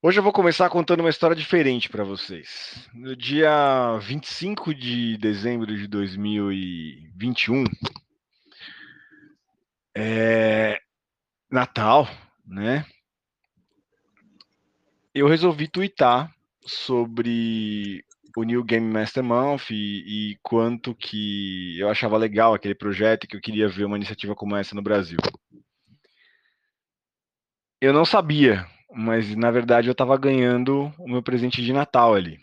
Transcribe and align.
Hoje 0.00 0.20
eu 0.20 0.22
vou 0.22 0.32
começar 0.32 0.70
contando 0.70 1.00
uma 1.00 1.10
história 1.10 1.34
diferente 1.34 1.88
para 1.88 2.04
vocês. 2.04 2.88
No 2.94 3.16
dia 3.16 3.98
25 3.98 4.72
de 4.72 5.18
dezembro 5.18 5.76
de 5.76 5.88
2021, 5.88 7.64
é 9.96 10.80
Natal, 11.50 12.08
né? 12.46 12.86
Eu 15.12 15.26
resolvi 15.26 15.66
twittar 15.66 16.32
sobre 16.64 18.04
o 18.36 18.44
New 18.44 18.62
Game 18.62 18.86
Master 18.86 19.24
Month 19.24 19.70
e, 19.72 20.04
e 20.30 20.38
quanto 20.44 20.94
que 20.94 21.76
eu 21.76 21.88
achava 21.88 22.16
legal 22.16 22.54
aquele 22.54 22.76
projeto 22.76 23.24
e 23.24 23.26
que 23.26 23.34
eu 23.34 23.40
queria 23.40 23.68
ver 23.68 23.84
uma 23.84 23.96
iniciativa 23.96 24.36
como 24.36 24.54
essa 24.54 24.76
no 24.76 24.82
Brasil. 24.82 25.18
Eu 27.80 27.92
não 27.92 28.04
sabia 28.04 28.64
mas 28.90 29.34
na 29.36 29.50
verdade 29.50 29.88
eu 29.88 29.92
estava 29.92 30.16
ganhando 30.16 30.92
o 30.98 31.08
meu 31.08 31.22
presente 31.22 31.62
de 31.62 31.72
Natal 31.72 32.14
ali. 32.14 32.38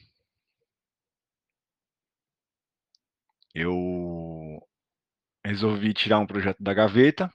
Eu 3.53 4.61
resolvi 5.45 5.93
tirar 5.93 6.19
um 6.19 6.27
projeto 6.27 6.61
da 6.61 6.73
gaveta. 6.73 7.31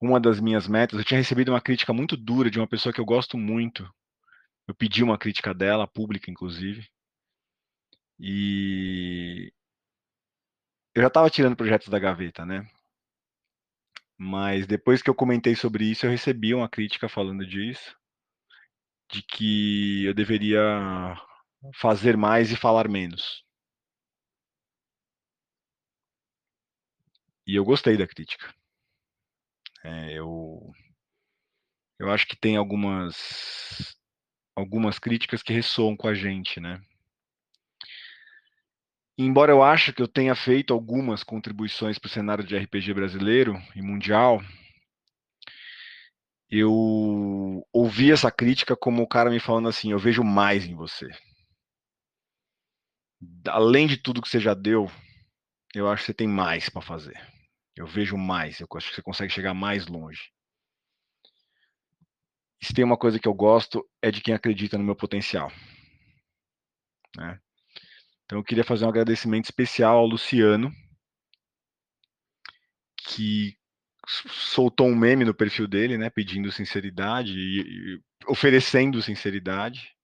Uma 0.00 0.20
das 0.20 0.38
minhas 0.40 0.68
metas, 0.68 0.98
eu 0.98 1.04
tinha 1.04 1.18
recebido 1.18 1.50
uma 1.50 1.60
crítica 1.60 1.92
muito 1.92 2.16
dura 2.16 2.50
de 2.50 2.58
uma 2.58 2.66
pessoa 2.68 2.92
que 2.92 3.00
eu 3.00 3.04
gosto 3.04 3.38
muito. 3.38 3.88
Eu 4.68 4.74
pedi 4.74 5.02
uma 5.02 5.18
crítica 5.18 5.54
dela, 5.54 5.86
pública 5.86 6.30
inclusive. 6.30 6.88
E 8.18 9.52
eu 10.94 11.02
já 11.02 11.08
estava 11.08 11.30
tirando 11.30 11.56
projetos 11.56 11.88
da 11.88 11.98
gaveta, 11.98 12.44
né? 12.46 12.66
Mas 14.24 14.66
depois 14.66 15.02
que 15.02 15.10
eu 15.10 15.14
comentei 15.14 15.54
sobre 15.54 15.84
isso, 15.84 16.06
eu 16.06 16.10
recebi 16.10 16.54
uma 16.54 16.66
crítica 16.66 17.10
falando 17.10 17.46
disso, 17.46 17.94
de 19.12 19.22
que 19.22 20.06
eu 20.06 20.14
deveria 20.14 21.14
fazer 21.74 22.16
mais 22.16 22.50
e 22.50 22.56
falar 22.56 22.88
menos. 22.88 23.44
E 27.46 27.54
eu 27.54 27.64
gostei 27.66 27.98
da 27.98 28.06
crítica. 28.06 28.54
É, 29.84 30.18
eu, 30.18 30.72
eu 31.98 32.10
acho 32.10 32.26
que 32.26 32.34
tem 32.34 32.56
algumas, 32.56 33.94
algumas 34.56 34.98
críticas 34.98 35.42
que 35.42 35.52
ressoam 35.52 35.94
com 35.94 36.08
a 36.08 36.14
gente, 36.14 36.58
né? 36.60 36.80
Embora 39.16 39.52
eu 39.52 39.62
ache 39.62 39.92
que 39.92 40.02
eu 40.02 40.08
tenha 40.08 40.34
feito 40.34 40.74
algumas 40.74 41.22
contribuições 41.22 41.98
para 41.98 42.08
o 42.08 42.10
cenário 42.10 42.42
de 42.42 42.56
RPG 42.56 42.92
brasileiro 42.92 43.54
e 43.76 43.80
mundial, 43.80 44.40
eu 46.50 47.64
ouvi 47.72 48.10
essa 48.10 48.30
crítica 48.30 48.76
como 48.76 49.02
o 49.02 49.08
cara 49.08 49.30
me 49.30 49.38
falando 49.38 49.68
assim: 49.68 49.92
eu 49.92 49.98
vejo 49.98 50.24
mais 50.24 50.64
em 50.66 50.74
você. 50.74 51.08
Além 53.46 53.86
de 53.86 53.96
tudo 53.96 54.20
que 54.20 54.28
você 54.28 54.40
já 54.40 54.52
deu, 54.52 54.90
eu 55.74 55.88
acho 55.88 56.02
que 56.02 56.06
você 56.06 56.14
tem 56.14 56.28
mais 56.28 56.68
para 56.68 56.82
fazer. 56.82 57.16
Eu 57.76 57.86
vejo 57.86 58.16
mais, 58.16 58.60
eu 58.60 58.68
acho 58.76 58.88
que 58.88 58.94
você 58.96 59.02
consegue 59.02 59.32
chegar 59.32 59.54
mais 59.54 59.86
longe. 59.86 60.32
E 62.60 62.66
se 62.66 62.74
tem 62.74 62.84
uma 62.84 62.96
coisa 62.96 63.18
que 63.18 63.28
eu 63.28 63.34
gosto, 63.34 63.88
é 64.02 64.10
de 64.10 64.20
quem 64.20 64.34
acredita 64.34 64.78
no 64.78 64.84
meu 64.84 64.96
potencial. 64.96 65.52
Né? 67.16 67.40
Então 68.24 68.38
eu 68.38 68.44
queria 68.44 68.64
fazer 68.64 68.84
um 68.84 68.88
agradecimento 68.88 69.44
especial 69.44 69.98
ao 69.98 70.06
Luciano, 70.06 70.72
que 72.96 73.56
soltou 74.06 74.88
um 74.88 74.96
meme 74.96 75.24
no 75.24 75.34
perfil 75.34 75.66
dele, 75.66 75.98
né, 75.98 76.10
pedindo 76.10 76.50
sinceridade 76.52 77.32
e, 77.38 78.00
oferecendo 78.26 79.02
sinceridade. 79.02 79.94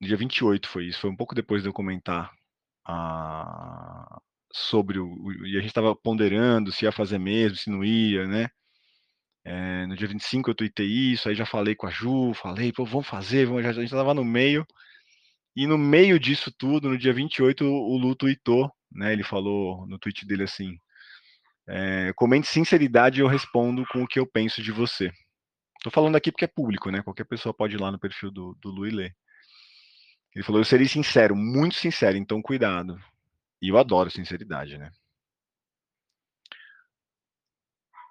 No 0.00 0.06
dia 0.08 0.16
28 0.16 0.68
foi 0.68 0.86
isso, 0.86 1.00
foi 1.00 1.10
um 1.10 1.16
pouco 1.16 1.34
depois 1.34 1.62
de 1.62 1.68
eu 1.68 1.72
comentar 1.72 2.32
a, 2.86 4.20
sobre 4.52 4.98
o, 4.98 5.32
e 5.46 5.56
a 5.56 5.60
gente 5.60 5.68
estava 5.68 5.94
ponderando 5.96 6.70
se 6.72 6.84
ia 6.84 6.92
fazer 6.92 7.18
mesmo, 7.18 7.56
se 7.56 7.70
não 7.70 7.84
ia, 7.84 8.26
né? 8.26 8.48
É, 9.44 9.86
no 9.86 9.96
dia 9.96 10.08
25 10.08 10.50
eu 10.50 10.54
tuitei 10.54 10.86
isso, 10.86 11.28
aí 11.28 11.34
já 11.34 11.44
falei 11.46 11.74
com 11.74 11.86
a 11.86 11.90
Ju, 11.90 12.32
falei, 12.34 12.72
pô, 12.72 12.84
vamos 12.84 13.06
fazer, 13.06 13.46
vamos, 13.46 13.64
a 13.64 13.72
gente 13.72 13.84
estava 13.84 14.14
no 14.14 14.24
meio, 14.24 14.66
e 15.56 15.66
no 15.66 15.78
meio 15.78 16.18
disso 16.18 16.50
tudo, 16.50 16.88
no 16.88 16.98
dia 16.98 17.12
28, 17.12 17.64
o 17.64 17.96
Lu 17.96 18.14
tweetou, 18.14 18.70
né? 18.90 19.12
Ele 19.12 19.22
falou 19.22 19.86
no 19.86 19.98
tweet 19.98 20.26
dele 20.26 20.44
assim: 20.44 20.78
é, 21.68 22.12
comente 22.14 22.46
sinceridade 22.46 23.20
e 23.20 23.22
eu 23.22 23.28
respondo 23.28 23.84
com 23.86 24.02
o 24.02 24.06
que 24.06 24.18
eu 24.18 24.26
penso 24.26 24.62
de 24.62 24.72
você. 24.72 25.10
Tô 25.82 25.90
falando 25.90 26.16
aqui 26.16 26.32
porque 26.32 26.44
é 26.44 26.48
público, 26.48 26.90
né? 26.90 27.02
Qualquer 27.02 27.24
pessoa 27.24 27.54
pode 27.54 27.76
ir 27.76 27.80
lá 27.80 27.92
no 27.92 27.98
perfil 27.98 28.30
do, 28.30 28.56
do 28.60 28.70
Lu 28.70 28.86
e 28.86 28.90
ler. 28.90 29.16
Ele 30.34 30.44
falou: 30.44 30.60
eu 30.60 30.64
serei 30.64 30.88
sincero, 30.88 31.36
muito 31.36 31.76
sincero, 31.76 32.16
então 32.16 32.42
cuidado. 32.42 32.98
E 33.62 33.68
eu 33.68 33.78
adoro 33.78 34.10
sinceridade, 34.10 34.76
né? 34.76 34.90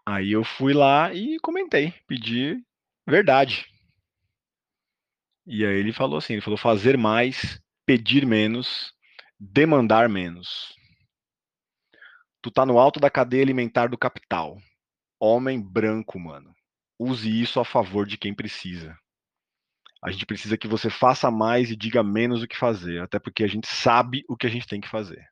Aí 0.05 0.31
eu 0.31 0.43
fui 0.43 0.73
lá 0.73 1.13
e 1.13 1.39
comentei, 1.39 1.93
pedi 2.07 2.61
verdade. 3.07 3.65
E 5.45 5.65
aí 5.65 5.75
ele 5.75 5.91
falou 5.91 6.17
assim, 6.17 6.33
ele 6.33 6.41
falou 6.41 6.57
fazer 6.57 6.97
mais, 6.97 7.61
pedir 7.85 8.25
menos, 8.25 8.93
demandar 9.39 10.07
menos. 10.07 10.73
Tu 12.41 12.49
tá 12.51 12.65
no 12.65 12.79
alto 12.79 12.99
da 12.99 13.09
cadeia 13.09 13.43
alimentar 13.43 13.87
do 13.87 13.97
capital. 13.97 14.57
Homem 15.19 15.61
branco, 15.61 16.19
mano. 16.19 16.53
Use 16.99 17.29
isso 17.41 17.59
a 17.59 17.65
favor 17.65 18.05
de 18.05 18.17
quem 18.17 18.33
precisa. 18.33 18.97
A 20.03 20.11
gente 20.11 20.25
precisa 20.25 20.57
que 20.57 20.67
você 20.67 20.89
faça 20.89 21.31
mais 21.31 21.71
e 21.71 21.75
diga 21.75 22.03
menos 22.03 22.43
o 22.43 22.47
que 22.47 22.57
fazer, 22.57 23.01
até 23.01 23.19
porque 23.19 23.43
a 23.43 23.47
gente 23.47 23.67
sabe 23.67 24.23
o 24.27 24.35
que 24.35 24.45
a 24.45 24.49
gente 24.49 24.67
tem 24.67 24.81
que 24.81 24.89
fazer. 24.89 25.25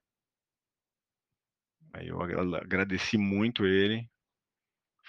Aí 1.93 2.07
eu 2.07 2.21
agradeci 2.21 3.17
muito 3.17 3.65
ele. 3.65 4.09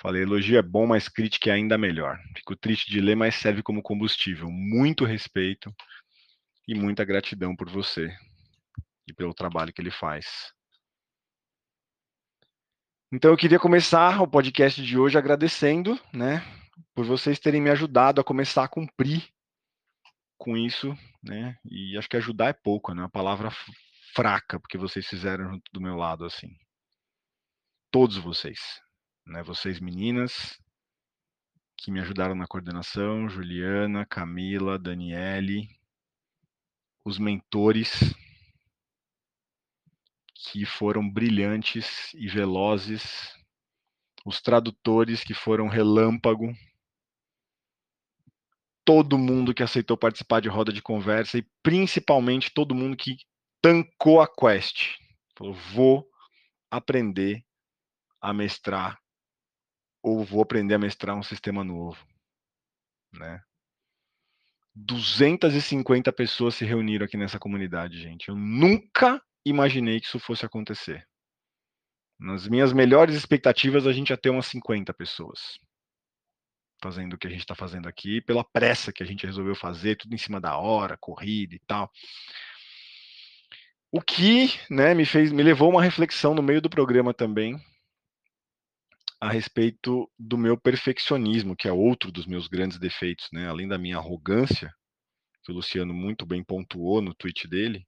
Falei, 0.03 0.23
elogio 0.23 0.59
é 0.59 0.63
bom, 0.63 0.85
mas 0.85 1.09
crítica 1.09 1.51
é 1.51 1.53
ainda 1.53 1.79
melhor. 1.79 2.19
Fico 2.37 2.57
triste 2.57 2.91
de 2.91 3.01
ler, 3.01 3.15
mas 3.15 3.37
serve 3.37 3.63
como 3.63 3.81
combustível. 3.81 4.51
Muito 4.51 5.05
respeito 5.05 5.73
e 6.67 6.75
muita 6.75 7.05
gratidão 7.05 7.55
por 7.55 7.71
você 7.71 8.13
e 9.07 9.13
pelo 9.13 9.33
trabalho 9.33 9.73
que 9.73 9.81
ele 9.81 9.93
faz. 9.93 10.53
Então 13.13 13.31
eu 13.31 13.37
queria 13.37 13.61
começar 13.61 14.21
o 14.21 14.27
podcast 14.27 14.83
de 14.83 14.99
hoje 14.99 15.17
agradecendo, 15.17 15.97
né, 16.13 16.43
por 16.95 17.05
vocês 17.05 17.39
terem 17.39 17.61
me 17.61 17.71
ajudado 17.71 18.21
a 18.21 18.25
começar 18.25 18.65
a 18.65 18.69
cumprir 18.69 19.29
com 20.37 20.57
isso, 20.57 20.99
né? 21.23 21.57
E 21.65 21.97
acho 21.97 22.09
que 22.09 22.17
ajudar 22.17 22.49
é 22.49 22.53
pouco, 22.53 22.93
né? 22.93 23.03
Uma 23.03 23.09
palavra 23.09 23.53
fraca, 24.13 24.59
porque 24.59 24.77
vocês 24.77 25.07
fizeram 25.07 25.53
junto 25.53 25.71
do 25.73 25.81
meu 25.81 25.95
lado 25.95 26.25
assim. 26.25 26.49
Todos 27.93 28.17
vocês, 28.17 28.82
né? 29.27 29.43
Vocês 29.43 29.81
meninas 29.81 30.59
que 31.77 31.91
me 31.91 32.01
ajudaram 32.01 32.35
na 32.35 32.47
coordenação, 32.47 33.29
Juliana, 33.29 34.07
Camila, 34.07 34.79
Daniele, 34.79 35.69
os 37.05 37.19
mentores 37.19 38.15
que 40.35 40.65
foram 40.65 41.09
brilhantes 41.09 42.13
e 42.15 42.29
velozes, 42.29 43.35
os 44.25 44.41
tradutores 44.41 45.25
que 45.25 45.35
foram 45.35 45.67
relâmpago, 45.67 46.53
todo 48.85 49.19
mundo 49.19 49.55
que 49.55 49.63
aceitou 49.63 49.97
participar 49.97 50.41
de 50.41 50.49
roda 50.49 50.73
de 50.73 50.83
conversa 50.83 51.39
e 51.39 51.47
principalmente 51.63 52.53
todo 52.53 52.75
mundo 52.75 52.97
que 52.97 53.17
tancou 53.61 54.21
a 54.21 54.29
quest. 54.29 54.97
Falou, 55.37 55.55
vou 55.55 56.09
aprender 56.71 57.45
a 58.21 58.33
mestrar 58.33 59.02
ou 60.03 60.25
vou 60.25 60.43
aprender 60.43 60.75
a 60.75 60.79
mestrar 60.79 61.17
um 61.17 61.23
sistema 61.23 61.63
novo, 61.63 62.05
né? 63.13 63.41
250 64.75 66.13
pessoas 66.13 66.55
se 66.55 66.65
reuniram 66.65 67.05
aqui 67.05 67.17
nessa 67.17 67.39
comunidade, 67.39 68.01
gente. 68.01 68.29
Eu 68.29 68.35
nunca 68.35 69.23
imaginei 69.45 70.01
que 70.01 70.07
isso 70.07 70.19
fosse 70.19 70.47
acontecer. 70.47 71.07
Nas 72.19 72.49
minhas 72.49 72.73
melhores 72.73 73.15
expectativas, 73.15 73.87
a 73.87 73.93
gente 73.93 74.11
ia 74.11 74.17
ter 74.17 74.31
umas 74.31 74.47
50 74.47 74.93
pessoas 74.95 75.59
fazendo 76.83 77.13
o 77.13 77.19
que 77.19 77.29
a 77.29 77.31
gente 77.31 77.41
está 77.41 77.55
fazendo 77.55 77.89
aqui, 77.89 78.21
pela 78.21 78.43
pressa 78.43 78.93
que 78.93 79.05
a 79.05 79.07
gente 79.07 79.25
resolveu 79.25 79.55
fazer, 79.55 79.97
tudo 79.97 80.15
em 80.15 80.19
cima 80.19 80.41
da 80.41 80.57
hora, 80.57 80.97
corrida 80.97 81.55
e 81.55 81.61
tal. 81.61 81.89
O 83.93 84.01
que, 84.01 84.49
né, 84.69 84.95
me 84.95 85.05
fez, 85.05 85.31
me 85.31 85.43
levou 85.43 85.71
uma 85.71 85.83
reflexão 85.83 86.35
no 86.35 86.43
meio 86.43 86.61
do 86.61 86.69
programa 86.69 87.15
também 87.15 87.63
a 89.23 89.31
respeito 89.31 90.11
do 90.19 90.37
meu 90.37 90.59
perfeccionismo, 90.59 91.57
que 91.57 91.69
é 91.69 91.73
outro 91.73 92.13
dos 92.13 92.27
meus 92.27 92.49
grandes 92.49 92.79
defeitos, 92.79 93.29
né? 93.33 93.49
Além 93.49 93.69
da 93.69 93.79
minha 93.79 93.97
arrogância, 93.97 94.71
que 95.45 95.53
o 95.53 95.55
Luciano 95.57 95.95
muito 95.95 96.27
bem 96.27 96.45
pontuou 96.45 97.03
no 97.03 97.15
tweet 97.15 97.49
dele, 97.49 97.87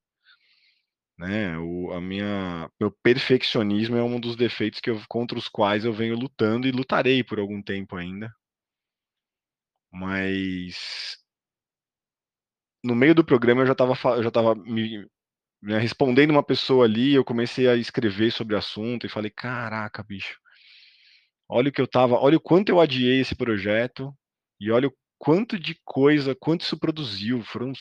né? 1.18 1.58
O 1.58 1.92
a 1.92 2.00
minha 2.00 2.70
meu 2.80 2.90
perfeccionismo 3.02 3.96
é 3.96 4.02
um 4.02 4.18
dos 4.20 4.36
defeitos 4.36 4.80
que 4.80 4.90
eu, 4.90 5.00
contra 5.08 5.38
os 5.38 5.48
quais 5.48 5.84
eu 5.84 5.92
venho 5.92 6.16
lutando 6.16 6.66
e 6.66 6.72
lutarei 6.72 7.22
por 7.24 7.38
algum 7.40 7.62
tempo 7.62 7.96
ainda 7.96 8.32
Mas 9.90 10.76
no 12.84 12.94
meio 12.94 13.14
do 13.14 13.24
programa 13.24 13.62
eu 13.62 13.66
já 13.66 13.72
estava 13.72 13.94
já 14.22 14.28
estava 14.28 14.54
me, 14.54 15.06
né, 15.62 15.78
respondendo 15.78 16.30
uma 16.32 16.42
pessoa 16.44 16.84
ali, 16.86 17.14
eu 17.14 17.24
comecei 17.24 17.68
a 17.68 17.76
escrever 17.76 18.32
sobre 18.32 18.54
o 18.56 18.58
assunto 18.58 19.06
e 19.06 19.10
falei: 19.10 19.30
"Caraca, 19.30 20.02
bicho, 20.04 20.38
olha 21.48 21.68
o 21.70 21.72
que 21.72 21.80
eu 21.80 21.86
estava 21.86 22.16
olha 22.16 22.36
o 22.36 22.40
quanto 22.40 22.70
eu 22.70 22.80
adiei 22.80 23.20
esse 23.20 23.34
projeto 23.34 24.14
e 24.60 24.70
olha 24.70 24.88
o 24.88 24.92
quanto 25.18 25.58
de 25.58 25.76
coisa, 25.84 26.34
quanto 26.34 26.62
isso 26.62 26.78
produziu". 26.78 27.42
Foram 27.44 27.72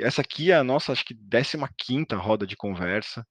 essa 0.00 0.22
aqui 0.22 0.52
é 0.52 0.56
a 0.56 0.64
nossa, 0.64 0.92
acho 0.92 1.04
que 1.04 1.14
15ª 1.14 2.16
roda 2.16 2.46
de 2.46 2.56
conversa. 2.56 3.26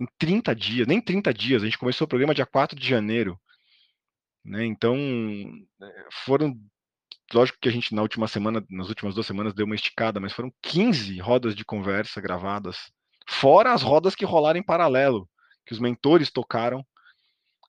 Em 0.00 0.06
30 0.18 0.54
dias, 0.54 0.86
nem 0.86 1.00
30 1.00 1.32
dias, 1.34 1.62
a 1.62 1.66
gente 1.66 1.78
começou 1.78 2.06
o 2.06 2.08
programa 2.08 2.34
dia 2.34 2.46
4 2.46 2.78
de 2.78 2.88
janeiro. 2.88 3.38
Né, 4.44 4.64
então, 4.66 4.96
eh, 5.82 6.06
foram 6.24 6.56
lógico 7.34 7.58
que 7.60 7.68
a 7.68 7.72
gente 7.72 7.94
na 7.94 8.02
última 8.02 8.28
semana 8.28 8.64
nas 8.70 8.88
últimas 8.88 9.14
2 9.14 9.26
semanas 9.26 9.54
deu 9.54 9.66
uma 9.66 9.74
esticada, 9.74 10.20
mas 10.20 10.32
foram 10.32 10.52
15 10.62 11.18
rodas 11.20 11.54
de 11.54 11.64
conversa 11.64 12.20
gravadas, 12.20 12.92
fora 13.28 13.72
as 13.72 13.82
rodas 13.82 14.14
que 14.14 14.24
rolaram 14.24 14.58
em 14.60 14.64
paralelo, 14.64 15.28
que 15.66 15.72
os 15.72 15.80
mentores 15.80 16.30
tocaram 16.30 16.84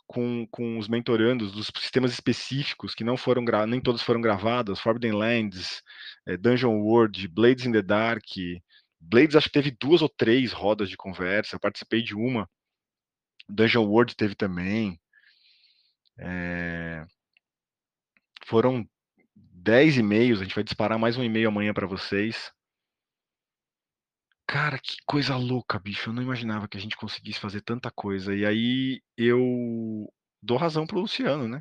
com 0.07 0.47
com 0.51 0.77
os 0.77 0.87
mentorandos 0.87 1.51
dos 1.51 1.71
sistemas 1.79 2.11
específicos 2.13 2.93
que 2.95 3.03
não 3.03 3.17
foram 3.17 3.43
nem 3.67 3.81
todos 3.81 4.01
foram 4.01 4.21
gravados, 4.21 4.79
Forbidden 4.79 5.13
Lands, 5.13 5.81
eh, 6.27 6.37
Dungeon 6.37 6.77
World, 6.81 7.27
Blades 7.29 7.65
in 7.65 7.71
the 7.71 7.81
Dark, 7.81 8.23
Blades 8.99 9.35
acho 9.35 9.47
que 9.47 9.53
teve 9.53 9.71
2 9.71 10.01
ou 10.01 10.09
3 10.09 10.51
rodas 10.53 10.89
de 10.89 10.97
conversa, 10.97 11.55
eu 11.55 11.59
participei 11.59 12.01
de 12.03 12.15
uma. 12.15 12.49
Dungeon 13.49 13.85
World 13.85 14.15
teve 14.15 14.35
também. 14.35 14.99
Eh 16.19 17.05
foram 18.45 18.87
10 19.35 19.97
e-mails, 19.97 20.39
a 20.39 20.43
gente 20.43 20.55
vai 20.55 20.63
disparar 20.63 20.99
mais 20.99 21.17
um 21.17 21.23
e-mail 21.23 21.47
amanhã 21.49 21.73
para 21.73 21.87
vocês. 21.87 22.51
Cara, 24.53 24.77
que 24.77 24.97
coisa 25.07 25.35
louca, 25.35 25.79
bicho, 25.79 26.11
eu 26.11 26.13
não 26.13 26.21
imaginava 26.21 26.67
que 26.67 26.77
a 26.77 26.79
gente 26.79 26.95
conseguisse 26.95 27.39
fazer 27.39 27.61
tanta 27.61 27.89
coisa, 27.89 28.35
e 28.35 28.45
aí 28.45 29.01
eu 29.17 30.07
dou 30.43 30.57
razão 30.57 30.85
para 30.85 30.95
o 30.95 31.01
Luciano, 31.01 31.47
né. 31.47 31.59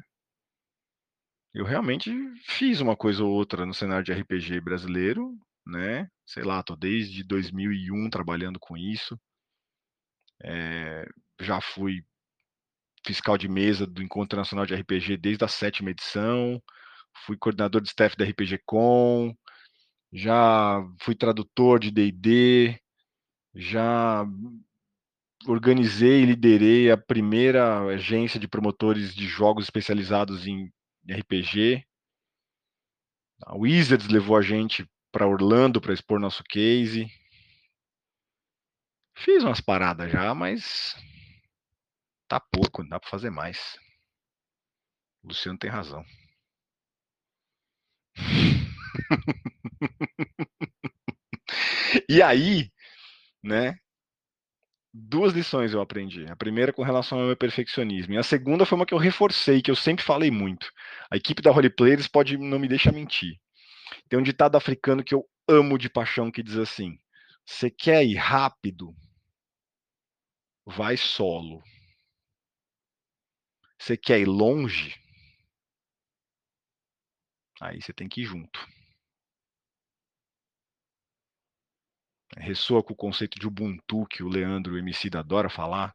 Eu 1.54 1.64
realmente 1.64 2.10
fiz 2.44 2.80
uma 2.82 2.94
coisa 2.94 3.24
ou 3.24 3.30
outra 3.30 3.64
no 3.64 3.72
cenário 3.72 4.04
de 4.04 4.12
RPG 4.12 4.60
brasileiro, 4.60 5.38
né, 5.66 6.06
sei 6.26 6.42
lá, 6.42 6.62
tô 6.62 6.76
desde 6.76 7.24
2001 7.24 8.10
trabalhando 8.10 8.58
com 8.60 8.76
isso. 8.76 9.18
Eh, 10.44 11.06
já 11.40 11.60
fui 11.62 12.04
fiscal 13.06 13.38
de 13.38 13.48
mesa 13.48 13.86
do 13.86 14.02
Encontro 14.02 14.38
Nacional 14.38 14.66
de 14.66 14.74
RPG 14.74 15.16
desde 15.16 15.44
a 15.44 15.48
7ª 15.48 15.90
edição, 15.90 16.62
fui 17.26 17.36
coordenador 17.36 17.80
de 17.80 17.88
staff 17.88 18.16
da 18.16 18.24
RPGcon, 18.24 19.34
já 20.12 20.82
fui 21.00 21.14
tradutor 21.14 21.80
de 21.80 21.90
D&D, 21.90 22.81
já 23.54 24.24
organizei 25.46 26.22
e 26.22 26.26
liderei 26.26 26.90
a 26.90 26.96
primeira 26.96 27.80
agência 27.86 28.38
de 28.38 28.48
promotores 28.48 29.14
de 29.14 29.26
jogos 29.26 29.64
especializados 29.64 30.46
em 30.46 30.72
RPG. 31.08 31.84
A 33.44 33.56
Wizards 33.56 34.08
levou 34.08 34.36
a 34.36 34.42
gente 34.42 34.88
para 35.10 35.26
Orlando 35.26 35.80
para 35.80 35.92
expor 35.92 36.20
nosso 36.20 36.42
case. 36.44 37.06
Fiz 39.16 39.42
umas 39.42 39.60
paradas 39.60 40.10
já, 40.10 40.34
mas 40.34 40.94
tá 42.28 42.40
pouco, 42.40 42.86
dá 42.88 42.98
para 42.98 43.10
fazer 43.10 43.30
mais. 43.30 43.76
O 45.22 45.28
Luciano 45.28 45.58
tem 45.58 45.70
razão. 45.70 46.04
E 52.08 52.22
aí, 52.22 52.70
né 53.42 53.76
2 54.94 55.32
lições 55.32 55.72
eu 55.72 55.80
aprendi. 55.80 56.26
A 56.30 56.36
primeira 56.36 56.72
com 56.72 56.82
relação 56.82 57.18
ao 57.18 57.26
meu 57.26 57.36
perfeccionismo, 57.36 58.14
e 58.14 58.18
a 58.18 58.22
segunda 58.22 58.66
foi 58.66 58.76
uma 58.76 58.86
que 58.86 58.92
eu 58.94 58.98
reforcei, 58.98 59.62
que 59.62 59.70
eu 59.70 59.76
sempre 59.76 60.04
falei 60.04 60.30
muito. 60.30 60.70
A 61.10 61.16
equipe 61.16 61.40
da 61.42 61.50
Roleplayers 61.50 62.06
pode 62.08 62.36
não 62.36 62.58
me 62.58 62.68
deixar 62.68 62.92
mentir. 62.92 63.36
Tem 64.08 64.18
um 64.18 64.22
ditado 64.24 64.56
africano 64.56 65.04
que 65.04 65.14
eu 65.14 65.24
amo 65.48 65.78
de 65.78 65.90
paixão 65.90 66.30
que 66.30 66.42
diz 66.42 66.56
assim: 66.58 66.96
"Você 67.46 67.70
quer 67.70 68.04
ir 68.04 68.16
rápido? 68.16 68.94
Vai 70.66 70.96
solo". 70.96 71.62
Você 73.78 73.96
quer 73.98 74.20
ir 74.20 74.26
longe? 74.26 74.94
Aí 77.60 77.80
você 77.80 77.92
tem 77.94 78.08
que 78.08 78.20
ir 78.22 78.24
junto. 78.24 78.60
Ressoa 82.36 82.82
com 82.82 82.92
o 82.92 82.96
conceito 82.96 83.38
de 83.38 83.46
Ubuntu 83.46 84.06
que 84.06 84.22
o 84.22 84.28
Leandro 84.28 84.78
Emicida 84.78 85.20
adora 85.20 85.50
falar. 85.50 85.94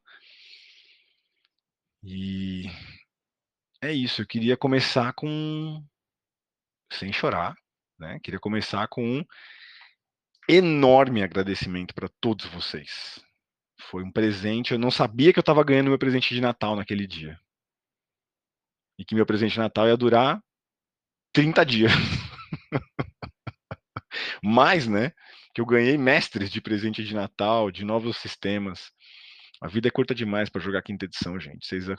E 2.03 2.65
é 3.81 3.91
isso, 3.91 4.21
eu 4.21 4.27
queria 4.27 4.55
começar 4.55 5.13
com 5.13 5.83
sem 6.93 7.11
chorar, 7.11 7.55
né, 7.99 8.19
queria 8.23 8.39
começar 8.39 8.87
com 8.87 9.03
um 9.03 9.25
enorme 10.47 11.21
agradecimento 11.21 11.93
para 11.93 12.07
todos 12.21 12.45
vocês. 12.45 13.19
Foi 13.81 14.03
um 14.03 14.11
presente, 14.11 14.71
eu 14.71 14.79
não 14.79 14.89
sabia 14.89 15.33
que 15.33 15.39
eu 15.39 15.41
estava 15.41 15.63
ganhando 15.63 15.89
meu 15.89 15.99
presente 15.99 16.33
de 16.33 16.41
Natal 16.41 16.75
naquele 16.75 17.05
dia. 17.05 17.39
E 18.97 19.05
que 19.05 19.13
meu 19.13 19.25
presente 19.25 19.53
de 19.53 19.59
Natal 19.59 19.87
ia 19.87 19.97
durar 19.97 20.41
30 21.33 21.65
dias. 21.65 21.91
Mais, 24.41 24.87
né, 24.87 25.11
que 25.57 25.61
eu 25.61 25.65
ganhei 25.65 25.97
mestres 25.97 26.51
de 26.51 26.61
presente 26.61 27.03
de 27.03 27.15
Natal, 27.15 27.71
de 27.71 27.83
novos 27.83 28.17
sistemas. 28.17 28.91
A 29.59 29.67
vida 29.67 29.87
é 29.87 29.91
curta 29.91 30.13
demais 30.13 30.51
para 30.51 30.61
jogar 30.61 30.83
quinta 30.83 31.05
edição, 31.05 31.39
gente, 31.39 31.65
vocês 31.65 31.85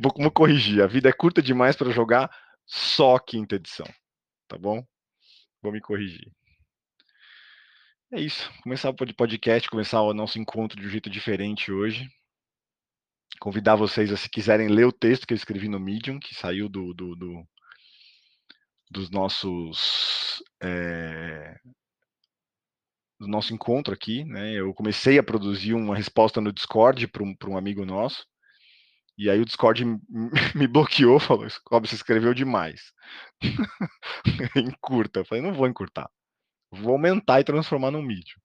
Vou 0.00 0.12
vou 0.18 0.30
corrigir, 0.32 0.82
a 0.82 0.88
vida 0.88 1.08
é 1.08 1.12
curta 1.12 1.40
demais 1.40 1.76
para 1.76 1.92
jogar 1.92 2.28
só 2.66 3.16
quinta 3.16 3.54
edição, 3.54 3.86
tá 4.48 4.58
bom? 4.58 4.84
Vou 5.62 5.70
me 5.70 5.80
corrigir. 5.80 6.32
É 8.12 8.20
isso, 8.20 8.50
começar 8.64 8.90
o 8.90 8.94
podcast, 9.14 9.70
começar 9.70 10.02
o 10.02 10.12
nosso 10.12 10.36
encontro 10.36 10.80
de 10.80 10.84
um 10.88 10.90
jeito 10.90 11.08
diferente 11.08 11.70
hoje. 11.70 12.08
Convidar 13.38 13.76
vocês 13.76 14.10
a 14.10 14.16
se 14.16 14.28
quiserem 14.28 14.66
ler 14.66 14.86
o 14.86 14.92
texto 14.92 15.28
que 15.28 15.32
eu 15.32 15.36
escrevi 15.36 15.68
no 15.68 15.78
Medium, 15.78 16.18
que 16.18 16.34
saiu 16.34 16.68
do 16.68 16.92
do 16.92 17.14
do 17.14 17.46
dos 18.90 19.10
nossos, 19.10 20.42
eh 20.62 21.56
do 23.18 23.26
nosso 23.26 23.54
encontro 23.54 23.94
aqui, 23.94 24.24
né, 24.24 24.52
eu 24.54 24.74
comecei 24.74 25.18
a 25.18 25.22
produzir 25.22 25.72
uma 25.74 25.96
resposta 25.96 26.40
no 26.40 26.52
Discord 26.52 27.06
para 27.08 27.22
um 27.22 27.34
um 27.48 27.56
amigo 27.56 27.84
nosso, 27.84 28.26
e 29.18 29.30
aí 29.30 29.40
o 29.40 29.46
Discord 29.46 29.84
me 30.56 30.66
bloqueou, 30.68 31.20
falou: 31.20 31.46
"Clóvis, 31.66 31.90
você 31.90 31.96
escreveu 31.96 32.34
demais". 32.34 32.92
Encurta, 34.56 35.20
eu 35.20 35.26
falei: 35.26 35.42
"Não 35.44 35.54
vou 35.54 35.68
encurtar, 35.68 36.10
vou 36.72 36.92
aumentar 36.94 37.40
e 37.40 37.44
transformar 37.44 37.90
num 37.92 38.02
Medium". 38.02 38.40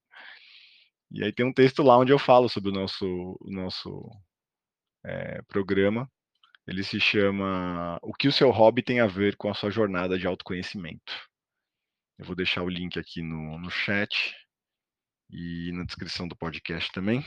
E 1.11 1.23
aí 1.23 1.31
tem 1.33 1.45
um 1.45 1.53
texto 1.53 1.83
lá 1.83 1.97
onde 1.97 2.11
eu 2.11 2.19
falo 2.19 2.49
sobre 2.49 2.69
o 2.69 2.73
nosso 2.73 3.05
o 3.39 3.51
nosso, 3.51 4.09
eh, 5.05 5.41
programa, 5.47 6.09
ele 6.67 6.83
se 6.83 6.99
chama 6.99 7.97
"O 8.01 8.13
que 8.13 8.27
o 8.27 8.31
seu 8.31 8.51
hobby 8.51 8.83
tem 8.83 8.99
a 9.01 9.07
ver 9.07 9.35
com 9.37 9.49
a 9.49 9.53
sua 9.53 9.71
jornada 9.71 10.17
de 10.17 10.27
autoconhecimento". 10.27 11.13
Eu 12.19 12.25
vou 12.25 12.35
deixar 12.35 12.63
o 12.63 12.69
link 12.69 12.99
aqui 12.99 13.21
no 13.21 13.57
no 13.59 13.69
chat, 13.71 14.35
e 15.31 15.71
na 15.73 15.83
descrição 15.85 16.27
do 16.27 16.35
podcast 16.35 16.91
também. 16.91 17.23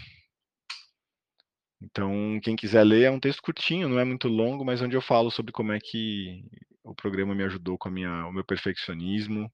Então, 1.82 2.40
quem 2.42 2.56
quiser 2.56 2.84
ler, 2.84 3.04
é 3.04 3.10
um 3.10 3.20
texto 3.20 3.42
curtinho, 3.42 3.88
não 3.88 3.98
é 3.98 4.04
muito 4.04 4.28
longo, 4.28 4.64
mas 4.64 4.80
onde 4.80 4.96
eu 4.96 5.02
falo 5.02 5.30
sobre 5.30 5.52
como 5.52 5.72
é 5.72 5.78
que 5.80 6.44
o 6.82 6.94
programa 6.94 7.34
me 7.34 7.44
ajudou 7.44 7.76
com 7.78 7.90
minha 7.90 8.26
o 8.26 8.32
meu 8.32 8.44
perfeccionismo, 8.44 9.52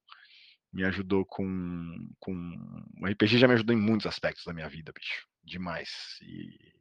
me 0.72 0.84
ajudou 0.84 1.24
com 1.26 1.46
com 2.20 2.32
o 3.00 3.06
RPG 3.06 3.38
já 3.38 3.48
me 3.48 3.54
ajudou 3.54 3.76
em 3.76 3.80
muitos 3.80 4.06
aspectos 4.06 4.44
da 4.44 4.54
minha 4.54 4.68
vida, 4.68 4.92
bicho, 4.92 5.26
demais. 5.44 6.18
E 6.22 6.79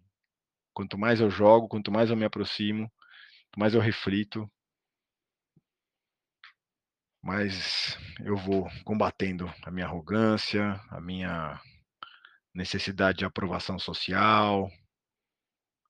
quanto 0.79 0.98
mais 0.98 1.19
eu 1.19 1.29
jogo, 1.29 1.67
quanto 1.67 1.91
mais 1.91 2.09
eu 2.09 2.15
me 2.15 2.24
aproximo, 2.24 2.89
mais 3.57 3.74
eu 3.74 3.81
reflito 3.81 4.50
mais 7.21 7.98
eu 8.24 8.38
vou 8.38 8.65
combatendo 8.86 9.53
a 9.65 9.71
minha 9.71 9.86
arrogância, 9.86 10.79
a 10.89 11.01
minha 11.01 11.59
necessidade 12.55 13.17
de 13.17 13.25
aprovação 13.25 13.77
social 13.77 14.71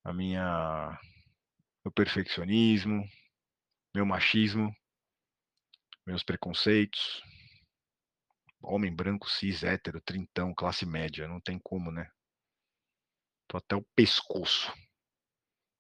a 0.04 0.12
minha 0.12 1.00
meu 1.86 1.92
perfeccionismo, 1.92 3.08
meu 3.94 4.08
machismo 4.08 4.76
meus 6.04 6.24
preconceitos. 6.24 7.22
Homem 8.60 8.92
branco, 8.92 9.30
cis, 9.30 9.62
hétero, 9.64 10.02
trintão, 10.02 10.52
classe 10.52 10.84
média, 10.84 11.28
não 11.28 11.40
tem 11.40 11.60
como, 11.60 11.92
né. 11.92 12.10
Tô 13.50 13.58
até 13.58 13.76
o 13.76 13.84
pescoço 13.96 14.72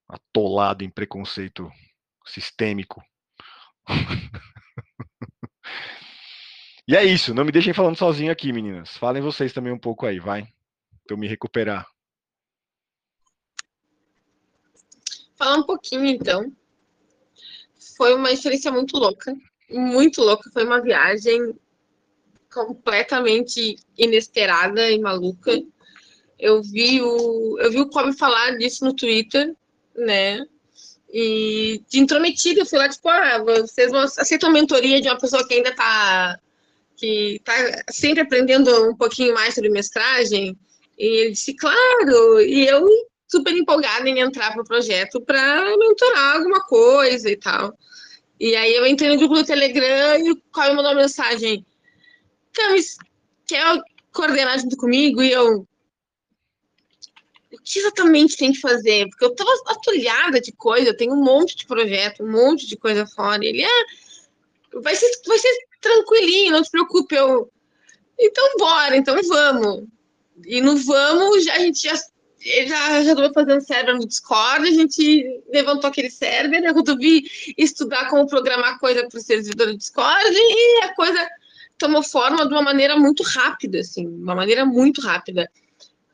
atolado 0.07 0.83
em 0.83 0.89
preconceito 0.89 1.71
sistêmico. 2.25 2.99
e 6.87 6.95
é 6.95 7.05
isso, 7.05 7.31
não 7.31 7.45
me 7.45 7.51
deixem 7.51 7.71
falando 7.71 7.95
sozinho 7.95 8.31
aqui, 8.31 8.51
meninas. 8.51 8.97
Falem 8.97 9.21
vocês 9.21 9.53
também 9.53 9.71
um 9.71 9.77
pouco 9.77 10.07
aí, 10.07 10.19
vai. 10.19 10.41
Pra 11.05 11.13
eu 11.13 11.17
me 11.17 11.27
recuperar. 11.27 11.87
Falar 15.35 15.57
um 15.57 15.63
pouquinho, 15.63 16.05
então. 16.05 16.51
Foi 17.95 18.15
uma 18.15 18.31
experiência 18.31 18.71
muito 18.71 18.97
louca. 18.97 19.31
Muito 19.69 20.21
louca. 20.21 20.49
Foi 20.51 20.65
uma 20.65 20.81
viagem 20.81 21.53
completamente 22.51 23.75
inesperada 23.95 24.89
e 24.89 24.97
maluca. 24.99 25.51
Eu 26.39 26.61
vi 26.63 27.01
o, 27.01 27.57
eu 27.59 27.71
vi 27.71 27.81
o 27.81 27.89
Kobe 27.89 28.17
falar 28.17 28.57
disso 28.57 28.85
no 28.85 28.93
Twitter, 28.93 29.53
né? 29.95 30.45
E 31.11 31.81
de 31.89 31.99
intrometido, 31.99 32.61
eu 32.61 32.65
fui 32.65 32.77
lá, 32.77 32.87
tipo, 32.87 33.09
ah, 33.09 33.43
vocês 33.43 33.91
aceitam 33.93 34.49
a 34.49 34.53
mentoria 34.53 35.01
de 35.01 35.07
uma 35.07 35.17
pessoa 35.17 35.45
que 35.47 35.55
ainda 35.55 35.75
tá 35.75 36.39
que 36.95 37.41
tá 37.45 37.53
sempre 37.89 38.21
aprendendo 38.21 38.89
um 38.89 38.95
pouquinho 38.95 39.33
mais 39.33 39.55
sobre 39.55 39.69
mestragem? 39.69 40.57
E 40.97 41.05
ele 41.05 41.31
disse, 41.31 41.53
claro, 41.55 42.41
e 42.41 42.67
eu 42.67 42.85
super 43.27 43.55
empolgada 43.55 44.09
em 44.09 44.19
entrar 44.19 44.53
pro 44.53 44.65
projeto 44.65 45.21
para 45.21 45.77
mentorar 45.77 46.35
alguma 46.35 46.61
coisa 46.65 47.29
e 47.29 47.37
tal. 47.37 47.73
E 48.39 48.55
aí 48.55 48.75
eu 48.75 48.85
entrei 48.85 49.09
no 49.09 49.17
grupo 49.17 49.35
do 49.35 49.45
Telegram 49.45 50.17
e 50.17 50.31
o 50.31 50.41
Kobe 50.51 50.69
mandou 50.69 50.91
uma 50.91 51.01
mensagem, 51.01 51.65
Camis, 52.53 52.97
quer 53.47 53.63
coordenar 54.11 54.59
junto 54.59 54.75
comigo? 54.77 55.21
E 55.21 55.31
eu, 55.31 55.67
o 57.59 57.63
que 57.63 57.79
exatamente 57.79 58.37
tem 58.37 58.51
que 58.51 58.59
fazer? 58.59 59.07
Porque 59.09 59.25
eu 59.25 59.35
tava 59.35 59.51
atulhada 59.67 60.39
de 60.39 60.51
coisa, 60.51 60.93
tenho 60.93 61.13
um 61.13 61.23
monte 61.23 61.55
de 61.55 61.65
projeto, 61.65 62.23
um 62.23 62.31
monte 62.31 62.67
de 62.67 62.77
coisa 62.77 63.05
fora. 63.05 63.45
Ele, 63.45 63.61
é, 63.61 63.85
vai 64.81 64.95
ser, 64.95 65.09
vai 65.27 65.37
ser 65.37 65.51
tranquilinho, 65.81 66.51
não 66.51 66.63
se 66.63 66.71
preocupe. 66.71 67.15
Eu, 67.15 67.51
então 68.19 68.57
bora, 68.57 68.95
então 68.95 69.15
vamos. 69.27 69.85
E 70.45 70.61
no 70.61 70.77
vamos, 70.77 71.43
já, 71.43 71.55
a 71.55 71.59
gente 71.59 71.83
já, 71.83 71.95
já, 71.95 73.03
já 73.03 73.11
estava 73.11 73.33
fazendo 73.33 73.61
server 73.61 73.95
no 73.95 74.07
Discord, 74.07 74.67
a 74.67 74.71
gente 74.71 75.43
levantou 75.51 75.89
aquele 75.89 76.09
server, 76.09 76.63
eu 76.63 76.73
resolvi 76.73 77.29
estudar 77.57 78.09
como 78.09 78.27
programar 78.27 78.79
coisa 78.79 79.07
para 79.07 79.17
o 79.17 79.21
servidor 79.21 79.67
do 79.67 79.77
Discord, 79.77 80.33
e 80.33 80.83
a 80.83 80.95
coisa 80.95 81.27
tomou 81.77 82.03
forma 82.03 82.47
de 82.47 82.53
uma 82.53 82.61
maneira 82.61 82.97
muito 82.97 83.23
rápida, 83.23 83.79
assim, 83.79 84.07
uma 84.07 84.35
maneira 84.35 84.65
muito 84.65 85.01
rápida. 85.01 85.49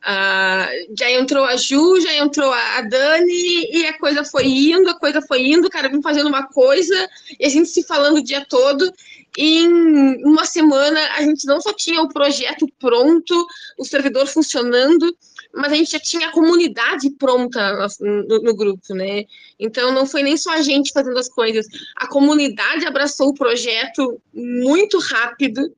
Uh, 0.06 0.96
já 0.96 1.10
entrou 1.10 1.44
a 1.44 1.56
Ju, 1.56 2.00
já 2.00 2.14
entrou 2.18 2.54
a 2.54 2.82
Dani, 2.82 3.72
e 3.72 3.88
a 3.88 3.98
coisa 3.98 4.24
foi 4.24 4.46
indo, 4.46 4.88
a 4.88 5.00
coisa 5.00 5.20
foi 5.20 5.48
indo, 5.48 5.68
cara 5.68 5.90
vem 5.90 6.00
fazendo 6.00 6.28
uma 6.28 6.46
coisa, 6.48 7.10
e 7.40 7.44
a 7.44 7.50
gente 7.50 7.70
se 7.70 7.82
falando 7.82 8.18
o 8.18 8.24
dia 8.24 8.46
todo, 8.48 8.88
em 9.36 10.24
uma 10.24 10.46
semana 10.46 11.00
a 11.16 11.24
gente 11.24 11.48
não 11.48 11.60
só 11.60 11.74
tinha 11.74 12.04
o 12.04 12.10
projeto 12.10 12.68
pronto, 12.80 13.48
o 13.80 13.84
servidor 13.84 14.28
funcionando, 14.28 15.12
mas 15.52 15.72
a 15.72 15.76
gente 15.76 15.92
já 15.92 16.00
tinha 16.00 16.28
a 16.28 16.32
comunidade 16.32 17.10
pronta 17.12 17.88
no, 18.00 18.42
no, 18.44 18.56
grupo, 18.56 18.94
né? 18.94 19.26
Então 19.60 19.92
não 19.92 20.06
foi 20.06 20.22
nem 20.22 20.38
só 20.38 20.52
a 20.52 20.62
gente 20.62 20.94
fazendo 20.94 21.18
as 21.18 21.30
coisas, 21.30 21.66
a 21.96 22.08
comunidade 22.08 22.86
abraçou 22.86 23.30
o 23.30 23.34
projeto 23.34 24.22
muito 24.32 25.00
rápido 25.00 25.74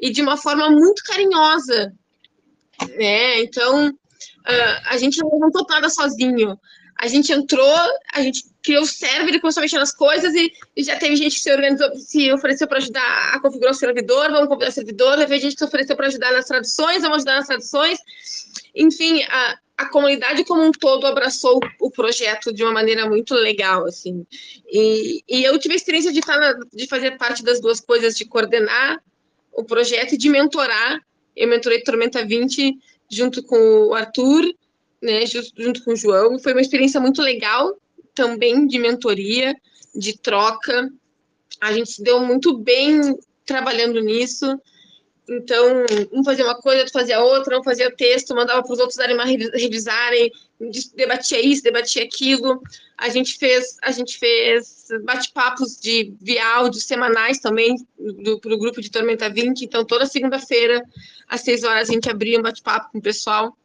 e 0.00 0.10
de 0.10 0.22
uma 0.22 0.36
forma 0.36 0.70
muito 0.70 1.02
carinhosa, 1.04 1.92
né? 2.88 3.40
Então 3.40 3.88
uh, 3.88 4.80
a 4.86 4.96
gente 4.96 5.18
não 5.20 5.32
levantou 5.32 5.66
nada 5.68 5.88
sozinho. 5.88 6.58
A 7.00 7.08
gente 7.08 7.32
entrou, 7.32 7.76
a 8.14 8.22
gente 8.22 8.44
criou 8.62 8.82
o 8.82 8.86
server 8.86 9.34
e 9.34 9.40
começou 9.40 9.60
a 9.60 9.62
mexer 9.62 9.78
nas 9.78 9.92
coisas 9.92 10.32
e, 10.34 10.52
e 10.76 10.84
já 10.84 10.96
teve 10.96 11.16
gente 11.16 11.34
que 11.34 11.42
se 11.42 11.50
organizou, 11.50 11.96
se 11.96 12.32
ofereceu 12.32 12.68
para 12.68 12.78
ajudar 12.78 13.34
a 13.34 13.40
configurar 13.40 13.72
o 13.72 13.76
servidor, 13.76 14.30
vamos 14.30 14.46
configurar 14.46 14.70
o 14.70 14.72
servidor, 14.72 15.18
já 15.18 15.26
teve 15.26 15.40
gente 15.40 15.52
que 15.54 15.58
se 15.58 15.64
ofereceu 15.64 15.96
para 15.96 16.06
ajudar 16.06 16.32
nas 16.32 16.44
traduções, 16.44 17.02
vamos 17.02 17.16
ajudar 17.16 17.36
nas 17.36 17.46
traduções. 17.48 17.98
Enfim, 18.74 19.22
a, 19.24 19.58
a 19.76 19.88
comunidade 19.88 20.44
como 20.44 20.62
um 20.62 20.70
todo 20.70 21.06
abraçou 21.06 21.58
o 21.80 21.90
projeto 21.90 22.52
de 22.52 22.62
uma 22.62 22.72
maneira 22.72 23.08
muito 23.08 23.34
legal, 23.34 23.84
assim. 23.84 24.24
E, 24.70 25.24
e 25.28 25.42
eu 25.42 25.58
tive 25.58 25.74
a 25.74 25.76
experiência 25.76 26.12
de, 26.12 26.20
estar 26.20 26.38
na, 26.38 26.52
de 26.72 26.86
fazer 26.86 27.18
parte 27.18 27.42
das 27.42 27.60
duas 27.60 27.80
coisas, 27.80 28.16
de 28.16 28.24
coordenar 28.24 29.02
o 29.52 29.64
projeto 29.64 30.14
e 30.14 30.18
de 30.18 30.28
mentorar. 30.28 31.00
Eu 31.36 31.48
mentorei 31.48 31.82
Tormenta 31.82 32.24
20 32.24 32.76
junto 33.10 33.42
com 33.42 33.88
o 33.88 33.94
Arthur, 33.94 34.44
né, 35.02 35.24
junto 35.26 35.84
com 35.84 35.92
o 35.92 35.96
João. 35.96 36.38
Foi 36.38 36.52
uma 36.52 36.60
experiência 36.60 37.00
muito 37.00 37.20
legal 37.20 37.76
também 38.14 38.66
de 38.66 38.78
mentoria, 38.78 39.54
de 39.94 40.18
troca. 40.18 40.90
A 41.60 41.72
gente 41.72 41.90
se 41.90 42.02
deu 42.02 42.20
muito 42.20 42.56
bem 42.58 43.18
trabalhando 43.44 44.00
nisso. 44.00 44.58
Então, 45.28 45.84
um 46.12 46.24
fazia 46.24 46.44
uma 46.44 46.60
coisa, 46.60 46.80
outro 46.80 46.92
fazia 46.92 47.22
outra, 47.22 47.58
um 47.58 47.62
fazia 47.62 47.94
texto, 47.94 48.34
mandava 48.34 48.62
para 48.62 48.72
os 48.72 48.78
outros 48.78 48.96
darem 48.96 49.14
uma 49.14 49.24
revisarem, 49.24 50.30
debatia 50.94 51.40
isso, 51.40 51.62
debatia 51.62 52.04
aquilo. 52.04 52.62
A 52.96 53.08
gente 53.08 53.38
fez, 53.38 53.76
a 53.82 53.90
gente 53.90 54.18
fez 54.18 54.88
bate-papos 55.04 55.80
de 55.80 56.14
via 56.20 56.46
áudio 56.56 56.80
semanais 56.80 57.38
também 57.38 57.74
para 58.40 58.54
o 58.54 58.58
grupo 58.58 58.80
de 58.80 58.90
Tormenta 58.90 59.28
20. 59.28 59.62
Então, 59.62 59.84
toda 59.84 60.06
segunda-feira, 60.06 60.82
às 61.28 61.40
seis 61.40 61.64
horas, 61.64 61.88
a 61.88 61.92
gente 61.92 62.08
abria 62.08 62.38
um 62.38 62.42
bate-papo 62.42 62.92
com 62.92 62.98
o 62.98 63.02
pessoal. 63.02 63.56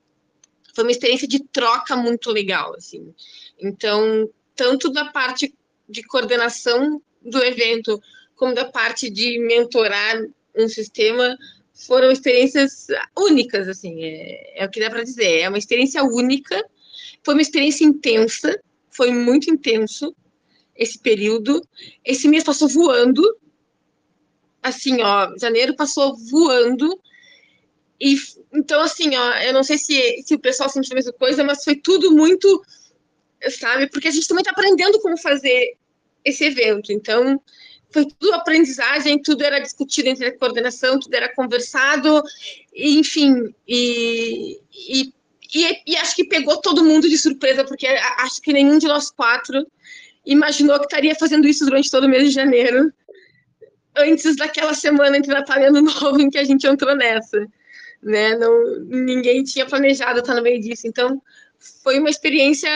Foi 0.74 0.84
uma 0.84 0.92
experiência 0.92 1.27
de 1.27 1.39
troca 1.39 1.96
muito 1.96 2.32
legal, 2.32 2.74
assim. 2.75 3.13
Então, 3.60 4.30
tanto 4.56 4.89
da 4.89 5.06
parte 5.06 5.54
de 5.88 6.04
coordenação 6.04 7.01
do 7.22 7.44
evento, 7.44 8.01
como 8.36 8.54
da 8.54 8.66
parte 8.66 9.10
de 9.10 9.39
mentorar 9.39 10.22
um 10.56 10.68
sistema, 10.68 11.38
foram 11.74 12.12
experiências 12.12 12.88
únicas, 13.18 13.68
assim, 13.68 14.04
é, 14.04 14.63
é 14.63 14.66
o 14.66 14.70
que 14.70 14.80
dá 14.80 14.89
para 14.89 15.04
dizer. 15.04 15.42
É 15.42 15.50
uma 15.50 15.58
experiência 15.58 16.04
única, 16.04 16.63
foi 17.24 17.34
uma 17.36 17.42
experiência 17.42 17.86
intensa, 17.86 18.60
foi 18.92 19.12
muito 19.12 19.50
intenso 19.50 20.16
esse 20.76 21.00
período. 21.00 21.62
Esse 22.04 22.28
mês 22.28 22.44
passou 22.44 22.68
voando, 22.68 23.22
assim, 24.62 25.02
ó, 25.02 25.36
janeiro 25.40 25.76
passou 25.76 26.16
voando. 26.16 27.00
E 28.00 28.16
então, 28.54 28.82
assim, 28.82 29.16
ó, 29.16 29.34
eu 29.40 29.54
não 29.54 29.64
sei 29.64 29.78
se, 29.78 30.24
se 30.24 30.36
o 30.36 30.40
pessoal 30.40 30.70
sentiu 30.70 30.94
a 30.94 30.96
mesma 30.96 31.14
coisa, 31.14 31.44
mas 31.44 31.64
foi 31.64 31.76
tudo 31.76 32.12
muito 32.12 32.64
sabe? 33.50 33.90
Porque 33.90 34.08
a 34.08 34.12
gente 34.12 34.28
também 34.28 34.42
está 34.42 34.52
aprendendo 34.52 35.00
como 35.00 35.18
fazer 35.18 35.76
esse 36.24 36.46
evento. 36.46 36.92
Então, 36.92 37.42
foi 37.92 38.06
tudo 38.06 38.34
aprendizagem, 38.34 39.22
tudo 39.22 39.44
era 39.44 39.60
discutido 39.60 40.10
entre 40.10 40.28
a 40.28 40.38
coordenação, 40.38 41.00
tudo 41.00 41.14
era 41.14 41.34
conversado, 41.34 42.22
enfim, 42.74 43.54
e, 43.68 44.60
e, 44.72 45.14
e, 45.54 45.92
e, 45.92 45.96
acho 45.98 46.16
que 46.16 46.25
pegou 46.25 46.58
todo 46.58 46.84
mundo 46.84 47.10
de 47.10 47.18
surpresa, 47.18 47.63
porque 47.63 47.88
acho 47.88 48.42
que 48.42 48.54
nenhum 48.54 48.77
de 48.77 48.88
nós 48.88 49.12
quatro 49.12 49.66
imaginou 50.25 50.77
que 50.80 50.86
estaria 50.86 51.16
fazendo 51.16 51.48
isso 51.48 51.66
durante 51.66 51.89
todo 51.89 52.06
o 52.06 52.10
mês 52.10 52.25
de 52.25 52.32
janeiro, 52.32 52.92
antes 53.96 54.36
daquela 54.36 54.74
semana 54.74 55.18
entre 55.18 55.34
Natal 55.34 55.60
e 55.60 55.66
Ano 55.66 55.82
Novo 55.82 56.22
em 56.22 56.30
que 56.30 56.38
a 56.38 56.44
gente 56.44 56.68
entrou 56.68 56.96
nessa, 56.96 57.48
né? 58.01 58.36
Não, 58.36 58.80
ninguém 58.86 59.44
tinha 59.44 59.66
planejado 59.66 60.20
estar 60.20 60.36
no 60.36 60.42
meio 60.42 60.60
disso, 60.60 60.88
então 60.88 61.22
foi 61.84 62.00
uma 62.00 62.10
experiência 62.10 62.70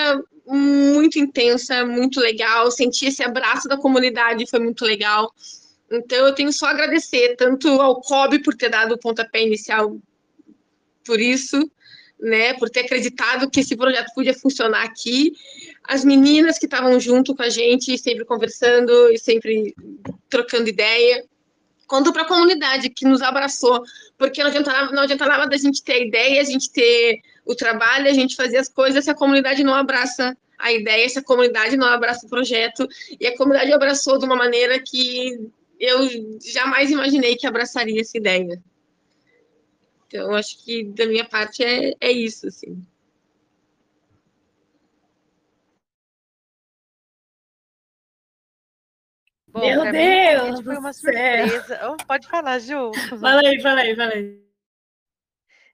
muito 0.47 1.19
intensa, 1.19 1.85
muito 1.85 2.19
legal. 2.19 2.71
Senti 2.71 3.07
esse 3.07 3.23
abraço 3.23 3.67
da 3.67 3.77
comunidade, 3.77 4.49
foi 4.49 4.59
muito 4.59 4.83
legal. 4.83 5.31
Então, 5.91 6.25
eu 6.25 6.33
tenho 6.33 6.51
só 6.51 6.67
a 6.67 6.71
agradecer 6.71 7.35
tanto 7.35 7.67
ao 7.81 8.01
COB 8.01 8.39
por 8.39 8.55
ter 8.55 8.69
dado 8.69 8.93
o 8.93 8.97
pontapé 8.97 9.43
inicial 9.43 9.97
por 11.05 11.19
isso, 11.19 11.69
né, 12.21 12.53
por 12.53 12.69
ter 12.69 12.81
acreditado 12.81 13.49
que 13.49 13.61
esse 13.61 13.75
projeto 13.75 14.13
podia 14.13 14.33
funcionar 14.33 14.83
aqui, 14.83 15.33
as 15.83 16.05
meninas 16.05 16.59
que 16.59 16.65
estavam 16.65 16.99
junto 16.99 17.35
com 17.35 17.41
a 17.41 17.49
gente, 17.49 17.97
sempre 17.97 18.23
conversando 18.23 19.11
e 19.11 19.17
sempre 19.17 19.73
trocando 20.29 20.69
ideia, 20.69 21.25
quanto 21.87 22.13
para 22.13 22.21
a 22.21 22.27
comunidade 22.27 22.89
que 22.89 23.05
nos 23.05 23.21
abraçou, 23.21 23.83
porque 24.17 24.41
não 24.41 24.49
adianta, 24.49 24.91
não 24.91 25.03
adianta 25.03 25.25
nada 25.25 25.47
da 25.47 25.57
gente 25.57 25.83
ter 25.83 25.93
a 25.93 25.99
ideia, 25.99 26.41
a 26.41 26.45
gente 26.45 26.71
ter 26.71 27.19
o 27.45 27.55
trabalho, 27.55 28.07
a 28.07 28.13
gente 28.13 28.35
fazer 28.35 28.57
as 28.57 28.69
coisas 28.69 29.03
se 29.03 29.09
a 29.09 29.15
comunidade 29.15 29.63
não 29.63 29.73
abraça 29.73 30.37
a 30.59 30.71
ideia, 30.71 31.09
se 31.09 31.19
a 31.19 31.23
comunidade 31.23 31.75
não 31.75 31.87
abraça 31.87 32.25
o 32.25 32.29
projeto, 32.29 32.87
e 33.19 33.25
a 33.25 33.35
comunidade 33.35 33.73
abraçou 33.73 34.19
de 34.19 34.25
uma 34.25 34.35
maneira 34.35 34.79
que 34.79 35.49
eu 35.79 36.07
jamais 36.39 36.91
imaginei 36.91 37.35
que 37.35 37.47
abraçaria 37.47 37.99
essa 37.99 38.17
ideia. 38.17 38.61
Então, 40.13 40.35
acho 40.35 40.61
que 40.65 40.83
da 40.83 41.05
minha 41.07 41.23
parte 41.23 41.63
é, 41.63 41.95
é 42.01 42.11
isso, 42.11 42.45
assim. 42.45 42.85
Bom, 49.47 49.61
Meu 49.61 49.89
Deus! 49.89 50.61
Foi 50.61 50.77
uma 50.77 50.91
surpresa. 50.91 51.79
Oh, 51.87 51.95
pode 52.05 52.27
falar, 52.27 52.59
Ju. 52.59 52.91
Fala 53.21 53.39
aí, 53.39 53.61
fala 53.61 53.81
aí, 53.81 53.95
fala 53.95 54.13
aí. 54.13 54.41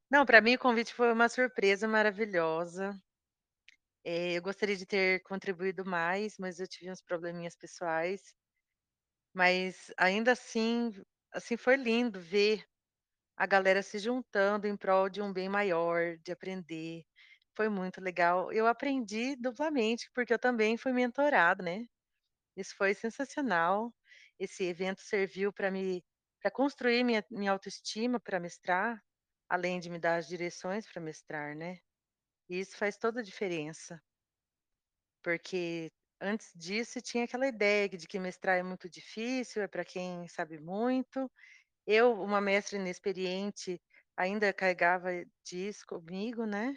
Não, 0.09 0.23
para 0.23 0.39
mim 0.39 0.53
o 0.53 0.59
convite 0.59 0.93
foi 0.93 1.11
uma 1.11 1.27
surpresa 1.27 1.87
maravilhosa. 1.87 2.95
Eh, 4.05 4.37
eu 4.37 4.41
gostaria 4.43 4.77
de 4.77 4.85
ter 4.85 5.21
contribuído 5.23 5.83
mais, 5.83 6.37
mas 6.37 6.59
eu 6.59 6.67
tive 6.67 6.91
uns 6.91 7.01
probleminhas 7.01 7.55
pessoais. 7.55 8.35
Mas 9.33 9.91
ainda 9.97 10.33
assim 10.33 10.93
assim, 11.33 11.57
foi 11.57 11.75
lindo 11.75 12.19
ver 12.19 12.63
a 13.37 13.45
galera 13.47 13.83
se 13.83 13.99
juntando 13.99 14.67
em 14.67 14.77
prol 14.77 15.09
de 15.09 15.21
um 15.21 15.33
bem 15.33 15.49
maior, 15.49 16.17
de 16.19 16.31
aprender. 16.33 17.03
Foi 17.55 17.69
muito 17.69 18.01
legal. 18.01 18.51
Eu 18.53 18.67
aprendi 18.67 19.35
duplamente, 19.37 20.09
porque 20.15 20.33
eu 20.33 20.39
também 20.39 20.77
fui 20.77 20.93
mentorada, 20.93 21.63
né. 21.63 21.85
Isso 22.57 22.75
foi 22.75 22.93
sensacional. 22.93 23.93
Esse 24.39 24.63
evento 24.65 25.01
serviu 25.01 25.53
para 25.53 25.71
me 25.71 26.03
para 26.41 26.51
construir 26.51 27.03
minha 27.05 27.25
minha 27.31 27.51
autoestima 27.53 28.19
para 28.19 28.39
mestrar, 28.39 29.01
além 29.49 29.79
de 29.79 29.89
me 29.89 29.99
dar 29.99 30.17
as 30.17 30.27
direções 30.27 30.85
para 30.91 31.01
mestrar, 31.01 31.55
né. 31.55 31.79
E 32.49 32.59
isso 32.59 32.77
faz 32.77 32.97
toda 32.97 33.21
a 33.21 33.23
diferença. 33.23 34.01
Porque 35.23 35.91
antes 36.21 36.51
disso 36.55 37.01
tinha 37.01 37.25
aquela 37.25 37.47
ideia 37.47 37.87
de 37.89 38.07
que 38.07 38.19
mestrar 38.19 38.57
é 38.57 38.63
muito 38.63 38.89
difícil, 38.89 39.61
é 39.61 39.67
para 39.67 39.85
quem 39.85 40.27
sabe 40.27 40.59
muito. 40.59 41.29
Eu, 41.87 42.21
uma 42.21 42.41
mestra 42.41 42.77
inexperiente, 42.77 43.81
ainda 44.17 44.53
carregava 44.53 45.09
disso 45.43 45.85
comigo, 45.87 46.45
né. 46.45 46.75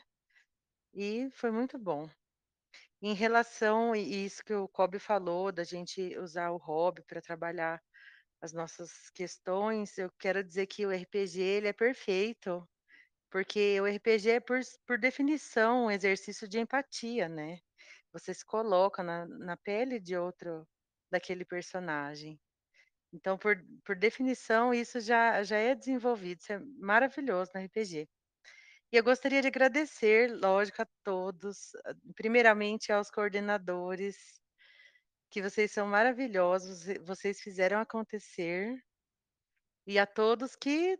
E 0.95 1.31
foi 1.33 1.50
muito 1.50 1.79
bom. 1.79 2.09
Em 3.02 3.14
relação 3.14 3.95
e 3.97 4.25
isso 4.26 4.45
que 4.45 4.55
o 4.55 4.69
Kobe 4.69 4.99
falou, 4.99 5.52
da 5.52 5.64
gente 5.64 6.19
usar 6.19 6.50
o 6.52 6.59
hobby 6.59 7.02
para 7.05 7.23
trabalhar 7.23 7.83
as 8.43 8.52
nossas 8.52 9.11
questões, 9.14 9.99
eu 9.99 10.11
quero 10.21 10.45
dizer 10.45 10.67
que 10.69 10.87
o 10.87 10.93
RPG 10.93 11.40
ele 11.43 11.69
é 11.69 11.73
perfeito, 11.75 12.69
porque 13.31 13.81
o 13.81 13.87
RPG 13.87 14.31
é 14.33 14.40
por 14.40 14.61
por 14.87 14.99
definição 14.99 15.87
um 15.87 15.90
exercício 15.93 16.49
de 16.49 16.61
empatia, 16.61 17.29
né. 17.29 17.59
Você 18.12 18.35
se 18.35 18.45
coloca 18.47 19.02
na 19.02 19.26
na 19.26 19.57
pele 19.59 20.00
de 20.00 20.17
outro 20.17 20.67
daquele 21.12 21.45
personagem. 21.47 22.40
Então, 23.12 23.37
por 23.38 23.57
por 23.85 23.97
definição, 23.97 24.73
isso 24.75 25.00
já 25.00 25.43
já 25.43 25.57
é 25.59 25.75
desenvolvido, 25.75 26.40
isso 26.40 26.52
é 26.52 26.61
maravilhoso 26.79 27.50
no 27.55 27.61
RPG. 27.62 28.09
E 28.93 28.97
eu 28.97 29.05
gostaria 29.05 29.43
de 29.43 29.49
agradecer, 29.49 30.31
lógico, 30.33 30.83
a 30.83 30.87
todos, 31.05 31.75
a 31.87 31.95
primeiramente 32.17 32.93
aos 32.93 33.11
coordenadores, 33.11 34.17
que 35.31 35.43
vocês 35.43 35.73
são 35.73 35.87
maravilhosos, 35.88 36.85
vocês 37.07 37.40
fizeram 37.40 37.81
acontecer. 37.81 38.76
E 39.87 39.99
a 39.99 40.07
todos 40.07 40.57
que 40.57 40.99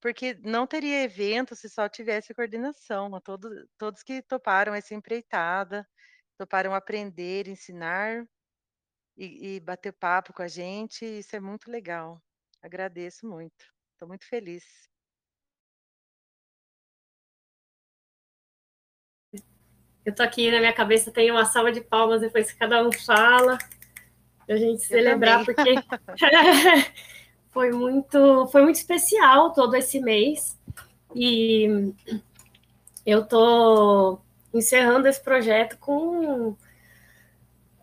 porque 0.00 0.34
não 0.44 0.66
teria 0.66 1.02
evento 1.04 1.54
se 1.56 1.68
só 1.68 1.88
tivesse 1.88 2.34
coordenação, 2.34 3.14
a 3.14 3.20
todo 3.20 3.48
todos 3.78 4.02
que 4.02 4.22
toparam 4.22 4.74
essa 4.74 4.94
empreitada, 4.94 5.86
toparam 6.38 6.74
aprender, 6.74 7.48
ensinar 7.48 8.26
e 9.20 9.56
e 9.56 9.60
bater 9.60 9.92
papo 9.92 10.32
com 10.32 10.42
a 10.42 10.48
gente, 10.48 11.04
isso 11.04 11.36
é 11.36 11.40
muito 11.40 11.70
legal. 11.70 12.20
Agradeço 12.62 13.26
muito, 13.26 13.64
estou 13.92 14.08
muito 14.08 14.26
feliz. 14.26 14.64
Eu 20.04 20.14
tô 20.14 20.22
aqui, 20.22 20.50
na 20.50 20.58
minha 20.58 20.72
cabeça 20.72 21.10
tem 21.12 21.30
uma 21.30 21.44
salva 21.44 21.70
de 21.70 21.82
palmas 21.82 22.22
depois 22.22 22.50
que 22.50 22.58
cada 22.58 22.82
um 22.86 22.90
fala, 22.92 23.58
pra 24.46 24.56
gente 24.56 24.82
celebrar, 24.82 25.44
porque 25.44 25.62
foi 27.52 27.70
muito 27.70 28.46
foi 28.48 28.62
muito 28.62 28.76
especial 28.76 29.52
todo 29.52 29.74
esse 29.76 30.00
mês, 30.00 30.58
e 31.14 31.92
eu 33.04 33.26
tô 33.26 34.18
encerrando 34.54 35.06
esse 35.06 35.22
projeto 35.22 35.78
com 35.78 36.56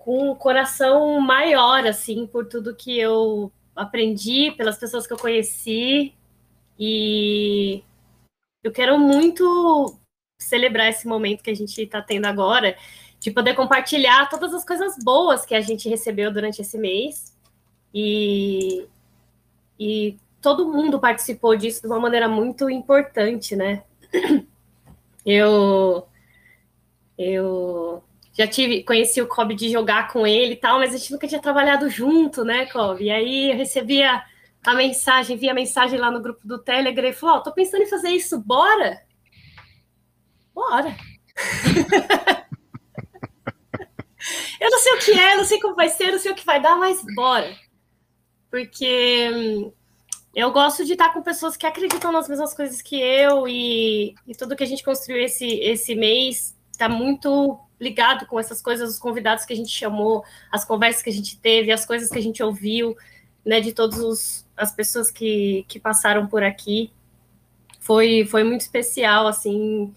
com 0.08 0.32
um 0.32 0.36
coração 0.36 1.20
maior, 1.20 1.86
assim, 1.86 2.26
por 2.26 2.46
tudo 2.48 2.74
que 2.74 2.98
eu 2.98 3.52
aprendi, 3.76 4.52
pelas 4.52 4.78
pessoas 4.78 5.06
que 5.06 5.12
eu 5.12 5.17
conheci, 5.17 6.13
e 6.80 7.84
eu 8.63 8.72
quero 8.72 8.98
muito 8.98 10.00
celebrar 10.39 10.88
esse 10.88 11.06
momento 11.06 11.43
que 11.43 11.50
a 11.50 11.54
gente 11.54 11.82
está 11.82 12.02
tendo 12.02 12.24
agora, 12.24 12.78
de 13.20 13.32
poder 13.32 13.54
compartilhar 13.54 14.30
todas 14.30 14.54
as 14.54 14.63
coisas 14.63 14.96
boas 15.04 15.46
que 15.46 15.54
a 15.54 15.60
gente 15.60 15.89
recebeu 15.89 16.32
durante 16.32 16.62
esse 16.62 16.78
mês. 16.78 17.38
E, 17.93 18.88
e 19.78 20.17
todo 20.41 20.72
mundo 20.72 21.02
participou 21.02 21.54
disso 21.58 21.82
de 21.82 21.88
uma 21.88 22.00
maneira 22.00 22.30
muito 22.30 22.70
importante, 22.70 23.58
né? 23.58 23.84
Eu, 25.26 26.08
eu 27.17 28.02
já 28.38 28.47
tive, 28.47 28.84
conheci 28.84 29.19
o 29.19 29.28
Kobe 29.28 29.56
de 29.56 29.71
jogar 29.71 30.10
com 30.10 30.28
ele 30.28 30.54
e 30.54 30.58
tal, 30.58 30.78
mas 30.78 30.93
a 30.93 30.97
gente 30.97 31.12
nunca 31.12 31.28
tinha 31.28 31.41
trabalhado 31.41 31.89
junto, 31.89 32.45
né, 32.45 32.67
Kobe? 32.67 33.06
E 33.06 33.10
aí 33.10 33.52
eu 33.52 33.58
recebia 33.58 34.23
a 34.63 34.76
mensagem, 34.76 35.36
via 35.38 35.52
a 35.52 35.56
mensagem 35.56 35.97
lá 35.97 36.12
no 36.12 36.21
grupo 36.21 36.47
do 36.47 36.60
Telegram 36.60 37.10
e 37.10 37.13
falou: 37.13 37.38
Ó, 37.38 37.39
oh, 37.39 37.43
tô 37.43 37.52
pensando 37.52 37.82
em 37.82 37.89
fazer 37.89 38.10
isso, 38.10 38.39
bora? 38.39 39.02
Bora! 40.54 40.95
eu 44.62 44.69
não 44.69 44.80
sei 44.80 44.93
o 44.93 45.00
que 45.00 45.12
é, 45.13 45.36
não 45.36 45.43
sei 45.43 45.60
como 45.60 45.76
vai 45.76 45.89
ser, 45.89 46.12
não 46.12 46.19
sei 46.19 46.32
o 46.32 46.36
que 46.36 46.45
vai 46.45 46.62
dar, 46.62 46.76
mas 46.76 47.04
bora. 47.15 47.56
Porque 48.52 49.32
hum, 49.34 49.73
eu 50.36 50.52
gosto 50.52 50.86
de 50.86 50.93
estar 50.93 51.12
com 51.12 51.23
pessoas 51.23 51.58
que 51.58 51.65
acreditam 51.65 52.12
nas 52.12 52.30
mesmas 52.30 52.54
coisas 52.54 52.84
que 52.84 53.00
eu 53.02 53.47
e, 53.47 54.13
e 54.28 54.36
tudo 54.36 54.56
que 54.56 54.63
a 54.63 54.67
gente 54.67 54.84
construiu 54.84 55.23
esse, 55.23 55.45
esse 55.60 55.95
mês 55.95 56.57
está 56.78 56.88
muito 56.88 57.60
ligado 57.80 58.26
com 58.28 58.40
essas 58.40 58.62
coisas, 58.62 58.90
os 58.90 59.00
convidados 59.00 59.46
que 59.46 59.54
a 59.54 59.56
gente 59.56 59.70
chamou, 59.70 60.24
as 60.52 60.63
conversas 60.63 61.02
que 61.02 61.10
a 61.10 61.13
gente 61.13 61.38
teve, 61.40 61.72
as 61.72 61.86
coisas 61.86 62.10
que 62.10 62.18
a 62.18 62.22
gente 62.22 62.42
ouviu, 62.42 62.96
né, 63.44 63.60
de 63.60 63.74
todas 63.74 64.48
as 64.56 64.72
pessoas 64.72 65.12
que, 65.12 65.66
que 65.68 65.80
passaram 65.80 66.28
por 66.28 66.44
aqui. 66.44 66.92
Foi, 67.80 68.26
foi 68.26 68.44
muito 68.44 68.62
especial, 68.62 69.28
assim, 69.28 69.94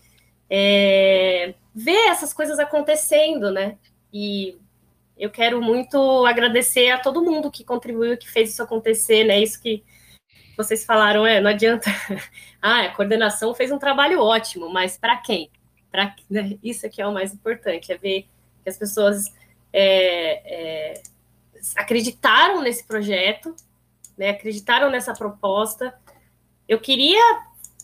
é, 0.48 1.54
ver 1.74 2.08
essas 2.08 2.32
coisas 2.32 2.58
acontecendo, 2.58 3.50
né? 3.50 3.76
E 4.12 4.56
eu 5.18 5.30
quero 5.30 5.60
muito 5.60 6.24
agradecer 6.26 6.90
a 6.90 6.98
todo 6.98 7.22
mundo 7.22 7.50
que 7.50 7.64
contribuiu, 7.64 8.16
que 8.16 8.30
fez 8.30 8.50
isso 8.50 8.62
acontecer, 8.62 9.24
né? 9.24 9.40
Isso 9.40 9.60
que 9.60 9.82
vocês 10.56 10.84
falaram, 10.84 11.26
é, 11.26 11.40
não 11.40 11.50
adianta. 11.50 11.90
ah, 12.62 12.82
a 12.82 12.94
coordenação 12.94 13.54
fez 13.54 13.70
um 13.72 13.78
trabalho 13.78 14.20
ótimo, 14.20 14.70
mas 14.70 14.96
para 14.96 15.16
quem? 15.16 15.50
Pra, 15.90 16.14
né? 16.28 16.58
Isso 16.62 16.86
aqui 16.86 17.02
é 17.02 17.06
o 17.06 17.12
mais 17.12 17.32
importante, 17.32 17.92
é 17.92 17.96
ver 17.96 18.28
que 18.62 18.68
as 18.68 18.76
pessoas 18.76 19.24
é, 19.72 20.92
é, 20.92 21.02
acreditaram 21.76 22.62
nesse 22.62 22.84
projeto, 22.86 23.54
né? 24.16 24.30
Acreditaram 24.30 24.90
nessa 24.90 25.12
proposta. 25.12 25.94
Eu 26.68 26.78
queria 26.78 27.42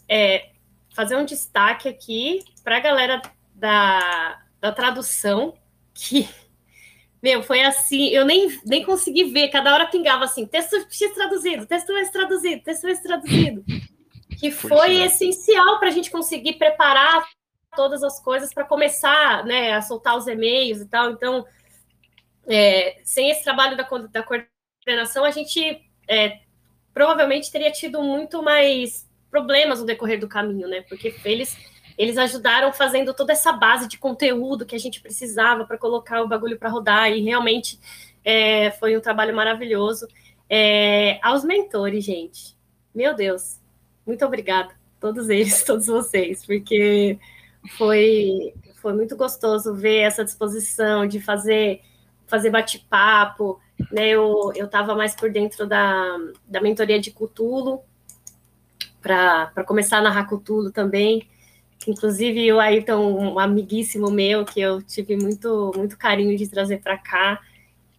é, 0.09 0.51
fazer 0.95 1.17
um 1.17 1.25
destaque 1.25 1.89
aqui 1.89 2.45
para 2.63 2.77
a 2.79 2.81
galera 2.81 3.23
da, 3.55 4.41
da 4.61 4.73
tradução, 4.73 5.55
que, 5.93 6.29
meu, 7.23 7.43
foi 7.43 7.63
assim, 7.63 8.09
eu 8.09 8.25
nem, 8.25 8.59
nem 8.65 8.85
consegui 8.85 9.25
ver, 9.25 9.49
cada 9.49 9.73
hora 9.73 9.87
pingava 9.87 10.25
assim, 10.25 10.47
texto 10.47 10.77
X 10.91 11.13
traduzido, 11.15 11.67
texto 11.67 11.93
S 11.97 12.13
traduzido, 12.13 12.63
texto 12.63 12.87
S 12.87 13.03
traduzido, 13.03 13.65
que 14.39 14.51
foi 14.51 15.03
essencial 15.03 15.79
para 15.79 15.89
a 15.89 15.93
gente 15.93 16.11
conseguir 16.11 16.55
preparar 16.55 17.27
todas 17.77 18.03
as 18.03 18.19
coisas 18.19 18.53
para 18.53 18.65
começar, 18.65 19.45
né, 19.45 19.73
a 19.75 19.83
soltar 19.83 20.17
os 20.17 20.27
e-mails 20.27 20.81
e 20.81 20.87
tal, 20.87 21.11
então, 21.11 21.47
é, 22.49 23.01
sem 23.05 23.31
esse 23.31 23.45
trabalho 23.45 23.77
da, 23.77 23.87
da 24.11 24.23
coordenação, 24.25 25.25
a 25.25 25.31
gente 25.31 25.81
é, 26.09 26.41
provavelmente 26.93 27.53
teria 27.53 27.71
tido 27.71 28.03
muito 28.03 28.43
mais 28.43 29.09
problemas 29.31 29.81
no 29.81 29.87
decorrer 29.87 30.19
do 30.19 30.27
caminho, 30.27 30.67
né? 30.67 30.81
Porque 30.89 31.15
eles 31.25 31.57
eles 31.99 32.19
ajudaram 32.19 32.73
fazendo 32.73 33.15
toda 33.15 33.33
essa 33.33 33.53
base 33.53 33.89
de 33.89 33.97
conteúdo 33.97 34.67
que 34.67 34.77
a 34.77 34.79
gente 34.79 35.01
precisava 35.01 35.65
para 35.65 35.79
colocar 35.79 36.21
o 36.23 36.29
bagulho 36.29 36.59
para 36.59 36.69
rodar. 36.69 37.11
E 37.11 37.23
realmente 37.23 37.81
é, 38.25 38.71
foi 38.73 38.97
um 38.97 39.01
trabalho 39.01 39.35
maravilhoso. 39.35 40.07
É, 40.49 41.19
aos 41.23 41.43
mentores, 41.43 42.05
gente, 42.05 42.55
meu 42.95 43.15
Deus, 43.15 43.59
muito 44.07 44.25
obrigada, 44.25 44.75
todos 45.01 45.29
eles, 45.29 45.63
todos 45.65 45.87
vocês, 45.87 46.45
porque 46.45 47.19
foi 47.69 48.55
foi 48.77 48.93
muito 48.93 49.17
gostoso 49.17 49.75
ver 49.75 50.01
essa 50.01 50.25
disposição 50.25 51.07
de 51.07 51.21
fazer 51.21 51.81
fazer 52.27 52.51
bate-papo, 52.51 53.61
né? 53.91 54.09
Eu 54.09 54.53
estava 54.53 54.95
mais 54.95 55.15
por 55.15 55.31
dentro 55.31 55.67
da, 55.67 56.17
da 56.47 56.61
mentoria 56.61 57.01
de 57.01 57.11
Cutulo, 57.11 57.83
para 59.01 59.65
começar 59.65 59.99
a 59.99 60.03
narrar 60.03 60.27
Cthulhu 60.27 60.73
também. 60.73 61.29
Inclusive, 61.87 62.53
o 62.53 62.59
Ayrton, 62.59 63.35
um 63.35 63.39
amiguíssimo 63.39 64.11
meu, 64.11 64.45
que 64.45 64.61
eu 64.61 64.83
tive 64.83 65.17
muito, 65.17 65.73
muito 65.77 65.97
carinho 65.97 66.37
de 66.37 66.49
trazer 66.49 66.81
para 66.81 66.99
cá. 66.99 67.41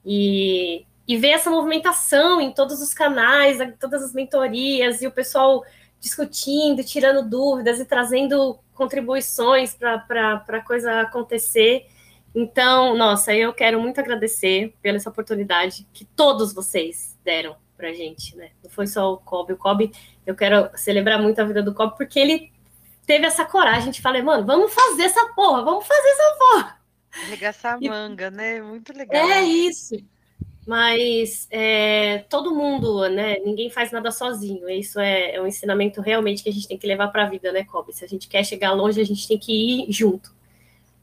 E, 0.06 0.86
e 1.08 1.18
ver 1.18 1.30
essa 1.30 1.50
movimentação 1.50 2.42
em 2.42 2.52
todos 2.52 2.82
os 2.82 2.94
canais, 2.94 3.58
todas 3.80 4.04
as 4.04 4.14
mentorias, 4.14 5.02
e 5.02 5.08
o 5.08 5.12
pessoal 5.12 5.64
discutindo, 6.00 6.84
tirando 6.84 7.28
dúvidas 7.28 7.80
e 7.80 7.86
trazendo 7.86 8.60
contribuições 8.78 9.74
para 9.76 10.44
a 10.48 10.62
coisa 10.62 11.02
acontecer. 11.02 11.88
Então, 12.36 12.96
nossa, 12.96 13.34
eu 13.34 13.52
quero 13.52 13.82
muito 13.82 14.00
agradecer 14.00 14.76
pela 14.82 14.98
essa 14.98 15.10
oportunidade 15.10 15.88
que 15.92 16.06
todos 16.06 16.54
vocês 16.54 17.18
deram 17.24 17.56
pra 17.76 17.92
gente, 17.94 18.36
né? 18.36 18.52
Não 18.64 18.70
foi 18.70 18.86
só 18.88 19.14
o 19.14 19.18
Kobe. 19.18 19.54
O 19.54 19.58
Kobe, 19.58 19.92
eu 20.26 20.36
quero 20.36 20.70
celebrar 20.76 21.22
muito 21.22 21.40
a 21.40 21.44
vida 21.44 21.64
do 21.64 21.74
Kobe, 21.74 21.98
porque 21.98 22.20
ele 22.20 22.52
teve 23.06 23.26
essa 23.26 23.46
coragem 23.46 23.92
de 23.92 24.02
falar, 24.02 24.22
mano, 24.22 24.46
vamos 24.46 24.74
fazer 24.74 25.04
essa 25.04 25.34
porra, 25.34 25.64
vamos 25.64 25.88
fazer 25.88 26.10
essa 26.10 26.36
porra. 26.38 26.82
Arregaçar 27.24 27.76
a 27.76 27.80
manga, 27.80 28.30
né? 28.30 28.62
Muito 28.62 28.94
legal. 28.94 29.30
É 29.30 29.42
isso. 29.42 29.96
Mas 30.68 31.48
é, 31.50 32.26
todo 32.30 32.54
mundo, 32.54 33.08
né? 33.08 33.40
Ninguém 33.40 33.70
faz 33.70 33.90
nada 33.90 34.12
sozinho. 34.12 34.70
Isso 34.70 35.00
é, 35.00 35.36
é 35.36 35.42
um 35.42 35.48
ensinamento 35.48 36.02
realmente 36.02 36.44
que 36.44 36.50
a 36.50 36.52
gente 36.52 36.68
tem 36.68 36.78
que 36.78 36.86
levar 36.86 37.08
para 37.08 37.24
a 37.24 37.30
vida, 37.30 37.54
né, 37.54 37.64
Kobe? 37.64 37.94
Se 37.94 38.04
a 38.04 38.08
gente 38.08 38.28
quer 38.28 38.44
chegar 38.44 38.74
longe, 38.74 39.00
a 39.00 39.06
gente 39.06 39.26
tem 39.26 39.38
que 39.38 39.54
ir 39.54 39.92
junto. 39.94 40.36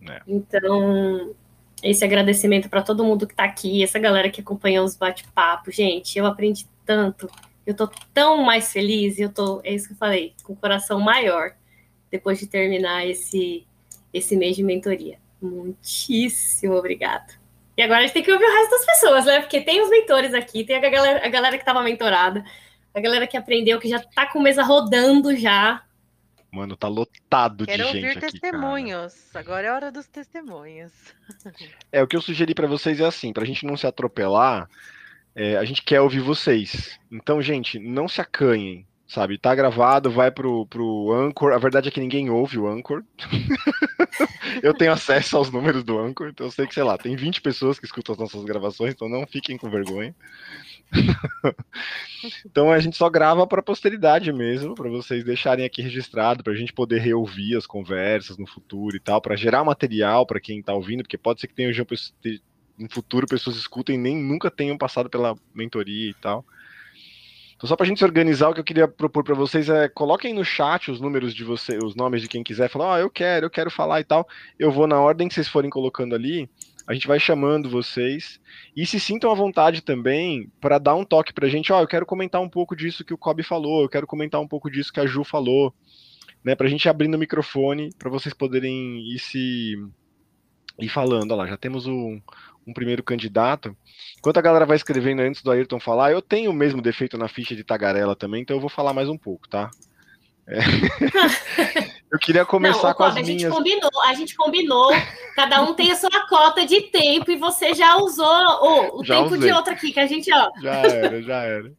É. 0.06 0.20
Então, 0.28 1.34
esse 1.82 2.04
agradecimento 2.04 2.68
para 2.68 2.82
todo 2.82 3.02
mundo 3.02 3.26
que 3.26 3.32
está 3.32 3.44
aqui, 3.44 3.82
essa 3.82 3.98
galera 3.98 4.28
que 4.28 4.42
acompanha 4.42 4.82
os 4.82 4.96
bate-papos. 4.96 5.74
Gente, 5.74 6.18
eu 6.18 6.26
aprendi 6.26 6.66
tanto. 6.84 7.26
Eu 7.66 7.74
tô 7.74 7.88
tão 8.12 8.42
mais 8.42 8.70
feliz, 8.70 9.18
eu 9.18 9.32
tô, 9.32 9.62
é 9.64 9.72
isso 9.72 9.86
que 9.86 9.94
eu 9.94 9.98
falei, 9.98 10.34
com 10.42 10.52
o 10.52 10.56
coração 10.56 11.00
maior 11.00 11.54
depois 12.10 12.38
de 12.38 12.46
terminar 12.46 13.06
esse, 13.06 13.66
esse 14.12 14.36
mês 14.36 14.56
de 14.56 14.62
mentoria. 14.62 15.18
Muitíssimo 15.40 16.74
obrigada. 16.74 17.42
E 17.76 17.82
agora 17.82 18.00
a 18.00 18.02
gente 18.02 18.12
tem 18.12 18.22
que 18.22 18.32
ouvir 18.32 18.44
o 18.44 18.52
resto 18.52 18.70
das 18.70 18.86
pessoas, 18.86 19.24
né? 19.24 19.40
Porque 19.40 19.60
tem 19.60 19.82
os 19.82 19.90
mentores 19.90 20.32
aqui, 20.32 20.64
tem 20.64 20.76
a 20.76 20.80
galera, 20.80 21.26
a 21.26 21.28
galera 21.28 21.56
que 21.56 21.62
estava 21.62 21.82
mentorada, 21.82 22.44
a 22.94 23.00
galera 23.00 23.26
que 23.26 23.36
aprendeu, 23.36 23.80
que 23.80 23.88
já 23.88 23.96
está 23.96 24.26
com 24.26 24.40
mesa 24.40 24.62
rodando 24.62 25.36
já. 25.36 25.82
Mano, 26.52 26.76
tá 26.76 26.86
lotado 26.86 27.66
Quero 27.66 27.82
de 27.82 27.90
gente 27.90 28.06
ouvir 28.06 28.20
testemunhos. 28.20 29.14
Cara. 29.32 29.44
Agora 29.44 29.66
é 29.66 29.72
hora 29.72 29.92
dos 29.92 30.06
testemunhos. 30.06 30.92
É, 31.90 32.02
o 32.02 32.06
que 32.08 32.16
eu 32.16 32.20
sugeri 32.20 32.54
para 32.54 32.66
vocês 32.66 33.00
é 33.00 33.04
assim, 33.04 33.32
pra 33.32 33.44
gente 33.44 33.64
não 33.64 33.76
se 33.76 33.86
atropelar, 33.86 34.68
é, 35.34 35.56
a 35.56 35.64
gente 35.64 35.82
quer 35.82 36.00
ouvir 36.00 36.20
vocês. 36.20 36.98
Então, 37.10 37.40
gente, 37.40 37.78
não 37.78 38.08
se 38.08 38.20
acanhem 38.20 38.86
sabe? 39.06 39.38
Tá 39.38 39.54
gravado, 39.54 40.10
vai 40.10 40.30
pro, 40.30 40.66
pro 40.66 41.12
Anchor. 41.12 41.52
A 41.52 41.58
verdade 41.58 41.88
é 41.88 41.90
que 41.90 42.00
ninguém 42.00 42.30
ouve 42.30 42.58
o 42.58 42.66
Anchor. 42.66 43.02
eu 44.62 44.74
tenho 44.74 44.92
acesso 44.92 45.36
aos 45.36 45.50
números 45.50 45.84
do 45.84 45.98
Anchor, 45.98 46.28
então 46.28 46.46
eu 46.46 46.50
sei 46.50 46.66
que, 46.66 46.74
sei 46.74 46.82
lá, 46.82 46.96
tem 46.96 47.16
20 47.16 47.40
pessoas 47.40 47.78
que 47.78 47.86
escutam 47.86 48.14
as 48.14 48.18
nossas 48.18 48.44
gravações, 48.44 48.94
então 48.94 49.08
não 49.08 49.26
fiquem 49.26 49.56
com 49.56 49.70
vergonha. 49.70 50.14
então 52.46 52.70
a 52.70 52.78
gente 52.78 52.96
só 52.96 53.08
grava 53.08 53.46
para 53.46 53.62
posteridade 53.62 54.32
mesmo, 54.32 54.74
para 54.74 54.88
vocês 54.88 55.24
deixarem 55.24 55.64
aqui 55.64 55.82
registrado, 55.82 56.42
para 56.42 56.52
a 56.52 56.56
gente 56.56 56.72
poder 56.72 57.00
reouvir 57.00 57.56
as 57.56 57.66
conversas 57.66 58.38
no 58.38 58.46
futuro 58.46 58.96
e 58.96 59.00
tal, 59.00 59.20
para 59.20 59.36
gerar 59.36 59.64
material 59.64 60.26
para 60.26 60.40
quem 60.40 60.60
está 60.60 60.72
ouvindo, 60.72 61.02
porque 61.02 61.18
pode 61.18 61.40
ser 61.40 61.48
que 61.48 61.54
tenha 61.54 61.72
no 62.76 62.90
futuro 62.90 63.26
pessoas 63.26 63.56
escutem 63.56 63.96
nem 63.96 64.16
nunca 64.16 64.50
tenham 64.50 64.76
passado 64.76 65.08
pela 65.08 65.36
mentoria 65.54 66.10
e 66.10 66.14
tal. 66.14 66.44
Então, 67.64 67.70
só 67.70 67.76
para 67.76 67.84
a 67.84 67.88
gente 67.88 67.96
se 67.96 68.04
organizar, 68.04 68.50
o 68.50 68.52
que 68.52 68.60
eu 68.60 68.64
queria 68.64 68.86
propor 68.86 69.24
para 69.24 69.34
vocês 69.34 69.70
é 69.70 69.88
coloquem 69.88 70.34
no 70.34 70.44
chat 70.44 70.90
os 70.90 71.00
números 71.00 71.34
de 71.34 71.42
vocês, 71.42 71.82
os 71.82 71.94
nomes 71.94 72.20
de 72.20 72.28
quem 72.28 72.44
quiser, 72.44 72.68
falar, 72.68 72.84
ó, 72.84 72.94
oh, 72.94 72.98
eu 72.98 73.08
quero, 73.08 73.46
eu 73.46 73.50
quero 73.50 73.70
falar 73.70 74.00
e 74.00 74.04
tal. 74.04 74.28
Eu 74.58 74.70
vou 74.70 74.86
na 74.86 75.00
ordem 75.00 75.26
que 75.26 75.32
vocês 75.32 75.48
forem 75.48 75.70
colocando 75.70 76.14
ali, 76.14 76.46
a 76.86 76.92
gente 76.92 77.06
vai 77.06 77.18
chamando 77.18 77.70
vocês. 77.70 78.38
E 78.76 78.84
se 78.84 79.00
sintam 79.00 79.30
à 79.30 79.34
vontade 79.34 79.80
também 79.80 80.52
para 80.60 80.76
dar 80.76 80.94
um 80.94 81.06
toque 81.06 81.32
para 81.32 81.46
a 81.46 81.48
gente, 81.48 81.72
ó, 81.72 81.78
oh, 81.78 81.80
eu 81.80 81.88
quero 81.88 82.04
comentar 82.04 82.38
um 82.42 82.50
pouco 82.50 82.76
disso 82.76 83.02
que 83.02 83.14
o 83.14 83.18
Kobe 83.18 83.42
falou, 83.42 83.80
eu 83.80 83.88
quero 83.88 84.06
comentar 84.06 84.42
um 84.42 84.48
pouco 84.48 84.70
disso 84.70 84.92
que 84.92 85.00
a 85.00 85.06
Ju 85.06 85.24
falou, 85.24 85.74
né, 86.44 86.54
para 86.54 86.66
a 86.66 86.70
gente 86.70 86.86
abrir 86.86 87.08
no 87.08 87.16
microfone, 87.16 87.88
para 87.98 88.10
vocês 88.10 88.34
poderem 88.34 89.10
ir 89.10 89.18
se 89.18 89.74
ir 90.78 90.88
falando. 90.90 91.34
Lá, 91.34 91.46
já 91.46 91.56
temos 91.56 91.86
um, 91.86 92.20
um 92.66 92.72
primeiro 92.72 93.02
candidato. 93.02 93.76
Enquanto 94.18 94.38
a 94.38 94.42
galera 94.42 94.66
vai 94.66 94.76
escrevendo 94.76 95.20
antes 95.20 95.42
do 95.42 95.50
Ayrton 95.50 95.78
falar, 95.78 96.12
eu 96.12 96.22
tenho 96.22 96.50
o 96.50 96.54
mesmo 96.54 96.80
defeito 96.80 97.18
na 97.18 97.28
ficha 97.28 97.54
de 97.54 97.64
tagarela 97.64 98.16
também, 98.16 98.42
então 98.42 98.56
eu 98.56 98.60
vou 98.60 98.70
falar 98.70 98.92
mais 98.92 99.08
um 99.08 99.18
pouco, 99.18 99.48
tá? 99.48 99.70
É. 100.46 100.58
eu 102.12 102.18
queria 102.18 102.44
começar 102.44 102.88
Não, 102.88 102.94
com 102.94 103.02
as 103.04 103.16
a 103.16 103.22
minhas. 103.22 103.42
Gente 103.42 103.48
combinou, 103.48 104.02
a 104.02 104.14
gente 104.14 104.34
combinou, 104.34 104.92
cada 105.34 105.62
um 105.62 105.74
tem 105.74 105.90
a 105.90 105.96
sua 105.96 106.26
cota 106.28 106.66
de 106.66 106.82
tempo 106.82 107.30
e 107.30 107.36
você 107.36 107.74
já 107.74 107.96
usou 107.96 108.26
oh, 108.26 109.00
o 109.00 109.04
já 109.04 109.16
tempo 109.16 109.34
usei. 109.34 109.48
de 109.48 109.54
outro 109.54 109.72
aqui, 109.72 109.92
que 109.92 110.00
a 110.00 110.06
gente, 110.06 110.30
ó. 110.32 110.50
Já 110.60 110.74
era, 110.74 111.22
já 111.22 111.42
era. 111.42 111.72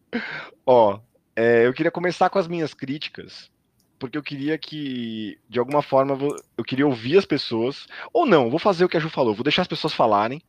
ó, 0.66 1.00
é, 1.36 1.68
eu 1.68 1.74
queria 1.74 1.92
começar 1.92 2.30
com 2.30 2.40
as 2.40 2.48
minhas 2.48 2.74
críticas, 2.74 3.52
porque 4.00 4.18
eu 4.18 4.24
queria 4.24 4.58
que, 4.58 5.38
de 5.48 5.60
alguma 5.60 5.82
forma, 5.82 6.18
eu 6.58 6.64
queria 6.64 6.88
ouvir 6.88 7.18
as 7.18 7.26
pessoas, 7.26 7.86
ou 8.12 8.26
não, 8.26 8.50
vou 8.50 8.60
fazer 8.60 8.84
o 8.84 8.90
que 8.90 8.98
a 8.98 9.00
Ju 9.00 9.10
falou, 9.10 9.36
vou 9.36 9.44
deixar 9.44 9.62
as 9.62 9.68
pessoas 9.68 9.94
falarem, 9.94 10.42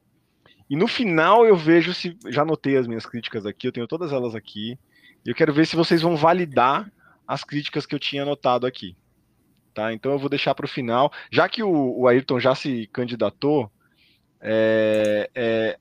e 0.68 0.76
no 0.76 0.88
final 0.88 1.46
eu 1.46 1.56
vejo 1.56 1.94
se. 1.94 2.16
Já 2.26 2.42
anotei 2.42 2.76
as 2.76 2.86
minhas 2.86 3.06
críticas 3.06 3.46
aqui, 3.46 3.68
eu 3.68 3.72
tenho 3.72 3.86
todas 3.86 4.12
elas 4.12 4.34
aqui. 4.34 4.78
E 5.24 5.28
eu 5.30 5.34
quero 5.34 5.52
ver 5.52 5.66
se 5.66 5.76
vocês 5.76 6.02
vão 6.02 6.16
validar 6.16 6.90
as 7.26 7.44
críticas 7.44 7.86
que 7.86 7.94
eu 7.94 7.98
tinha 7.98 8.22
anotado 8.22 8.66
aqui. 8.66 8.96
Tá? 9.74 9.92
Então 9.92 10.12
eu 10.12 10.18
vou 10.18 10.28
deixar 10.28 10.54
para 10.54 10.66
o 10.66 10.68
final. 10.68 11.12
Já 11.30 11.48
que 11.48 11.62
o, 11.62 12.00
o, 12.00 12.08
Ayrton 12.08 12.40
já 12.40 12.54
se 12.54 12.88
candidatou, 12.92 13.70
é, 14.40 15.28
é, 15.34 15.78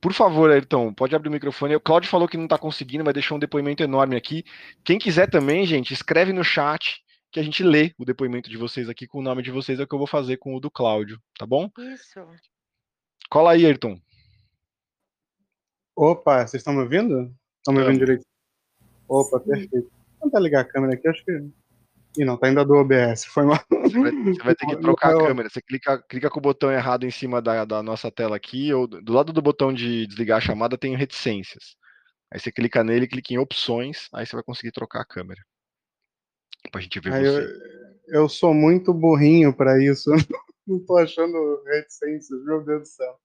por 0.00 0.12
favor, 0.12 0.50
Ayrton, 0.50 0.92
pode 0.92 1.14
abrir 1.14 1.28
o 1.28 1.32
microfone. 1.32 1.76
O 1.76 1.80
Claudio 1.80 2.08
falou 2.08 2.28
que 2.28 2.36
não 2.36 2.44
está 2.44 2.56
conseguindo, 2.56 3.04
mas 3.04 3.14
deixou 3.14 3.36
um 3.36 3.40
depoimento 3.40 3.82
enorme 3.82 4.16
aqui. 4.16 4.44
Quem 4.84 4.98
quiser 4.98 5.28
também, 5.28 5.66
gente, 5.66 5.92
escreve 5.92 6.32
no 6.32 6.44
chat 6.44 7.02
que 7.30 7.38
a 7.38 7.42
gente 7.42 7.62
lê 7.62 7.92
o 7.98 8.04
depoimento 8.04 8.48
de 8.48 8.56
vocês 8.56 8.88
aqui 8.88 9.06
com 9.06 9.18
o 9.18 9.22
nome 9.22 9.42
de 9.42 9.50
vocês, 9.50 9.78
é 9.78 9.82
o 9.82 9.86
que 9.86 9.94
eu 9.94 9.98
vou 9.98 10.06
fazer 10.06 10.38
com 10.38 10.54
o 10.54 10.60
do 10.60 10.70
Cláudio, 10.70 11.20
tá 11.38 11.44
bom? 11.44 11.70
Isso. 11.78 12.20
Cola 13.28 13.52
aí, 13.52 13.66
Ayrton. 13.66 14.00
Opa, 15.98 16.46
vocês 16.46 16.60
estão 16.60 16.72
me 16.72 16.82
ouvindo? 16.82 17.34
Estão 17.56 17.74
me 17.74 17.80
ouvindo 17.80 17.98
direito? 17.98 18.24
Opa, 19.08 19.40
Sim. 19.40 19.46
perfeito. 19.46 19.90
Vou 20.20 20.30
tentar 20.30 20.38
ligar 20.38 20.60
a 20.60 20.64
câmera 20.64 20.94
aqui, 20.94 21.08
acho 21.08 21.24
que. 21.24 21.32
Ih, 22.16 22.24
não, 22.24 22.36
tá 22.36 22.46
ainda 22.46 22.64
do 22.64 22.74
OBS, 22.74 23.24
foi 23.24 23.44
mal. 23.44 23.58
Você 23.68 23.98
vai, 23.98 24.12
você 24.12 24.42
vai 24.44 24.54
ter 24.54 24.66
que 24.66 24.76
trocar 24.80 25.16
a 25.16 25.26
câmera. 25.26 25.50
Você 25.50 25.60
clica, 25.60 26.00
clica 26.08 26.30
com 26.30 26.38
o 26.38 26.42
botão 26.42 26.70
errado 26.70 27.04
em 27.04 27.10
cima 27.10 27.42
da, 27.42 27.64
da 27.64 27.82
nossa 27.82 28.12
tela 28.12 28.36
aqui, 28.36 28.72
ou 28.72 28.86
do 28.86 29.12
lado 29.12 29.32
do 29.32 29.42
botão 29.42 29.74
de 29.74 30.06
desligar 30.06 30.38
a 30.38 30.40
chamada 30.40 30.78
tem 30.78 30.96
reticências. 30.96 31.74
Aí 32.32 32.38
você 32.38 32.52
clica 32.52 32.84
nele, 32.84 33.08
clica 33.08 33.34
em 33.34 33.38
opções, 33.38 34.06
aí 34.14 34.24
você 34.24 34.36
vai 34.36 34.44
conseguir 34.44 34.70
trocar 34.70 35.00
a 35.00 35.04
câmera. 35.04 35.42
Pra 36.70 36.80
gente 36.80 37.00
ver 37.00 37.12
aí 37.12 37.24
você. 37.24 37.42
Eu, 38.06 38.20
eu 38.20 38.28
sou 38.28 38.54
muito 38.54 38.94
burrinho 38.94 39.52
para 39.52 39.82
isso. 39.82 40.12
Não 40.64 40.78
tô 40.78 40.96
achando 40.96 41.60
reticências, 41.64 42.44
meu 42.44 42.64
Deus 42.64 42.82
do 42.82 42.86
céu. 42.86 43.18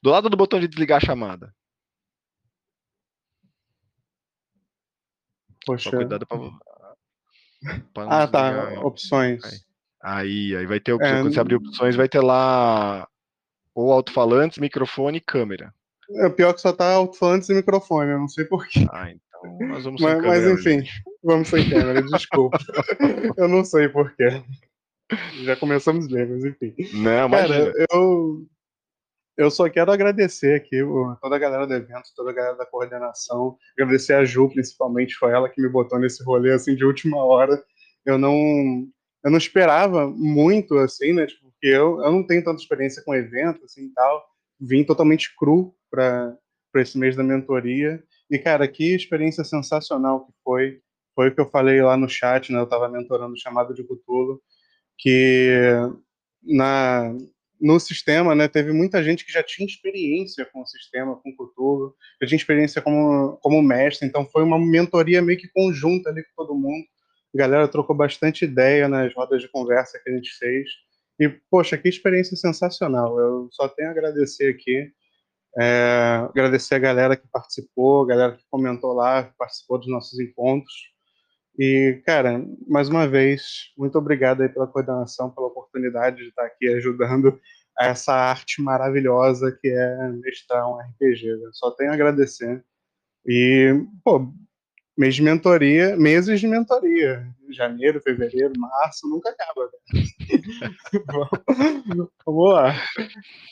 Do 0.00 0.10
lado 0.10 0.30
do 0.30 0.36
botão 0.36 0.60
de 0.60 0.68
desligar 0.68 1.02
a 1.02 1.04
chamada. 1.04 1.52
Poxa. 5.66 5.90
Só 5.90 5.96
cuidado 5.96 6.26
pra, 6.26 6.38
pra 7.92 8.04
Ah, 8.08 8.26
tá. 8.26 8.80
Opções. 8.82 9.42
Aí, 10.02 10.54
aí 10.56 10.66
vai 10.66 10.80
ter 10.80 10.92
opções. 10.92 11.12
É... 11.12 11.22
Quando 11.22 11.32
você 11.34 11.40
abrir 11.40 11.56
opções, 11.56 11.96
vai 11.96 12.08
ter 12.08 12.20
lá 12.20 13.08
ou 13.74 13.92
alto-falantes, 13.92 14.58
microfone 14.58 15.18
e 15.18 15.20
câmera. 15.20 15.74
É 16.16 16.28
pior 16.28 16.52
que 16.52 16.60
só 16.60 16.72
tá 16.72 16.92
alto-falantes 16.92 17.48
e 17.48 17.54
microfone, 17.54 18.12
eu 18.12 18.18
não 18.18 18.28
sei 18.28 18.44
porquê. 18.44 18.86
Ah, 18.92 19.10
então 19.10 19.68
nós 19.68 19.84
vamos 19.84 20.00
sem 20.00 20.10
mas, 20.10 20.22
câmera. 20.22 20.48
Mas 20.50 20.60
enfim, 20.60 20.78
hoje. 20.80 21.02
vamos 21.22 21.48
sem 21.48 21.70
câmera, 21.70 22.02
desculpa. 22.06 22.58
eu 23.36 23.48
não 23.48 23.64
sei 23.64 23.88
porquê. 23.88 24.42
Já 25.42 25.56
começamos 25.56 26.06
bem, 26.06 26.26
mas 26.26 26.44
enfim. 26.44 26.74
Não, 26.94 27.30
Cara, 27.30 27.72
eu, 27.90 28.46
eu 29.36 29.50
só 29.50 29.68
quero 29.68 29.90
agradecer 29.90 30.54
aqui 30.54 30.78
toda 31.20 31.36
a 31.36 31.38
galera 31.38 31.66
do 31.66 31.74
evento, 31.74 32.10
toda 32.14 32.30
a 32.30 32.34
galera 32.34 32.56
da 32.56 32.66
coordenação, 32.66 33.56
agradecer 33.78 34.14
a 34.14 34.24
Ju, 34.24 34.48
principalmente, 34.48 35.16
foi 35.16 35.32
ela 35.32 35.48
que 35.48 35.60
me 35.60 35.68
botou 35.68 35.98
nesse 35.98 36.22
rolê 36.22 36.52
assim 36.52 36.74
de 36.76 36.84
última 36.84 37.16
hora. 37.24 37.62
Eu 38.04 38.16
não, 38.18 38.32
eu 39.24 39.30
não 39.30 39.38
esperava 39.38 40.08
muito 40.08 40.76
assim, 40.78 41.12
né? 41.12 41.26
Tipo, 41.26 41.50
porque 41.50 41.66
eu, 41.66 42.02
eu 42.02 42.12
não 42.12 42.26
tenho 42.26 42.44
tanta 42.44 42.60
experiência 42.60 43.02
com 43.02 43.14
evento 43.14 43.64
assim 43.64 43.90
tal. 43.94 44.24
Vim 44.60 44.84
totalmente 44.84 45.34
cru 45.36 45.74
para 45.90 46.36
esse 46.76 46.98
mês 46.98 47.16
da 47.16 47.22
mentoria. 47.22 48.02
E, 48.30 48.38
cara, 48.38 48.68
que 48.68 48.94
experiência 48.94 49.44
sensacional 49.44 50.26
que 50.26 50.32
foi. 50.44 50.80
Foi 51.14 51.28
o 51.28 51.34
que 51.34 51.40
eu 51.40 51.48
falei 51.48 51.80
lá 51.80 51.96
no 51.96 52.08
chat, 52.08 52.52
né? 52.52 52.58
Eu 52.58 52.64
estava 52.64 52.88
mentorando 52.88 53.34
o 53.34 53.38
chamado 53.38 53.72
de 53.72 53.84
Cthulhu, 53.84 54.42
que 54.98 55.70
na, 56.42 57.14
no 57.60 57.78
sistema, 57.78 58.34
né, 58.34 58.48
teve 58.48 58.72
muita 58.72 59.02
gente 59.02 59.24
que 59.24 59.32
já 59.32 59.42
tinha 59.42 59.66
experiência 59.66 60.44
com 60.46 60.62
o 60.62 60.66
sistema, 60.66 61.16
com 61.16 61.30
o 61.30 61.36
Cthulhu, 61.36 61.94
já 62.20 62.28
tinha 62.28 62.36
experiência 62.36 62.82
como, 62.82 63.38
como 63.42 63.62
mestre, 63.62 64.06
então 64.06 64.26
foi 64.26 64.42
uma 64.42 64.58
mentoria 64.58 65.22
meio 65.22 65.38
que 65.38 65.48
conjunta 65.48 66.10
ali 66.10 66.22
com 66.24 66.44
todo 66.44 66.54
mundo. 66.54 66.84
A 67.34 67.38
galera 67.38 67.68
trocou 67.68 67.96
bastante 67.96 68.44
ideia 68.44 68.88
nas 68.88 69.12
rodas 69.14 69.42
de 69.42 69.48
conversa 69.48 70.00
que 70.02 70.10
a 70.10 70.14
gente 70.14 70.30
fez. 70.38 70.68
E, 71.18 71.28
poxa, 71.50 71.76
que 71.76 71.88
experiência 71.88 72.36
sensacional. 72.36 73.18
Eu 73.18 73.48
só 73.50 73.68
tenho 73.68 73.88
a 73.88 73.92
agradecer 73.92 74.50
aqui. 74.50 74.92
É, 75.56 76.26
agradecer 76.28 76.74
a 76.76 76.78
galera 76.78 77.16
que 77.16 77.26
participou, 77.28 78.04
a 78.04 78.06
galera 78.06 78.36
que 78.36 78.44
comentou 78.50 78.92
lá, 78.92 79.32
participou 79.38 79.78
dos 79.78 79.88
nossos 79.88 80.18
encontros. 80.18 80.93
E, 81.58 82.02
cara, 82.04 82.44
mais 82.66 82.88
uma 82.88 83.06
vez, 83.06 83.72
muito 83.78 83.96
obrigado 83.96 84.42
aí 84.42 84.48
pela 84.48 84.66
coordenação, 84.66 85.30
pela 85.30 85.46
oportunidade 85.46 86.16
de 86.16 86.28
estar 86.28 86.44
aqui 86.44 86.68
ajudando 86.68 87.38
essa 87.78 88.12
arte 88.12 88.60
maravilhosa 88.60 89.56
que 89.60 89.68
é 89.68 90.08
mestrar 90.08 90.68
um 90.68 90.78
RPG. 90.78 91.28
Eu 91.28 91.52
só 91.52 91.70
tenho 91.72 91.90
a 91.90 91.94
agradecer. 91.94 92.64
E, 93.26 93.72
pô, 94.04 94.32
mês 94.96 95.14
de 95.14 95.22
mentoria, 95.22 95.96
meses 95.96 96.40
de 96.40 96.46
mentoria. 96.46 97.26
Janeiro, 97.50 98.00
fevereiro, 98.00 98.52
março, 98.58 99.08
nunca 99.08 99.30
acaba. 99.30 99.70
Vamos 102.26 102.52
lá. 102.52 102.74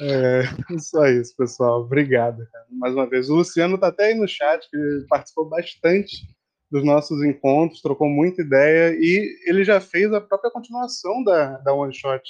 É, 0.00 0.42
só 0.78 1.06
isso, 1.06 1.36
pessoal. 1.36 1.82
Obrigado. 1.82 2.46
Cara. 2.50 2.66
Mais 2.70 2.94
uma 2.94 3.08
vez. 3.08 3.30
O 3.30 3.36
Luciano 3.36 3.76
está 3.76 3.88
até 3.88 4.06
aí 4.06 4.14
no 4.14 4.26
chat, 4.26 4.68
que 4.68 5.06
participou 5.08 5.48
bastante 5.48 6.26
dos 6.72 6.82
nossos 6.82 7.22
encontros, 7.22 7.82
trocou 7.82 8.08
muita 8.08 8.40
ideia 8.40 8.96
e 8.98 9.38
ele 9.44 9.62
já 9.62 9.78
fez 9.78 10.10
a 10.10 10.22
própria 10.22 10.50
continuação 10.50 11.22
da, 11.22 11.58
da 11.58 11.74
One 11.74 11.92
Shot 11.92 12.22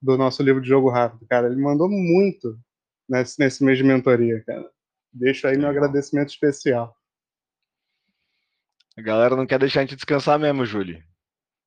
do 0.00 0.16
nosso 0.16 0.44
livro 0.44 0.62
de 0.62 0.68
jogo 0.68 0.88
rápido, 0.88 1.26
cara. 1.28 1.48
Ele 1.48 1.60
mandou 1.60 1.90
muito 1.90 2.56
nesse, 3.08 3.40
nesse 3.40 3.64
mês 3.64 3.78
de 3.78 3.82
mentoria, 3.82 4.44
cara. 4.46 4.64
Deixo 5.12 5.48
aí 5.48 5.58
meu 5.58 5.68
agradecimento 5.68 6.28
especial. 6.28 6.96
A 8.96 9.02
galera 9.02 9.34
não 9.34 9.44
quer 9.44 9.58
deixar 9.58 9.80
a 9.80 9.82
gente 9.82 9.96
descansar 9.96 10.38
mesmo, 10.38 10.64
Júlio. 10.64 11.02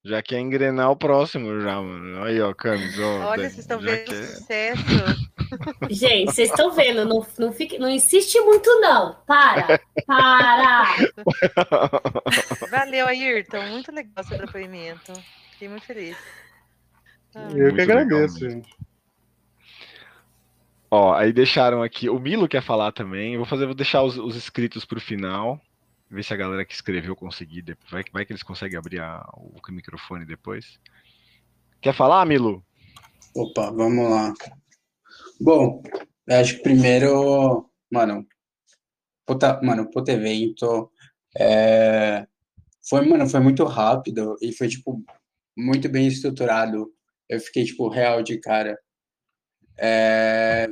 Já 0.05 0.23
quer 0.23 0.39
engrenar 0.39 0.91
o 0.91 0.95
próximo 0.95 1.59
já, 1.59 1.81
mano. 1.81 2.23
Aí, 2.23 2.39
ó, 2.39 2.53
Camis. 2.53 2.97
Ó, 2.99 3.25
Olha, 3.27 3.49
vocês 3.49 3.59
estão 3.59 3.79
vendo 3.81 4.05
quer... 4.05 4.13
o 4.13 4.25
sucesso. 4.25 5.32
Gente, 5.89 6.33
vocês 6.33 6.49
estão 6.49 6.71
vendo, 6.71 7.05
não, 7.05 7.25
não, 7.37 7.51
fique, 7.51 7.77
não 7.77 7.89
insiste 7.89 8.39
muito, 8.41 8.69
não. 8.79 9.15
Para, 9.25 9.79
para. 10.05 10.95
Valeu, 12.69 13.07
Ayrton. 13.07 13.61
Muito 13.69 13.91
legal 13.91 14.23
seu 14.23 14.37
depoimento. 14.37 15.13
Fiquei 15.51 15.69
muito 15.69 15.85
feliz. 15.85 16.17
Ah, 17.35 17.47
Eu 17.51 17.57
muito 17.57 17.75
que 17.75 17.81
agradeço, 17.81 18.39
gente. 18.39 18.75
Ó, 20.89 21.13
aí 21.13 21.33
deixaram 21.33 21.81
aqui. 21.81 22.09
O 22.09 22.19
Milo 22.19 22.47
quer 22.47 22.61
falar 22.61 22.91
também. 22.91 23.33
Eu 23.33 23.39
vou 23.39 23.47
fazer, 23.47 23.65
vou 23.65 23.73
deixar 23.73 24.03
os, 24.03 24.17
os 24.17 24.35
inscritos 24.35 24.85
para 24.85 24.99
o 24.99 25.01
final. 25.01 25.59
Ver 26.09 26.23
se 26.23 26.33
a 26.33 26.37
galera 26.37 26.63
que 26.63 26.73
escreveu 26.73 27.15
conseguir. 27.15 27.65
Vai, 27.89 28.03
vai 28.11 28.25
que 28.25 28.31
eles 28.31 28.43
conseguem 28.43 28.77
abrir 28.77 28.99
a, 28.99 29.27
o 29.33 29.59
microfone 29.69 30.25
depois. 30.25 30.79
Quer 31.81 31.93
falar, 31.93 32.25
Milo? 32.25 32.63
Opa, 33.35 33.71
vamos 33.71 34.09
lá. 34.09 34.33
Bom, 35.39 35.81
acho 36.29 36.57
que 36.57 36.63
primeiro, 36.63 37.69
mano, 37.91 38.25
puta, 39.25 39.59
mano, 39.61 39.89
puta 39.89 40.11
evento. 40.11 40.91
É, 41.37 42.27
foi, 42.87 43.05
mano, 43.07 43.27
foi 43.29 43.39
muito 43.39 43.63
rápido 43.65 44.37
e 44.41 44.51
foi, 44.53 44.67
tipo, 44.67 45.03
muito 45.57 45.89
bem 45.89 46.07
estruturado. 46.07 46.91
Eu 47.29 47.39
fiquei, 47.39 47.65
tipo, 47.65 47.89
real 47.89 48.21
de 48.23 48.39
cara. 48.39 48.77
É, 49.77 50.67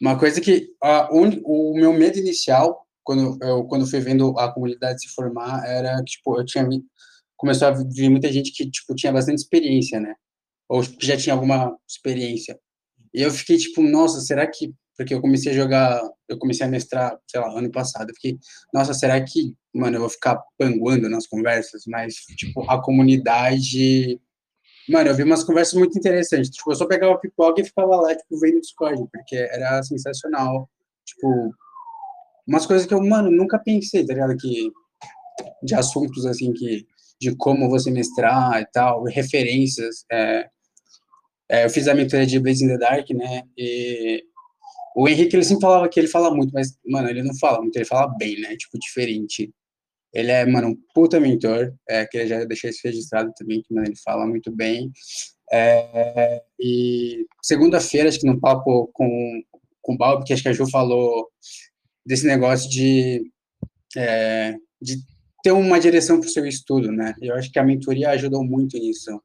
uma 0.00 0.18
coisa 0.18 0.40
que 0.40 0.68
a, 0.82 1.08
o, 1.12 1.72
o 1.72 1.74
meu 1.74 1.92
medo 1.92 2.18
inicial 2.18 2.86
quando 3.02 3.38
eu 3.42 3.64
quando 3.64 3.88
fui 3.88 4.00
vendo 4.00 4.38
a 4.38 4.52
comunidade 4.52 5.00
se 5.00 5.08
formar 5.14 5.64
era 5.66 5.96
que 5.98 6.12
tipo 6.12 6.38
eu 6.38 6.44
tinha 6.44 6.68
começou 7.36 7.68
a 7.68 7.70
vir 7.70 8.08
muita 8.08 8.30
gente 8.32 8.52
que 8.52 8.70
tipo 8.70 8.94
tinha 8.94 9.12
bastante 9.12 9.38
experiência 9.38 9.98
né 10.00 10.14
ou 10.68 10.82
tipo, 10.82 11.04
já 11.04 11.16
tinha 11.16 11.34
alguma 11.34 11.76
experiência 11.88 12.58
e 13.16 13.22
eu 13.22 13.30
fiquei 13.30 13.56
tipo 13.56 13.82
nossa 13.82 14.20
será 14.20 14.46
que 14.46 14.72
porque 14.96 15.12
eu 15.14 15.20
comecei 15.20 15.52
a 15.52 15.54
jogar 15.54 16.00
eu 16.28 16.38
comecei 16.38 16.66
a 16.66 16.68
mestrar 16.68 17.18
sei 17.26 17.40
lá 17.40 17.48
ano 17.58 17.70
passado 17.70 18.10
eu 18.10 18.14
fiquei 18.14 18.38
nossa 18.72 18.94
será 18.94 19.20
que 19.22 19.54
mano 19.74 19.96
eu 19.96 20.00
vou 20.00 20.10
ficar 20.10 20.40
panguando 20.58 21.08
nas 21.08 21.26
conversas 21.26 21.82
mas 21.86 22.14
tipo 22.36 22.70
a 22.70 22.80
comunidade 22.80 24.20
Mano, 24.88 25.10
eu 25.10 25.14
vi 25.16 25.24
umas 25.24 25.42
conversas 25.42 25.74
muito 25.74 25.98
interessantes. 25.98 26.50
Tipo, 26.50 26.70
eu 26.70 26.76
só 26.76 26.86
pegava 26.86 27.18
pipoca 27.18 27.60
e 27.60 27.64
ficava 27.64 27.96
lá, 27.96 28.14
tipo, 28.14 28.38
vendo 28.38 28.58
o 28.58 28.60
Discord, 28.60 29.04
porque 29.12 29.34
era 29.34 29.82
sensacional. 29.82 30.70
Tipo, 31.04 31.52
umas 32.46 32.66
coisas 32.66 32.86
que 32.86 32.94
eu, 32.94 33.02
mano, 33.04 33.30
nunca 33.30 33.58
pensei, 33.58 34.06
tá 34.06 34.14
ligado? 34.14 34.36
Que, 34.36 34.70
de 35.62 35.74
assuntos, 35.74 36.24
assim, 36.24 36.52
que, 36.52 36.86
de 37.20 37.34
como 37.36 37.68
você 37.68 37.90
mestrar 37.90 38.60
e 38.60 38.66
tal, 38.66 39.02
referências. 39.04 40.04
É, 40.10 40.48
é, 41.48 41.64
eu 41.64 41.70
fiz 41.70 41.86
a 41.88 41.94
mentoria 41.94 42.26
de 42.26 42.38
Blaze 42.40 42.64
in 42.64 42.68
the 42.68 42.78
Dark, 42.78 43.08
né? 43.10 43.42
E 43.56 44.24
o 44.96 45.08
Henrique, 45.08 45.36
ele 45.36 45.44
sempre 45.44 45.62
falava 45.62 45.88
que 45.88 46.00
ele 46.00 46.08
fala 46.08 46.34
muito, 46.34 46.52
mas, 46.52 46.76
mano, 46.86 47.08
ele 47.08 47.22
não 47.22 47.36
fala 47.36 47.60
muito, 47.60 47.76
ele 47.76 47.84
fala 47.84 48.08
bem, 48.16 48.40
né? 48.40 48.56
Tipo, 48.56 48.78
diferente. 48.78 49.52
Ele 50.12 50.32
é, 50.32 50.46
mano, 50.46 50.68
um 50.68 50.76
puta 50.94 51.20
mentor, 51.20 51.74
é, 51.88 52.06
queria 52.06 52.26
já 52.26 52.44
deixar 52.44 52.70
isso 52.70 52.80
registrado 52.82 53.32
também, 53.36 53.62
que, 53.62 53.74
mano, 53.74 53.86
ele 53.86 53.96
fala 53.96 54.26
muito 54.26 54.50
bem. 54.50 54.90
É, 55.52 56.42
e 56.58 57.26
segunda-feira, 57.42 58.08
acho 58.08 58.20
que 58.20 58.26
no 58.26 58.40
papo 58.40 58.88
com, 58.92 59.42
com 59.82 59.94
o 59.94 59.98
Balbi, 59.98 60.24
que 60.24 60.32
acho 60.32 60.42
que 60.42 60.48
a 60.48 60.52
Ju 60.52 60.68
falou 60.70 61.28
desse 62.04 62.26
negócio 62.26 62.68
de, 62.70 63.30
é, 63.96 64.54
de 64.80 64.96
ter 65.42 65.52
uma 65.52 65.78
direção 65.78 66.18
para 66.18 66.28
o 66.28 66.32
seu 66.32 66.46
estudo, 66.46 66.90
né? 66.90 67.14
Eu 67.20 67.34
acho 67.34 67.52
que 67.52 67.58
a 67.58 67.64
mentoria 67.64 68.10
ajudou 68.10 68.42
muito 68.42 68.78
nisso. 68.78 69.20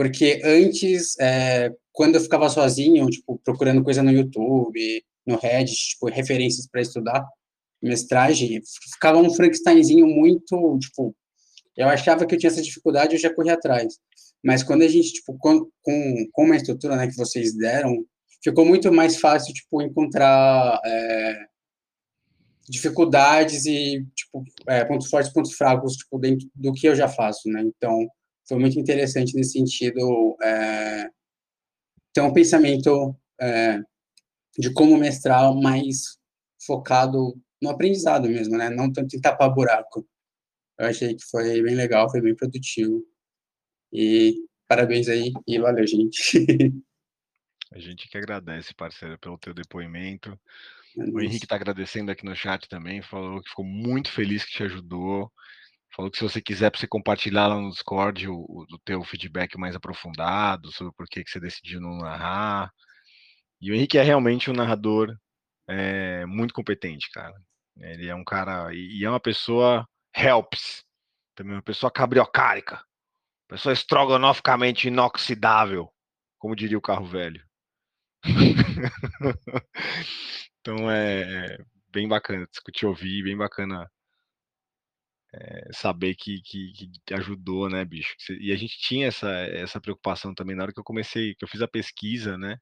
Porque 0.00 0.40
antes, 0.42 1.14
é, 1.20 1.70
quando 1.92 2.14
eu 2.14 2.22
ficava 2.22 2.48
sozinho, 2.48 3.06
tipo, 3.10 3.38
procurando 3.44 3.84
coisa 3.84 4.02
no 4.02 4.10
YouTube, 4.10 5.04
no 5.26 5.36
Reddit, 5.36 5.90
tipo, 5.90 6.08
referências 6.08 6.66
para 6.66 6.80
estudar, 6.80 7.22
mestragem, 7.82 8.62
ficava 8.94 9.18
um 9.18 9.30
Frankensteinzinho 9.30 10.06
muito, 10.06 10.78
tipo, 10.78 11.14
eu 11.76 11.86
achava 11.86 12.24
que 12.24 12.34
eu 12.34 12.38
tinha 12.38 12.48
essa 12.48 12.62
dificuldade, 12.62 13.14
eu 13.14 13.20
já 13.20 13.30
corri 13.30 13.50
atrás. 13.50 13.98
Mas 14.42 14.62
quando 14.62 14.84
a 14.84 14.88
gente, 14.88 15.12
tipo, 15.12 15.36
com, 15.36 15.68
com, 15.82 16.26
com 16.32 16.44
uma 16.44 16.56
estrutura, 16.56 16.96
né, 16.96 17.06
que 17.06 17.16
vocês 17.16 17.54
deram, 17.54 18.02
ficou 18.42 18.64
muito 18.64 18.90
mais 18.90 19.20
fácil, 19.20 19.52
tipo, 19.52 19.82
encontrar 19.82 20.80
é, 20.82 21.44
dificuldades 22.70 23.66
e 23.66 24.02
tipo 24.16 24.44
é, 24.66 24.82
pontos 24.82 25.10
fortes, 25.10 25.30
pontos 25.30 25.52
fracos, 25.52 25.96
tipo 25.96 26.18
dentro 26.18 26.48
do 26.54 26.72
que 26.72 26.88
eu 26.88 26.96
já 26.96 27.06
faço, 27.06 27.50
né? 27.50 27.60
Então 27.60 28.08
foi 28.50 28.58
muito 28.58 28.80
interessante 28.80 29.36
nesse 29.36 29.52
sentido 29.52 30.36
é, 30.42 31.08
ter 32.12 32.20
um 32.20 32.32
pensamento 32.32 33.16
é, 33.40 33.80
de 34.58 34.72
como 34.74 34.98
mestrar 34.98 35.54
mais 35.54 36.18
focado 36.66 37.40
no 37.62 37.70
aprendizado 37.70 38.28
mesmo, 38.28 38.56
né? 38.56 38.68
Não 38.68 38.92
tanto 38.92 39.14
em 39.14 39.20
tapar 39.20 39.54
buraco. 39.54 40.04
Eu 40.76 40.86
achei 40.86 41.14
que 41.14 41.24
foi 41.30 41.62
bem 41.62 41.76
legal, 41.76 42.10
foi 42.10 42.20
bem 42.20 42.34
produtivo. 42.34 43.06
E 43.92 44.34
parabéns 44.66 45.06
aí 45.06 45.32
e 45.46 45.58
valeu, 45.60 45.86
gente. 45.86 46.20
A 47.72 47.78
gente 47.78 48.08
que 48.08 48.18
agradece, 48.18 48.74
parceiro, 48.74 49.16
pelo 49.16 49.38
teu 49.38 49.54
depoimento. 49.54 50.36
O 50.96 51.20
Henrique 51.20 51.44
está 51.44 51.54
agradecendo 51.54 52.10
aqui 52.10 52.24
no 52.24 52.34
chat 52.34 52.68
também, 52.68 53.00
falou 53.00 53.40
que 53.40 53.50
ficou 53.50 53.64
muito 53.64 54.10
feliz 54.10 54.44
que 54.44 54.50
te 54.50 54.64
ajudou. 54.64 55.32
Falou 55.94 56.10
que 56.10 56.18
se 56.18 56.24
você 56.24 56.40
quiser 56.40 56.70
você 56.74 56.86
compartilhar 56.86 57.48
lá 57.48 57.56
no 57.56 57.70
Discord 57.70 58.28
o, 58.28 58.34
o, 58.34 58.78
teu 58.84 59.02
feedback 59.02 59.58
mais 59.58 59.74
aprofundado 59.74 60.70
sobre 60.72 60.92
por 60.94 61.06
que, 61.06 61.24
que 61.24 61.30
você 61.30 61.40
decidiu 61.40 61.80
não 61.80 61.98
narrar. 61.98 62.70
E 63.60 63.70
o 63.70 63.74
Henrique 63.74 63.98
é 63.98 64.02
realmente 64.02 64.50
um 64.50 64.54
narrador 64.54 65.16
é, 65.68 66.24
muito 66.26 66.54
competente, 66.54 67.10
cara. 67.10 67.34
Ele 67.76 68.08
é 68.08 68.14
um 68.14 68.24
cara 68.24 68.72
e, 68.74 69.00
e 69.00 69.04
é 69.04 69.10
uma 69.10 69.20
pessoa 69.20 69.86
helps, 70.14 70.84
também 71.34 71.54
uma 71.54 71.62
pessoa 71.62 71.90
cabriocárica, 71.90 72.82
pessoa 73.48 73.72
estrogonoficamente 73.72 74.88
inoxidável, 74.88 75.92
como 76.38 76.56
diria 76.56 76.78
o 76.78 76.82
carro 76.82 77.06
velho. 77.06 77.44
Então 80.60 80.90
é, 80.90 81.22
é 81.22 81.58
bem 81.88 82.06
bacana 82.06 82.46
discutir, 82.46 82.86
ouvir, 82.86 83.22
bem 83.22 83.36
bacana 83.36 83.90
é, 85.32 85.70
saber 85.72 86.14
que, 86.14 86.40
que, 86.42 86.72
que, 87.06 87.14
ajudou, 87.14 87.68
né, 87.70 87.84
bicho? 87.84 88.14
E 88.40 88.52
a 88.52 88.56
gente 88.56 88.78
tinha 88.78 89.08
essa, 89.08 89.30
essa 89.30 89.80
preocupação 89.80 90.34
também 90.34 90.56
na 90.56 90.64
hora 90.64 90.72
que 90.72 90.80
eu 90.80 90.84
comecei, 90.84 91.34
que 91.34 91.44
eu 91.44 91.48
fiz 91.48 91.62
a 91.62 91.68
pesquisa, 91.68 92.36
né? 92.36 92.58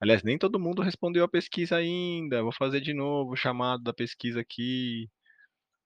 Aliás, 0.00 0.22
nem 0.22 0.38
todo 0.38 0.60
mundo 0.60 0.82
respondeu 0.82 1.24
a 1.24 1.28
pesquisa 1.28 1.76
ainda. 1.76 2.42
Vou 2.42 2.52
fazer 2.52 2.80
de 2.80 2.94
novo 2.94 3.32
o 3.32 3.36
chamado 3.36 3.82
da 3.82 3.92
pesquisa 3.92 4.40
aqui. 4.40 5.08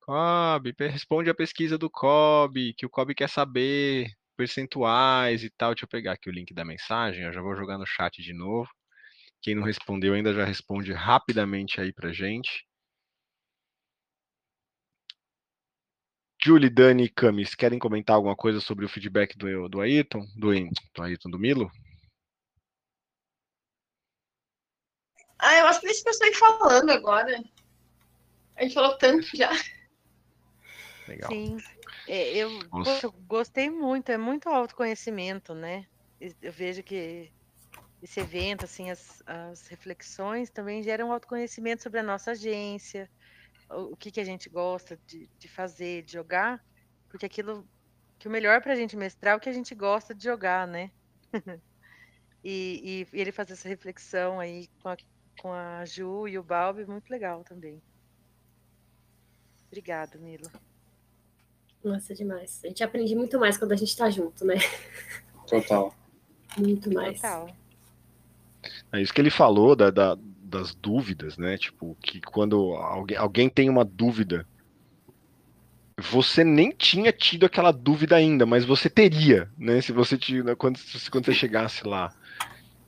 COB, 0.06 0.74
responde 0.80 1.30
a 1.30 1.34
pesquisa 1.34 1.78
do 1.78 1.90
COB, 1.90 2.74
que 2.74 2.86
o 2.86 2.90
COB 2.90 3.14
quer 3.14 3.28
saber 3.28 4.08
percentuais 4.36 5.42
e 5.44 5.50
tal. 5.50 5.72
Deixa 5.74 5.84
eu 5.84 5.88
pegar 5.88 6.12
aqui 6.12 6.28
o 6.28 6.32
link 6.32 6.54
da 6.54 6.64
mensagem, 6.64 7.24
eu 7.24 7.32
já 7.32 7.40
vou 7.40 7.56
jogar 7.56 7.78
no 7.78 7.86
chat 7.86 8.22
de 8.22 8.32
novo. 8.34 8.68
Quem 9.42 9.54
não 9.54 9.62
respondeu 9.64 10.14
ainda 10.14 10.32
já 10.32 10.44
responde 10.44 10.92
rapidamente 10.92 11.80
aí 11.80 11.92
pra 11.92 12.12
gente. 12.12 12.66
Julie, 16.44 16.68
Dani 16.68 17.04
e 17.04 17.08
Camis, 17.08 17.54
querem 17.54 17.78
comentar 17.78 18.16
alguma 18.16 18.36
coisa 18.36 18.60
sobre 18.60 18.84
o 18.84 18.88
feedback 18.88 19.34
do, 19.34 19.66
do 19.66 19.80
Ayrton? 19.80 20.26
Do, 20.36 20.50
do 20.94 21.02
Ayrton, 21.02 21.30
do 21.30 21.38
Milo? 21.38 21.72
Ah, 25.38 25.54
eu 25.54 25.66
acho 25.68 25.80
que 25.80 25.86
deixa 25.86 26.02
o 26.02 26.04
pessoal 26.04 26.30
ir 26.30 26.34
falando 26.34 26.90
agora. 26.90 27.42
A 28.56 28.62
gente 28.62 28.74
falou 28.74 28.98
tanto 28.98 29.34
já. 29.34 29.50
Legal. 31.08 31.30
Sim. 31.30 31.56
É, 32.06 32.36
eu, 32.36 32.50
eu 32.50 33.12
gostei 33.26 33.70
muito, 33.70 34.12
é 34.12 34.18
muito 34.18 34.50
autoconhecimento, 34.50 35.54
né? 35.54 35.86
Eu 36.20 36.52
vejo 36.52 36.82
que 36.82 37.32
esse 38.02 38.20
evento, 38.20 38.66
assim, 38.66 38.90
as, 38.90 39.22
as 39.26 39.66
reflexões 39.68 40.50
também 40.50 40.82
geram 40.82 41.10
autoconhecimento 41.10 41.82
sobre 41.82 42.00
a 42.00 42.02
nossa 42.02 42.32
agência, 42.32 43.10
o, 43.70 43.96
que, 43.96 44.10
que 44.10 44.20
a 44.20 44.24
gente 44.24 44.48
gosta 44.48 44.98
de, 45.06 45.28
de 45.38 45.48
fazer, 45.48 46.02
de 46.02 46.12
jogar, 46.12 46.64
porque 47.08 47.26
aquilo 47.26 47.66
que 48.18 48.28
o 48.28 48.30
melhor 48.30 48.60
para 48.62 48.72
a 48.72 48.76
gente 48.76 48.96
mestrar 48.96 49.34
é 49.34 49.36
o 49.36 49.40
que 49.40 49.48
a 49.48 49.52
gente 49.52 49.74
gosta 49.74 50.14
de 50.14 50.24
jogar, 50.24 50.66
né? 50.66 50.90
e, 52.42 53.06
e, 53.12 53.16
e, 53.16 53.20
ele 53.20 53.32
fazer 53.32 53.54
essa 53.54 53.68
reflexão 53.68 54.40
aí 54.40 54.68
com 54.82 54.88
a, 54.88 54.96
com 55.40 55.52
a 55.52 55.84
Ju 55.84 56.28
e 56.28 56.38
o 56.38 56.42
Balbi, 56.42 56.86
muito 56.86 57.10
legal 57.10 57.44
também. 57.44 57.82
Obrigada, 59.66 60.18
Mila. 60.18 60.50
Nossa, 61.82 62.14
demais. 62.14 62.60
A 62.64 62.68
gente 62.68 62.82
aprende 62.82 63.14
muito 63.14 63.38
mais 63.38 63.58
quando 63.58 63.72
a 63.72 63.76
gente 63.76 63.88
está 63.88 64.08
junto, 64.08 64.44
né? 64.44 64.54
Total. 65.46 65.94
Muito 66.56 66.92
mais. 66.92 67.20
Total. 67.20 67.48
É 68.92 69.02
isso 69.02 69.12
que 69.12 69.20
ele 69.20 69.30
falou 69.30 69.76
da, 69.76 69.90
da, 69.90 70.16
das 70.54 70.74
dúvidas, 70.74 71.36
né? 71.36 71.58
Tipo, 71.58 71.96
que 72.00 72.20
quando 72.20 72.74
alguém, 72.74 73.16
alguém 73.16 73.48
tem 73.48 73.68
uma 73.68 73.84
dúvida, 73.84 74.46
você 75.98 76.44
nem 76.44 76.70
tinha 76.70 77.12
tido 77.12 77.44
aquela 77.46 77.72
dúvida 77.72 78.16
ainda, 78.16 78.46
mas 78.46 78.64
você 78.64 78.88
teria, 78.88 79.50
né? 79.58 79.80
Se 79.80 79.92
você 79.92 80.16
tinha, 80.16 80.54
quando, 80.56 80.78
quando 81.10 81.24
você 81.24 81.34
chegasse 81.34 81.86
lá. 81.86 82.12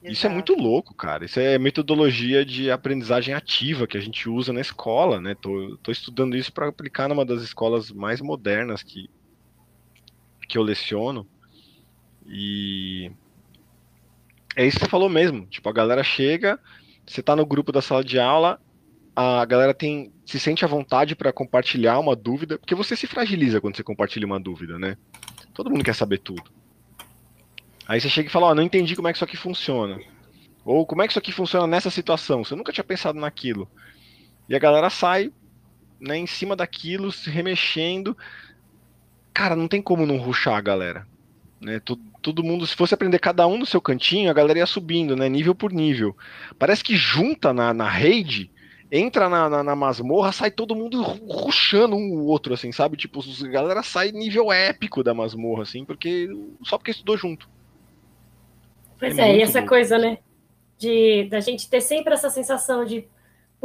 Exato. 0.02 0.12
Isso 0.12 0.26
é 0.26 0.30
muito 0.30 0.54
louco, 0.54 0.94
cara. 0.94 1.24
Isso 1.24 1.40
é 1.40 1.58
metodologia 1.58 2.44
de 2.44 2.70
aprendizagem 2.70 3.34
ativa 3.34 3.86
que 3.86 3.98
a 3.98 4.00
gente 4.00 4.28
usa 4.28 4.52
na 4.52 4.60
escola, 4.60 5.20
né? 5.20 5.34
Tô, 5.34 5.76
tô 5.82 5.90
estudando 5.90 6.36
isso 6.36 6.52
para 6.52 6.68
aplicar 6.68 7.08
numa 7.08 7.24
das 7.24 7.42
escolas 7.42 7.90
mais 7.90 8.20
modernas 8.20 8.82
que, 8.82 9.10
que 10.48 10.56
eu 10.56 10.62
leciono. 10.62 11.26
E 12.24 13.10
é 14.54 14.66
isso 14.66 14.78
que 14.78 14.84
você 14.84 14.90
falou 14.90 15.08
mesmo. 15.08 15.46
Tipo, 15.46 15.68
a 15.68 15.72
galera 15.72 16.02
chega, 16.02 16.58
você 17.06 17.22
tá 17.22 17.36
no 17.36 17.46
grupo 17.46 17.72
da 17.72 17.80
sala 17.80 18.02
de 18.02 18.18
aula, 18.18 18.60
a 19.14 19.44
galera 19.44 19.72
tem 19.72 20.12
se 20.26 20.40
sente 20.40 20.64
à 20.64 20.68
vontade 20.68 21.14
para 21.14 21.32
compartilhar 21.32 21.98
uma 22.00 22.16
dúvida, 22.16 22.58
porque 22.58 22.74
você 22.74 22.96
se 22.96 23.06
fragiliza 23.06 23.60
quando 23.60 23.76
você 23.76 23.84
compartilha 23.84 24.26
uma 24.26 24.40
dúvida, 24.40 24.78
né? 24.78 24.96
Todo 25.54 25.70
mundo 25.70 25.84
quer 25.84 25.94
saber 25.94 26.18
tudo. 26.18 26.42
Aí 27.86 28.00
você 28.00 28.08
chega 28.08 28.28
e 28.28 28.32
fala, 28.32 28.48
ó, 28.48 28.50
oh, 28.50 28.54
não 28.54 28.62
entendi 28.62 28.96
como 28.96 29.06
é 29.06 29.12
que 29.12 29.16
isso 29.16 29.24
aqui 29.24 29.36
funciona. 29.36 29.98
Ou 30.64 30.84
como 30.84 31.02
é 31.02 31.06
que 31.06 31.12
isso 31.12 31.18
aqui 31.18 31.30
funciona 31.30 31.66
nessa 31.66 31.90
situação? 31.90 32.42
Você 32.42 32.56
nunca 32.56 32.72
tinha 32.72 32.82
pensado 32.82 33.18
naquilo. 33.20 33.70
E 34.48 34.56
a 34.56 34.58
galera 34.58 34.90
sai, 34.90 35.32
né, 36.00 36.16
em 36.16 36.26
cima 36.26 36.56
daquilo, 36.56 37.12
se 37.12 37.30
remexendo. 37.30 38.16
Cara, 39.32 39.54
não 39.54 39.68
tem 39.68 39.80
como 39.80 40.04
não 40.04 40.16
ruxar 40.16 40.56
a 40.56 40.60
galera. 40.60 41.06
Né? 41.60 41.80
Todo, 42.26 42.42
mundo, 42.42 42.66
se 42.66 42.74
fosse 42.74 42.92
aprender 42.92 43.20
cada 43.20 43.46
um 43.46 43.56
no 43.56 43.64
seu 43.64 43.80
cantinho, 43.80 44.28
a 44.28 44.34
galera 44.34 44.58
ia 44.58 44.66
subindo, 44.66 45.14
né? 45.14 45.28
Nível 45.28 45.54
por 45.54 45.72
nível. 45.72 46.16
Parece 46.58 46.82
que 46.82 46.96
junta 46.96 47.52
na, 47.52 47.72
na 47.72 47.88
rede, 47.88 48.50
entra 48.90 49.28
na, 49.28 49.48
na, 49.48 49.62
na 49.62 49.76
masmorra, 49.76 50.32
sai 50.32 50.50
todo 50.50 50.74
mundo 50.74 51.00
ruxando 51.02 51.94
um 51.94 52.18
o 52.18 52.26
outro, 52.26 52.52
assim, 52.52 52.72
sabe? 52.72 52.96
Tipo, 52.96 53.20
a 53.20 53.48
galera 53.48 53.80
sai 53.80 54.10
nível 54.10 54.52
épico 54.52 55.04
da 55.04 55.14
masmorra, 55.14 55.62
assim, 55.62 55.84
porque 55.84 56.28
só 56.64 56.76
porque 56.76 56.90
estudou 56.90 57.16
junto. 57.16 57.48
Pois 58.98 59.16
é, 59.16 59.30
é 59.30 59.36
e 59.38 59.42
essa 59.42 59.60
bom. 59.60 59.68
coisa, 59.68 59.96
né? 59.96 60.18
De 60.76 61.28
da 61.30 61.38
gente 61.38 61.70
ter 61.70 61.80
sempre 61.80 62.12
essa 62.12 62.28
sensação 62.28 62.84
de 62.84 63.06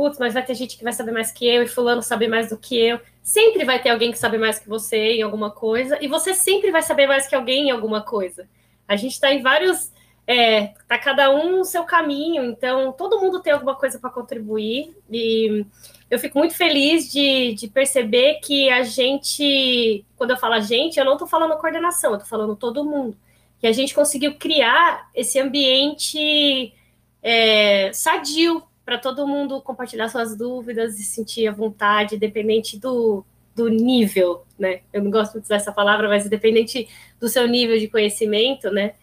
putz, 0.02 0.18
mas 0.18 0.34
vai 0.34 0.44
ter 0.44 0.56
gente 0.56 0.76
que 0.76 0.84
vai 0.84 0.94
saber 0.94 1.12
mais 1.12 1.32
que 1.32 1.46
eu, 1.48 1.62
e 1.62 1.68
fulano 1.68 2.02
sabe 2.02 2.28
mais 2.28 2.50
do 2.50 2.58
que 2.58 2.76
eu. 2.76 3.00
Sempre 3.22 3.64
vai 3.64 3.80
ter 3.80 3.92
alguém 3.92 4.12
que 4.12 4.18
sabe 4.18 4.36
mais 4.40 4.58
que 4.58 4.68
você 4.68 4.98
em 5.14 5.22
alguma 5.22 5.52
coisa, 5.52 5.96
e 6.02 6.08
você 6.08 6.34
sempre 6.34 6.72
vai 6.72 6.82
saber 6.82 7.06
mais 7.06 7.28
que 7.28 7.36
alguém 7.36 7.68
em 7.68 7.72
alguma 7.72 8.02
coisa. 8.02 8.50
A 8.88 8.96
gente 8.96 9.12
está 9.12 9.32
em 9.32 9.44
vários. 9.44 9.92
É, 10.26 10.74
tá 10.88 10.98
cada 10.98 11.30
um 11.30 11.58
no 11.58 11.66
seu 11.66 11.84
caminho, 11.84 12.46
então 12.46 12.92
todo 12.94 13.20
mundo 13.20 13.42
tem 13.42 13.54
alguma 13.54 13.76
coisa 13.76 14.00
para 14.00 14.10
contribuir, 14.10 14.96
e 15.10 15.66
eu 16.10 16.18
fico 16.18 16.40
muito 16.40 16.56
feliz 16.56 17.12
de, 17.12 17.54
de, 17.54 17.68
perceber 17.68 18.36
que 18.36 18.70
a 18.70 18.84
gente, 18.84 20.06
quando 20.16 20.32
eu 20.32 20.38
falo 20.38 20.54
a 20.54 20.60
gente, 20.60 20.98
eu 20.98 21.06
não 21.06 21.14
estou 21.14 21.28
falando 21.28 21.58
coordenação, 21.58 22.12
eu 22.12 22.18
estou 22.18 22.30
falando 22.30 22.56
todo 22.56 22.86
mundo, 22.86 23.18
que 23.60 23.68
a 23.68 23.72
gente 23.72 23.94
conseguiu 23.94 24.36
criar 24.36 25.10
esse 25.14 25.40
ambiente 25.40 26.74
é, 27.22 27.92
sadio 27.92 28.64
para 28.86 28.98
todo 28.98 29.28
mundo 29.28 29.62
compartilhar 29.62 30.10
suas 30.10 30.36
dúvidas 30.36 31.00
e 31.00 31.04
sentir 31.04 31.48
a 31.48 31.52
vontade, 31.52 32.16
independente 32.16 32.78
do, 32.80 33.24
do 33.56 33.70
nível, 33.70 34.46
né? 34.58 34.82
Eu 34.92 35.04
não 35.04 35.12
gosto 35.12 35.34
muito 35.34 35.44
de 35.44 35.48
usar 35.48 35.56
essa 35.56 35.72
palavra, 35.72 36.08
mas 36.08 36.26
independente 36.26 36.88
do 37.20 37.30
seu 37.30 37.48
nível 37.48 37.78
de 37.78 37.88
conhecimento, 37.88 38.70
né? 38.72 38.96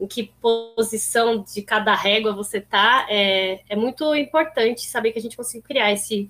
Em 0.00 0.06
que 0.06 0.32
posição 0.40 1.42
de 1.42 1.62
cada 1.62 1.94
régua 1.94 2.32
você 2.32 2.60
tá, 2.60 3.06
é, 3.08 3.60
é 3.68 3.76
muito 3.76 4.14
importante 4.14 4.86
saber 4.86 5.12
que 5.12 5.18
a 5.18 5.22
gente 5.22 5.36
conseguiu 5.36 5.62
criar 5.62 5.92
esse, 5.92 6.28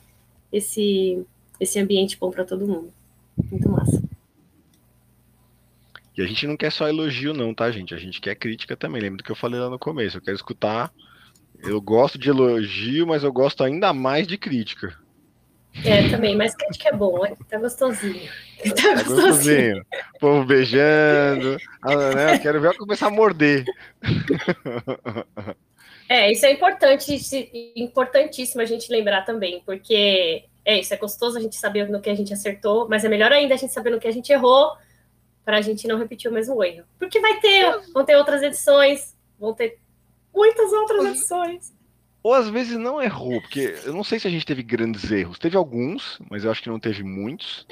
esse, 0.52 1.24
esse 1.58 1.78
ambiente 1.78 2.16
bom 2.18 2.30
para 2.30 2.44
todo 2.44 2.66
mundo. 2.66 2.92
Muito 3.50 3.68
massa. 3.68 4.02
E 6.16 6.20
a 6.20 6.26
gente 6.26 6.46
não 6.46 6.56
quer 6.56 6.70
só 6.70 6.86
elogio, 6.86 7.32
não, 7.32 7.54
tá, 7.54 7.70
gente? 7.70 7.94
A 7.94 7.98
gente 7.98 8.20
quer 8.20 8.34
crítica 8.34 8.76
também. 8.76 9.00
Lembra 9.00 9.18
do 9.18 9.24
que 9.24 9.32
eu 9.32 9.36
falei 9.36 9.58
lá 9.58 9.70
no 9.70 9.78
começo. 9.78 10.18
Eu 10.18 10.20
quero 10.20 10.36
escutar 10.36 10.92
eu 11.62 11.80
gosto 11.80 12.18
de 12.18 12.30
elogio, 12.30 13.06
mas 13.06 13.22
eu 13.24 13.32
gosto 13.32 13.62
ainda 13.62 13.92
mais 13.92 14.26
de 14.26 14.36
crítica. 14.36 14.96
É, 15.84 16.08
também, 16.10 16.36
mas 16.36 16.54
crítica 16.54 16.90
é 16.90 16.92
bom, 16.92 17.18
tá 17.48 17.58
gostosinho. 17.58 18.28
Tá, 18.62 18.94
tá 18.94 19.02
gostosinho. 19.02 19.84
O 20.14 20.18
povo 20.18 20.44
beijando. 20.44 21.56
Ah, 21.82 22.14
né? 22.14 22.34
Eu 22.34 22.40
quero 22.40 22.60
ver 22.60 22.68
ela 22.68 22.76
começar 22.76 23.06
a 23.06 23.10
morder. 23.10 23.64
É, 26.08 26.30
isso 26.30 26.44
é 26.44 26.52
importante, 26.52 27.18
importantíssimo 27.74 28.60
a 28.60 28.66
gente 28.66 28.92
lembrar 28.92 29.22
também, 29.22 29.62
porque 29.64 30.44
é 30.62 30.78
isso, 30.78 30.92
é 30.92 30.96
gostoso 30.98 31.38
a 31.38 31.40
gente 31.40 31.56
saber 31.56 31.88
no 31.88 32.02
que 32.02 32.10
a 32.10 32.14
gente 32.14 32.34
acertou, 32.34 32.86
mas 32.86 33.02
é 33.02 33.08
melhor 33.08 33.32
ainda 33.32 33.54
a 33.54 33.56
gente 33.56 33.72
saber 33.72 33.88
no 33.88 33.98
que 33.98 34.06
a 34.06 34.12
gente 34.12 34.30
errou, 34.30 34.72
para 35.42 35.56
a 35.56 35.60
gente 35.62 35.88
não 35.88 35.98
repetir 35.98 36.30
o 36.30 36.34
mesmo 36.34 36.62
erro. 36.62 36.84
Porque 36.98 37.18
vai 37.18 37.40
ter, 37.40 37.80
vão 37.92 38.04
ter 38.04 38.16
outras 38.16 38.42
edições, 38.42 39.16
vão 39.38 39.54
ter 39.54 39.78
muitas 40.34 40.72
outras 40.72 41.04
edições. 41.04 41.72
Ou 42.22 42.34
às 42.34 42.48
vezes 42.48 42.78
não 42.78 43.02
errou, 43.02 43.40
porque 43.40 43.74
eu 43.84 43.92
não 43.92 44.04
sei 44.04 44.18
se 44.18 44.28
a 44.28 44.30
gente 44.30 44.46
teve 44.46 44.62
grandes 44.62 45.10
erros. 45.10 45.38
Teve 45.38 45.56
alguns, 45.56 46.20
mas 46.30 46.44
eu 46.44 46.50
acho 46.50 46.62
que 46.62 46.68
não 46.68 46.78
teve 46.78 47.02
muitos. 47.02 47.66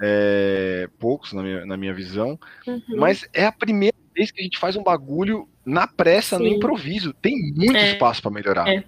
É, 0.00 0.88
poucos, 0.98 1.32
na 1.32 1.42
minha, 1.42 1.66
na 1.66 1.76
minha 1.76 1.92
visão. 1.94 2.38
Uhum. 2.66 2.82
Mas 2.96 3.28
é 3.32 3.44
a 3.44 3.52
primeira 3.52 3.96
vez 4.14 4.30
que 4.30 4.40
a 4.40 4.44
gente 4.44 4.58
faz 4.58 4.76
um 4.76 4.82
bagulho 4.82 5.48
na 5.64 5.86
pressa, 5.86 6.38
Sim. 6.38 6.44
no 6.44 6.48
improviso. 6.48 7.12
Tem 7.14 7.34
muito 7.54 7.76
é. 7.76 7.92
espaço 7.92 8.22
para 8.22 8.30
melhorar. 8.30 8.68
É. 8.68 8.84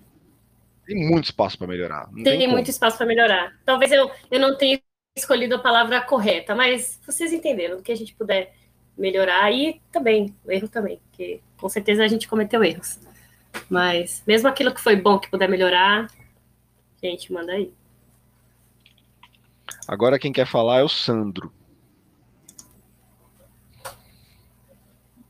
Tem 0.87 0.97
muito 0.97 1.25
espaço 1.25 1.59
para 1.59 1.67
melhorar. 1.67 2.09
Não 2.11 2.25
tem, 2.25 2.39
tem 2.39 2.49
muito 2.49 2.71
espaço 2.71 2.97
para 2.97 3.07
melhorar. 3.07 3.59
Talvez 3.65 3.93
eu, 3.93 4.11
eu 4.31 4.41
não 4.41 4.57
tenha 4.57 4.81
escolhido 5.15 5.57
a 5.57 5.59
palavra 5.59 6.01
correta, 6.01 6.55
mas 6.55 6.99
vocês 7.05 7.33
entenderam 7.33 7.77
do 7.77 7.83
que 7.83 7.93
a 7.93 7.97
gente 7.97 8.15
puder 8.15 8.55
melhorar 8.99 9.51
e 9.53 9.81
também, 9.93 10.35
o 10.45 10.51
erro 10.51 10.69
também, 10.69 11.01
porque 11.09 11.41
com 11.57 11.69
certeza 11.69 12.05
a 12.05 12.09
gente 12.09 12.29
cometeu 12.29 12.63
erros. 12.65 12.99
Mas 13.71 14.23
mesmo 14.27 14.49
aquilo 14.49 14.75
que 14.75 14.81
foi 14.81 14.97
bom 14.97 15.19
que 15.19 15.31
puder 15.31 15.49
melhorar, 15.49 16.09
gente, 17.03 17.33
manda 17.33 17.53
aí. 17.53 17.73
Agora 19.87 20.19
quem 20.19 20.33
quer 20.33 20.47
falar 20.47 20.81
é 20.81 20.83
o 20.83 20.89
Sandro. 20.89 21.53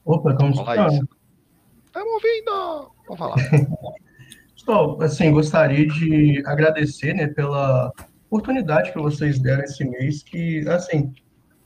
Opa, 0.04 0.35
como 0.35 0.50
está? 0.50 0.88
Estamos 0.88 2.14
ouvindo! 2.14 2.92
Vamos 3.07 3.18
falar. 3.18 3.37
Pessoal, 4.54 5.02
assim, 5.02 5.33
gostaria 5.33 5.87
de 5.87 6.42
agradecer, 6.46 7.14
né, 7.14 7.26
pela 7.28 7.92
oportunidade 8.26 8.92
que 8.92 8.98
vocês 8.98 9.38
deram 9.38 9.64
esse 9.64 9.85
mês, 9.85 10.22
que, 10.22 10.66
assim, 10.68 11.14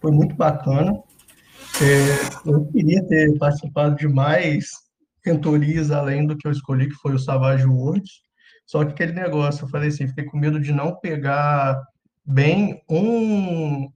foi 0.01 0.11
muito 0.11 0.35
bacana. 0.35 1.03
É, 1.81 2.51
eu 2.51 2.67
queria 2.67 3.03
ter 3.07 3.39
participado 3.39 3.96
de 3.96 4.07
mais 4.07 4.71
cantorias 5.23 5.90
além 5.90 6.27
do 6.27 6.37
que 6.37 6.46
eu 6.46 6.53
escolhi, 6.53 6.88
que 6.88 6.94
foi 6.96 7.15
o 7.15 7.19
Savage 7.19 7.67
Worlds. 7.67 8.21
Só 8.67 8.85
que 8.85 8.92
aquele 8.92 9.13
negócio, 9.13 9.65
eu 9.65 9.69
falei 9.69 9.88
assim, 9.88 10.07
fiquei 10.07 10.25
com 10.25 10.38
medo 10.38 10.61
de 10.61 10.73
não 10.73 10.96
pegar 10.96 11.83
bem 12.25 12.83
um. 12.88 13.90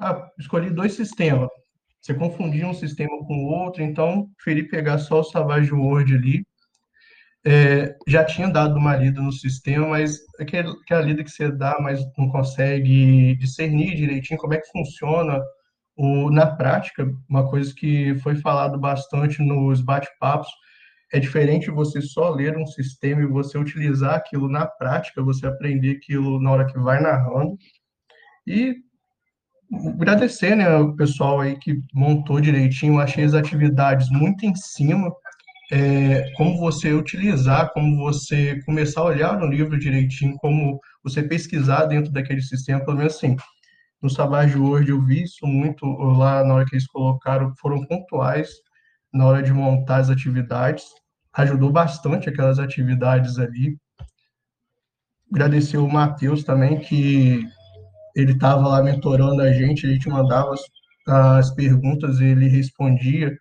Ah, 0.00 0.28
escolhi 0.38 0.70
dois 0.70 0.94
sistemas. 0.94 1.48
Você 2.00 2.14
confundia 2.14 2.66
um 2.66 2.74
sistema 2.74 3.16
com 3.26 3.34
o 3.34 3.48
outro, 3.48 3.82
então 3.82 4.28
preferi 4.36 4.68
pegar 4.68 4.98
só 4.98 5.20
o 5.20 5.24
Savage 5.24 5.72
World 5.72 6.14
ali. 6.14 6.46
É, 7.44 7.96
já 8.06 8.24
tinha 8.24 8.48
dado 8.48 8.76
uma 8.76 8.96
lida 8.96 9.20
no 9.20 9.32
sistema, 9.32 9.88
mas 9.88 10.18
aquela 10.38 11.02
lida 11.02 11.22
que 11.22 11.30
você 11.30 11.50
dá, 11.50 11.78
mas 11.80 12.00
não 12.16 12.28
consegue 12.30 13.36
discernir 13.36 13.94
direitinho 13.94 14.40
como 14.40 14.54
é 14.54 14.58
que 14.58 14.70
funciona 14.70 15.40
o, 15.98 16.30
na 16.30 16.46
prática, 16.46 17.12
uma 17.28 17.50
coisa 17.50 17.74
que 17.74 18.14
foi 18.20 18.36
falado 18.36 18.78
bastante 18.78 19.42
nos 19.42 19.80
bate-papos 19.80 20.48
é 21.12 21.18
diferente 21.18 21.70
você 21.70 22.00
só 22.00 22.30
ler 22.30 22.56
um 22.56 22.66
sistema 22.66 23.22
e 23.22 23.26
você 23.26 23.58
utilizar 23.58 24.14
aquilo 24.14 24.48
na 24.48 24.64
prática, 24.64 25.22
você 25.22 25.46
aprender 25.46 25.96
aquilo 25.96 26.40
na 26.40 26.52
hora 26.52 26.66
que 26.66 26.78
vai 26.78 27.00
narrando. 27.00 27.56
E 28.46 28.76
agradecer 29.96 30.54
né, 30.54 30.76
o 30.76 30.94
pessoal 30.94 31.40
aí 31.40 31.56
que 31.58 31.80
montou 31.92 32.40
direitinho, 32.40 33.00
achei 33.00 33.24
as 33.24 33.34
atividades 33.34 34.08
muito 34.10 34.46
em 34.46 34.54
cima. 34.54 35.10
é, 35.70 36.32
como 36.36 36.58
você 36.58 36.92
utilizar, 36.94 37.70
como 37.72 37.96
você 37.98 38.62
começar 38.64 39.00
a 39.00 39.04
olhar 39.04 39.38
no 39.38 39.46
livro 39.46 39.78
direitinho, 39.78 40.36
como 40.38 40.80
você 41.02 41.22
pesquisar 41.22 41.86
dentro 41.86 42.12
daquele 42.12 42.40
sistema, 42.40 42.84
pelo 42.84 42.96
menos 42.96 43.16
assim. 43.16 43.36
No 44.00 44.08
Savage 44.08 44.56
World 44.56 44.90
eu 44.90 45.04
vi 45.04 45.24
isso 45.24 45.46
muito 45.46 45.84
lá 45.86 46.44
na 46.44 46.54
hora 46.54 46.64
que 46.64 46.74
eles 46.74 46.86
colocaram, 46.86 47.52
foram 47.56 47.84
pontuais 47.84 48.48
na 49.12 49.26
hora 49.26 49.42
de 49.42 49.52
montar 49.52 49.96
as 49.96 50.10
atividades, 50.10 50.84
ajudou 51.32 51.72
bastante 51.72 52.28
aquelas 52.28 52.58
atividades 52.58 53.38
ali. 53.38 53.76
Agradecer 55.32 55.78
o 55.78 55.88
Matheus 55.88 56.44
também, 56.44 56.78
que 56.78 57.46
ele 58.14 58.32
estava 58.32 58.66
lá 58.68 58.82
mentorando 58.82 59.42
a 59.42 59.52
gente, 59.52 59.86
a 59.86 59.90
gente 59.90 60.08
mandava 60.08 60.52
as, 60.54 60.60
as 61.06 61.54
perguntas, 61.54 62.20
ele 62.20 62.48
respondia. 62.48 63.36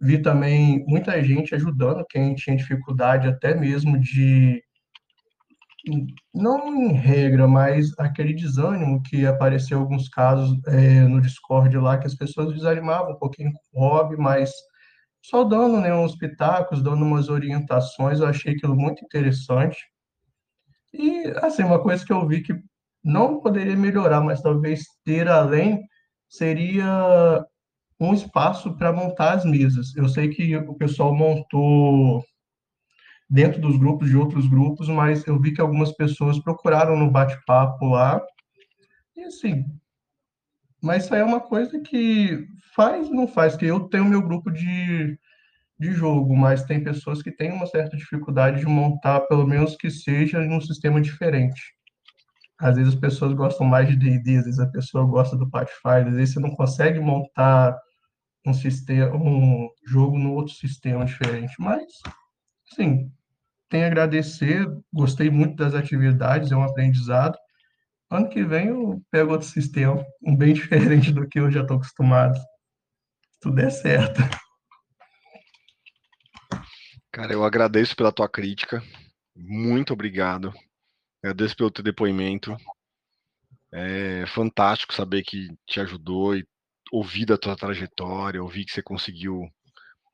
Vi 0.00 0.20
também 0.20 0.84
muita 0.86 1.22
gente 1.22 1.54
ajudando 1.54 2.04
quem 2.08 2.34
tinha 2.34 2.56
dificuldade 2.56 3.28
até 3.28 3.54
mesmo 3.54 3.98
de 3.98 4.62
não 6.34 6.74
em 6.74 6.92
regra, 6.92 7.48
mas 7.48 7.90
aquele 7.98 8.34
desânimo 8.34 9.02
que 9.02 9.26
apareceu 9.26 9.78
em 9.78 9.80
alguns 9.80 10.08
casos 10.08 10.58
é, 10.66 11.02
no 11.02 11.20
Discord 11.20 11.76
lá, 11.78 11.98
que 11.98 12.06
as 12.06 12.14
pessoas 12.14 12.52
desanimavam 12.54 13.12
um 13.12 13.18
pouquinho 13.18 13.52
com 13.52 13.80
o 13.80 13.88
hobby, 13.88 14.16
mas 14.16 14.50
só 15.22 15.44
dando 15.44 15.80
né, 15.80 15.94
uns 15.94 16.16
pitacos, 16.16 16.82
dando 16.82 17.04
umas 17.04 17.28
orientações, 17.28 18.20
eu 18.20 18.26
achei 18.26 18.54
aquilo 18.54 18.74
muito 18.74 19.04
interessante. 19.04 19.78
E, 20.92 21.24
assim, 21.42 21.62
uma 21.62 21.82
coisa 21.82 22.04
que 22.04 22.12
eu 22.12 22.26
vi 22.26 22.42
que 22.42 22.54
não 23.02 23.40
poderia 23.40 23.76
melhorar, 23.76 24.20
mas 24.20 24.42
talvez 24.42 24.84
ter 25.04 25.28
além, 25.28 25.82
seria 26.28 27.44
um 27.98 28.14
espaço 28.14 28.74
para 28.76 28.92
montar 28.92 29.34
as 29.34 29.44
mesas. 29.44 29.94
Eu 29.94 30.08
sei 30.08 30.28
que 30.28 30.56
o 30.56 30.74
pessoal 30.74 31.14
montou 31.14 32.24
dentro 33.30 33.60
dos 33.60 33.76
grupos 33.76 34.10
de 34.10 34.16
outros 34.16 34.48
grupos, 34.48 34.88
mas 34.88 35.24
eu 35.26 35.38
vi 35.40 35.52
que 35.52 35.60
algumas 35.60 35.92
pessoas 35.92 36.38
procuraram 36.40 36.96
no 36.96 37.10
bate-papo 37.10 37.86
lá. 37.86 38.20
E 39.16 39.22
assim, 39.22 39.64
mas 40.82 41.04
isso 41.04 41.14
aí 41.14 41.20
é 41.20 41.24
uma 41.24 41.40
coisa 41.40 41.78
que 41.80 42.48
faz, 42.74 43.10
não 43.10 43.28
faz, 43.28 43.54
que 43.54 43.66
eu 43.66 43.80
tenho 43.88 44.04
meu 44.04 44.22
grupo 44.22 44.50
de, 44.50 45.18
de 45.78 45.92
jogo, 45.92 46.34
mas 46.34 46.64
tem 46.64 46.82
pessoas 46.82 47.22
que 47.22 47.30
têm 47.30 47.52
uma 47.52 47.66
certa 47.66 47.96
dificuldade 47.96 48.60
de 48.60 48.66
montar, 48.66 49.20
pelo 49.20 49.46
menos 49.46 49.76
que 49.76 49.90
seja 49.90 50.42
em 50.42 50.52
um 50.52 50.60
sistema 50.60 51.00
diferente. 51.00 51.60
Às 52.58 52.76
vezes 52.76 52.94
as 52.94 53.00
pessoas 53.00 53.32
gostam 53.34 53.66
mais 53.66 53.88
de 53.88 53.96
D&D, 53.96 54.38
às 54.38 54.44
vezes 54.44 54.60
a 54.60 54.66
pessoa 54.66 55.04
gosta 55.04 55.36
do 55.36 55.48
Pathfinder, 55.48 56.08
às 56.08 56.14
vezes 56.14 56.34
você 56.34 56.40
não 56.40 56.50
consegue 56.50 56.98
montar 56.98 57.78
um 58.46 58.54
sistema, 58.54 59.14
um 59.14 59.68
jogo 59.86 60.18
no 60.18 60.32
outro 60.32 60.54
sistema 60.54 61.04
diferente, 61.04 61.54
mas, 61.58 61.84
sim, 62.74 63.10
tenho 63.70 63.84
a 63.84 63.86
agradecer, 63.86 64.66
gostei 64.92 65.30
muito 65.30 65.54
das 65.54 65.74
atividades, 65.74 66.50
é 66.50 66.56
um 66.56 66.64
aprendizado. 66.64 67.38
Ano 68.10 68.28
que 68.28 68.42
vem 68.42 68.66
eu 68.66 69.00
pego 69.10 69.32
outro 69.32 69.46
sistema, 69.46 70.04
um 70.20 70.36
bem 70.36 70.52
diferente 70.54 71.12
do 71.12 71.26
que 71.26 71.38
eu 71.38 71.50
já 71.50 71.62
estou 71.62 71.76
acostumado. 71.76 72.36
Se 72.36 73.40
tudo 73.40 73.54
der 73.54 73.70
certo. 73.70 74.20
Cara, 77.12 77.32
eu 77.32 77.44
agradeço 77.44 77.96
pela 77.96 78.12
tua 78.12 78.28
crítica. 78.28 78.82
Muito 79.36 79.92
obrigado. 79.92 80.52
Agradeço 81.22 81.56
pelo 81.56 81.70
teu 81.70 81.84
depoimento. 81.84 82.56
É 83.72 84.24
fantástico 84.26 84.92
saber 84.92 85.22
que 85.22 85.48
te 85.64 85.78
ajudou 85.80 86.36
e 86.36 86.44
ouvir 86.90 87.24
da 87.24 87.38
tua 87.38 87.56
trajetória, 87.56 88.42
ouvir 88.42 88.64
que 88.64 88.72
você 88.72 88.82
conseguiu 88.82 89.48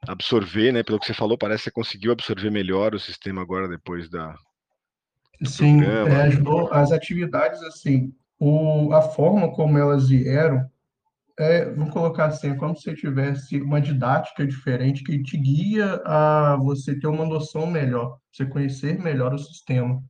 absorver, 0.07 0.73
né? 0.73 0.83
Pelo 0.83 0.99
que 0.99 1.07
você 1.07 1.15
falou, 1.15 1.37
parece 1.37 1.65
que 1.65 1.71
você 1.71 1.71
conseguiu 1.71 2.13
absorver 2.13 2.51
melhor 2.51 2.95
o 2.95 3.01
sistema 3.01 3.43
agora 3.43 3.69
depois 3.69 4.09
da. 4.09 4.35
Sim, 5.45 5.83
é, 5.83 6.23
ajudou 6.23 6.73
as 6.73 6.93
atividades 6.93 7.63
assim, 7.63 8.15
o, 8.39 8.93
a 8.95 9.03
forma 9.03 9.53
como 9.53 9.77
elas 9.77 10.09
vieram, 10.09 10.67
é, 11.39 11.71
vou 11.71 11.91
colocar 11.91 12.27
assim, 12.27 12.51
é 12.51 12.55
como 12.55 12.75
se 12.75 12.95
tivesse 12.95 13.61
uma 13.61 13.81
didática 13.81 14.47
diferente 14.47 15.05
que 15.05 15.23
te 15.23 15.37
guia 15.37 16.01
a 16.07 16.57
você 16.57 16.99
ter 16.99 17.07
uma 17.07 17.27
noção 17.27 17.67
melhor, 17.67 18.19
você 18.33 18.47
conhecer 18.47 18.99
melhor 18.99 19.35
o 19.35 19.39
sistema. 19.39 20.03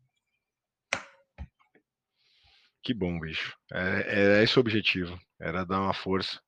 Que 2.84 2.94
bom, 2.94 3.18
bicho. 3.18 3.52
É, 3.72 4.38
é 4.38 4.44
esse 4.44 4.56
o 4.56 4.60
objetivo, 4.60 5.18
era 5.40 5.64
dar 5.64 5.80
uma 5.80 5.92
força. 5.94 6.40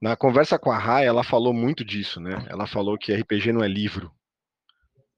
Na 0.00 0.16
conversa 0.16 0.58
com 0.58 0.70
a 0.70 0.78
Rai, 0.78 1.06
ela 1.06 1.22
falou 1.22 1.52
muito 1.52 1.84
disso, 1.84 2.20
né? 2.20 2.44
Ela 2.48 2.66
falou 2.66 2.98
que 2.98 3.14
RPG 3.14 3.52
não 3.52 3.62
é 3.62 3.68
livro. 3.68 4.12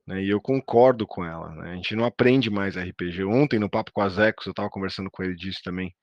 Né? 0.07 0.23
E 0.25 0.29
eu 0.29 0.41
concordo 0.41 1.07
com 1.07 1.25
ela. 1.25 1.51
Né? 1.55 1.73
A 1.73 1.75
gente 1.77 1.97
não 1.97 2.05
aprende 2.05 2.51
mais 2.51 2.77
RPG. 2.77 3.25
Ontem, 3.25 3.59
no 3.59 3.71
Papo 3.71 3.93
com 3.93 4.03
a 4.03 4.09
Zecos, 4.09 4.47
eu 4.47 4.51
estava 4.51 4.69
conversando 4.69 5.11
com 5.11 5.23
ele 5.23 5.35
disso 5.35 5.61
também. 5.65 5.95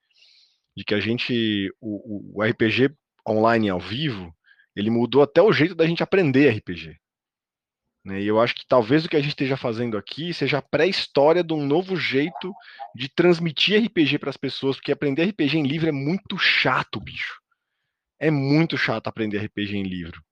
De 0.76 0.84
que 0.84 0.94
a 0.94 1.00
gente. 1.00 1.72
O, 1.80 2.40
o, 2.40 2.42
RPG 2.42 2.94
online 3.28 3.68
ao 3.68 3.78
vivo, 3.78 4.34
ele 4.74 4.90
mudou 4.90 5.22
até 5.22 5.40
o 5.40 5.52
jeito 5.52 5.74
da 5.74 5.86
gente 5.86 6.02
aprender 6.02 6.50
RPG. 6.50 6.96
Né? 8.04 8.22
E 8.22 8.26
eu 8.26 8.40
acho 8.40 8.54
que 8.56 8.66
talvez 8.66 9.04
o 9.04 9.08
que 9.08 9.16
a 9.16 9.20
gente 9.20 9.28
esteja 9.28 9.56
fazendo 9.56 9.96
aqui 9.96 10.34
seja 10.34 10.58
a 10.58 10.62
pré-história 10.62 11.44
de 11.44 11.52
um 11.52 11.64
novo 11.64 11.94
jeito 11.94 12.52
de 12.96 13.08
transmitir 13.08 13.84
RPG 13.84 14.18
para 14.18 14.30
as 14.30 14.36
pessoas, 14.36 14.74
porque 14.74 14.90
aprender 14.90 15.24
RPG 15.26 15.58
em 15.58 15.66
livro 15.66 15.88
é 15.88 15.92
muito 15.92 16.36
chato, 16.36 16.98
bicho 16.98 17.41
é 18.22 18.30
muito 18.30 18.78
chato 18.78 19.08
aprender 19.08 19.38
RPG 19.38 19.76
em 19.76 19.82
livro. 19.82 20.22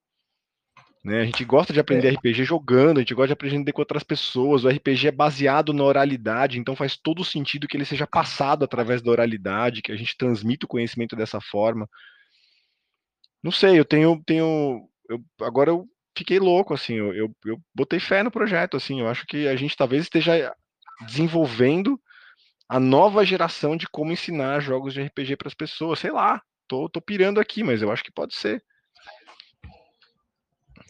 Né? 1.04 1.22
A 1.22 1.24
gente 1.24 1.44
gosta 1.44 1.72
de 1.72 1.80
aprender 1.80 2.08
é. 2.08 2.10
RPG 2.12 2.44
jogando, 2.44 2.98
a 2.98 3.00
gente 3.00 3.14
gosta 3.14 3.28
de 3.28 3.32
aprender 3.32 3.72
com 3.72 3.82
outras 3.82 4.04
pessoas. 4.04 4.62
O 4.62 4.68
RPG 4.68 5.08
é 5.08 5.10
baseado 5.10 5.72
na 5.72 5.82
oralidade, 5.82 6.58
então 6.58 6.76
faz 6.76 6.96
todo 6.96 7.24
sentido 7.24 7.66
que 7.66 7.76
ele 7.76 7.84
seja 7.84 8.06
passado 8.06 8.64
através 8.64 9.02
da 9.02 9.10
oralidade, 9.10 9.82
que 9.82 9.90
a 9.90 9.96
gente 9.96 10.16
transmita 10.16 10.66
o 10.66 10.68
conhecimento 10.68 11.16
dessa 11.16 11.40
forma. 11.40 11.88
Não 13.42 13.50
sei, 13.50 13.76
eu 13.76 13.84
tenho. 13.84 14.22
tenho 14.24 14.88
eu, 15.08 15.20
agora 15.40 15.70
eu 15.70 15.84
fiquei 16.16 16.38
louco, 16.38 16.72
assim, 16.72 16.94
eu, 16.94 17.12
eu, 17.12 17.36
eu 17.44 17.60
botei 17.74 17.98
fé 17.98 18.22
no 18.22 18.30
projeto, 18.30 18.76
assim, 18.76 19.00
eu 19.00 19.08
acho 19.08 19.26
que 19.26 19.48
a 19.48 19.56
gente 19.56 19.76
talvez 19.76 20.02
esteja 20.02 20.54
desenvolvendo 21.06 22.00
a 22.68 22.78
nova 22.78 23.24
geração 23.24 23.76
de 23.76 23.88
como 23.88 24.12
ensinar 24.12 24.60
jogos 24.60 24.94
de 24.94 25.02
RPG 25.02 25.36
para 25.36 25.48
as 25.48 25.54
pessoas, 25.54 25.98
sei 25.98 26.12
lá, 26.12 26.40
tô, 26.70 26.88
tô 26.88 27.00
pirando 27.00 27.40
aqui, 27.40 27.64
mas 27.64 27.82
eu 27.82 27.90
acho 27.90 28.04
que 28.04 28.12
pode 28.12 28.36
ser. 28.36 28.62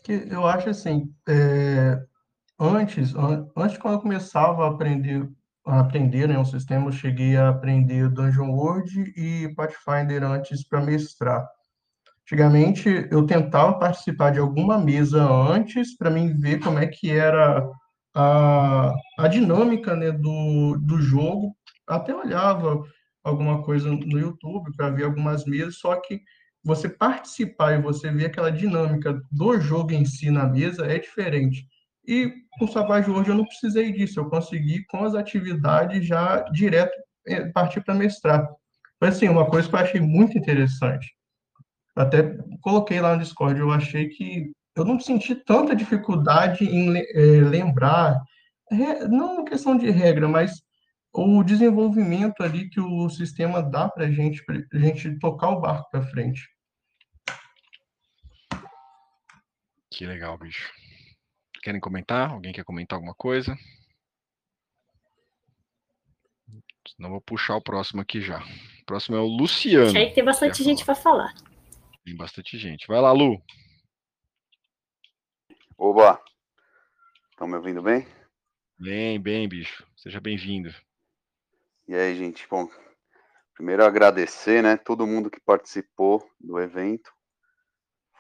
Eu 0.06 0.46
acho 0.46 0.68
assim, 0.68 1.10
é, 1.26 1.98
antes, 2.58 3.14
antes 3.56 3.78
quando 3.78 3.94
eu 3.94 4.00
começava 4.00 4.64
a 4.64 4.68
aprender 4.68 5.26
a 5.64 5.80
aprender 5.80 6.26
né, 6.26 6.38
um 6.38 6.44
sistema, 6.44 6.86
eu 6.86 6.92
cheguei 6.92 7.36
a 7.36 7.50
aprender 7.50 8.08
Dungeon 8.08 8.50
World 8.50 9.12
e 9.14 9.54
Pathfinder 9.54 10.24
antes 10.24 10.66
para 10.66 10.80
mestrar. 10.80 11.46
Antigamente, 12.22 13.06
eu 13.10 13.26
tentava 13.26 13.78
participar 13.78 14.30
de 14.30 14.38
alguma 14.38 14.78
mesa 14.78 15.22
antes 15.22 15.96
para 15.96 16.10
mim 16.10 16.36
ver 16.38 16.60
como 16.60 16.78
é 16.78 16.86
que 16.86 17.10
era 17.10 17.68
a, 18.14 18.92
a 19.18 19.28
dinâmica 19.28 19.94
né, 19.94 20.10
do, 20.10 20.78
do 20.80 20.98
jogo. 21.00 21.54
Até 21.86 22.14
olhava 22.14 22.82
alguma 23.30 23.62
coisa 23.62 23.90
no 23.90 24.18
YouTube 24.18 24.70
para 24.76 24.90
ver 24.90 25.04
algumas 25.04 25.44
mesas, 25.44 25.78
só 25.78 25.96
que 25.96 26.20
você 26.62 26.88
participar 26.88 27.72
e 27.72 27.82
você 27.82 28.10
ver 28.10 28.26
aquela 28.26 28.50
dinâmica 28.50 29.20
do 29.30 29.58
jogo 29.60 29.92
em 29.92 30.04
si 30.04 30.30
na 30.30 30.46
mesa 30.46 30.86
é 30.86 30.98
diferente. 30.98 31.66
E 32.06 32.32
com 32.58 32.64
o 32.64 32.68
Savage 32.68 33.10
World 33.10 33.30
eu 33.30 33.36
não 33.36 33.44
precisei 33.44 33.92
disso, 33.92 34.20
eu 34.20 34.28
consegui 34.28 34.84
com 34.86 35.04
as 35.04 35.14
atividades 35.14 36.06
já 36.06 36.40
direto 36.52 36.92
é, 37.26 37.46
partir 37.50 37.82
para 37.82 37.94
mestrar. 37.94 38.48
Foi 38.98 39.08
assim, 39.08 39.28
uma 39.28 39.46
coisa 39.46 39.68
que 39.68 39.74
eu 39.74 39.80
achei 39.80 40.00
muito 40.00 40.36
interessante. 40.36 41.14
Até 41.96 42.36
coloquei 42.60 43.00
lá 43.00 43.14
no 43.14 43.22
Discord, 43.22 43.58
eu 43.58 43.70
achei 43.70 44.08
que 44.08 44.52
eu 44.76 44.84
não 44.84 45.00
senti 45.00 45.34
tanta 45.34 45.74
dificuldade 45.74 46.64
em 46.64 46.96
é, 46.96 47.40
lembrar, 47.40 48.22
não 49.08 49.44
questão 49.44 49.76
de 49.76 49.90
regra, 49.90 50.28
mas 50.28 50.62
o 51.12 51.42
desenvolvimento 51.42 52.42
ali 52.42 52.68
que 52.68 52.80
o 52.80 53.08
sistema 53.08 53.62
dá 53.62 53.88
para 53.88 54.06
a 54.06 54.10
gente, 54.10 54.44
para 54.44 54.56
a 54.56 54.78
gente 54.78 55.18
tocar 55.18 55.50
o 55.50 55.60
barco 55.60 55.90
para 55.90 56.06
frente. 56.06 56.48
Que 59.90 60.06
legal, 60.06 60.38
bicho. 60.38 60.72
Querem 61.62 61.80
comentar? 61.80 62.30
Alguém 62.30 62.52
quer 62.52 62.64
comentar 62.64 62.96
alguma 62.96 63.14
coisa? 63.14 63.56
Não 66.98 67.10
vou 67.10 67.20
puxar 67.20 67.56
o 67.56 67.62
próximo 67.62 68.00
aqui 68.00 68.20
já. 68.20 68.42
O 68.82 68.84
próximo 68.86 69.16
é 69.16 69.20
o 69.20 69.26
Luciano. 69.26 69.96
Aí 69.96 70.12
tem 70.12 70.24
bastante 70.24 70.62
gente 70.62 70.84
para 70.84 70.94
falar. 70.94 71.34
Tem 72.04 72.16
bastante 72.16 72.56
gente. 72.56 72.86
Vai 72.86 73.00
lá, 73.00 73.12
Lu. 73.12 73.42
Oba! 75.76 76.22
Estão 77.30 77.46
me 77.46 77.56
ouvindo 77.56 77.82
bem? 77.82 78.06
Bem, 78.78 79.20
bem, 79.20 79.48
bicho. 79.48 79.86
Seja 79.96 80.20
bem-vindo. 80.20 80.74
E 81.90 81.94
aí, 81.96 82.14
gente, 82.14 82.46
bom, 82.48 82.68
primeiro 83.52 83.84
agradecer, 83.84 84.62
né, 84.62 84.76
todo 84.76 85.08
mundo 85.08 85.28
que 85.28 85.40
participou 85.40 86.24
do 86.38 86.60
evento. 86.60 87.10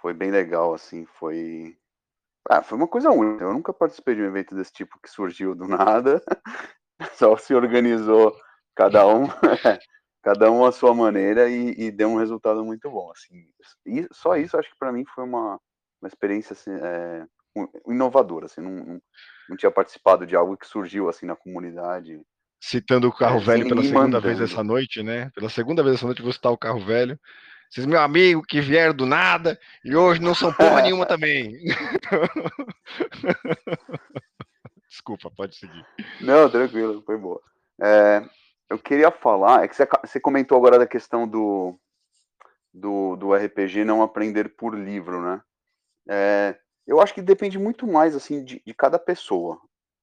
Foi 0.00 0.12
bem 0.12 0.28
legal, 0.28 0.74
assim, 0.74 1.06
foi 1.06 1.78
Ah, 2.48 2.64
foi 2.64 2.76
uma 2.76 2.88
coisa 2.88 3.12
única. 3.12 3.44
Eu 3.44 3.52
nunca 3.52 3.72
participei 3.72 4.16
de 4.16 4.22
um 4.22 4.26
evento 4.26 4.56
desse 4.56 4.72
tipo 4.72 4.98
que 5.00 5.08
surgiu 5.08 5.54
do 5.54 5.68
nada. 6.02 6.20
Só 7.14 7.36
se 7.36 7.54
organizou 7.54 8.36
cada 8.74 9.06
um, 9.06 9.28
cada 10.20 10.50
um 10.50 10.64
à 10.64 10.72
sua 10.72 10.92
maneira 10.92 11.48
e, 11.48 11.70
e, 11.78 11.92
deu 11.92 12.08
um 12.08 12.18
resultado 12.18 12.64
muito 12.64 12.90
bom. 12.90 13.12
Assim, 13.12 13.48
e 13.86 14.08
só 14.12 14.36
isso 14.36 14.58
acho 14.58 14.68
que 14.68 14.78
para 14.80 14.90
mim 14.90 15.04
foi 15.14 15.22
uma, 15.22 15.60
uma 16.02 16.08
experiência 16.08 16.54
assim, 16.54 16.72
é, 16.72 17.24
inovadora. 17.86 18.46
Assim, 18.46 18.62
não, 18.62 18.72
não, 18.72 19.02
não, 19.48 19.56
tinha 19.56 19.70
participado 19.70 20.26
de 20.26 20.34
algo 20.34 20.56
que 20.56 20.66
surgiu 20.66 21.08
assim 21.08 21.24
na 21.24 21.36
comunidade. 21.36 22.20
Citando 22.60 23.08
o 23.08 23.12
carro 23.12 23.40
é, 23.40 23.44
velho 23.44 23.68
pela 23.68 23.82
segunda 23.82 24.00
mandando. 24.00 24.26
vez 24.26 24.40
essa 24.40 24.62
noite, 24.62 25.02
né? 25.02 25.30
Pela 25.34 25.48
segunda 25.48 25.82
vez 25.82 25.96
essa 25.96 26.06
noite 26.06 26.22
vou 26.22 26.32
citar 26.32 26.52
o 26.52 26.58
carro 26.58 26.80
velho. 26.80 27.18
Vocês, 27.70 27.86
meu 27.86 28.00
amigo, 28.00 28.42
que 28.42 28.60
vieram 28.60 28.92
do 28.92 29.06
nada 29.06 29.58
e 29.84 29.94
hoje 29.94 30.20
não 30.20 30.34
são 30.34 30.52
porra 30.52 30.82
nenhuma 30.82 31.06
também. 31.06 31.54
Desculpa, 34.88 35.30
pode 35.30 35.56
seguir. 35.56 35.86
Não, 36.20 36.50
tranquilo, 36.50 37.02
foi 37.06 37.16
boa. 37.16 37.40
É, 37.80 38.22
eu 38.68 38.78
queria 38.78 39.10
falar, 39.10 39.64
é 39.64 39.68
que 39.68 39.76
você 39.76 40.20
comentou 40.20 40.58
agora 40.58 40.78
da 40.78 40.86
questão 40.86 41.26
do, 41.26 41.78
do, 42.74 43.16
do 43.16 43.34
RPG 43.34 43.84
não 43.84 44.02
aprender 44.02 44.54
por 44.56 44.76
livro, 44.76 45.22
né? 45.22 45.40
É, 46.08 46.58
eu 46.86 47.00
acho 47.00 47.14
que 47.14 47.22
depende 47.22 47.58
muito 47.58 47.86
mais 47.86 48.16
assim 48.16 48.44
de, 48.44 48.60
de 48.66 48.74
cada 48.74 48.98
pessoa. 48.98 49.58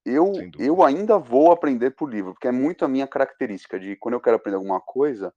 Eu, 0.09 0.31
eu 0.57 0.83
ainda 0.83 1.17
vou 1.17 1.51
aprender 1.51 1.91
por 1.91 2.09
livro, 2.09 2.33
porque 2.33 2.47
é 2.47 2.51
muito 2.51 2.85
a 2.85 2.87
minha 2.87 3.05
característica 3.05 3.77
de 3.77 3.97
quando 3.97 4.13
eu 4.13 4.21
quero 4.21 4.37
aprender 4.37 4.55
alguma 4.55 4.79
coisa, 4.79 5.33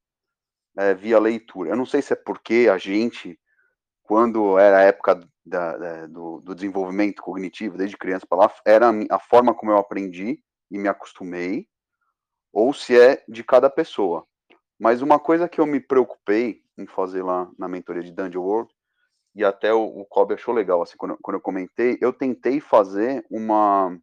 é, 0.78 0.94
via 0.94 1.18
leitura. 1.18 1.70
Eu 1.70 1.76
não 1.76 1.84
sei 1.84 2.00
se 2.00 2.12
é 2.12 2.16
porque 2.16 2.68
a 2.72 2.78
gente, 2.78 3.36
quando 4.04 4.56
era 4.60 4.78
a 4.78 4.82
época 4.82 5.20
da, 5.44 5.76
da, 5.76 6.06
do, 6.06 6.40
do, 6.40 6.54
desenvolvimento 6.54 7.20
cognitivo, 7.20 7.76
desde 7.76 7.96
criança 7.96 8.24
para 8.28 8.38
lá, 8.38 8.54
era 8.64 8.90
a, 9.10 9.18
forma 9.18 9.52
como 9.52 9.72
eu 9.72 9.76
aprendi 9.76 10.40
e 10.70 10.78
me 10.78 10.86
acostumei, 10.86 11.66
ou 12.52 12.72
se 12.72 12.96
é 12.96 13.24
de 13.28 13.42
cada 13.42 13.68
pessoa. 13.68 14.24
Mas 14.78 15.02
uma 15.02 15.18
coisa 15.18 15.48
que 15.48 15.60
eu 15.60 15.66
me 15.66 15.80
preocupei 15.80 16.62
em 16.78 16.86
fazer 16.86 17.24
lá 17.24 17.50
na 17.58 17.66
mentoria 17.66 18.04
de 18.04 18.12
Dungeon 18.12 18.42
World, 18.42 18.72
e 19.34 19.44
até 19.44 19.74
o, 19.74 19.82
o 19.82 20.04
Kobe 20.04 20.34
achou 20.34 20.54
legal, 20.54 20.80
assim, 20.80 20.96
quando, 20.96 21.18
quando 21.20 21.36
eu 21.36 21.40
comentei, 21.40 21.98
eu 22.00 22.12
tentei 22.12 22.60
fazer 22.60 23.26
uma, 23.28 23.98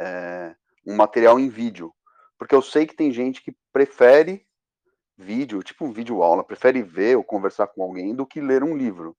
é, 0.00 0.54
um 0.86 0.96
material 0.96 1.38
em 1.38 1.48
vídeo, 1.48 1.92
porque 2.38 2.54
eu 2.54 2.62
sei 2.62 2.86
que 2.86 2.96
tem 2.96 3.12
gente 3.12 3.42
que 3.42 3.54
prefere 3.72 4.46
vídeo, 5.16 5.62
tipo 5.62 5.84
um 5.84 5.92
vídeo 5.92 6.22
aula, 6.22 6.42
prefere 6.42 6.82
ver 6.82 7.16
ou 7.16 7.22
conversar 7.22 7.66
com 7.66 7.82
alguém 7.82 8.14
do 8.14 8.26
que 8.26 8.40
ler 8.40 8.64
um 8.64 8.76
livro. 8.76 9.16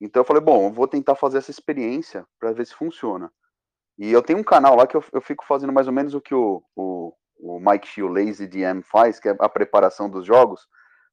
Então 0.00 0.20
eu 0.22 0.24
falei, 0.24 0.42
bom, 0.42 0.66
eu 0.66 0.72
vou 0.72 0.88
tentar 0.88 1.14
fazer 1.14 1.38
essa 1.38 1.50
experiência 1.52 2.26
para 2.40 2.52
ver 2.52 2.66
se 2.66 2.74
funciona. 2.74 3.32
E 3.96 4.10
eu 4.10 4.22
tenho 4.22 4.40
um 4.40 4.44
canal 4.44 4.74
lá 4.74 4.86
que 4.86 4.96
eu, 4.96 5.04
eu 5.12 5.20
fico 5.20 5.44
fazendo 5.46 5.72
mais 5.72 5.86
ou 5.86 5.92
menos 5.92 6.12
o 6.12 6.20
que 6.20 6.34
o, 6.34 6.62
o, 6.74 7.14
o 7.38 7.60
Mike 7.60 7.86
Shield 7.86 8.12
Lazy 8.12 8.48
DM 8.48 8.82
faz, 8.82 9.20
que 9.20 9.28
é 9.28 9.36
a 9.38 9.48
preparação 9.48 10.10
dos 10.10 10.26
jogos, 10.26 10.66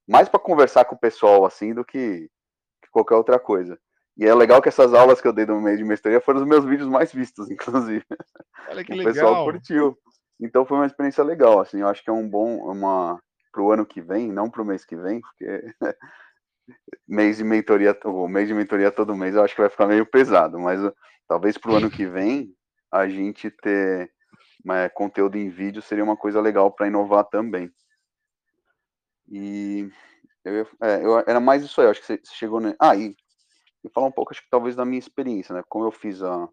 mais 0.08 0.28
para 0.28 0.40
conversar 0.40 0.86
com 0.86 0.96
o 0.96 1.00
pessoal 1.00 1.46
assim 1.46 1.74
do 1.74 1.86
que, 1.86 2.30
que, 2.82 2.90
qualquer 2.90 3.16
outra 3.16 3.38
coisa. 3.38 3.80
E 4.20 4.26
é 4.26 4.36
legal 4.36 4.62
que 4.62 4.68
essas 4.68 4.94
aulas 4.94 5.22
que 5.22 5.28
eu 5.30 5.32
dei 5.32 5.46
no 5.46 5.62
meio 5.62 5.78
de 5.78 5.84
mestoria 5.86 6.20
foram 6.20 6.42
os 6.42 6.46
meus 6.46 6.66
vídeos 6.66 6.90
mais 6.90 7.14
vistos, 7.14 7.50
inclusive. 7.50 8.04
Olha 8.68 8.84
que 8.84 8.92
o 8.92 8.98
legal. 8.98 9.14
pessoal 9.14 9.46
curtiu. 9.46 9.98
Então 10.42 10.66
foi 10.66 10.78
uma 10.78 10.86
experiência 10.86 11.24
legal, 11.24 11.62
assim, 11.62 11.80
eu 11.80 11.88
acho 11.88 12.04
que 12.04 12.10
é 12.10 12.14
um 12.14 12.28
bom, 12.28 12.58
uma, 12.70 13.18
para 13.52 13.62
o 13.62 13.72
ano 13.72 13.86
que 13.86 14.02
vem, 14.02 14.30
não 14.30 14.50
para 14.50 14.62
o 14.62 14.66
mês 14.66 14.84
que 14.84 14.96
vem, 14.96 15.22
porque 15.22 15.74
mês 17.08 17.38
de 17.38 17.46
mentoria, 17.46 17.98
o 18.06 18.28
mês 18.28 18.48
de 18.48 18.54
mentoria 18.54 18.92
todo 18.92 19.16
mês 19.16 19.36
eu 19.36 19.44
acho 19.44 19.56
que 19.56 19.62
vai 19.62 19.70
ficar 19.70 19.88
meio 19.88 20.06
pesado, 20.06 20.60
mas 20.60 20.82
uh, 20.84 20.94
talvez 21.28 21.58
para 21.58 21.72
o 21.72 21.76
ano 21.76 21.90
que 21.90 22.06
vem 22.06 22.54
a 22.92 23.08
gente 23.08 23.50
ter 23.50 24.12
é, 24.70 24.90
conteúdo 24.90 25.38
em 25.38 25.50
vídeo 25.50 25.82
seria 25.82 26.04
uma 26.04 26.18
coisa 26.18 26.42
legal 26.42 26.72
para 26.72 26.88
inovar 26.88 27.24
também. 27.26 27.72
E 29.30 29.90
eu, 30.44 30.68
é, 30.82 31.06
eu, 31.06 31.20
era 31.20 31.40
mais 31.40 31.64
isso 31.64 31.80
aí, 31.80 31.88
eu 31.88 31.92
acho 31.92 32.02
que 32.02 32.08
você, 32.08 32.22
chegou. 32.34 32.60
Ne... 32.60 32.76
Ah, 32.80 32.96
e, 32.96 33.16
e 33.84 33.90
falar 33.90 34.08
um 34.08 34.12
pouco, 34.12 34.32
acho 34.32 34.42
que 34.42 34.50
talvez 34.50 34.76
da 34.76 34.86
minha 34.86 35.00
experiência, 35.00 35.54
né? 35.54 35.64
Como 35.68 35.86
eu 35.86 35.92
fiz 35.92 36.22
a. 36.22 36.48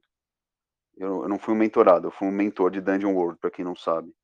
Eu, 0.96 1.22
eu 1.22 1.28
não 1.28 1.38
fui 1.38 1.54
um 1.54 1.56
mentorado, 1.56 2.06
eu 2.06 2.10
fui 2.10 2.26
um 2.26 2.32
mentor 2.32 2.70
de 2.70 2.80
Dungeon 2.80 3.14
World, 3.14 3.38
para 3.38 3.50
quem 3.50 3.64
não 3.64 3.76
sabe. 3.76 4.14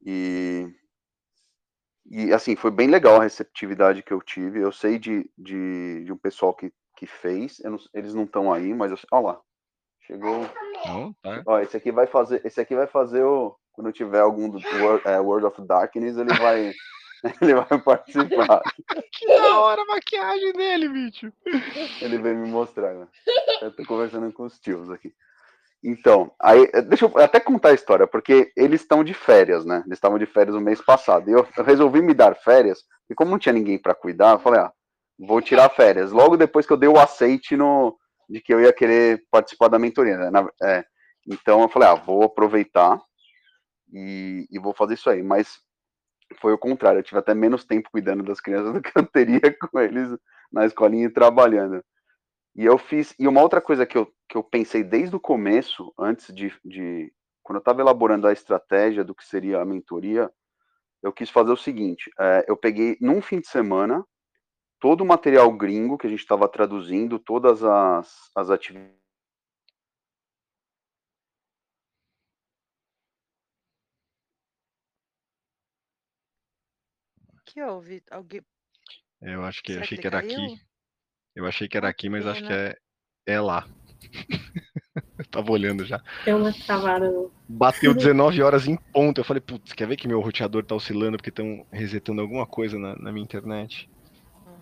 E 0.00 0.72
e 2.10 2.32
assim, 2.32 2.56
foi 2.56 2.70
bem 2.70 2.88
legal 2.88 3.16
a 3.16 3.22
receptividade 3.22 4.02
que 4.02 4.12
eu 4.12 4.22
tive. 4.22 4.60
Eu 4.60 4.72
sei 4.72 4.98
de, 4.98 5.30
de, 5.36 6.04
de 6.04 6.12
um 6.12 6.16
pessoal 6.16 6.54
que, 6.54 6.72
que 6.96 7.06
fez, 7.06 7.58
não, 7.60 7.78
eles 7.92 8.14
não 8.14 8.24
estão 8.24 8.52
aí, 8.52 8.72
mas 8.72 8.90
eu, 8.90 8.98
olha 9.12 9.26
lá. 9.26 9.40
Chegou. 10.00 10.40
Não, 10.86 11.12
tá. 11.22 11.42
Ó, 11.46 11.60
esse 11.60 11.76
aqui 11.76 11.92
vai 11.92 12.06
fazer, 12.06 12.40
esse 12.46 12.60
aqui 12.60 12.74
vai 12.74 12.86
fazer 12.86 13.22
o 13.22 13.54
quando 13.72 13.92
tiver 13.92 14.18
algum 14.18 14.48
do 14.48 14.58
World, 14.58 15.06
é, 15.06 15.20
World 15.20 15.46
of 15.46 15.62
Darkness, 15.62 16.16
ele 16.16 16.34
vai 16.34 16.72
ele 17.42 17.54
vai 17.54 17.78
participar. 17.80 18.62
que 19.12 19.26
da 19.26 19.60
hora 19.60 19.82
a 19.82 19.86
maquiagem 19.86 20.52
dele, 20.52 20.88
bicho. 20.88 21.32
Ele 22.00 22.18
veio 22.18 22.36
me 22.36 22.48
mostrar, 22.48 22.94
né? 22.94 23.06
Eu 23.60 23.72
tô 23.72 23.84
conversando 23.84 24.32
com 24.32 24.44
os 24.44 24.58
tios 24.58 24.90
aqui. 24.90 25.12
Então, 25.82 26.32
aí, 26.40 26.68
eh, 26.72 26.82
deixa 26.82 27.04
eu 27.04 27.18
até 27.18 27.38
contar 27.38 27.70
a 27.70 27.74
história, 27.74 28.06
porque 28.06 28.52
eles 28.56 28.80
estão 28.80 29.04
de 29.04 29.14
férias, 29.14 29.64
né? 29.64 29.82
Eles 29.86 29.96
estavam 29.96 30.18
de 30.18 30.26
férias 30.26 30.54
no 30.54 30.60
mês 30.60 30.80
passado. 30.80 31.28
E 31.28 31.32
eu, 31.32 31.46
eu 31.56 31.64
resolvi 31.64 32.02
me 32.02 32.14
dar 32.14 32.34
férias, 32.34 32.84
e 33.08 33.14
como 33.14 33.30
não 33.30 33.38
tinha 33.38 33.52
ninguém 33.52 33.78
para 33.78 33.94
cuidar, 33.94 34.32
eu 34.32 34.38
falei, 34.40 34.60
ah, 34.60 34.72
vou 35.18 35.40
tirar 35.40 35.68
férias. 35.70 36.10
Logo 36.10 36.36
depois 36.36 36.66
que 36.66 36.72
eu 36.72 36.76
dei 36.76 36.88
o 36.88 36.98
aceite 36.98 37.56
no, 37.56 37.96
de 38.28 38.40
que 38.40 38.52
eu 38.52 38.60
ia 38.60 38.72
querer 38.72 39.24
participar 39.30 39.68
da 39.68 39.78
mentoria, 39.78 40.16
né? 40.16 40.30
Na, 40.30 40.48
é, 40.62 40.84
então 41.26 41.62
eu 41.62 41.68
falei, 41.68 41.88
ah, 41.88 41.94
vou 41.94 42.24
aproveitar 42.24 43.00
e, 43.92 44.46
e, 44.50 44.58
vou 44.58 44.74
fazer 44.74 44.94
isso 44.94 45.08
aí. 45.08 45.22
Mas 45.22 45.58
foi 46.36 46.52
o 46.52 46.58
contrário, 46.58 46.98
eu 46.98 47.02
tive 47.02 47.18
até 47.18 47.34
menos 47.34 47.64
tempo 47.64 47.90
cuidando 47.90 48.22
das 48.22 48.40
crianças 48.40 48.72
do 48.74 48.82
que 48.82 48.92
eu 48.96 49.06
teria 49.06 49.40
com 49.70 49.80
eles 49.80 50.16
na 50.52 50.64
escolinha 50.64 51.06
e 51.06 51.12
trabalhando. 51.12 51.82
E 52.54 52.64
eu 52.64 52.76
fiz. 52.78 53.14
E 53.18 53.28
uma 53.28 53.42
outra 53.42 53.60
coisa 53.60 53.86
que 53.86 53.96
eu, 53.96 54.12
que 54.28 54.36
eu 54.36 54.42
pensei 54.42 54.82
desde 54.82 55.14
o 55.14 55.20
começo, 55.20 55.92
antes 55.98 56.34
de. 56.34 56.52
de 56.64 57.12
quando 57.42 57.56
eu 57.56 57.60
estava 57.60 57.80
elaborando 57.80 58.26
a 58.26 58.32
estratégia 58.32 59.02
do 59.02 59.14
que 59.14 59.24
seria 59.24 59.60
a 59.60 59.64
mentoria, 59.64 60.30
eu 61.02 61.12
quis 61.12 61.30
fazer 61.30 61.52
o 61.52 61.56
seguinte: 61.56 62.10
é, 62.18 62.44
eu 62.48 62.56
peguei 62.56 62.96
num 63.00 63.22
fim 63.22 63.40
de 63.40 63.46
semana 63.46 64.04
todo 64.80 65.02
o 65.02 65.06
material 65.06 65.50
gringo 65.52 65.98
que 65.98 66.06
a 66.06 66.10
gente 66.10 66.20
estava 66.20 66.48
traduzindo, 66.48 67.18
todas 67.18 67.62
as, 67.64 68.30
as 68.34 68.50
atividades. 68.50 68.97
Que 77.58 77.62
houve? 77.62 78.02
Alguém... 78.10 78.40
Eu 79.20 79.44
acho 79.44 79.62
que 79.62 79.72
Será 79.72 79.84
achei 79.84 79.96
que, 79.96 80.02
que 80.02 80.06
era 80.06 80.22
caiu? 80.22 80.32
aqui. 80.32 80.60
Eu 81.34 81.46
achei 81.46 81.68
que 81.68 81.76
era 81.76 81.88
aqui, 81.88 82.08
mas 82.08 82.26
acho 82.26 82.44
que 82.44 82.52
é, 82.52 82.76
é 83.26 83.40
lá. 83.40 83.66
eu 85.18 85.24
tava 85.28 85.50
olhando 85.50 85.84
já. 85.84 86.00
Deu 86.24 86.36
uma 86.36 86.52
travada. 86.52 87.10
Bateu 87.48 87.92
19 87.94 88.42
horas 88.42 88.68
em 88.68 88.76
ponto. 88.76 89.20
Eu 89.20 89.24
falei, 89.24 89.40
putz, 89.40 89.72
quer 89.72 89.88
ver 89.88 89.96
que 89.96 90.06
meu 90.06 90.20
roteador 90.20 90.64
tá 90.64 90.74
oscilando 90.74 91.16
porque 91.16 91.30
estão 91.30 91.66
resetando 91.72 92.20
alguma 92.20 92.46
coisa 92.46 92.78
na, 92.78 92.94
na, 92.96 93.10
minha 93.10 93.24
internet? 93.24 93.90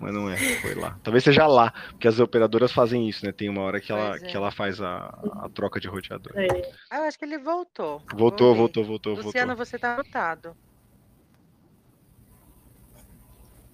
Mas 0.01 0.15
não 0.15 0.31
é, 0.31 0.37
foi 0.37 0.75
lá. 0.75 0.99
Talvez 1.03 1.25
seja 1.25 1.47
lá, 1.47 1.71
porque 1.91 2.09
as 2.09 2.19
operadoras 2.19 2.73
fazem 2.73 3.09
isso, 3.09 3.25
né? 3.25 3.33
Tem 3.33 3.49
uma 3.49 3.63
hora 3.63 3.81
que 3.81 3.93
ela, 3.93 4.17
é. 4.17 4.19
que 4.21 4.37
ela 4.37 4.51
faz 4.51 4.81
a, 4.81 5.07
a 5.43 5.49
troca 5.53 5.81
de 5.81 5.89
roteador. 5.89 6.33
É. 6.37 6.47
Ah, 6.91 6.99
eu 6.99 7.05
acho 7.05 7.19
que 7.19 7.25
ele 7.25 7.39
voltou. 7.39 8.03
Voltou, 8.15 8.55
voltou, 8.55 8.85
voltou, 8.85 9.15
voltou. 9.15 9.33
Luciano, 9.33 9.57
você 9.57 9.79
tá 9.79 9.95
anotado. 9.95 10.57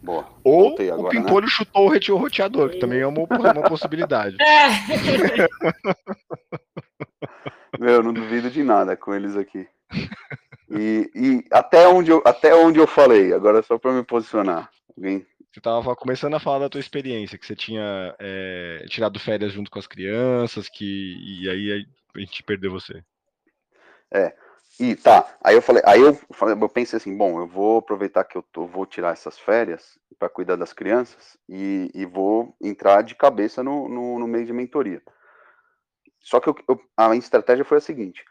Boa. 0.03 0.27
Ou 0.43 0.75
agora, 0.81 1.01
o 1.01 1.09
Pimpolho 1.09 1.47
né? 1.47 1.53
chutou 1.53 1.87
o 1.87 2.17
roteador, 2.17 2.71
que 2.71 2.79
também 2.79 3.01
é 3.01 3.07
uma, 3.07 3.21
uma 3.21 3.29
possibilidade. 3.69 4.37
É. 4.41 4.69
Meu, 7.79 8.03
não 8.03 8.13
duvido 8.13 8.51
de 8.51 8.63
nada 8.63 8.97
com 8.97 9.15
eles 9.15 9.37
aqui. 9.37 9.67
E, 10.71 11.11
e 11.15 11.45
até, 11.53 11.87
onde 11.87 12.11
eu, 12.11 12.23
até 12.25 12.55
onde 12.55 12.79
eu 12.79 12.87
falei, 12.87 13.33
agora 13.33 13.63
só 13.63 13.79
para 13.79 13.93
me 13.93 14.03
posicionar. 14.03 14.71
Alguém... 14.97 15.27
Você 15.53 15.61
estava 15.61 15.95
começando 15.95 16.35
a 16.35 16.41
falar 16.41 16.61
da 16.61 16.69
tua 16.69 16.81
experiência, 16.81 17.37
que 17.39 17.47
você 17.47 17.55
tinha 17.55 18.15
é, 18.19 18.87
tirado 18.89 19.21
férias 19.21 19.53
junto 19.53 19.71
com 19.71 19.79
as 19.79 19.87
crianças, 19.87 20.69
que 20.69 21.43
e 21.43 21.49
aí 21.49 21.87
a 22.17 22.21
gente 22.21 22.43
perdeu 22.43 22.71
você. 22.71 23.05
É, 24.13 24.35
e 24.81 24.97
tá, 24.97 25.37
aí 25.43 25.55
eu 25.55 25.63
falei, 25.63 25.83
aí 25.85 26.01
eu, 26.01 26.15
falei, 26.33 26.57
eu 26.59 26.69
pensei 26.69 26.97
assim, 26.97 27.17
bom, 27.17 27.39
eu 27.39 27.47
vou 27.47 27.79
aproveitar 27.79 28.25
que 28.25 28.37
eu 28.37 28.43
tô, 28.43 28.67
vou 28.67 28.87
tirar 28.87 29.13
essas 29.13 29.39
férias 29.39 29.99
para 30.19 30.31
cuidar 30.31 30.57
das 30.57 30.73
crianças 30.73 31.37
e, 31.49 31.91
e, 31.95 32.07
vou 32.07 32.57
entrar 32.61 33.03
de 33.03 33.15
cabeça 33.15 33.63
no, 33.63 33.89
no, 33.89 34.19
no 34.19 34.27
meio 34.27 34.47
de 34.47 34.53
mentoria. 34.53 35.03
Só 36.21 36.41
que 36.41 36.49
eu, 36.49 36.57
eu, 36.69 36.81
a 36.97 37.15
estratégia 37.17 37.65
foi 37.65 37.79
a 37.79 37.83
seguinte: 37.83 38.25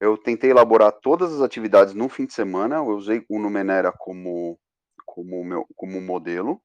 eu 0.00 0.16
tentei 0.16 0.50
elaborar 0.50 0.92
todas 0.92 1.32
as 1.32 1.40
atividades 1.40 1.94
no 1.94 2.08
fim 2.08 2.26
de 2.26 2.34
semana, 2.34 2.76
eu 2.76 2.96
usei 2.96 3.24
o 3.28 3.38
Numenera 3.38 3.92
como 3.92 4.58
como 5.04 5.44
meu 5.44 5.66
como 5.74 6.00
modelo. 6.00 6.62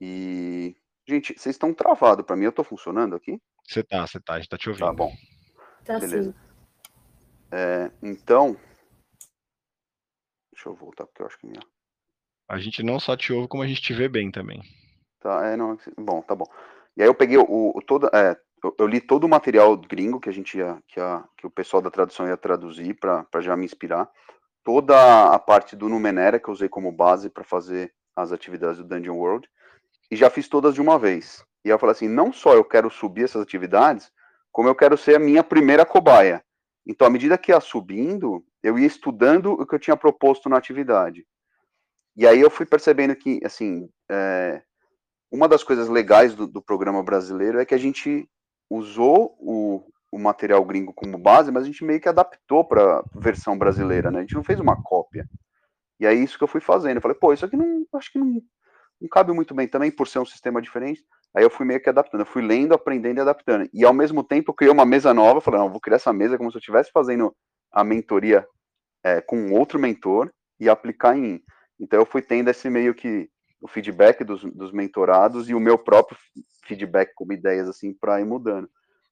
E 0.00 0.74
gente, 1.06 1.34
vocês 1.38 1.54
estão 1.54 1.72
travados 1.72 2.24
para 2.24 2.36
mim, 2.36 2.44
eu 2.44 2.52
tô 2.52 2.64
funcionando 2.64 3.14
aqui? 3.14 3.40
Você 3.66 3.82
tá, 3.82 4.06
você 4.06 4.18
tá, 4.20 4.34
a 4.34 4.38
gente 4.38 4.48
tá 4.48 4.58
te 4.58 4.68
ouvindo. 4.68 4.86
Tá 4.86 4.92
bom. 4.92 5.12
Tá 5.84 5.98
Beleza. 5.98 6.30
assim. 6.30 6.49
É, 7.52 7.90
então. 8.02 8.56
Deixa 10.52 10.68
eu 10.68 10.74
voltar, 10.74 11.06
porque 11.06 11.22
eu 11.22 11.26
acho 11.26 11.38
que 11.38 11.46
minha. 11.46 11.62
A 12.48 12.58
gente 12.58 12.82
não 12.82 12.98
só 12.98 13.16
te 13.16 13.32
ouve, 13.32 13.48
como 13.48 13.62
a 13.62 13.66
gente 13.66 13.80
te 13.80 13.94
vê 13.94 14.08
bem 14.08 14.30
também. 14.30 14.60
Tá, 15.20 15.46
é, 15.46 15.56
não, 15.56 15.78
bom, 15.98 16.20
tá 16.22 16.34
bom. 16.34 16.46
E 16.96 17.02
aí 17.02 17.08
eu 17.08 17.14
peguei 17.14 17.38
o, 17.38 17.72
o 17.74 17.82
toda, 17.82 18.10
é, 18.12 18.36
eu, 18.62 18.74
eu 18.78 18.86
li 18.86 19.00
todo 19.00 19.24
o 19.24 19.28
material 19.28 19.76
gringo 19.76 20.20
que 20.20 20.28
a 20.28 20.32
gente 20.32 20.58
ia, 20.58 20.78
que, 20.88 21.00
a, 21.00 21.24
que 21.36 21.46
o 21.46 21.50
pessoal 21.50 21.82
da 21.82 21.90
tradução 21.90 22.26
ia 22.26 22.36
traduzir 22.36 22.94
para 22.94 23.40
já 23.40 23.56
me 23.56 23.64
inspirar. 23.64 24.08
Toda 24.62 25.32
a 25.32 25.38
parte 25.38 25.74
do 25.74 25.88
Numenera 25.88 26.38
que 26.38 26.48
eu 26.48 26.52
usei 26.52 26.68
como 26.68 26.92
base 26.92 27.30
para 27.30 27.44
fazer 27.44 27.92
as 28.14 28.32
atividades 28.32 28.78
do 28.78 28.84
Dungeon 28.84 29.16
World. 29.16 29.48
E 30.10 30.16
já 30.16 30.28
fiz 30.28 30.48
todas 30.48 30.74
de 30.74 30.80
uma 30.80 30.98
vez. 30.98 31.44
E 31.64 31.68
aí 31.68 31.74
eu 31.74 31.78
falei 31.78 31.92
assim, 31.92 32.08
não 32.08 32.32
só 32.32 32.54
eu 32.54 32.64
quero 32.64 32.90
subir 32.90 33.24
essas 33.24 33.42
atividades, 33.42 34.12
como 34.52 34.68
eu 34.68 34.74
quero 34.74 34.96
ser 34.96 35.16
a 35.16 35.20
minha 35.20 35.42
primeira 35.42 35.86
cobaia. 35.86 36.44
Então, 36.90 37.06
à 37.06 37.10
medida 37.10 37.38
que 37.38 37.52
ia 37.52 37.60
subindo, 37.60 38.44
eu 38.64 38.76
ia 38.76 38.86
estudando 38.86 39.52
o 39.52 39.64
que 39.64 39.76
eu 39.76 39.78
tinha 39.78 39.96
proposto 39.96 40.48
na 40.48 40.56
atividade. 40.56 41.24
E 42.16 42.26
aí 42.26 42.40
eu 42.40 42.50
fui 42.50 42.66
percebendo 42.66 43.14
que, 43.14 43.38
assim, 43.44 43.88
é, 44.10 44.60
uma 45.30 45.46
das 45.46 45.62
coisas 45.62 45.88
legais 45.88 46.34
do, 46.34 46.48
do, 46.48 46.60
programa 46.60 47.00
brasileiro 47.00 47.60
é 47.60 47.64
que 47.64 47.76
a 47.76 47.78
gente 47.78 48.28
usou 48.68 49.36
o, 49.38 49.88
o, 50.10 50.18
material 50.18 50.64
gringo 50.64 50.92
como 50.92 51.16
base, 51.16 51.52
mas 51.52 51.62
a 51.62 51.66
gente 51.66 51.84
meio 51.84 52.00
que 52.00 52.08
adaptou 52.08 52.64
para 52.64 52.98
a 52.98 53.04
versão 53.14 53.56
brasileira, 53.56 54.10
né? 54.10 54.18
A 54.18 54.22
gente 54.22 54.34
não 54.34 54.42
fez 54.42 54.58
uma 54.58 54.82
cópia. 54.82 55.28
E 56.00 56.06
é 56.06 56.12
isso 56.12 56.36
que 56.36 56.42
eu 56.42 56.48
fui 56.48 56.60
fazendo. 56.60 56.96
Eu 56.96 57.02
falei, 57.02 57.16
pô, 57.16 57.32
isso 57.32 57.44
aqui 57.44 57.56
não, 57.56 57.86
acho 57.94 58.10
que 58.10 58.18
não, 58.18 58.42
não 59.00 59.08
cabe 59.08 59.32
muito 59.32 59.54
bem 59.54 59.68
também, 59.68 59.92
por 59.92 60.08
ser 60.08 60.18
um 60.18 60.26
sistema 60.26 60.60
diferente. 60.60 61.04
Aí 61.34 61.44
eu 61.44 61.50
fui 61.50 61.64
meio 61.64 61.80
que 61.80 61.88
adaptando, 61.88 62.22
eu 62.22 62.26
fui 62.26 62.42
lendo, 62.42 62.74
aprendendo 62.74 63.18
e 63.18 63.20
adaptando. 63.20 63.68
E 63.72 63.84
ao 63.84 63.94
mesmo 63.94 64.24
tempo 64.24 64.52
criei 64.52 64.72
uma 64.72 64.84
mesa 64.84 65.14
nova, 65.14 65.40
falei, 65.40 65.60
não, 65.60 65.70
vou 65.70 65.80
criar 65.80 65.96
essa 65.96 66.12
mesa 66.12 66.36
como 66.36 66.50
se 66.50 66.56
eu 66.56 66.60
estivesse 66.60 66.90
fazendo 66.92 67.34
a 67.70 67.84
mentoria 67.84 68.46
é, 69.04 69.20
com 69.20 69.52
outro 69.52 69.78
mentor 69.78 70.32
e 70.58 70.68
aplicar 70.68 71.16
em 71.16 71.20
mim. 71.20 71.42
Então 71.78 72.00
eu 72.00 72.06
fui 72.06 72.20
tendo 72.20 72.50
esse 72.50 72.68
meio 72.68 72.94
que 72.94 73.30
o 73.60 73.68
feedback 73.68 74.24
dos, 74.24 74.42
dos 74.42 74.72
mentorados 74.72 75.48
e 75.48 75.54
o 75.54 75.60
meu 75.60 75.78
próprio 75.78 76.18
feedback 76.64 77.12
como 77.14 77.32
ideias 77.32 77.68
assim 77.68 77.92
para 77.94 78.20
ir 78.20 78.24
mudando. 78.24 78.68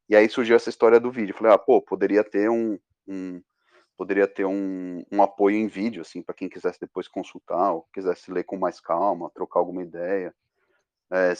E 0.09 0.17
aí 0.17 0.29
surgiu 0.29 0.57
essa 0.57 0.71
história 0.71 0.99
do 0.99 1.11
vídeo. 1.11 1.35
Falei, 1.35 1.53
ah, 1.53 1.59
pô, 1.59 1.83
poderia 1.83 2.25
ter 2.25 2.49
um, 2.49 2.79
um 3.07 3.43
poderia 3.97 4.29
ter 4.29 4.45
um, 4.45 5.05
um 5.11 5.23
apoio 5.23 5.57
em 5.57 5.67
vídeo 5.67 6.03
assim 6.03 6.23
para 6.23 6.35
quem 6.35 6.49
quisesse 6.49 6.81
depois 6.81 7.09
consultar 7.09 7.73
ou 7.73 7.87
quisesse 7.93 8.31
ler 8.31 8.45
com 8.45 8.57
mais 8.57 8.81
calma, 8.81 9.31
trocar 9.35 9.61
alguma 9.61 9.83
ideia. 9.83 10.35
É, 11.11 11.33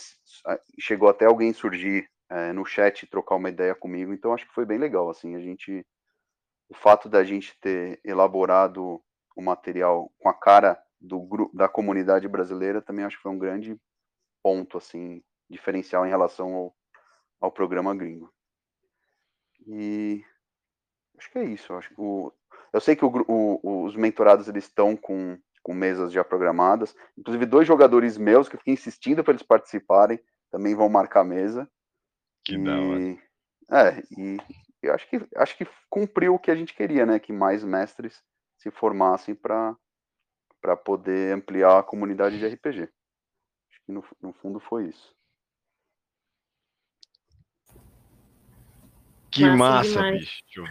chegou 0.79 1.09
até 1.09 1.27
alguém 1.27 1.53
surgir 1.53 2.09
é, 2.31 2.53
no 2.53 2.65
chat 2.65 3.07
trocar 3.07 3.37
uma 3.37 3.49
ideia 3.49 3.75
comigo, 3.75 4.13
então 4.13 4.33
acho 4.33 4.47
que 4.47 4.55
foi 4.55 4.65
bem 4.65 4.79
legal, 4.79 5.09
assim, 5.11 5.35
a 5.35 5.41
gente, 5.41 5.87
o 6.69 6.75
fato 6.75 7.09
da 7.09 7.25
gente 7.25 7.59
ter 7.61 8.01
elaborado 8.05 9.03
o 9.37 9.43
material 9.43 10.13
com 10.19 10.29
a 10.29 10.35
cara 10.35 10.83
do 11.01 11.51
da 11.55 11.69
comunidade 11.69 12.27
brasileira, 12.27 12.83
também 12.83 13.05
acho 13.05 13.17
que 13.17 13.23
foi 13.23 13.33
um 13.33 13.39
grande 13.39 13.81
ponto, 14.43 14.79
assim, 14.79 15.23
diferencial 15.49 16.05
em 16.07 16.11
relação 16.11 16.55
ao, 16.55 16.77
ao 17.41 17.53
programa 17.53 17.95
gringo. 17.95 18.33
E 19.67 20.25
acho 21.17 21.31
que 21.31 21.39
é 21.39 21.45
isso, 21.45 21.73
acho 21.75 21.93
o, 21.97 22.33
eu 22.73 22.81
sei 22.81 22.95
que 22.97 23.05
o, 23.05 23.13
o, 23.29 23.85
os 23.85 23.97
mentorados, 23.97 24.49
eles 24.49 24.65
estão 24.65 24.97
com 24.97 25.39
com 25.69 25.75
mesas 25.75 26.11
já 26.11 26.25
programadas. 26.25 26.97
Inclusive, 27.19 27.45
dois 27.45 27.69
jogadores 27.69 28.17
meus 28.17 28.49
que 28.49 28.57
eu 28.57 28.59
fiquei 28.59 28.73
insistindo 28.73 29.23
para 29.23 29.33
eles 29.35 29.43
participarem 29.43 30.19
também 30.51 30.75
vão 30.75 30.89
marcar 30.89 31.23
mesa. 31.25 31.71
Que 32.43 32.55
e... 32.55 32.65
da 32.65 32.81
hora. 32.81 33.19
É, 33.71 34.03
e 34.17 34.39
eu 34.83 34.95
acho 34.95 35.07
que, 35.11 35.29
acho 35.37 35.59
que 35.59 35.69
cumpriu 35.91 36.35
o 36.35 36.39
que 36.39 36.51
a 36.51 36.55
gente 36.55 36.73
queria, 36.73 37.05
né? 37.05 37.19
Que 37.19 37.35
mais 37.35 37.63
mestres 37.63 38.25
se 38.57 38.71
formassem 38.71 39.35
para 39.35 39.77
poder 40.87 41.35
ampliar 41.35 41.81
a 41.81 41.83
comunidade 41.83 42.39
de 42.39 42.47
RPG. 42.47 42.85
Acho 42.85 43.85
que 43.85 43.93
no, 43.93 44.03
no 44.23 44.33
fundo 44.33 44.59
foi 44.61 44.87
isso. 44.87 45.15
Que 49.31 49.45
massa, 49.51 50.01
massa 50.01 50.13
bicho. 50.13 50.65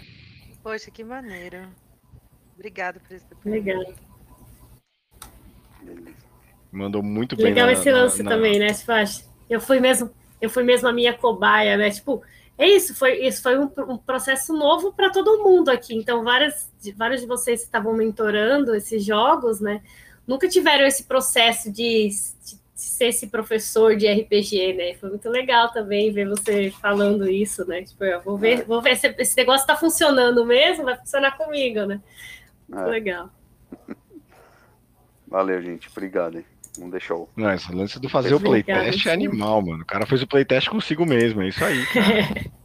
Poxa, 0.64 0.90
que 0.90 1.04
maneiro. 1.04 1.70
Obrigado 2.54 2.98
por 3.00 3.12
esse 3.12 3.26
Legal. 3.44 3.84
Mandou 6.70 7.02
muito 7.02 7.36
bem. 7.36 7.46
Legal 7.46 7.66
na, 7.66 7.72
esse 7.72 7.90
lance 7.90 8.22
na, 8.22 8.30
também, 8.30 8.58
né, 8.58 8.72
Sebastião? 8.72 9.28
Eu 9.48 9.60
fui 9.60 9.80
mesmo, 9.80 10.10
eu 10.40 10.50
fui 10.50 10.62
mesmo 10.62 10.88
a 10.88 10.92
minha 10.92 11.14
cobaia, 11.14 11.76
né? 11.76 11.90
Tipo, 11.90 12.22
é 12.58 12.68
isso, 12.68 12.94
foi, 12.94 13.24
isso 13.24 13.42
foi 13.42 13.58
um, 13.58 13.70
um 13.88 13.96
processo 13.96 14.52
novo 14.52 14.92
para 14.92 15.10
todo 15.10 15.42
mundo 15.42 15.70
aqui. 15.70 15.94
Então, 15.94 16.24
várias, 16.24 16.70
vários 16.96 17.20
de 17.20 17.26
vocês 17.26 17.60
que 17.60 17.66
estavam 17.66 17.94
mentorando 17.94 18.74
esses 18.74 19.04
jogos, 19.04 19.60
né? 19.60 19.80
Nunca 20.26 20.48
tiveram 20.48 20.84
esse 20.84 21.04
processo 21.04 21.72
de, 21.72 22.08
de 22.08 22.58
ser 22.74 23.06
esse 23.06 23.28
professor 23.28 23.96
de 23.96 24.06
RPG, 24.06 24.74
né? 24.74 24.94
Foi 24.94 25.08
muito 25.08 25.30
legal 25.30 25.72
também 25.72 26.12
ver 26.12 26.28
você 26.28 26.70
falando 26.82 27.30
isso, 27.30 27.66
né? 27.66 27.82
Tipo, 27.82 28.04
eu 28.04 28.20
vou 28.20 28.36
ver, 28.36 28.64
vou 28.64 28.82
ver 28.82 28.96
se 28.96 29.14
esse 29.18 29.36
negócio 29.36 29.62
está 29.62 29.76
funcionando 29.76 30.44
mesmo, 30.44 30.84
vai 30.84 30.96
funcionar 30.96 31.36
comigo, 31.36 31.86
né? 31.86 32.00
Muito 32.68 32.86
é. 32.86 32.90
legal. 32.90 33.30
Valeu, 35.30 35.62
gente. 35.62 35.88
Obrigado. 35.88 36.44
Vamos 36.76 36.92
deixar 36.92 37.14
o. 37.14 37.28
Não, 37.36 37.52
esse 37.52 37.72
lance 37.72 37.98
do 37.98 38.08
fazer 38.08 38.34
o 38.34 38.40
playtest 38.40 39.06
é 39.06 39.12
animal, 39.12 39.60
mano. 39.62 39.82
O 39.82 39.86
cara 39.86 40.06
fez 40.06 40.22
o 40.22 40.26
playtest 40.26 40.68
consigo 40.68 41.04
mesmo, 41.04 41.42
é 41.42 41.48
isso 41.48 41.64
aí, 41.64 41.84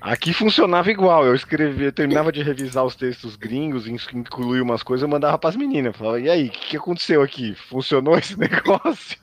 Aqui 0.00 0.32
funcionava 0.32 0.90
igual. 0.90 1.24
Eu 1.24 1.34
escrevia, 1.34 1.88
eu 1.88 1.92
terminava 1.92 2.32
de 2.32 2.42
revisar 2.42 2.84
os 2.84 2.96
textos 2.96 3.36
gringos, 3.36 3.86
incluía 3.86 4.62
umas 4.62 4.82
coisas, 4.82 5.02
eu 5.02 5.08
mandava 5.08 5.38
pras 5.38 5.54
meninas. 5.54 5.96
Falava, 5.96 6.20
e 6.20 6.28
aí, 6.28 6.48
o 6.48 6.50
que, 6.50 6.68
que 6.70 6.76
aconteceu 6.76 7.22
aqui? 7.22 7.54
Funcionou 7.68 8.16
esse 8.18 8.38
negócio? 8.38 9.18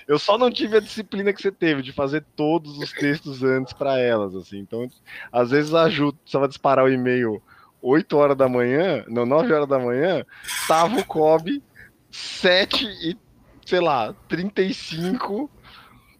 eu 0.07 0.17
só 0.17 0.37
não 0.37 0.49
tive 0.51 0.77
a 0.77 0.81
disciplina 0.81 1.31
que 1.31 1.41
você 1.41 1.51
teve 1.51 1.81
de 1.81 1.93
fazer 1.93 2.25
todos 2.35 2.77
os 2.77 2.91
textos 2.91 3.43
antes 3.43 3.73
para 3.73 3.99
elas, 3.99 4.35
assim. 4.35 4.59
Então, 4.59 4.89
às 5.31 5.51
vezes 5.51 5.73
ajuda, 5.73 6.17
precisava 6.17 6.47
disparar 6.47 6.85
o 6.85 6.91
e-mail 6.91 7.41
8 7.87 8.17
horas 8.17 8.37
da 8.37 8.49
manhã, 8.49 9.05
não, 9.07 9.25
9 9.25 9.53
horas 9.53 9.67
da 9.67 9.79
manhã, 9.79 10.25
tava 10.67 10.99
o 10.99 11.05
Kobe 11.05 11.63
7 12.11 12.85
e, 12.85 13.17
sei 13.65 13.79
lá, 13.79 14.13
35. 14.27 15.49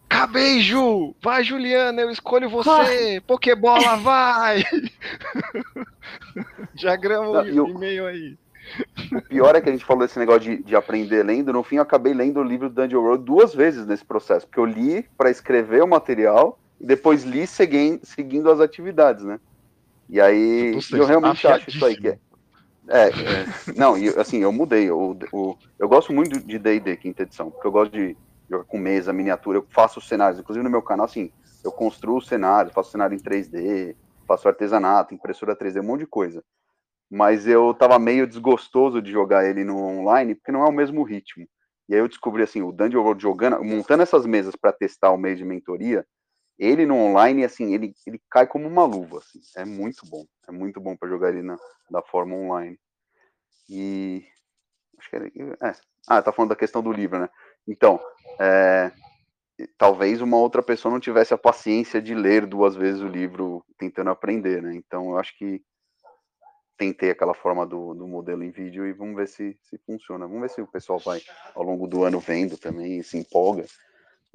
Acabei, 0.08 0.60
Ju! 0.60 1.14
Vai, 1.22 1.44
Juliana, 1.44 2.00
eu 2.00 2.10
escolho 2.10 2.48
você! 2.48 3.22
Pokébola, 3.26 3.96
vai! 3.96 4.64
Diagrama 6.74 7.42
o 7.42 7.46
e-mail 7.46 8.06
aí. 8.06 8.38
O 9.12 9.20
pior 9.28 9.54
é 9.54 9.60
que 9.60 9.68
a 9.68 9.72
gente 9.72 9.84
falou 9.84 10.06
desse 10.06 10.18
negócio 10.18 10.40
de, 10.40 10.62
de 10.62 10.74
aprender 10.74 11.22
lendo. 11.22 11.52
No 11.52 11.62
fim, 11.62 11.76
eu 11.76 11.82
acabei 11.82 12.14
lendo 12.14 12.40
o 12.40 12.42
livro 12.42 12.70
do 12.70 12.80
Dungeon 12.80 13.02
World 13.02 13.24
duas 13.24 13.54
vezes 13.54 13.86
nesse 13.86 14.04
processo, 14.06 14.46
porque 14.46 14.60
eu 14.60 14.64
li 14.64 15.06
para 15.18 15.30
escrever 15.30 15.82
o 15.82 15.88
material 15.88 16.58
e 16.80 16.86
depois 16.86 17.24
li 17.24 17.46
seguindo, 17.46 18.00
seguindo 18.04 18.50
as 18.50 18.58
atividades, 18.58 19.22
né? 19.24 19.38
E 20.08 20.20
aí, 20.20 20.78
eu 20.92 21.04
realmente 21.04 21.46
acho 21.46 21.68
isso 21.68 21.84
aí 21.84 21.96
que 21.96 22.08
é. 22.08 22.18
É, 22.88 23.08
é 23.70 23.72
não, 23.76 23.96
e 23.98 24.08
assim, 24.10 24.38
eu 24.38 24.52
mudei. 24.52 24.88
Eu, 24.88 25.18
eu, 25.32 25.58
eu 25.78 25.88
gosto 25.88 26.12
muito 26.12 26.40
de 26.40 26.58
D&D, 26.58 26.96
quinta 26.96 27.22
edição, 27.22 27.50
porque 27.50 27.66
eu 27.66 27.72
gosto 27.72 27.92
de 27.92 28.16
jogar 28.50 28.64
com 28.64 28.78
mesa, 28.78 29.12
miniatura, 29.12 29.58
eu 29.58 29.66
faço 29.70 30.00
cenários, 30.00 30.40
inclusive 30.40 30.64
no 30.64 30.70
meu 30.70 30.80
canal, 30.80 31.04
assim, 31.04 31.30
eu 31.62 31.70
construo 31.70 32.20
cenários, 32.22 32.72
faço 32.72 32.90
cenário 32.90 33.14
em 33.14 33.20
3D, 33.20 33.94
faço 34.26 34.48
artesanato, 34.48 35.14
impressora 35.14 35.56
3D, 35.56 35.80
um 35.80 35.86
monte 35.86 36.00
de 36.00 36.06
coisa. 36.06 36.42
Mas 37.10 37.46
eu 37.46 37.74
tava 37.74 37.98
meio 37.98 38.26
desgostoso 38.26 39.00
de 39.00 39.10
jogar 39.10 39.48
ele 39.48 39.64
no 39.64 39.76
online, 39.78 40.34
porque 40.34 40.52
não 40.52 40.62
é 40.62 40.68
o 40.68 40.72
mesmo 40.72 41.02
ritmo. 41.02 41.46
E 41.88 41.94
aí 41.94 42.00
eu 42.00 42.08
descobri, 42.08 42.42
assim, 42.42 42.62
o 42.62 42.70
Dungeon 42.70 43.02
World 43.02 43.22
jogando, 43.22 43.64
montando 43.64 44.02
essas 44.02 44.26
mesas 44.26 44.54
para 44.54 44.72
testar 44.72 45.10
o 45.10 45.16
mês 45.16 45.38
de 45.38 45.44
mentoria, 45.44 46.06
ele 46.58 46.84
no 46.84 46.96
online, 46.96 47.44
assim, 47.44 47.72
ele, 47.72 47.94
ele 48.06 48.20
cai 48.30 48.46
como 48.46 48.66
uma 48.66 48.84
luva, 48.84 49.18
assim, 49.18 49.40
é 49.56 49.64
muito 49.64 50.04
bom, 50.06 50.26
é 50.48 50.52
muito 50.52 50.80
bom 50.80 50.96
para 50.96 51.08
jogar 51.08 51.30
ele 51.30 51.42
na, 51.42 51.56
da 51.90 52.02
forma 52.02 52.34
online. 52.34 52.78
E 53.68 54.26
acho 54.98 55.10
que 55.10 55.16
é, 55.16 55.68
é, 55.68 55.72
ah, 56.08 56.22
tá 56.22 56.32
falando 56.32 56.50
da 56.50 56.56
questão 56.56 56.82
do 56.82 56.92
livro, 56.92 57.20
né? 57.20 57.28
Então, 57.66 58.00
é, 58.40 58.90
talvez 59.76 60.20
uma 60.20 60.36
outra 60.36 60.62
pessoa 60.62 60.92
não 60.92 61.00
tivesse 61.00 61.32
a 61.32 61.38
paciência 61.38 62.00
de 62.00 62.14
ler 62.14 62.46
duas 62.46 62.74
vezes 62.74 63.00
o 63.02 63.08
livro 63.08 63.64
tentando 63.78 64.10
aprender, 64.10 64.62
né? 64.62 64.74
Então, 64.74 65.10
eu 65.10 65.18
acho 65.18 65.36
que 65.36 65.62
tentei 66.76 67.10
aquela 67.10 67.34
forma 67.34 67.66
do, 67.66 67.92
do 67.92 68.06
modelo 68.06 68.42
em 68.44 68.50
vídeo 68.50 68.86
e 68.86 68.92
vamos 68.92 69.16
ver 69.16 69.28
se, 69.28 69.58
se 69.64 69.76
funciona. 69.78 70.26
Vamos 70.26 70.42
ver 70.42 70.50
se 70.50 70.62
o 70.62 70.66
pessoal 70.66 70.98
vai 70.98 71.20
ao 71.54 71.62
longo 71.62 71.86
do 71.86 72.04
ano 72.04 72.20
vendo 72.20 72.56
também, 72.56 73.02
se 73.02 73.18
empolga. 73.18 73.66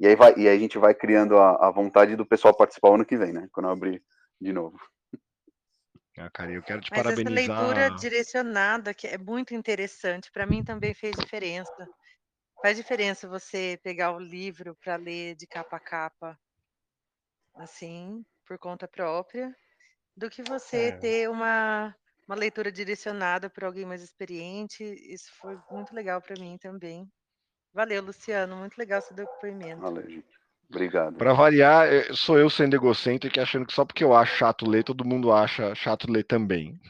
E 0.00 0.06
aí, 0.06 0.16
vai, 0.16 0.34
e 0.36 0.48
aí 0.48 0.56
a 0.56 0.58
gente 0.58 0.78
vai 0.78 0.94
criando 0.94 1.38
a, 1.38 1.68
a 1.68 1.70
vontade 1.70 2.16
do 2.16 2.26
pessoal 2.26 2.56
participar 2.56 2.90
o 2.90 2.94
ano 2.94 3.06
que 3.06 3.16
vem, 3.16 3.32
né? 3.32 3.48
Quando 3.52 3.66
eu 3.66 3.72
abrir 3.72 4.02
de 4.40 4.52
novo. 4.52 4.78
Ah, 6.18 6.30
cara, 6.30 6.52
eu 6.52 6.62
quero 6.62 6.80
te 6.80 6.90
Mas 6.90 7.00
parabenizar. 7.00 7.56
essa 7.56 7.68
leitura 7.68 7.90
direcionada, 7.90 8.94
que 8.94 9.06
é 9.06 9.18
muito 9.18 9.54
interessante, 9.54 10.30
para 10.30 10.46
mim 10.46 10.62
também 10.62 10.94
fez 10.94 11.16
diferença. 11.16 11.88
Faz 12.62 12.76
diferença 12.76 13.28
você 13.28 13.78
pegar 13.82 14.12
o 14.12 14.18
livro 14.18 14.76
para 14.82 14.96
ler 14.96 15.36
de 15.36 15.46
capa 15.46 15.76
a 15.76 15.80
capa. 15.80 16.38
assim, 17.56 18.24
por 18.46 18.58
conta 18.58 18.88
própria, 18.88 19.54
do 20.16 20.30
que 20.30 20.42
você 20.42 20.92
É. 20.92 21.00
ter 21.00 21.30
uma, 21.30 21.96
uma 22.26 22.36
leitura 22.36 22.70
direcionada 22.70 23.50
por 23.50 23.64
alguém 23.64 23.86
mais 23.86 24.02
experiente. 24.02 24.84
Isso 24.84 25.32
foi 25.40 25.58
muito 25.70 25.94
legal 25.94 26.20
para 26.20 26.38
mim 26.38 26.58
também. 26.58 27.10
Valeu, 27.74 28.02
Luciano. 28.02 28.56
Muito 28.56 28.76
legal 28.78 29.02
seu 29.02 29.14
depoimento. 29.16 29.80
Valeu, 29.82 30.08
gente. 30.08 30.34
Obrigado. 30.70 31.16
Pra 31.16 31.32
variar, 31.34 31.86
eh, 31.92 32.12
sou 32.14 32.38
eu 32.38 32.48
sendo 32.48 32.74
egocêntrico 32.74 33.38
e 33.38 33.40
achando 33.40 33.66
que 33.66 33.72
só 33.72 33.84
porque 33.84 34.02
eu 34.02 34.14
acho 34.14 34.36
chato 34.36 34.68
ler, 34.68 34.82
todo 34.82 35.04
mundo 35.04 35.30
acha 35.32 35.74
chato 35.74 36.10
ler 36.10 36.24
também. 36.24 36.80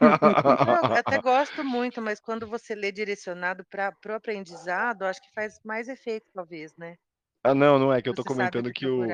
Não, 0.00 0.76
eu 0.76 0.96
até 0.96 1.18
gosto 1.20 1.64
muito, 1.64 2.00
mas 2.00 2.20
quando 2.20 2.46
você 2.46 2.74
lê 2.74 2.92
direcionado 2.92 3.64
para 3.70 3.92
o 4.08 4.12
aprendizado, 4.12 5.02
acho 5.04 5.20
que 5.20 5.34
faz 5.34 5.58
mais 5.64 5.88
efeito, 5.88 6.26
talvez, 6.32 6.74
né? 6.76 6.96
Ah, 7.42 7.54
não, 7.54 7.78
não 7.78 7.92
é 7.92 8.00
que 8.00 8.08
eu 8.08 8.14
tô 8.14 8.22
Você 8.22 8.28
sabe 8.28 8.36
comentando 8.36 8.72
que 8.72 8.80
que 8.80 8.86
o, 8.86 9.06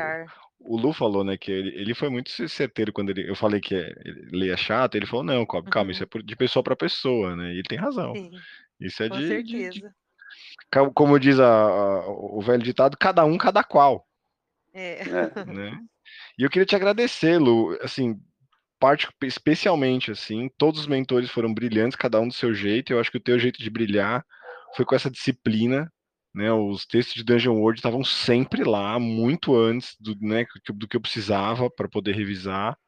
o 0.61 0.76
Lu 0.76 0.92
falou, 0.92 1.24
né, 1.24 1.36
que 1.36 1.51
ele, 1.51 1.70
ele 1.74 1.94
foi 1.94 2.09
muito 2.09 2.30
certeiro 2.48 2.92
quando 2.92 3.11
ele, 3.11 3.28
eu 3.28 3.34
falei 3.34 3.61
que 3.61 3.74
é, 3.74 3.92
ele- 4.05 4.28
ler 4.32 4.53
é 4.53 4.57
chato, 4.57 4.94
ele 4.94 5.07
falou, 5.07 5.24
não, 5.24 5.44
Cobb, 5.44 5.68
calma, 5.68 5.90
isso 5.90 6.03
é 6.03 6.05
Uhum. 6.05 6.11
por- 6.11 6.22
de 6.22 6.36
pessoa 6.36 6.62
para 6.62 6.76
pessoa, 6.76 7.34
né, 7.34 7.48
e 7.48 7.55
ele 7.55 7.62
tem 7.64 7.78
razão. 7.78 8.12
Sim, 8.14 8.30
Isso 8.80 9.03
é 9.03 9.09
com 9.09 9.16
de, 9.16 9.42
de- 9.42 9.84
como 10.94 11.18
diz 11.18 11.38
a- 11.40 11.44
a- 11.46 12.09
o 12.09 12.40
velho 12.40 12.62
ditado, 12.62 12.96
cada 12.98 13.24
um, 13.24 13.36
cada 13.38 13.62
qual, 13.64 14.07
É. 14.72 15.01
É, 15.01 15.05
né? 15.46 15.78
E 16.38 16.42
eu 16.42 16.51
queria 16.51 16.66
te 16.66 16.76
agradecer, 16.76 17.38
Lu, 17.38 17.76
assim, 17.82 18.20
parte, 18.78 19.09
especialmente, 19.22 20.11
assim, 20.11 20.51
todos 20.57 20.80
os 20.80 20.86
mentores 20.86 21.30
foram 21.30 21.53
brilhantes, 21.53 21.96
cada 21.96 22.20
um 22.20 22.28
do 22.28 22.34
seu 22.34 22.55
jeito, 22.55 22.92
eu 22.92 23.01
acho 23.01 23.11
que 23.11 23.18
o 23.18 23.22
teu 23.22 23.38
jeito 23.38 23.59
de 23.62 23.70
brilhar 23.70 24.24
foi 24.76 24.84
com 24.84 24.94
essa 24.94 25.11
disciplina, 25.11 25.92
né, 26.34 26.53
os 26.53 26.86
textos 26.86 27.14
de 27.14 27.24
Dungeon 27.24 27.57
World 27.57 27.78
estavam 27.80 28.05
sempre 28.05 28.62
lá, 28.64 28.98
muito 28.98 29.57
antes 29.57 29.96
do, 30.01 30.16
né, 30.20 30.44
que- 30.44 30.72
do 30.72 30.86
que 30.88 30.96
eu 30.96 31.01
precisava 31.01 31.68
para 31.68 31.88
poder 31.88 32.14
revisar. 32.14 32.78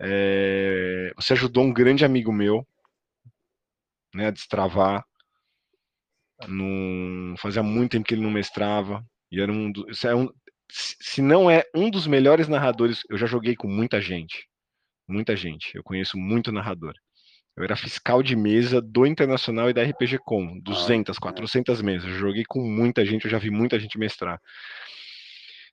É, 0.00 1.12
você 1.16 1.32
ajudou 1.32 1.64
um 1.64 1.72
grande 1.72 2.04
amigo 2.04 2.32
meu, 2.32 2.66
né, 4.14 4.26
a 4.26 4.30
destravar. 4.30 5.04
Fazia 7.38 7.62
muito 7.62 7.92
tempo 7.92 8.06
que 8.06 8.14
ele 8.14 8.22
não 8.22 8.30
mestrava. 8.30 9.04
E 9.30 9.40
era 9.40 9.52
um, 9.52 9.70
do- 9.70 9.86
é 10.04 10.14
um 10.14 10.28
se 10.70 11.22
não 11.22 11.50
é 11.50 11.64
um 11.74 11.90
dos 11.90 12.06
melhores 12.06 12.46
narradores, 12.46 13.02
eu 13.08 13.16
já 13.16 13.26
joguei 13.26 13.56
com 13.56 13.66
muita 13.68 14.00
gente. 14.00 14.46
Muita 15.08 15.34
gente. 15.34 15.74
Eu 15.74 15.82
conheço 15.82 16.18
muito 16.18 16.52
narrador. 16.52 16.94
Eu 17.56 17.64
era 17.64 17.74
fiscal 17.74 18.22
de 18.22 18.36
mesa 18.36 18.80
do 18.80 19.06
Internacional 19.06 19.68
e 19.68 19.72
da 19.72 19.82
RPG 19.82 20.18
Com, 20.18 20.60
200, 20.60 21.16
é. 21.16 21.20
400 21.20 21.82
mesas. 21.82 22.08
Eu 22.10 22.18
joguei 22.18 22.44
com 22.46 22.60
muita 22.60 23.04
gente, 23.04 23.24
eu 23.24 23.30
já 23.30 23.38
vi 23.38 23.50
muita 23.50 23.80
gente 23.80 23.98
mestrar. 23.98 24.40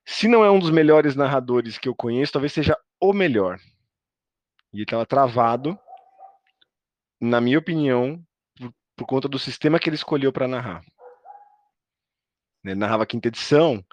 Se 0.05 0.27
não 0.27 0.43
é 0.45 0.49
um 0.49 0.59
dos 0.59 0.69
melhores 0.71 1.15
narradores 1.15 1.77
que 1.77 1.89
eu 1.89 1.95
conheço, 1.95 2.31
talvez 2.31 2.53
seja 2.53 2.77
o 2.99 3.11
melhor. 3.11 3.59
E 4.73 4.77
ele 4.77 4.83
estava 4.83 5.05
travado, 5.05 5.77
na 7.19 7.39
minha 7.41 7.59
opinião, 7.59 8.23
por, 8.95 9.05
conta 9.05 9.27
do 9.27 9.39
sistema 9.39 9.79
que 9.79 9.89
ele 9.89 9.95
escolheu 9.95 10.31
para 10.31 10.47
narrar. 10.47 10.83
Né, 12.63 12.71
Ele 12.71 12.79
narrava 12.79 13.03
a 13.03 13.07
quinta 13.07 13.27
edição 13.27 13.83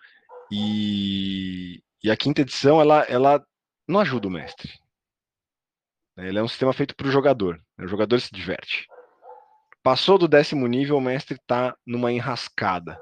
e, 0.50 1.82
e 2.02 2.10
a 2.10 2.16
quinta 2.16 2.40
edição 2.42 2.80
ela, 2.80 3.02
ela 3.04 3.44
não 3.86 4.00
ajuda 4.00 4.28
o 4.28 4.30
mestre. 4.30 4.72
né, 6.16 6.28
Ele 6.28 6.38
é 6.38 6.42
um 6.42 6.48
sistema 6.48 6.72
feito 6.72 6.94
para 6.96 7.08
o 7.08 7.10
jogador. 7.10 7.56
né, 7.76 7.84
O 7.84 7.88
jogador 7.88 8.20
se 8.20 8.30
diverte. 8.32 8.86
Passou 9.82 10.16
do 10.16 10.28
décimo 10.28 10.66
nível, 10.66 10.96
o 10.96 11.00
mestre 11.00 11.36
está 11.36 11.76
numa 11.84 12.12
enrascada. 12.12 13.00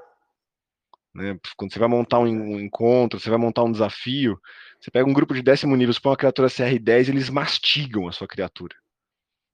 né, 1.13 1.37
Quando 1.55 1.71
você 1.71 1.79
vai 1.79 1.87
montar 1.87 2.19
um 2.19 2.25
um 2.25 2.59
encontro, 2.59 3.19
você 3.19 3.29
vai 3.29 3.37
montar 3.37 3.63
um 3.63 3.71
desafio, 3.71 4.39
você 4.79 4.89
pega 4.89 5.07
um 5.07 5.13
grupo 5.13 5.33
de 5.35 5.43
décimo 5.43 5.75
nível, 5.75 5.93
você 5.93 6.01
põe 6.01 6.09
uma 6.11 6.17
criatura 6.17 6.47
CR10, 6.49 7.09
eles 7.09 7.29
mastigam 7.29 8.07
a 8.07 8.11
sua 8.11 8.27
criatura. 8.27 8.75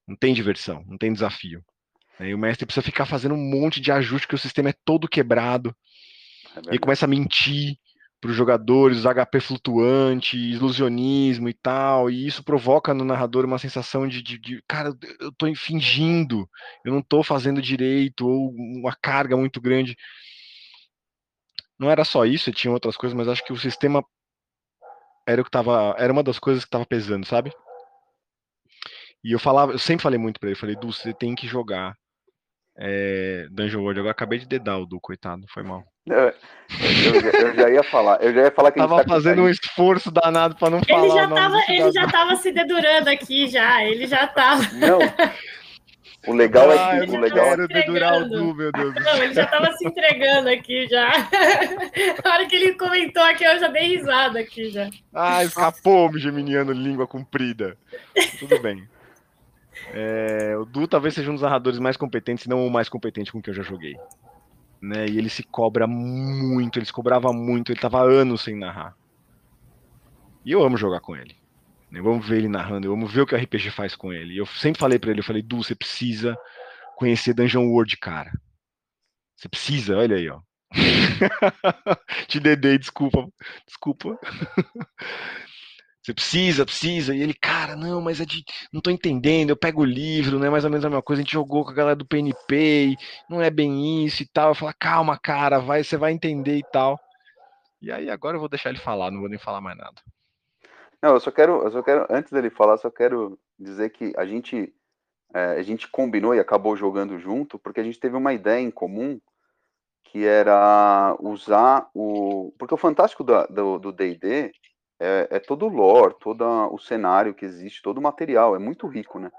Não 0.07 0.15
tem 0.15 0.33
diversão, 0.33 0.85
não 0.87 0.97
tem 0.97 1.11
desafio. 1.11 1.61
E 2.19 2.33
o 2.33 2.37
mestre 2.37 2.65
precisa 2.65 2.83
ficar 2.83 3.05
fazendo 3.05 3.35
um 3.35 3.49
monte 3.49 3.79
de 3.79 3.91
ajuste, 3.91 4.25
porque 4.25 4.35
o 4.35 4.39
sistema 4.39 4.69
é 4.69 4.75
todo 4.83 5.07
quebrado. 5.07 5.75
É 6.71 6.75
E 6.75 6.79
começa 6.79 7.05
a 7.05 7.07
mentir 7.07 7.77
para 8.19 8.31
os 8.31 8.35
jogadores, 8.35 9.05
HP 9.05 9.39
flutuante, 9.39 10.37
ilusionismo 10.37 11.47
e 11.47 11.53
tal, 11.53 12.09
e 12.09 12.25
isso 12.25 12.43
provoca 12.43 12.93
no 12.93 13.05
narrador 13.05 13.45
uma 13.45 13.59
sensação 13.59 14.07
de, 14.07 14.23
de, 14.23 14.39
de, 14.39 14.63
cara, 14.67 14.91
eu 15.19 15.31
tô 15.31 15.53
fingindo, 15.55 16.49
eu 16.83 16.91
não 16.91 17.01
tô 17.01 17.21
fazendo 17.21 17.61
direito, 17.61 18.27
ou 18.27 18.51
uma 18.51 18.95
carga 18.95 19.37
muito 19.37 19.61
grande. 19.61 19.95
Não 21.79 21.91
era 21.91 22.03
só 22.03 22.25
isso, 22.25 22.51
tinha 22.51 22.73
outras 22.73 22.97
coisas, 22.97 23.15
mas 23.15 23.27
acho 23.27 23.45
que 23.45 23.53
o 23.53 23.57
sistema 23.57 24.03
era 25.27 25.41
o 25.41 25.45
que 25.45 25.51
tava, 25.51 25.95
era 25.99 26.11
uma 26.11 26.23
das 26.23 26.39
coisas 26.39 26.63
que 26.63 26.69
estava 26.69 26.85
pesando, 26.85 27.25
sabe? 27.25 27.51
E 29.23 29.31
eu 29.31 29.39
falava, 29.39 29.73
eu 29.73 29.79
sempre 29.79 30.01
falei 30.01 30.17
muito 30.17 30.39
para 30.39 30.49
ele, 30.49 30.57
falei, 30.57 30.75
Du, 30.75 30.91
você 30.91 31.13
tem 31.13 31.35
que 31.35 31.47
jogar 31.47 31.95
é, 32.77 33.47
Dungeon 33.51 33.81
World. 33.81 33.99
Agora 33.99 34.11
acabei 34.11 34.39
de 34.39 34.47
dedar 34.47 34.77
o 34.77 34.85
Du, 34.85 34.99
coitado, 34.99 35.45
foi 35.53 35.63
mal. 35.63 35.83
Eu, 36.05 36.17
eu 36.19 36.33
já, 37.21 37.39
eu 37.39 37.55
já 37.55 37.69
ia 37.69 37.83
falar, 37.83 38.21
eu 38.21 38.33
já 38.33 38.41
ia 38.43 38.51
falar 38.51 38.71
que 38.71 38.79
Tava 38.79 39.03
tá 39.03 39.09
fazendo 39.09 39.41
um 39.41 39.49
esforço 39.49 40.09
danado 40.09 40.55
para 40.55 40.69
não 40.69 40.77
Ele 40.77 40.85
falar 40.87 41.07
já 41.15 41.25
o 41.25 41.29
nome 41.29 41.41
tava, 41.41 41.57
ele 41.67 41.91
já 41.91 42.07
tava 42.07 42.35
se 42.37 42.51
dedurando 42.51 43.09
aqui 43.09 43.47
já. 43.47 43.83
Ele 43.83 44.07
já 44.07 44.25
tava. 44.27 44.63
Não. 44.73 44.99
O 46.25 46.33
legal 46.33 46.71
é 46.71 46.77
Ah, 46.77 46.89
que 46.91 46.97
eu 46.97 47.03
o 47.03 47.11
não 47.13 47.19
legal 47.21 47.45
é 47.45 47.49
quero 47.49 47.67
dedurar 47.67 48.21
o. 48.21 48.29
Du, 48.29 48.53
meu 48.53 48.71
Deus 48.71 48.93
do 48.93 48.99
Não, 49.01 49.23
ele 49.23 49.33
já 49.33 49.45
tava 49.45 49.71
se 49.73 49.87
entregando 49.87 50.49
aqui 50.49 50.87
já. 50.89 51.09
A 52.23 52.29
hora 52.29 52.45
que 52.47 52.55
ele 52.55 52.73
comentou 52.73 53.23
aqui, 53.23 53.45
eu 53.45 53.59
já 53.59 53.67
dei 53.67 53.95
risada 53.95 54.39
aqui 54.39 54.69
já. 54.69 54.89
Ah, 55.13 55.43
escapou-me, 55.43 56.19
geminiano, 56.19 56.71
língua 56.73 57.07
comprida. 57.07 57.77
Tudo 58.39 58.59
bem. 58.61 58.87
É, 59.93 60.55
o 60.57 60.65
Du 60.65 60.87
talvez 60.87 61.13
seja 61.13 61.29
um 61.29 61.33
dos 61.33 61.43
narradores 61.43 61.79
mais 61.79 61.97
competentes, 61.97 62.43
se 62.43 62.49
não 62.49 62.65
o 62.65 62.71
mais 62.71 62.89
competente 62.89 63.31
com 63.31 63.41
que 63.41 63.49
eu 63.49 63.53
já 63.53 63.63
joguei. 63.63 63.95
Né? 64.81 65.07
E 65.07 65.17
ele 65.17 65.29
se 65.29 65.43
cobra 65.43 65.87
muito, 65.87 66.77
ele 66.77 66.85
se 66.85 66.93
cobrava 66.93 67.31
muito, 67.33 67.71
ele 67.71 67.79
tava 67.79 68.01
anos 68.03 68.41
sem 68.41 68.55
narrar. 68.55 68.95
E 70.45 70.51
eu 70.51 70.63
amo 70.63 70.77
jogar 70.77 70.99
com 71.01 71.15
ele. 71.15 71.35
né? 71.91 71.99
Eu 71.99 72.09
amo 72.09 72.21
ver 72.21 72.37
ele 72.37 72.47
narrando, 72.47 72.87
eu 72.87 72.93
amo 72.93 73.07
ver 73.07 73.21
o 73.21 73.25
que 73.25 73.35
o 73.35 73.37
RPG 73.37 73.71
faz 73.71 73.95
com 73.95 74.13
ele. 74.13 74.37
Eu 74.37 74.45
sempre 74.45 74.79
falei 74.79 74.99
pra 74.99 75.09
ele, 75.11 75.19
eu 75.19 75.23
falei, 75.25 75.41
Du, 75.41 75.57
você 75.63 75.75
precisa 75.75 76.37
conhecer 76.95 77.33
Dungeon 77.33 77.67
World, 77.69 77.97
cara. 77.97 78.31
Você 79.35 79.49
precisa, 79.49 79.97
olha 79.97 80.15
aí, 80.17 80.29
ó. 80.29 80.39
Te 82.27 82.39
dedei, 82.39 82.77
desculpa. 82.77 83.27
Desculpa. 83.65 84.17
Você 86.07 86.13
precisa, 86.13 86.65
precisa. 86.65 87.13
E 87.13 87.21
ele, 87.21 87.33
cara, 87.33 87.75
não, 87.75 87.99
mas 87.99 88.21
é 88.21 88.25
de. 88.25 88.41
Não 88.71 88.79
tô 88.79 88.89
entendendo. 88.89 89.49
Eu 89.49 89.57
pego 89.57 89.81
o 89.81 89.85
livro, 89.85 90.39
não 90.39 90.47
é 90.47 90.49
mais 90.49 90.63
ou 90.63 90.69
menos 90.69 90.85
a 90.85 90.89
mesma 90.89 91.03
coisa. 91.03 91.21
A 91.21 91.23
gente 91.23 91.33
jogou 91.33 91.65
com 91.65 91.71
a 91.71 91.73
galera 91.73 91.97
do 91.97 92.05
PNP, 92.05 92.95
não 93.29 93.41
é 93.41 93.49
bem 93.49 94.05
isso 94.05 94.23
e 94.23 94.25
tal. 94.25 94.51
Eu 94.51 94.55
falo, 94.55 94.73
calma, 94.79 95.19
cara, 95.19 95.59
vai, 95.59 95.83
você 95.83 95.97
vai 95.97 96.13
entender 96.13 96.55
e 96.55 96.63
tal. 96.71 96.97
E 97.81 97.91
aí 97.91 98.09
agora 98.09 98.37
eu 98.37 98.39
vou 98.39 98.47
deixar 98.47 98.69
ele 98.69 98.79
falar, 98.79 99.11
não 99.11 99.19
vou 99.19 99.27
nem 99.27 99.37
falar 99.37 99.59
mais 99.59 99.77
nada. 99.77 100.01
Não, 101.01 101.13
eu 101.13 101.19
só 101.19 101.29
quero, 101.29 101.61
eu 101.63 101.71
só 101.71 101.83
quero, 101.83 102.07
antes 102.09 102.31
dele 102.31 102.49
falar, 102.49 102.77
só 102.77 102.89
quero 102.89 103.37
dizer 103.59 103.89
que 103.89 104.13
a 104.15 104.25
gente, 104.25 104.73
é, 105.33 105.57
a 105.59 105.61
gente 105.61 105.89
combinou 105.89 106.33
e 106.33 106.39
acabou 106.39 106.77
jogando 106.77 107.19
junto, 107.19 107.59
porque 107.59 107.81
a 107.81 107.83
gente 107.83 107.99
teve 107.99 108.15
uma 108.15 108.33
ideia 108.33 108.61
em 108.61 108.71
comum, 108.71 109.19
que 110.05 110.25
era 110.25 111.17
usar 111.19 111.89
o, 111.93 112.53
porque 112.57 112.73
o 112.73 112.77
fantástico 112.77 113.25
do 113.25 113.91
D&D 113.91 114.53
é, 114.99 115.27
é 115.31 115.39
todo 115.39 115.65
o 115.65 115.69
lore, 115.69 116.15
todo 116.19 116.43
o 116.73 116.77
cenário 116.79 117.33
que 117.33 117.45
existe, 117.45 117.81
todo 117.81 117.97
o 117.97 118.01
material, 118.01 118.55
é 118.55 118.59
muito 118.59 118.87
rico, 118.87 119.19
né? 119.19 119.31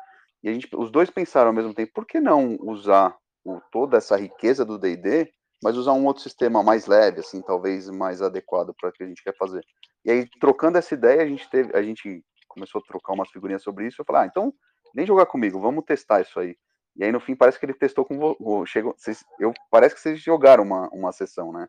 E 0.43 0.49
a 0.49 0.53
gente, 0.53 0.69
os 0.77 0.91
dois 0.91 1.11
pensaram 1.11 1.49
ao 1.49 1.55
mesmo 1.55 1.75
tempo, 1.75 1.93
por 1.95 2.07
que 2.07 2.21
não 2.21 2.57
usar 2.61 3.17
o- 3.45 3.61
toda 3.73 3.97
essa 3.97 4.17
riqueza 4.17 4.65
do 4.65 4.79
D&D, 4.79 5.31
mas 5.63 5.77
usar 5.77 5.93
um 5.93 6.07
outro 6.07 6.23
sistema 6.23 6.63
mais 6.63 6.87
leve, 6.87 7.21
assim, 7.21 7.43
talvez 7.43 7.89
mais 7.91 8.23
adequado 8.23 8.73
para 8.79 8.91
o 8.91 8.93
que 8.93 9.03
a 9.03 9.07
gente 9.07 9.23
quer 9.23 9.37
fazer. 9.37 9.65
E 10.05 10.11
aí, 10.11 10.29
trocando 10.41 10.79
essa 10.79 10.95
ideia, 10.95 11.23
a 11.23 11.27
gente 11.27 11.49
teve, 11.51 11.77
a 11.77 11.83
gente 11.83 12.23
começou 12.49 12.81
a 12.81 12.85
trocar 12.87 13.13
umas 13.15 13.29
figurinhas 13.31 13.63
sobre 13.63 13.87
isso. 13.87 14.01
Eu 14.01 14.05
falei, 14.05 14.23
ah, 14.23 14.27
então 14.27 14.55
vem 14.95 15.05
jogar 15.07 15.27
comigo, 15.27 15.61
vamos 15.61 15.85
testar 15.85 16.21
isso 16.21 16.39
aí. 16.39 16.57
E 16.97 17.05
aí, 17.05 17.13
no 17.13 17.21
fim, 17.21 17.35
parece 17.35 17.59
que 17.59 17.67
ele 17.67 17.75
testou 17.75 18.05
com. 18.05 18.65
Chegou, 18.67 18.95
vocês, 18.97 19.25
eu, 19.39 19.53
parece 19.71 19.95
que 19.95 20.01
vocês 20.01 20.21
jogaram 20.21 20.65
uma, 20.65 20.89
uma 20.93 21.13
sessão, 21.13 21.53
né? 21.53 21.69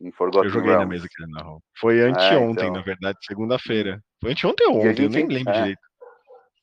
Em 0.00 0.12
Forgotten 0.12 0.48
Eu 0.48 0.50
joguei 0.52 0.70
na 0.70 0.78
Realms. 0.78 0.94
mesa 0.96 1.08
que 1.10 1.22
ele 1.22 1.32
narrou. 1.32 1.60
Foi 1.78 2.00
anteontem, 2.00 2.64
então. 2.68 2.72
na 2.76 2.82
verdade, 2.82 3.18
segunda-feira. 3.26 4.00
Foi 4.20 4.30
anteontem 4.32 4.66
ou 4.68 4.74
E 4.84 4.88
ontem, 4.90 5.04
eu 5.04 5.10
nem 5.10 5.20
gente- 5.22 5.32
lembro 5.34 5.52
é. 5.52 5.56
direito. 5.60 5.80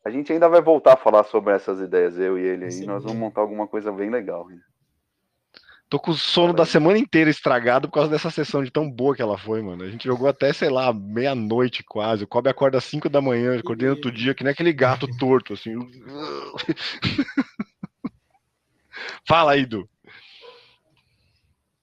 A 0.05 0.09
gente 0.09 0.31
ainda 0.31 0.47
vai 0.47 0.61
voltar 0.61 0.93
a 0.93 0.97
falar 0.97 1.23
sobre 1.23 1.53
essas 1.53 1.79
ideias, 1.81 2.17
eu 2.19 2.37
e 2.37 2.43
ele 2.43 2.65
aí. 2.65 2.71
Sim. 2.71 2.85
Nós 2.85 3.03
vamos 3.03 3.17
montar 3.17 3.41
alguma 3.41 3.67
coisa 3.67 3.91
bem 3.91 4.09
legal. 4.09 4.47
né? 4.47 4.57
Tô 5.89 5.99
com 5.99 6.11
o 6.11 6.15
sono 6.15 6.51
da 6.53 6.65
semana 6.65 6.97
inteira 6.97 7.29
estragado 7.29 7.87
por 7.87 7.93
causa 7.95 8.09
dessa 8.09 8.29
sessão 8.31 8.63
de 8.63 8.71
tão 8.71 8.89
boa 8.89 9.15
que 9.15 9.21
ela 9.21 9.37
foi, 9.37 9.61
mano. 9.61 9.83
A 9.83 9.89
gente 9.89 10.05
jogou 10.05 10.27
até, 10.27 10.51
sei 10.53 10.69
lá, 10.69 10.91
meia-noite 10.93 11.83
quase. 11.83 12.23
O 12.23 12.27
Kobe 12.27 12.49
acorda 12.49 12.77
às 12.79 12.83
5 12.85 13.07
da 13.09 13.21
manhã, 13.21 13.57
acordei 13.59 13.89
outro 13.89 14.11
dia, 14.11 14.33
que 14.33 14.43
nem 14.43 14.51
aquele 14.51 14.73
gato 14.73 15.07
torto, 15.17 15.53
assim. 15.53 15.73
Fala 19.27 19.53
aí, 19.53 19.65
Du. 19.65 19.87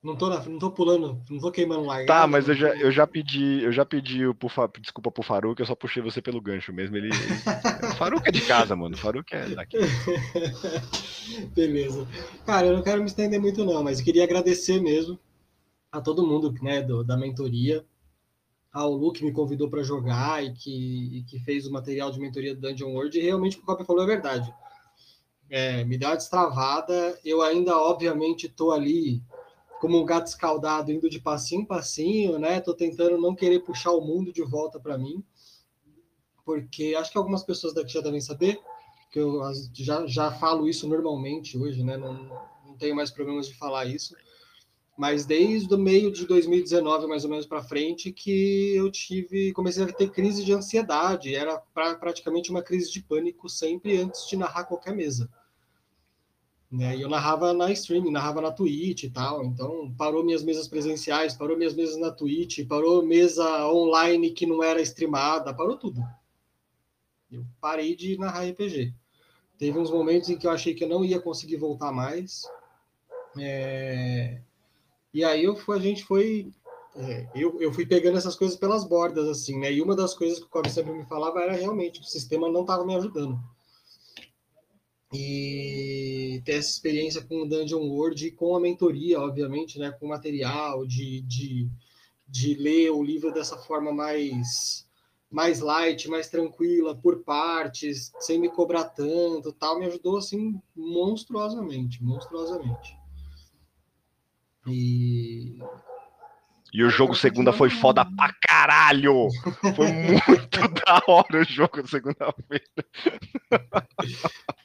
Não 0.03 0.17
tô, 0.17 0.29
não 0.29 0.59
tô 0.59 0.69
pulando, 0.69 1.23
não 1.31 1.39
tô 1.39 1.53
queimando 1.53 1.85
lá. 1.85 2.05
Tá, 2.05 2.27
mas 2.27 2.49
eu 2.49 2.55
já, 2.57 2.75
eu 2.75 2.91
já 2.91 3.07
pedi, 3.07 3.63
eu 3.63 3.71
já 3.71 3.85
pedi 3.85 4.23
pro, 4.35 4.51
desculpa 4.81 5.13
pro 5.13 5.23
Faruk, 5.23 5.61
eu 5.61 5.67
só 5.67 5.77
puxei 5.77 6.03
você 6.03 6.21
pelo 6.21 6.41
gancho 6.41 6.73
mesmo. 6.73 6.97
Ele, 6.97 7.07
ele... 7.07 7.17
o 7.87 7.95
Faruk 7.95 8.27
é 8.27 8.33
de 8.33 8.41
casa, 8.41 8.75
mano. 8.75 8.97
O 8.97 8.99
Faruk 8.99 9.33
é 9.33 9.51
daqui. 9.51 9.79
Beleza. 11.55 12.05
Cara, 12.45 12.67
eu 12.67 12.73
não 12.73 12.83
quero 12.83 13.01
me 13.01 13.07
estender 13.07 13.41
muito, 13.41 13.65
não, 13.65 13.85
mas 13.85 14.01
eu 14.01 14.05
queria 14.05 14.25
agradecer 14.25 14.81
mesmo 14.81 15.17
a 15.93 16.01
todo 16.01 16.27
mundo 16.27 16.53
né, 16.61 16.83
do, 16.83 17.05
da 17.05 17.17
mentoria, 17.17 17.85
ao 18.73 18.91
Lu 18.93 19.13
que 19.13 19.25
me 19.25 19.31
convidou 19.31 19.71
para 19.71 19.85
jogar 19.85 20.43
e 20.43 20.53
que, 20.53 21.19
e 21.19 21.23
que 21.25 21.39
fez 21.39 21.65
o 21.65 21.73
material 21.73 22.11
de 22.11 22.19
mentoria 22.19 22.57
do 22.57 22.61
Dungeon 22.61 22.93
World, 22.93 23.17
e 23.17 23.23
realmente 23.23 23.57
o 23.57 23.59
que 23.59 23.65
o 23.65 23.67
Copy 23.67 23.85
falou 23.85 24.03
é 24.03 24.07
verdade. 24.07 24.53
É, 25.49 25.85
me 25.85 25.97
deu 25.97 26.09
uma 26.09 26.17
destravada, 26.17 27.21
eu 27.25 27.41
ainda, 27.41 27.77
obviamente, 27.77 28.47
estou 28.47 28.73
ali 28.73 29.23
como 29.83 30.01
um 30.01 30.05
gato 30.05 30.29
escaldado, 30.29 30.93
indo 30.93 31.11
de 31.11 31.19
passinho 31.19 31.63
em 31.63 31.65
passinho, 31.65 32.39
né? 32.39 32.61
Tô 32.61 32.73
tentando 32.73 33.21
não 33.21 33.35
querer 33.35 33.65
puxar 33.65 33.91
o 33.91 34.01
mundo 34.01 34.33
de 34.33 34.41
volta 34.41 34.79
para 34.79 34.97
mim, 34.97 35.25
porque 36.45 36.95
acho 36.97 37.11
que 37.11 37.19
algumas 37.19 37.43
pessoas 37.43 37.75
daqui 37.75 37.93
já 37.93 38.01
devem 38.01 38.21
saber 38.21 38.61
que 39.11 39.19
eu 39.19 39.41
já, 39.75 40.07
já 40.07 40.31
falo 40.31 40.69
isso 40.69 40.87
normalmente 40.89 41.59
hoje, 41.59 41.83
né? 41.83 41.97
Não, 41.97 42.15
não 42.65 42.77
tenho 42.79 42.95
mais 42.95 43.11
problemas 43.11 43.49
de 43.49 43.55
falar 43.55 43.87
isso. 43.87 44.15
Mas 44.97 45.27
desde 45.27 45.75
o 45.75 45.79
meio 45.79 46.13
de 46.13 46.29
2019, 46.29 47.09
mais 47.09 47.25
ou 47.25 47.31
menos 47.31 47.45
para 47.45 47.65
frente, 47.65 48.13
que 48.13 48.77
eu 48.77 48.89
tive, 48.89 49.53
comecei 49.53 49.83
a 49.83 49.93
ter 49.93 50.13
crise 50.13 50.45
de 50.45 50.53
ansiedade. 50.53 51.35
Era 51.35 51.59
pra, 51.59 51.97
praticamente 51.97 52.53
uma 52.53 52.63
crise 52.63 52.89
de 52.93 53.03
pânico 53.03 53.49
sempre 53.49 54.01
antes 54.01 54.29
de 54.29 54.37
narrar 54.37 54.63
qualquer 54.63 54.95
mesa. 54.95 55.29
Né? 56.73 56.97
E 56.97 57.03
eu 57.03 57.09
narrava 57.09 57.53
na 57.53 57.71
stream, 57.71 58.11
narrava 58.11 58.41
na 58.41 58.51
Twitch 58.51 59.03
e 59.03 59.11
tal. 59.11 59.45
Então, 59.45 59.95
parou 59.95 60.25
minhas 60.25 60.43
mesas 60.43 60.67
presenciais, 60.67 61.35
parou 61.35 61.55
minhas 61.55 61.75
mesas 61.75 61.99
na 61.99 62.11
Twitch, 62.11 62.67
parou 62.67 63.05
mesa 63.05 63.69
online 63.69 64.31
que 64.31 64.47
não 64.47 64.63
era 64.63 64.81
streamada, 64.81 65.53
parou 65.53 65.77
tudo. 65.77 66.03
Eu 67.31 67.45
parei 67.61 67.95
de 67.95 68.17
narrar 68.17 68.49
RPG. 68.49 68.95
Teve 69.59 69.79
uns 69.79 69.91
momentos 69.91 70.31
em 70.31 70.39
que 70.39 70.47
eu 70.47 70.51
achei 70.51 70.73
que 70.73 70.83
eu 70.83 70.89
não 70.89 71.05
ia 71.05 71.21
conseguir 71.21 71.57
voltar 71.57 71.93
mais. 71.93 72.43
É... 73.39 74.41
E 75.13 75.23
aí 75.23 75.45
eu, 75.45 75.59
a 75.69 75.79
gente 75.79 76.05
foi. 76.05 76.51
É, 76.97 77.29
eu, 77.35 77.61
eu 77.61 77.73
fui 77.73 77.87
pegando 77.87 78.17
essas 78.17 78.35
coisas 78.35 78.57
pelas 78.57 78.85
bordas, 78.85 79.29
assim, 79.29 79.59
né? 79.59 79.71
E 79.73 79.83
uma 79.83 79.95
das 79.95 80.15
coisas 80.15 80.39
que 80.39 80.47
o 80.47 80.49
Cobb 80.49 80.71
sempre 80.71 80.93
me 80.93 81.05
falava 81.05 81.41
era 81.41 81.53
realmente 81.53 82.01
que 82.01 82.07
o 82.07 82.11
sistema 82.11 82.51
não 82.51 82.63
estava 82.63 82.85
me 82.85 82.95
ajudando 82.95 83.39
e 85.13 86.41
ter 86.45 86.53
essa 86.53 86.71
experiência 86.71 87.23
com 87.23 87.43
o 87.43 87.49
Dungeon 87.49 87.83
World 87.83 88.27
e 88.27 88.31
com 88.31 88.57
a 88.57 88.61
mentoria, 88.61 89.21
obviamente, 89.21 89.79
né, 89.79 89.91
com 89.91 90.07
material, 90.07 90.87
de, 90.87 91.21
de, 91.23 91.69
de 92.27 92.55
ler 92.55 92.91
o 92.91 93.03
livro 93.03 93.33
dessa 93.33 93.57
forma 93.57 93.93
mais 93.93 94.91
mais 95.31 95.61
light, 95.61 96.11
mais 96.11 96.29
tranquila, 96.29 96.95
por 96.95 97.25
partes, 97.25 98.13
sem 98.21 98.39
me 98.39 98.51
cobrar 98.51 98.85
tanto, 98.85 99.51
tal, 99.51 99.79
me 99.79 99.87
ajudou 99.87 100.19
assim 100.19 100.61
monstruosamente, 100.77 102.05
monstruosamente. 102.05 102.95
E 104.67 105.59
e 106.73 106.83
o 106.83 106.89
jogo 106.89 107.15
segunda 107.15 107.53
foi 107.53 107.69
foda 107.69 108.03
pra 108.03 108.33
caralho! 108.47 109.29
Foi 109.77 109.93
muito 109.93 110.59
da 110.87 111.03
hora 111.07 111.41
o 111.41 111.45
jogo 111.45 111.87
segunda-feira. 111.87 112.65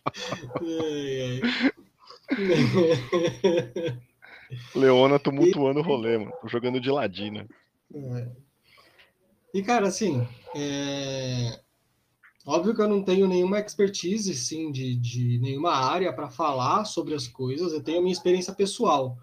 Leona 4.76 5.20
tumultuando 5.20 5.80
o 5.80 5.84
rolê, 5.84 6.18
mano. 6.18 6.32
Tô 6.42 6.48
jogando 6.48 6.80
de 6.80 6.90
ladina. 6.90 7.48
É. 7.94 8.28
E, 9.54 9.62
cara, 9.62 9.88
assim, 9.88 10.28
é... 10.56 11.60
óbvio 12.46 12.76
que 12.76 12.82
eu 12.82 12.88
não 12.88 13.04
tenho 13.04 13.28
nenhuma 13.28 13.60
expertise, 13.60 14.34
sim, 14.36 14.72
de, 14.72 14.96
de 14.96 15.40
nenhuma 15.40 15.72
área 15.72 16.14
para 16.14 16.30
falar 16.30 16.86
sobre 16.86 17.14
as 17.14 17.28
coisas. 17.28 17.74
Eu 17.74 17.84
tenho 17.84 18.00
a 18.00 18.02
minha 18.02 18.14
experiência 18.14 18.54
pessoal. 18.54 19.18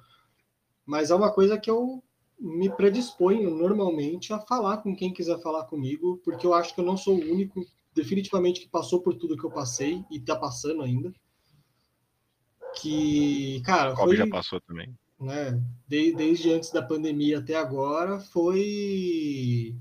Mas 0.85 1.11
é 1.11 1.15
uma 1.15 1.33
coisa 1.33 1.59
que 1.59 1.71
eu 1.71 2.03
me 2.39 2.69
predisponho 2.69 3.51
normalmente 3.51 4.33
a 4.33 4.39
falar 4.39 4.79
com 4.79 4.95
quem 4.95 5.13
quiser 5.13 5.39
falar 5.41 5.65
comigo, 5.65 6.21
porque 6.25 6.47
eu 6.47 6.53
acho 6.53 6.75
que 6.75 6.81
eu 6.81 6.85
não 6.85 6.97
sou 6.97 7.15
o 7.15 7.33
único, 7.33 7.65
definitivamente, 7.95 8.61
que 8.61 8.69
passou 8.69 9.01
por 9.01 9.15
tudo 9.15 9.37
que 9.37 9.45
eu 9.45 9.51
passei 9.51 10.05
e 10.11 10.21
tá 10.21 10.37
passando 10.37 10.83
ainda. 10.83 11.13
Que, 12.81 13.63
cara, 13.65 13.95
foi. 13.95 14.17
já 14.17 14.27
passou 14.27 14.61
também. 14.61 14.95
Né, 15.21 15.63
de, 15.87 16.15
desde 16.15 16.53
antes 16.53 16.71
da 16.71 16.83
pandemia 16.83 17.39
até 17.39 17.55
agora, 17.55 18.19
foi. 18.19 19.77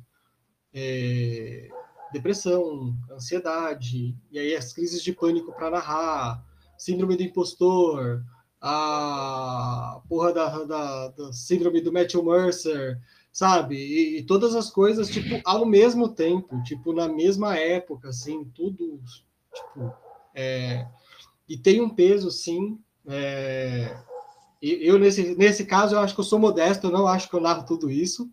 É, 0.73 1.67
depressão, 2.13 2.95
ansiedade, 3.11 4.15
e 4.31 4.39
aí 4.39 4.55
as 4.55 4.71
crises 4.71 5.03
de 5.03 5.11
pânico 5.11 5.51
para 5.53 5.71
narrar, 5.71 6.45
síndrome 6.77 7.17
do 7.17 7.23
impostor, 7.23 8.23
a 8.61 10.01
porra 10.07 10.31
da, 10.31 10.63
da, 10.63 11.07
da 11.09 11.33
síndrome 11.33 11.81
do 11.81 11.91
Matthew 11.91 12.23
Mercer, 12.23 13.01
sabe? 13.33 13.75
E, 13.75 14.19
e, 14.19 14.23
todas 14.23 14.55
as 14.55 14.69
coisas, 14.69 15.09
tipo, 15.09 15.41
ao 15.43 15.65
mesmo 15.65 16.07
tempo, 16.07 16.61
tipo, 16.63 16.93
na 16.93 17.09
mesma 17.09 17.57
época, 17.57 18.09
assim, 18.09 18.45
tudo, 18.53 19.01
tipo, 19.53 19.91
é, 20.35 20.87
e 21.49 21.57
tem 21.57 21.81
um 21.81 21.89
peso, 21.89 22.29
sim, 22.29 22.79
é, 23.07 23.97
eu, 24.61 24.99
nesse, 24.99 25.35
nesse 25.35 25.65
caso, 25.65 25.95
eu 25.95 25.99
acho 25.99 26.13
que 26.13 26.19
eu 26.21 26.25
sou 26.25 26.37
modesto, 26.37 26.87
eu 26.87 26.91
não 26.91 27.07
acho 27.07 27.27
que 27.27 27.35
eu 27.35 27.41
narro 27.41 27.65
tudo 27.65 27.89
isso, 27.89 28.29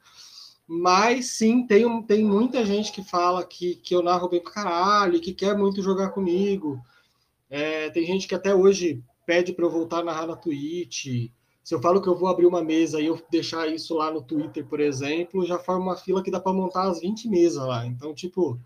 mas 0.68 1.30
sim, 1.30 1.66
tem, 1.66 2.02
tem 2.02 2.24
muita 2.24 2.64
gente 2.64 2.92
que 2.92 3.02
fala 3.02 3.42
que, 3.42 3.76
que 3.76 3.94
eu 3.94 4.02
narro 4.02 4.28
bem 4.28 4.40
pra 4.40 4.52
caralho, 4.52 5.20
que 5.20 5.32
quer 5.32 5.56
muito 5.56 5.82
jogar 5.82 6.10
comigo, 6.10 6.78
é, 7.48 7.88
tem 7.90 8.04
gente 8.04 8.28
que 8.28 8.34
até 8.34 8.54
hoje 8.54 9.02
pede 9.26 9.52
para 9.52 9.64
eu 9.64 9.70
voltar 9.70 10.00
a 10.00 10.04
narrar 10.04 10.26
na 10.26 10.36
Twitch. 10.36 11.30
Se 11.70 11.76
eu 11.76 11.80
falo 11.80 12.02
que 12.02 12.08
eu 12.08 12.16
vou 12.16 12.28
abrir 12.28 12.46
uma 12.46 12.64
mesa 12.64 13.00
e 13.00 13.06
eu 13.06 13.22
deixar 13.30 13.68
isso 13.68 13.94
lá 13.94 14.10
no 14.10 14.20
Twitter, 14.20 14.66
por 14.66 14.80
exemplo, 14.80 15.46
já 15.46 15.56
forma 15.56 15.84
uma 15.84 15.96
fila 15.96 16.20
que 16.20 16.28
dá 16.28 16.40
para 16.40 16.52
montar 16.52 16.90
as 16.90 16.98
20 16.98 17.28
mesas 17.28 17.64
lá. 17.64 17.86
Então, 17.86 18.12
tipo, 18.12 18.58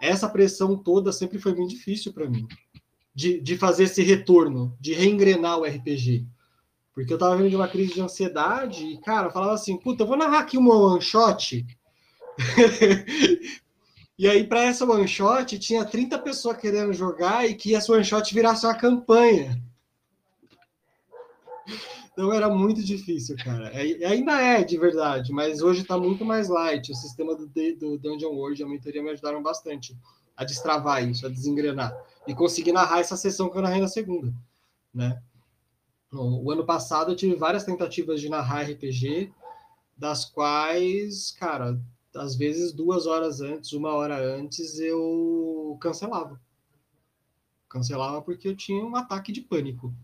essa 0.00 0.26
pressão 0.30 0.74
toda 0.74 1.12
sempre 1.12 1.38
foi 1.38 1.54
muito 1.54 1.74
difícil 1.74 2.10
para 2.10 2.26
mim. 2.26 2.48
De, 3.14 3.38
de 3.38 3.58
fazer 3.58 3.84
esse 3.84 4.02
retorno, 4.02 4.74
de 4.80 4.94
reengrenar 4.94 5.58
o 5.58 5.64
RPG. 5.64 6.24
Porque 6.94 7.12
eu 7.12 7.18
tava 7.18 7.36
vendo 7.36 7.50
de 7.50 7.56
uma 7.56 7.68
crise 7.68 7.92
de 7.92 8.00
ansiedade 8.00 8.82
e, 8.82 8.98
cara, 9.02 9.28
falava 9.28 9.52
assim, 9.52 9.76
puta, 9.76 10.04
eu 10.04 10.06
vou 10.06 10.16
narrar 10.16 10.38
aqui 10.38 10.56
uma 10.56 10.74
one 10.74 11.02
shot. 11.02 11.66
e 14.18 14.26
aí, 14.26 14.42
para 14.44 14.62
essa 14.62 14.90
one 14.90 15.06
shot, 15.06 15.58
tinha 15.58 15.84
30 15.84 16.18
pessoas 16.20 16.56
querendo 16.56 16.94
jogar 16.94 17.46
e 17.46 17.54
que 17.54 17.74
essa 17.74 17.92
one 17.92 18.02
shot 18.02 18.32
virasse 18.32 18.64
uma 18.64 18.74
campanha. 18.74 19.62
Então 22.12 22.32
era 22.32 22.48
muito 22.48 22.82
difícil, 22.82 23.36
cara. 23.36 23.68
É, 23.68 24.06
ainda 24.06 24.40
é, 24.40 24.62
de 24.62 24.76
verdade, 24.76 25.32
mas 25.32 25.62
hoje 25.62 25.80
está 25.80 25.96
muito 25.96 26.24
mais 26.24 26.48
light. 26.48 26.92
O 26.92 26.94
sistema 26.94 27.34
do, 27.34 27.46
do 27.46 27.98
Dungeon 27.98 28.32
World 28.32 28.60
e 28.60 28.64
a 28.64 28.68
mentoria 28.68 29.02
me 29.02 29.10
ajudaram 29.10 29.42
bastante 29.42 29.96
a 30.36 30.44
destravar 30.44 31.06
isso, 31.08 31.26
a 31.26 31.30
desengrenar. 31.30 31.96
E 32.26 32.34
conseguir 32.34 32.72
narrar 32.72 33.00
essa 33.00 33.16
sessão 33.16 33.48
que 33.48 33.56
eu 33.56 33.62
narrei 33.62 33.80
na 33.80 33.88
segunda, 33.88 34.32
né? 34.92 35.22
O 36.12 36.50
ano 36.50 36.66
passado 36.66 37.10
eu 37.10 37.16
tive 37.16 37.34
várias 37.34 37.64
tentativas 37.64 38.20
de 38.20 38.28
narrar 38.28 38.64
RPG, 38.64 39.32
das 39.96 40.26
quais, 40.26 41.30
cara, 41.32 41.80
às 42.14 42.36
vezes 42.36 42.72
duas 42.72 43.06
horas 43.06 43.40
antes, 43.40 43.72
uma 43.72 43.94
hora 43.94 44.18
antes, 44.36 44.78
eu 44.78 45.78
cancelava. 45.80 46.38
Cancelava 47.68 48.20
porque 48.20 48.46
eu 48.46 48.54
tinha 48.54 48.84
um 48.84 48.94
ataque 48.94 49.32
de 49.32 49.40
pânico, 49.40 49.94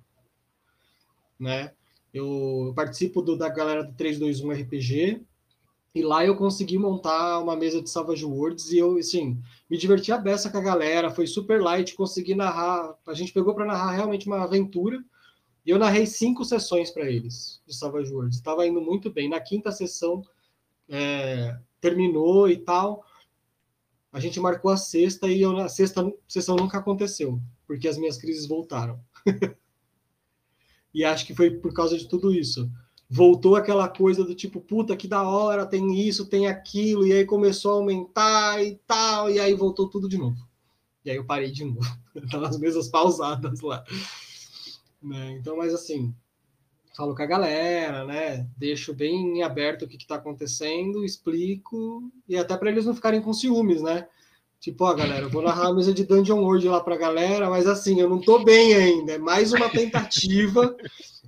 né? 1.38 1.74
Eu 2.12 2.72
participo 2.74 3.20
do, 3.20 3.36
da 3.36 3.48
galera 3.48 3.84
do 3.84 3.92
321 3.94 4.50
RPG 4.52 5.22
e 5.94 6.02
lá 6.02 6.24
eu 6.24 6.36
consegui 6.36 6.78
montar 6.78 7.38
uma 7.40 7.56
mesa 7.56 7.82
de 7.82 7.90
Savage 7.90 8.24
Worlds 8.24 8.70
e 8.70 8.78
eu, 8.78 8.96
assim, 8.98 9.40
me 9.68 9.76
diverti 9.76 10.12
a 10.12 10.18
beça 10.18 10.50
com 10.50 10.58
a 10.58 10.62
galera, 10.62 11.10
foi 11.10 11.26
super 11.26 11.60
light, 11.60 11.94
consegui 11.94 12.34
narrar, 12.34 12.94
a 13.06 13.14
gente 13.14 13.32
pegou 13.32 13.54
para 13.54 13.66
narrar 13.66 13.92
realmente 13.92 14.26
uma 14.26 14.44
aventura 14.44 15.02
e 15.64 15.70
eu 15.70 15.78
narrei 15.78 16.06
cinco 16.06 16.44
sessões 16.44 16.90
para 16.90 17.10
eles 17.10 17.60
de 17.66 17.74
Savage 17.74 18.12
Worlds, 18.12 18.38
estava 18.38 18.66
indo 18.66 18.80
muito 18.80 19.10
bem. 19.10 19.28
Na 19.28 19.40
quinta 19.40 19.72
sessão 19.72 20.22
é, 20.88 21.58
terminou 21.80 22.48
e 22.48 22.56
tal, 22.56 23.04
a 24.12 24.20
gente 24.20 24.40
marcou 24.40 24.70
a 24.70 24.76
sexta 24.76 25.28
e 25.28 25.42
eu, 25.42 25.52
na 25.52 25.68
sexta 25.68 26.10
sessão 26.26 26.56
nunca 26.56 26.78
aconteceu, 26.78 27.40
porque 27.66 27.88
as 27.88 27.98
minhas 27.98 28.16
crises 28.16 28.46
voltaram. 28.46 29.00
E 30.98 31.04
acho 31.04 31.24
que 31.24 31.32
foi 31.32 31.48
por 31.48 31.72
causa 31.72 31.96
de 31.96 32.08
tudo 32.08 32.34
isso. 32.34 32.68
Voltou 33.08 33.54
aquela 33.54 33.88
coisa 33.88 34.24
do 34.24 34.34
tipo, 34.34 34.60
puta, 34.60 34.96
que 34.96 35.06
da 35.06 35.22
hora, 35.22 35.64
tem 35.64 35.96
isso, 35.96 36.26
tem 36.26 36.48
aquilo, 36.48 37.06
e 37.06 37.12
aí 37.12 37.24
começou 37.24 37.70
a 37.70 37.74
aumentar 37.74 38.60
e 38.64 38.74
tal, 38.84 39.30
e 39.30 39.38
aí 39.38 39.54
voltou 39.54 39.88
tudo 39.88 40.08
de 40.08 40.18
novo. 40.18 40.36
E 41.04 41.10
aí 41.10 41.16
eu 41.16 41.24
parei 41.24 41.52
de 41.52 41.64
novo. 41.64 41.86
Tava 42.28 42.48
as 42.48 42.58
mesas 42.58 42.88
pausadas 42.88 43.60
lá. 43.60 43.84
Né? 45.00 45.38
Então, 45.38 45.56
mas 45.56 45.72
assim, 45.72 46.12
falo 46.96 47.14
com 47.14 47.22
a 47.22 47.26
galera, 47.26 48.04
né? 48.04 48.44
Deixo 48.56 48.92
bem 48.92 49.40
aberto 49.44 49.84
o 49.84 49.88
que 49.88 49.96
está 49.98 50.16
acontecendo, 50.16 51.04
explico, 51.04 52.10
e 52.28 52.36
até 52.36 52.56
para 52.56 52.72
eles 52.72 52.86
não 52.86 52.94
ficarem 52.96 53.22
com 53.22 53.32
ciúmes, 53.32 53.82
né? 53.82 54.08
Tipo, 54.60 54.84
ó, 54.84 54.94
galera, 54.94 55.24
eu 55.26 55.30
vou 55.30 55.42
narrar 55.42 55.68
a 55.68 55.72
mesa 55.72 55.94
de 55.94 56.04
Dungeon 56.04 56.40
World 56.40 56.68
lá 56.68 56.80
pra 56.80 56.96
galera, 56.96 57.48
mas 57.48 57.66
assim, 57.66 58.00
eu 58.00 58.08
não 58.08 58.20
tô 58.20 58.44
bem 58.44 58.74
ainda. 58.74 59.12
É 59.12 59.18
mais 59.18 59.52
uma 59.52 59.68
tentativa, 59.70 60.76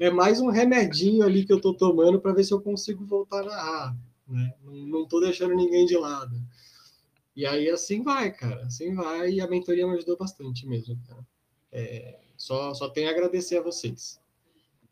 é 0.00 0.10
mais 0.10 0.40
um 0.40 0.48
remedinho 0.48 1.24
ali 1.24 1.44
que 1.44 1.52
eu 1.52 1.60
tô 1.60 1.72
tomando 1.72 2.20
para 2.20 2.32
ver 2.32 2.42
se 2.42 2.52
eu 2.52 2.60
consigo 2.60 3.04
voltar 3.06 3.42
a 3.42 3.44
narrar. 3.44 3.96
Né? 4.26 4.52
Não, 4.64 4.74
não 4.74 5.06
tô 5.06 5.20
deixando 5.20 5.54
ninguém 5.54 5.86
de 5.86 5.96
lado. 5.96 6.34
E 7.36 7.46
aí 7.46 7.70
assim 7.70 8.02
vai, 8.02 8.32
cara. 8.32 8.64
Assim 8.66 8.94
vai, 8.94 9.30
e 9.30 9.40
a 9.40 9.46
mentoria 9.46 9.86
me 9.86 9.94
ajudou 9.94 10.16
bastante 10.16 10.66
mesmo, 10.66 10.98
cara. 11.06 11.24
É, 11.70 12.18
só, 12.36 12.74
só 12.74 12.88
tenho 12.88 13.08
a 13.08 13.12
agradecer 13.12 13.58
a 13.58 13.62
vocês. 13.62 14.20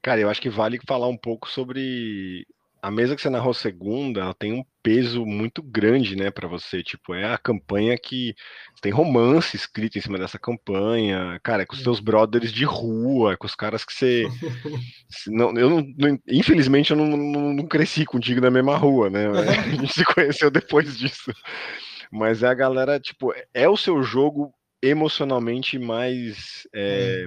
Cara, 0.01 0.21
eu 0.21 0.31
acho 0.31 0.41
que 0.41 0.49
vale 0.49 0.79
falar 0.87 1.09
um 1.09 1.17
pouco 1.17 1.49
sobre 1.51 2.47
a 2.81 2.91
mesa 2.91 3.15
que 3.17 3.23
você 3.23 3.29
narrou 3.29 3.53
segunda, 3.53 4.21
ela 4.21 4.35
tem 4.35 4.53
um 4.53 4.65
peso 4.83 5.27
muito 5.27 5.63
grande, 5.63 6.17
né, 6.17 6.31
para 6.31 6.49
você. 6.49 6.83
Tipo, 6.83 7.15
é 7.15 7.33
a 7.33 7.39
campanha 7.39 7.97
que 7.99 8.35
tem 8.81 8.93
romance 8.93 9.57
escrito 9.57 9.99
em 9.99 10.01
cima 10.01 10.19
dessa 10.19 10.39
campanha, 10.39 11.39
cara, 11.43 11.63
é 11.63 11.67
com 11.67 11.75
os 11.75 11.83
seus 11.83 12.01
brothers 12.01 12.53
de 12.53 12.65
rua, 12.65 13.33
é 13.33 13.37
com 13.37 13.47
os 13.47 13.55
caras 13.55 13.85
que 13.85 13.93
você. 13.93 14.27
não, 15.27 15.57
eu 15.57 15.71
não, 15.71 16.19
infelizmente 16.29 16.91
eu 16.91 16.97
não, 16.97 17.07
não, 17.07 17.55
não, 17.55 17.67
cresci 17.67 18.05
contigo 18.05 18.41
na 18.41 18.51
mesma 18.51 18.77
rua, 18.77 19.11
né? 19.11 19.27
A 19.49 19.69
gente 19.71 19.93
se 19.93 20.05
conheceu 20.05 20.51
depois 20.51 20.97
disso. 20.97 21.33
Mas 22.11 22.43
é 22.43 22.49
a 22.49 22.55
galera, 22.55 22.99
tipo, 22.99 23.35
é 23.53 23.69
o 23.69 23.77
seu 23.77 24.03
jogo 24.03 24.53
emocionalmente 24.83 25.79
mais. 25.79 26.67
É, 26.75 27.27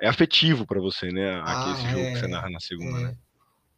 é 0.00 0.08
afetivo 0.08 0.66
para 0.66 0.80
você, 0.80 1.12
né? 1.12 1.40
Aqui, 1.40 1.50
ah, 1.50 1.74
esse 1.76 1.90
jogo 1.90 2.00
é, 2.00 2.12
que 2.12 2.18
você 2.18 2.26
narra 2.26 2.50
na 2.50 2.60
segunda, 2.60 2.98
é. 2.98 3.02
né? 3.04 3.16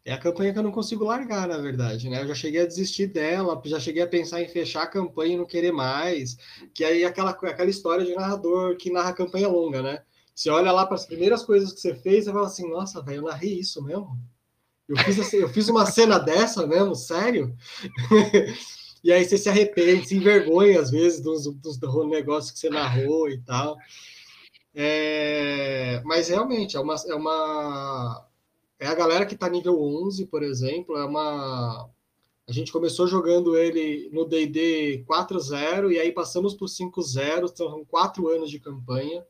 É 0.04 0.12
a 0.12 0.18
campanha 0.18 0.52
que 0.52 0.58
eu 0.58 0.64
não 0.64 0.72
consigo 0.72 1.04
largar, 1.04 1.46
na 1.46 1.58
verdade, 1.58 2.08
né? 2.08 2.22
Eu 2.22 2.28
já 2.28 2.34
cheguei 2.34 2.60
a 2.60 2.66
desistir 2.66 3.06
dela, 3.06 3.60
já 3.64 3.78
cheguei 3.78 4.02
a 4.02 4.06
pensar 4.06 4.42
em 4.42 4.48
fechar 4.48 4.82
a 4.82 4.86
campanha 4.86 5.34
e 5.34 5.36
não 5.36 5.46
querer 5.46 5.70
mais. 5.70 6.36
Que 6.74 6.84
aí 6.84 7.04
é 7.04 7.06
aquela, 7.06 7.30
aquela 7.30 7.70
história 7.70 8.04
de 8.04 8.12
narrador 8.12 8.76
que 8.76 8.90
narra 8.90 9.12
campanha 9.12 9.46
longa, 9.46 9.80
né? 9.80 10.02
Você 10.34 10.50
olha 10.50 10.72
lá 10.72 10.84
para 10.86 10.96
as 10.96 11.06
primeiras 11.06 11.44
coisas 11.44 11.72
que 11.72 11.80
você 11.80 11.94
fez 11.94 12.26
e 12.26 12.32
fala 12.32 12.46
assim, 12.46 12.68
nossa, 12.68 13.00
velho, 13.00 13.18
eu 13.18 13.22
narrei 13.22 13.60
isso 13.60 13.80
mesmo? 13.84 14.18
Eu 14.88 14.96
fiz, 14.96 15.20
assim, 15.20 15.36
eu 15.36 15.48
fiz 15.48 15.68
uma 15.68 15.86
cena 15.86 16.18
dessa 16.18 16.66
mesmo? 16.66 16.96
Sério? 16.96 17.54
e 19.04 19.12
aí 19.12 19.24
você 19.24 19.38
se 19.38 19.48
arrepende, 19.48 20.08
se 20.08 20.16
envergonha 20.16 20.80
às 20.80 20.90
vezes 20.90 21.20
dos, 21.20 21.44
dos, 21.44 21.78
do 21.78 22.08
negócio 22.08 22.52
que 22.52 22.58
você 22.58 22.68
narrou 22.68 23.28
e 23.28 23.38
tal. 23.42 23.76
É... 24.74 26.02
Mas 26.04 26.28
realmente, 26.28 26.76
é 26.76 26.80
uma, 26.80 26.96
é 27.06 27.14
uma 27.14 28.26
é 28.82 28.88
a 28.88 28.94
galera 28.96 29.24
que 29.24 29.34
está 29.34 29.48
nível 29.48 29.80
11, 29.80 30.26
por 30.26 30.42
exemplo, 30.42 30.96
é 30.96 31.04
uma 31.04 31.88
a 32.48 32.52
gente 32.52 32.72
começou 32.72 33.06
jogando 33.06 33.56
ele 33.56 34.10
no 34.12 34.24
D&D 34.24 35.04
4.0 35.08 35.92
e 35.92 36.00
aí 36.00 36.10
passamos 36.10 36.52
por 36.52 36.66
5.0, 36.66 37.56
são 37.56 37.84
quatro 37.84 38.28
anos 38.28 38.50
de 38.50 38.58
campanha. 38.58 39.24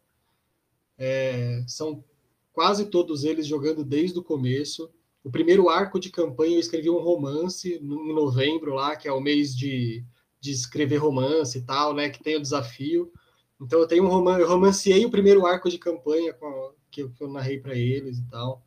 É, 0.97 1.63
são 1.69 2.03
quase 2.51 2.87
todos 2.87 3.25
eles 3.25 3.47
jogando 3.47 3.85
desde 3.85 4.19
o 4.19 4.25
começo. 4.25 4.91
O 5.23 5.31
primeiro 5.31 5.69
arco 5.69 6.01
de 6.01 6.09
campanha 6.09 6.57
eu 6.57 6.61
escrevi 6.61 6.89
um 6.89 6.99
romance 6.99 7.75
em 7.75 8.15
novembro 8.15 8.75
lá, 8.75 8.97
que 8.97 9.07
é 9.07 9.13
o 9.13 9.21
mês 9.21 9.55
de, 9.55 10.03
de 10.41 10.51
escrever 10.51 10.97
romance 10.97 11.59
e 11.59 11.63
tal, 11.63 11.93
né? 11.95 12.09
Que 12.09 12.23
tem 12.23 12.37
o 12.37 12.43
desafio. 12.43 13.13
Então 13.61 13.79
eu 13.79 13.87
tenho 13.87 14.05
um 14.05 14.09
romance, 14.09 14.41
eu 14.41 14.49
romancei 14.49 15.05
o 15.05 15.11
primeiro 15.11 15.45
arco 15.45 15.69
de 15.69 15.79
campanha 15.79 16.33
a, 16.33 16.71
que, 16.91 17.03
eu, 17.03 17.11
que 17.11 17.23
eu 17.23 17.29
narrei 17.29 17.61
para 17.61 17.77
eles 17.77 18.17
e 18.17 18.25
tal. 18.31 18.63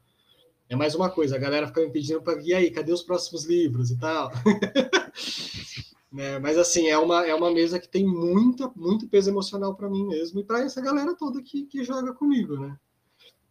É 0.68 0.76
mais 0.76 0.95
uma 0.95 1.09
coisa, 1.09 1.36
a 1.36 1.39
galera 1.39 1.68
fica 1.68 1.82
me 1.82 1.91
pedindo 1.91 2.22
para 2.22 2.41
e 2.41 2.53
aí, 2.53 2.72
cadê 2.72 2.91
os 2.91 3.03
próximos 3.03 3.45
livros 3.45 3.91
e 3.91 3.97
tal. 3.97 4.32
né? 6.11 6.39
Mas 6.39 6.57
assim, 6.57 6.88
é 6.88 6.97
uma, 6.97 7.26
é 7.26 7.36
uma 7.36 7.51
mesa 7.51 7.80
que 7.80 7.88
tem 7.88 8.05
muita, 8.05 8.72
muito 8.76 9.07
peso 9.07 9.30
emocional 9.30 9.76
para 9.76 9.89
mim 9.89 10.07
mesmo 10.07 10.39
e 10.39 10.43
para 10.43 10.63
essa 10.63 10.82
galera 10.82 11.16
toda 11.16 11.41
que, 11.41 11.66
que 11.66 11.84
joga 11.84 12.13
comigo, 12.13 12.57
né? 12.57 12.76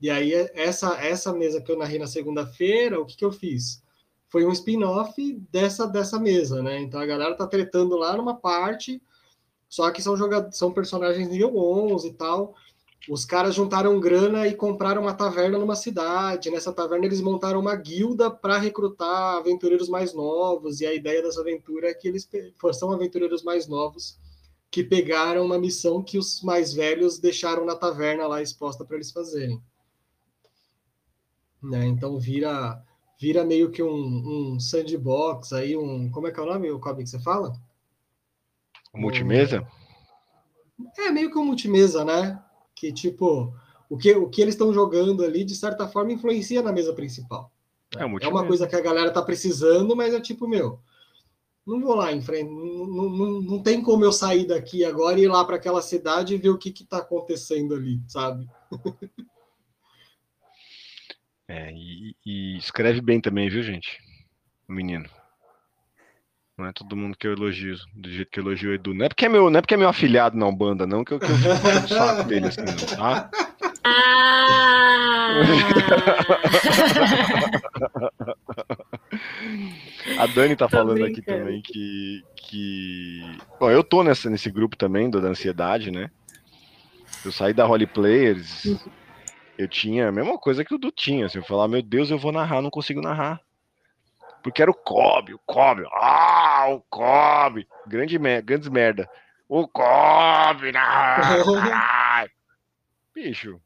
E 0.01 0.11
aí, 0.11 0.33
essa, 0.55 1.01
essa 1.01 1.33
mesa 1.33 1.61
que 1.61 1.71
eu 1.71 1.79
narrei 1.79 1.99
na 1.99 2.07
segunda-feira, 2.07 3.01
o 3.01 3.07
que, 3.07 3.17
que 3.17 3.25
eu 3.25 3.33
fiz? 3.33 3.83
Foi 4.29 4.45
um 4.45 4.51
spin-off 4.51 5.41
dessa, 5.53 5.87
dessa 5.87 6.19
mesa, 6.19 6.63
né? 6.63 6.81
Então 6.81 7.01
a 7.01 7.07
galera 7.07 7.37
tá 7.37 7.47
tretando 7.47 7.97
lá 7.97 8.17
numa 8.17 8.35
parte, 8.35 9.01
só 9.69 9.91
que 9.91 10.03
são 10.03 10.17
jogadores, 10.17 10.59
são 10.59 10.73
personagens 10.73 11.29
nível 11.29 11.57
11 11.57 12.09
e 12.09 12.13
tal. 12.15 12.55
Os 13.09 13.25
caras 13.25 13.55
juntaram 13.55 14.01
grana 14.01 14.47
e 14.47 14.55
compraram 14.55 15.03
uma 15.03 15.13
taverna 15.13 15.59
numa 15.59 15.77
cidade. 15.77 16.51
Nessa 16.51 16.73
taverna 16.73 17.05
eles 17.05 17.21
montaram 17.21 17.61
uma 17.61 17.77
guilda 17.77 18.31
para 18.31 18.59
recrutar 18.59 19.37
aventureiros 19.37 19.89
mais 19.89 20.15
novos. 20.15 20.81
E 20.81 20.87
a 20.87 20.95
ideia 20.95 21.23
dessa 21.23 21.41
aventura 21.41 21.91
é 21.91 21.95
que 21.95 22.09
eles 22.09 22.29
são 22.73 22.91
aventureiros 22.91 23.43
mais 23.43 23.69
novos 23.69 24.19
que 24.71 24.83
pegaram 24.83 25.45
uma 25.45 25.59
missão 25.59 26.03
que 26.03 26.19
os 26.19 26.43
mais 26.43 26.73
velhos 26.73 27.19
deixaram 27.19 27.65
na 27.65 27.77
taverna 27.77 28.27
lá 28.27 28.43
exposta 28.43 28.85
para 28.85 28.97
eles 28.97 29.13
fazerem. 29.13 29.63
Né? 31.63 31.87
Então 31.87 32.19
vira 32.19 32.83
vira 33.21 33.45
meio 33.45 33.71
que 33.71 33.83
um, 33.83 34.53
um, 34.55 34.61
sandbox 34.61 35.53
aí, 35.53 35.77
um 35.77 36.11
como 36.11 36.27
é 36.27 36.33
que 36.33 36.41
é 36.41 36.43
o 36.43 36.47
nome, 36.47 36.71
o 36.71 36.81
que 36.81 37.07
você 37.07 37.21
fala? 37.21 37.53
Multimesa? 38.93 39.67
É 40.99 41.11
meio 41.11 41.31
que 41.31 41.39
um 41.39 41.45
multimesa, 41.45 42.05
né? 42.05 42.44
Que, 42.85 42.93
tipo, 42.93 43.55
o 43.89 43.97
que, 43.97 44.13
o 44.15 44.29
que 44.29 44.43
eles 44.43 44.55
estão 44.55 44.73
jogando 44.73 45.25
ali, 45.25 45.45
de 45.45 45.55
certa 45.55 45.89
forma, 45.89 46.13
influencia 46.13 46.63
na 46.63 46.73
mesa 46.73 46.93
principal. 46.93 47.51
É, 47.97 48.03
é 48.03 48.29
uma 48.29 48.47
coisa 48.47 48.67
que 48.67 48.77
a 48.77 48.81
galera 48.81 49.11
tá 49.11 49.23
precisando, 49.23 49.97
mas 49.97 50.13
é 50.13 50.21
tipo, 50.21 50.47
meu, 50.47 50.81
não 51.67 51.81
vou 51.81 51.95
lá 51.95 52.13
em 52.13 52.21
frente, 52.21 52.51
não, 52.51 53.09
não, 53.09 53.41
não 53.41 53.63
tem 53.63 53.81
como 53.83 54.05
eu 54.05 54.13
sair 54.13 54.47
daqui 54.47 54.85
agora 54.85 55.19
e 55.19 55.23
ir 55.23 55.29
lá 55.29 55.45
para 55.45 55.57
aquela 55.57 55.81
cidade 55.81 56.35
e 56.35 56.39
ver 56.39 56.51
o 56.51 56.59
que 56.59 56.71
está 56.71 56.99
acontecendo 56.99 57.75
ali, 57.75 58.01
sabe? 58.07 58.47
É, 61.47 61.71
e, 61.75 62.17
e, 62.25 62.57
escreve 62.57 63.03
bem 63.03 63.21
também, 63.21 63.51
viu, 63.51 63.63
gente? 63.63 64.01
O 64.67 64.73
menino. 64.73 65.05
Não 66.57 66.67
é 66.67 66.73
todo 66.73 66.95
mundo 66.95 67.17
que 67.19 67.27
eu 67.27 67.33
elogio, 67.33 67.75
do 67.93 68.09
jeito 68.09 68.31
que 68.31 68.39
eu 68.39 68.45
elogio 68.45 68.71
o 68.71 68.75
Edu. 68.75 68.95
Não 68.95 69.07
é 69.07 69.09
porque 69.09 69.27
é 69.27 69.29
meu, 69.29 69.51
não 69.51 69.59
é 69.59 69.61
porque 69.61 69.75
é 69.75 69.77
meu 69.77 69.89
afilhado 69.89 70.37
na 70.37 70.47
Umbanda, 70.47 70.87
não, 70.87 71.05
que 71.05 71.13
eu, 71.13 71.19
que 71.19 71.27
eu 71.27 71.37
fico 71.37 71.89
saco 71.89 72.29
dele 72.29 72.47
assim, 72.47 72.61
não, 72.61 72.97
tá? 72.97 73.29
Ah! 73.83 75.35
A 80.19 80.27
Dani 80.27 80.55
tá 80.55 80.69
falando 80.69 81.05
aqui 81.05 81.21
também 81.23 81.61
que, 81.61 82.23
que. 82.37 83.21
Bom, 83.59 83.71
eu 83.71 83.83
tô 83.83 84.05
nessa, 84.05 84.31
nesse 84.31 84.49
grupo 84.49 84.77
também 84.77 85.11
do, 85.11 85.21
da 85.21 85.29
ansiedade, 85.29 85.91
né? 85.91 86.09
Eu 87.25 87.33
saí 87.33 87.53
da 87.53 87.67
Holy 87.67 87.87
Players, 87.87 88.79
eu 89.59 89.67
tinha 89.67 90.09
a 90.09 90.13
mesma 90.13 90.39
coisa 90.39 90.65
que 90.65 90.75
o 90.75 90.79
Du 90.79 90.93
tinha. 90.93 91.27
Assim, 91.27 91.39
eu 91.39 91.45
falava, 91.45 91.69
meu 91.69 91.83
Deus, 91.83 92.11
eu 92.11 92.19
vou 92.19 92.31
narrar, 92.31 92.63
não 92.63 92.71
consigo 92.71 93.01
narrar 93.01 93.41
porque 94.45 94.61
era 94.61 94.71
o 94.71 94.75
Kobe, 94.75 95.33
o 95.33 95.41
Kobe, 95.47 95.85
ah, 95.91 96.67
o 96.69 96.81
Kobe, 96.91 97.67
grande 97.87 98.19
grandes 98.19 98.69
merda, 98.69 99.09
o 99.49 99.67
Kobe, 99.67 100.71
ah, 100.77 102.27
bicho, 103.15 103.59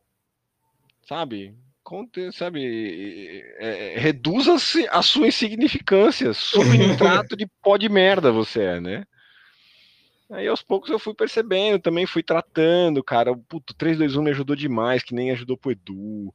sabe, 1.03 1.53
sabe, 2.33 3.45
é, 3.59 3.95
é, 3.97 3.99
reduza 3.99 4.55
a 4.93 5.03
sua 5.03 5.26
insignificância, 5.26 6.33
subnitrato 6.33 7.37
de 7.37 7.49
pó 7.61 7.76
de 7.76 7.89
merda 7.89 8.31
você 8.31 8.62
é, 8.62 8.81
né? 8.81 9.05
Aí 10.31 10.47
aos 10.47 10.62
poucos 10.62 10.91
eu 10.91 10.99
fui 10.99 11.14
percebendo, 11.14 11.81
também 11.81 12.05
fui 12.05 12.22
tratando, 12.22 13.03
cara. 13.03 13.35
Puto, 13.49 13.74
321 13.74 14.22
me 14.22 14.31
ajudou 14.31 14.55
demais, 14.55 15.03
que 15.03 15.14
nem 15.14 15.31
ajudou 15.31 15.57
pro 15.57 15.72
Edu 15.72 16.33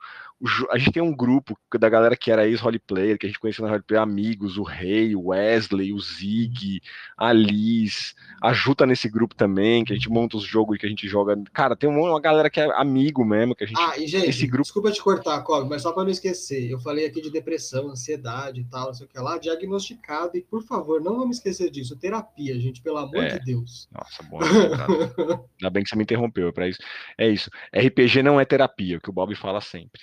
a 0.71 0.77
gente 0.77 0.91
tem 0.91 1.01
um 1.01 1.15
grupo 1.15 1.57
da 1.79 1.87
galera 1.87 2.17
que 2.17 2.29
era 2.29 2.45
ex-Holy 2.45 2.79
Player, 2.79 3.17
que 3.17 3.25
a 3.25 3.29
gente 3.29 3.39
conheceu 3.39 3.65
na 3.65 3.71
Holy 3.71 3.83
Player, 3.83 4.03
amigos, 4.03 4.57
o 4.57 4.63
Rei, 4.63 5.15
o 5.15 5.27
Wesley, 5.27 5.93
o 5.93 5.99
Zig, 5.99 6.81
a 7.17 7.31
Liz, 7.31 8.13
a 8.41 8.51
Ju 8.51 8.75
tá 8.75 8.85
nesse 8.85 9.07
grupo 9.07 9.35
também, 9.35 9.85
que 9.85 9.93
a 9.93 9.95
gente 9.95 10.09
monta 10.09 10.35
os 10.35 10.43
jogos 10.43 10.77
que 10.77 10.85
a 10.85 10.89
gente 10.89 11.07
joga. 11.07 11.41
Cara, 11.53 11.75
tem 11.75 11.89
uma 11.89 12.19
galera 12.19 12.49
que 12.49 12.59
é 12.59 12.65
amigo 12.77 13.23
mesmo, 13.23 13.55
que 13.55 13.63
a 13.63 13.67
gente. 13.67 13.79
Ah, 13.79 13.97
e 13.97 14.05
gente, 14.05 14.29
esse 14.29 14.45
grupo... 14.45 14.63
desculpa 14.63 14.91
te 14.91 15.01
cortar, 15.01 15.41
Cobb, 15.43 15.69
mas 15.69 15.81
só 15.81 15.93
para 15.93 16.03
não 16.03 16.11
esquecer, 16.11 16.69
eu 16.69 16.79
falei 16.79 17.05
aqui 17.05 17.21
de 17.21 17.29
depressão, 17.29 17.89
ansiedade 17.89 18.61
e 18.61 18.65
tal, 18.65 18.87
não 18.87 18.93
sei 18.93 19.05
o 19.05 19.09
que 19.09 19.19
lá, 19.19 19.37
diagnosticado, 19.37 20.37
e 20.37 20.41
por 20.41 20.61
favor, 20.63 21.01
não 21.01 21.17
vamos 21.17 21.37
esquecer 21.37 21.69
disso, 21.69 21.95
terapia, 21.95 22.59
gente, 22.59 22.81
pelo 22.81 22.97
amor 22.97 23.23
é. 23.23 23.37
de 23.37 23.45
Deus. 23.45 23.87
Nossa, 23.91 24.21
bom. 24.23 24.39
Ainda 25.61 25.69
bem 25.69 25.83
que 25.83 25.89
você 25.89 25.95
me 25.95 26.03
interrompeu, 26.03 26.49
é 26.49 26.51
para 26.51 26.67
isso. 26.67 26.79
É 27.17 27.29
isso. 27.29 27.49
RPG 27.73 28.21
não 28.21 28.39
é 28.39 28.45
terapia, 28.45 28.97
o 28.97 29.01
que 29.01 29.09
o 29.09 29.13
Bob 29.13 29.33
fala 29.35 29.61
sempre. 29.61 30.01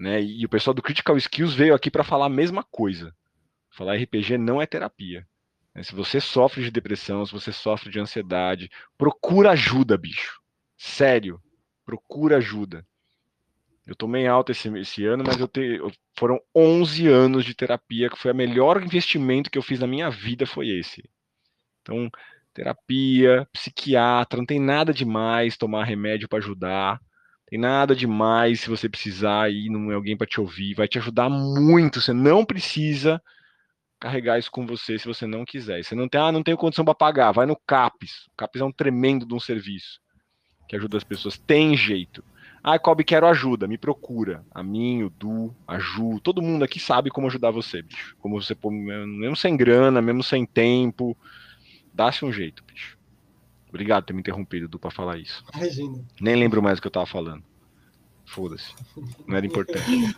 Né? 0.00 0.22
E 0.22 0.46
o 0.46 0.48
pessoal 0.48 0.72
do 0.72 0.80
Critical 0.80 1.14
Skills 1.18 1.52
veio 1.52 1.74
aqui 1.74 1.90
para 1.90 2.02
falar 2.02 2.24
a 2.24 2.30
mesma 2.30 2.64
coisa. 2.64 3.14
Falar 3.68 3.96
RPG 3.96 4.38
não 4.38 4.60
é 4.60 4.64
terapia. 4.64 5.28
Né? 5.74 5.82
Se 5.82 5.94
você 5.94 6.18
sofre 6.18 6.62
de 6.62 6.70
depressão, 6.70 7.26
se 7.26 7.32
você 7.32 7.52
sofre 7.52 7.90
de 7.90 8.00
ansiedade, 8.00 8.70
procura 8.96 9.50
ajuda, 9.50 9.98
bicho. 9.98 10.40
Sério, 10.74 11.38
procura 11.84 12.38
ajuda. 12.38 12.82
Eu 13.86 13.94
tomei 13.94 14.26
alta 14.26 14.52
esse, 14.52 14.74
esse 14.78 15.04
ano, 15.04 15.22
mas 15.26 15.38
eu 15.38 15.46
te, 15.46 15.78
foram 16.16 16.40
11 16.54 17.06
anos 17.06 17.44
de 17.44 17.54
terapia, 17.54 18.08
que 18.08 18.16
foi 18.16 18.32
o 18.32 18.34
melhor 18.34 18.82
investimento 18.82 19.50
que 19.50 19.58
eu 19.58 19.62
fiz 19.62 19.80
na 19.80 19.86
minha 19.86 20.08
vida, 20.08 20.46
foi 20.46 20.70
esse. 20.70 21.04
Então, 21.82 22.10
terapia, 22.54 23.46
psiquiatra, 23.52 24.38
não 24.38 24.46
tem 24.46 24.58
nada 24.58 24.94
demais 24.94 25.58
tomar 25.58 25.84
remédio 25.84 26.26
para 26.26 26.38
ajudar. 26.38 26.98
Tem 27.50 27.58
nada 27.58 27.96
demais 27.96 28.60
se 28.60 28.70
você 28.70 28.88
precisar 28.88 29.50
e 29.50 29.68
não 29.68 29.90
é 29.90 29.94
alguém 29.96 30.16
para 30.16 30.26
te 30.26 30.40
ouvir, 30.40 30.72
vai 30.74 30.86
te 30.86 30.98
ajudar 30.98 31.28
muito. 31.28 32.00
Você 32.00 32.12
não 32.12 32.44
precisa 32.44 33.20
carregar 33.98 34.38
isso 34.38 34.52
com 34.52 34.64
você 34.64 34.96
se 34.96 35.06
você 35.06 35.26
não 35.26 35.44
quiser. 35.44 35.82
Você 35.82 35.96
não 35.96 36.08
tem, 36.08 36.20
ah, 36.20 36.30
não 36.30 36.44
tenho 36.44 36.56
condição 36.56 36.84
para 36.84 36.94
pagar, 36.94 37.32
vai 37.32 37.46
no 37.46 37.56
CAPES. 37.66 38.28
O 38.28 38.36
CAPES 38.36 38.62
é 38.62 38.64
um 38.64 38.70
tremendo 38.70 39.26
de 39.26 39.34
um 39.34 39.40
serviço 39.40 40.00
que 40.68 40.76
ajuda 40.76 40.96
as 40.96 41.02
pessoas. 41.02 41.36
Tem 41.36 41.76
jeito. 41.76 42.22
Ah, 42.62 42.78
Kobe, 42.78 43.02
quero 43.02 43.26
ajuda, 43.26 43.66
me 43.66 43.76
procura. 43.76 44.44
A 44.52 44.62
mim, 44.62 45.02
o 45.02 45.10
Du, 45.10 45.52
a 45.66 45.76
Ju, 45.80 46.20
todo 46.20 46.40
mundo 46.40 46.62
aqui 46.62 46.78
sabe 46.78 47.10
como 47.10 47.26
ajudar 47.26 47.50
você, 47.50 47.82
bicho. 47.82 48.14
Como 48.20 48.40
você, 48.40 48.56
mesmo 48.64 49.34
sem 49.34 49.56
grana, 49.56 50.00
mesmo 50.00 50.22
sem 50.22 50.46
tempo, 50.46 51.16
dá-se 51.92 52.24
um 52.24 52.32
jeito, 52.32 52.62
bicho. 52.62 52.99
Obrigado 53.70 54.02
por 54.02 54.08
ter 54.08 54.12
me 54.12 54.20
interrompido, 54.20 54.68
Du, 54.68 54.78
pra 54.78 54.90
falar 54.90 55.16
isso. 55.16 55.42
Imagina. 55.54 56.04
Nem 56.20 56.34
lembro 56.34 56.60
mais 56.60 56.78
o 56.78 56.82
que 56.82 56.88
eu 56.88 56.92
tava 56.92 57.06
falando. 57.06 57.42
Foda-se. 58.26 58.74
Não 59.26 59.36
era 59.36 59.46
importante. 59.46 60.16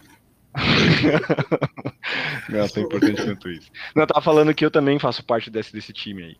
não 2.49 2.61
é 2.61 2.69
tão 2.69 2.83
importante 2.83 3.23
quanto 3.23 3.51
isso. 3.51 3.71
Não, 3.95 4.03
eu 4.03 4.07
tava 4.07 4.23
falando 4.23 4.55
que 4.55 4.65
eu 4.65 4.71
também 4.71 4.99
faço 4.99 5.23
parte 5.25 5.51
desse, 5.51 5.73
desse 5.73 5.93
time 5.93 6.23
aí. 6.25 6.37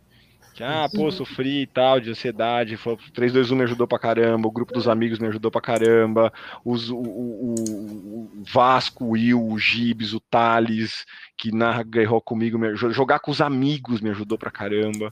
Que, 0.55 0.63
ah, 0.63 0.87
pô, 0.95 1.11
sofri 1.11 1.63
e 1.63 1.67
tal, 1.67 1.99
de 2.01 2.11
ansiedade. 2.11 2.79
321 3.15 3.57
me 3.57 3.65
ajudou 3.65 3.87
pra 3.87 3.99
caramba, 3.99 4.49
o 4.49 4.53
grupo 4.53 4.73
dos 4.73 4.89
amigos 4.89 5.19
me 5.19 5.29
ajudou 5.29 5.51
pra 5.51 5.63
caramba, 5.63 6.31
os, 6.63 6.91
o, 6.91 6.97
o, 6.97 7.55
o 7.55 8.43
Vasco, 8.45 9.05
o 9.05 9.11
Will, 9.11 9.43
o 9.43 9.59
Gibs, 9.59 10.13
o 10.13 10.21
Thales, 10.21 11.07
que 11.39 11.51
narra 11.53 11.83
guerrou 11.83 12.21
comigo, 12.21 12.59
me, 12.59 12.75
jogar 12.77 13.19
com 13.21 13.31
os 13.31 13.41
amigos 13.41 14.03
me 14.03 14.11
ajudou 14.11 14.37
pra 14.37 14.51
caramba 14.51 15.11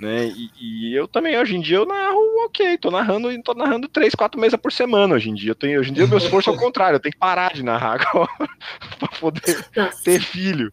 né? 0.00 0.28
E, 0.28 0.50
e, 0.58 0.94
eu 0.94 1.06
também, 1.06 1.38
hoje 1.38 1.54
em 1.54 1.60
dia, 1.60 1.76
eu 1.76 1.84
narro, 1.84 2.18
ok, 2.46 2.78
tô 2.78 2.90
narrando, 2.90 3.28
tô 3.42 3.52
narrando 3.52 3.86
três, 3.86 4.14
quatro 4.14 4.40
meses 4.40 4.58
por 4.58 4.72
semana 4.72 5.14
hoje 5.14 5.28
em 5.28 5.34
dia. 5.34 5.50
Eu 5.50 5.54
tenho, 5.54 5.78
hoje 5.78 5.90
em 5.90 5.92
dia, 5.92 6.06
o 6.06 6.08
meu 6.08 6.16
esforço 6.16 6.48
é 6.48 6.52
o 6.52 6.56
contrário, 6.56 6.96
eu 6.96 7.00
tenho 7.00 7.12
que 7.12 7.18
parar 7.18 7.52
de 7.52 7.62
narrar 7.62 8.00
agora 8.00 8.30
pra 8.98 9.08
poder 9.20 9.66
Nossa. 9.76 10.02
ter 10.02 10.20
filho. 10.20 10.72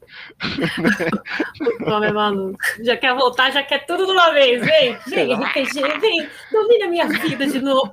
O 1.82 2.04
é 2.04 2.12
maluco. 2.12 2.58
Já 2.82 2.96
quer 2.96 3.14
voltar, 3.14 3.52
já 3.52 3.64
quer 3.64 3.86
tudo 3.86 4.06
de 4.06 4.12
uma 4.14 4.32
vez. 4.32 4.66
Vem, 4.66 4.98
vem, 5.08 5.34
RPG, 5.34 6.00
vem, 6.00 6.30
domina 6.52 6.88
minha 6.88 7.08
vida 7.08 7.46
de 7.48 7.60
novo. 7.60 7.92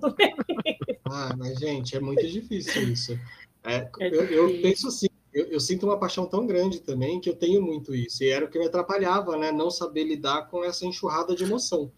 ah, 1.06 1.34
mas, 1.36 1.58
gente, 1.58 1.96
é 1.96 2.00
muito 2.00 2.24
difícil 2.26 2.92
isso. 2.92 3.18
É, 3.64 3.88
é 3.98 4.08
eu, 4.08 4.24
eu 4.24 4.60
penso 4.60 4.88
assim, 4.88 5.08
eu, 5.34 5.46
eu, 5.46 5.60
sinto 5.60 5.84
uma 5.84 5.98
paixão 5.98 6.26
tão 6.26 6.46
grande 6.46 6.80
também 6.80 7.20
que 7.20 7.28
eu 7.28 7.34
tenho 7.34 7.60
muito 7.60 7.94
isso. 7.94 8.22
E 8.22 8.28
era 8.28 8.44
o 8.44 8.48
que 8.48 8.58
me 8.58 8.66
atrapalhava, 8.66 9.36
né? 9.36 9.50
Não 9.50 9.70
saber 9.70 10.04
lidar 10.04 10.48
com 10.48 10.64
essa 10.64 10.86
enxurrada 10.86 11.34
de 11.34 11.42
emoção. 11.42 11.90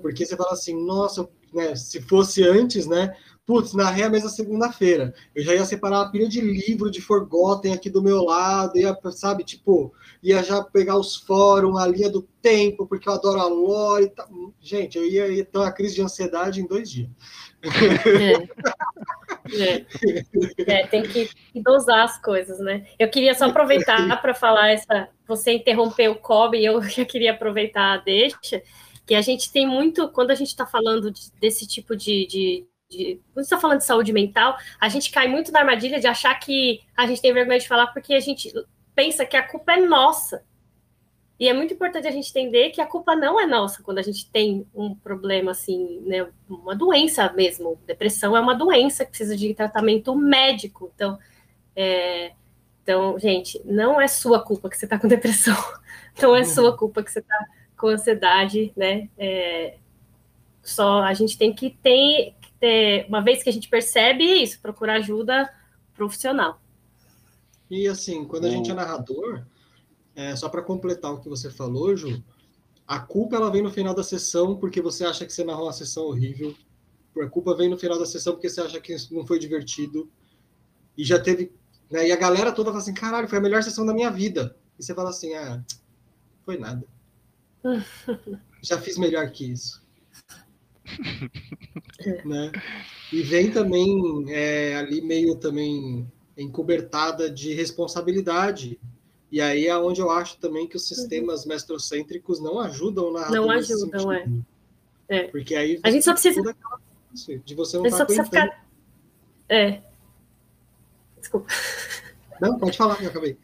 Porque 0.00 0.24
você 0.24 0.36
fala 0.36 0.52
assim, 0.52 0.74
nossa, 0.74 1.28
né, 1.52 1.74
se 1.76 2.00
fosse 2.00 2.42
antes, 2.42 2.86
né? 2.86 3.14
Putz, 3.44 3.74
narrei 3.74 4.04
a 4.04 4.10
mesma 4.10 4.28
segunda-feira. 4.28 5.14
Eu 5.34 5.44
já 5.44 5.54
ia 5.54 5.64
separar 5.64 6.00
uma 6.00 6.10
pilha 6.10 6.28
de 6.28 6.40
livro 6.40 6.90
de 6.90 7.00
Forgotten 7.00 7.72
aqui 7.72 7.88
do 7.88 8.02
meu 8.02 8.24
lado, 8.24 8.76
ia, 8.76 8.96
sabe, 9.12 9.44
tipo, 9.44 9.94
ia 10.20 10.42
já 10.42 10.64
pegar 10.64 10.98
os 10.98 11.14
fóruns, 11.14 11.78
a 11.78 11.86
linha 11.86 12.10
do 12.10 12.22
tempo, 12.42 12.86
porque 12.86 13.08
eu 13.08 13.12
adoro 13.12 13.38
a 13.38 13.46
lore. 13.46 14.08
Tá... 14.08 14.26
Gente, 14.60 14.98
eu 14.98 15.06
ia, 15.06 15.28
ia 15.28 15.44
ter 15.44 15.58
uma 15.58 15.70
crise 15.70 15.94
de 15.94 16.02
ansiedade 16.02 16.60
em 16.60 16.66
dois 16.66 16.90
dias. 16.90 17.08
É. 17.62 18.48
É. 19.54 20.80
é. 20.80 20.86
tem 20.86 21.02
que 21.02 21.28
dosar 21.54 22.04
as 22.04 22.20
coisas, 22.20 22.58
né? 22.58 22.86
Eu 22.98 23.08
queria 23.08 23.34
só 23.34 23.46
aproveitar 23.46 23.96
para 24.20 24.34
falar 24.34 24.70
essa. 24.70 25.08
Você 25.26 25.52
interrompeu 25.52 26.12
o 26.12 26.16
Kobe, 26.16 26.64
eu 26.64 26.80
já 26.82 27.04
queria 27.04 27.32
aproveitar 27.32 27.94
a 27.94 27.96
deixa, 27.98 28.62
que 29.06 29.14
a 29.14 29.22
gente 29.22 29.52
tem 29.52 29.66
muito, 29.66 30.08
quando 30.08 30.30
a 30.30 30.34
gente 30.34 30.48
está 30.48 30.66
falando 30.66 31.10
de, 31.10 31.30
desse 31.40 31.66
tipo 31.66 31.96
de, 31.96 32.26
de 32.26 32.66
de, 32.88 33.20
quando 33.34 33.44
está 33.44 33.58
falando 33.58 33.78
de 33.78 33.84
saúde 33.84 34.12
mental, 34.12 34.56
a 34.80 34.88
gente 34.88 35.10
cai 35.10 35.26
muito 35.28 35.50
na 35.50 35.60
armadilha 35.60 35.98
de 35.98 36.06
achar 36.06 36.34
que 36.36 36.80
a 36.96 37.06
gente 37.06 37.20
tem 37.20 37.32
vergonha 37.32 37.58
de 37.58 37.68
falar 37.68 37.88
porque 37.88 38.14
a 38.14 38.20
gente 38.20 38.52
pensa 38.94 39.26
que 39.26 39.36
a 39.36 39.42
culpa 39.42 39.72
é 39.72 39.76
nossa. 39.78 40.44
E 41.38 41.48
é 41.48 41.52
muito 41.52 41.74
importante 41.74 42.08
a 42.08 42.10
gente 42.10 42.30
entender 42.30 42.70
que 42.70 42.80
a 42.80 42.86
culpa 42.86 43.14
não 43.14 43.38
é 43.38 43.46
nossa 43.46 43.82
quando 43.82 43.98
a 43.98 44.02
gente 44.02 44.28
tem 44.30 44.66
um 44.74 44.94
problema 44.94 45.50
assim, 45.50 46.00
né, 46.00 46.26
uma 46.48 46.74
doença 46.74 47.30
mesmo. 47.32 47.78
Depressão 47.86 48.34
é 48.34 48.40
uma 48.40 48.54
doença 48.54 49.04
que 49.04 49.10
precisa 49.10 49.36
de 49.36 49.52
tratamento 49.52 50.14
médico. 50.16 50.90
Então, 50.94 51.18
é, 51.74 52.32
então, 52.82 53.18
gente, 53.18 53.60
não 53.64 54.00
é 54.00 54.08
sua 54.08 54.40
culpa 54.40 54.70
que 54.70 54.78
você 54.78 54.86
está 54.86 54.98
com 54.98 55.08
depressão. 55.08 55.56
Não 56.22 56.34
é 56.34 56.44
sua 56.44 56.70
uhum. 56.70 56.76
culpa 56.78 57.02
que 57.02 57.12
você 57.12 57.18
está 57.18 57.46
com 57.76 57.88
ansiedade, 57.88 58.72
né? 58.74 59.10
É, 59.18 59.76
só 60.62 61.02
a 61.02 61.12
gente 61.12 61.36
tem 61.36 61.52
que 61.52 61.76
ter, 61.82 62.34
ter, 62.58 63.04
uma 63.06 63.20
vez 63.20 63.42
que 63.42 63.50
a 63.50 63.52
gente 63.52 63.68
percebe 63.68 64.24
isso, 64.24 64.58
procurar 64.60 64.94
ajuda 64.94 65.52
profissional. 65.94 66.58
E 67.70 67.86
assim, 67.86 68.24
quando 68.24 68.46
a 68.46 68.50
gente 68.50 68.70
é 68.70 68.74
narrador, 68.74 69.42
é, 70.16 70.34
só 70.34 70.48
para 70.48 70.62
completar 70.62 71.12
o 71.12 71.20
que 71.20 71.28
você 71.28 71.50
falou, 71.50 71.94
Ju, 71.94 72.24
a 72.86 72.98
culpa 72.98 73.36
ela 73.36 73.50
vem 73.50 73.62
no 73.62 73.70
final 73.70 73.94
da 73.94 74.02
sessão 74.02 74.56
porque 74.56 74.80
você 74.80 75.04
acha 75.04 75.26
que 75.26 75.32
você 75.32 75.44
narrou 75.44 75.66
uma 75.66 75.72
sessão 75.74 76.04
horrível. 76.04 76.56
A 77.20 77.26
culpa 77.26 77.54
vem 77.54 77.68
no 77.68 77.78
final 77.78 77.98
da 77.98 78.06
sessão 78.06 78.32
porque 78.32 78.48
você 78.48 78.62
acha 78.62 78.80
que 78.80 78.96
não 79.10 79.26
foi 79.26 79.38
divertido. 79.38 80.10
E 80.96 81.04
já 81.04 81.18
teve. 81.18 81.52
Né, 81.90 82.08
e 82.08 82.12
a 82.12 82.16
galera 82.16 82.50
toda 82.50 82.70
fala 82.70 82.82
assim: 82.82 82.94
caralho, 82.94 83.28
foi 83.28 83.38
a 83.38 83.42
melhor 83.42 83.62
sessão 83.62 83.84
da 83.84 83.92
minha 83.92 84.10
vida. 84.10 84.56
E 84.78 84.82
você 84.82 84.94
fala 84.94 85.10
assim: 85.10 85.34
ah, 85.34 85.62
foi 86.44 86.56
nada. 86.56 86.86
já 88.62 88.80
fiz 88.80 88.96
melhor 88.96 89.30
que 89.30 89.52
isso. 89.52 89.84
né? 92.24 92.52
E 93.12 93.22
vem 93.22 93.50
também 93.50 94.24
é, 94.28 94.76
ali 94.76 95.02
meio 95.02 95.36
também 95.36 96.10
encobertada 96.38 97.30
de 97.30 97.52
responsabilidade 97.52 98.78
e 99.30 99.40
aí 99.40 99.66
é 99.66 99.76
onde 99.76 100.00
eu 100.00 100.10
acho 100.10 100.38
também 100.38 100.66
que 100.66 100.76
os 100.76 100.88
uhum. 100.90 100.96
sistemas 100.96 101.42
uhum. 101.42 101.48
mestrocêntricos 101.48 102.40
não 102.40 102.60
ajudam 102.60 103.12
na 103.12 103.30
Não 103.30 103.50
ajudam, 103.50 104.12
é. 104.12 104.26
é. 105.08 105.22
Porque 105.24 105.54
aí 105.54 105.80
a 105.82 105.90
gente 105.90 106.04
só 106.04 106.12
precisa 106.12 106.40
de 107.44 107.54
você 107.54 107.78
não 107.78 107.84
a 107.84 107.88
gente 107.88 107.92
tá 107.92 107.98
só 107.98 108.04
precisa 108.04 108.24
ficar 108.24 108.66
é. 109.48 109.80
Desculpa. 111.18 111.46
Não, 112.40 112.58
pode 112.58 112.76
falar, 112.76 113.02
eu 113.02 113.08
acabei. 113.08 113.38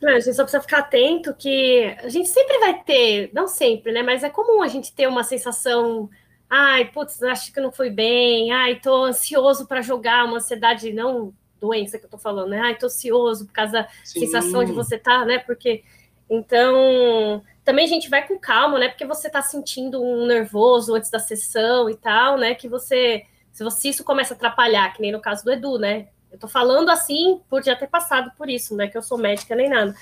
Não, 0.00 0.08
a 0.08 0.20
gente 0.20 0.34
só 0.34 0.42
precisa 0.42 0.62
ficar 0.62 0.78
atento 0.78 1.34
que 1.34 1.94
a 2.02 2.08
gente 2.08 2.28
sempre 2.28 2.58
vai 2.58 2.82
ter, 2.82 3.30
não 3.34 3.46
sempre, 3.46 3.92
né? 3.92 4.02
Mas 4.02 4.22
é 4.22 4.30
comum 4.30 4.62
a 4.62 4.68
gente 4.68 4.94
ter 4.94 5.06
uma 5.06 5.22
sensação, 5.22 6.08
ai, 6.48 6.90
putz, 6.90 7.22
acho 7.22 7.52
que 7.52 7.60
não 7.60 7.70
foi 7.70 7.90
bem, 7.90 8.50
ai, 8.52 8.80
tô 8.80 9.04
ansioso 9.04 9.66
para 9.66 9.82
jogar, 9.82 10.24
uma 10.24 10.38
ansiedade 10.38 10.92
não 10.92 11.34
doença 11.60 11.98
que 11.98 12.04
eu 12.04 12.10
tô 12.10 12.18
falando, 12.18 12.50
né? 12.50 12.60
Ai, 12.60 12.76
tô 12.76 12.86
ansioso 12.86 13.46
por 13.46 13.52
causa 13.52 13.72
da 13.72 13.88
Sim. 14.04 14.20
sensação 14.20 14.64
de 14.64 14.72
você 14.72 14.98
tá, 14.98 15.24
né? 15.24 15.38
Porque 15.38 15.82
então 16.30 17.42
também 17.64 17.84
a 17.84 17.88
gente 17.88 18.08
vai 18.08 18.26
com 18.26 18.38
calma, 18.38 18.78
né? 18.78 18.88
Porque 18.88 19.04
você 19.04 19.28
tá 19.28 19.42
sentindo 19.42 20.02
um 20.02 20.26
nervoso 20.26 20.94
antes 20.94 21.10
da 21.10 21.18
sessão 21.18 21.88
e 21.88 21.96
tal, 21.96 22.38
né? 22.38 22.54
Que 22.54 22.68
você, 22.68 23.24
se 23.52 23.62
você 23.62 23.90
isso 23.90 24.04
começa 24.04 24.34
a 24.34 24.36
atrapalhar, 24.36 24.92
que 24.92 25.02
nem 25.02 25.12
no 25.12 25.20
caso 25.20 25.44
do 25.44 25.52
Edu, 25.52 25.78
né? 25.78 26.08
Eu 26.30 26.38
tô 26.38 26.48
falando 26.48 26.90
assim 26.90 27.40
por 27.48 27.62
já 27.62 27.74
ter 27.74 27.86
passado 27.86 28.30
por 28.36 28.48
isso, 28.48 28.76
né? 28.76 28.88
Que 28.88 28.96
eu 28.96 29.02
sou 29.02 29.18
médica 29.18 29.54
nem 29.54 29.68
nada. 29.68 29.94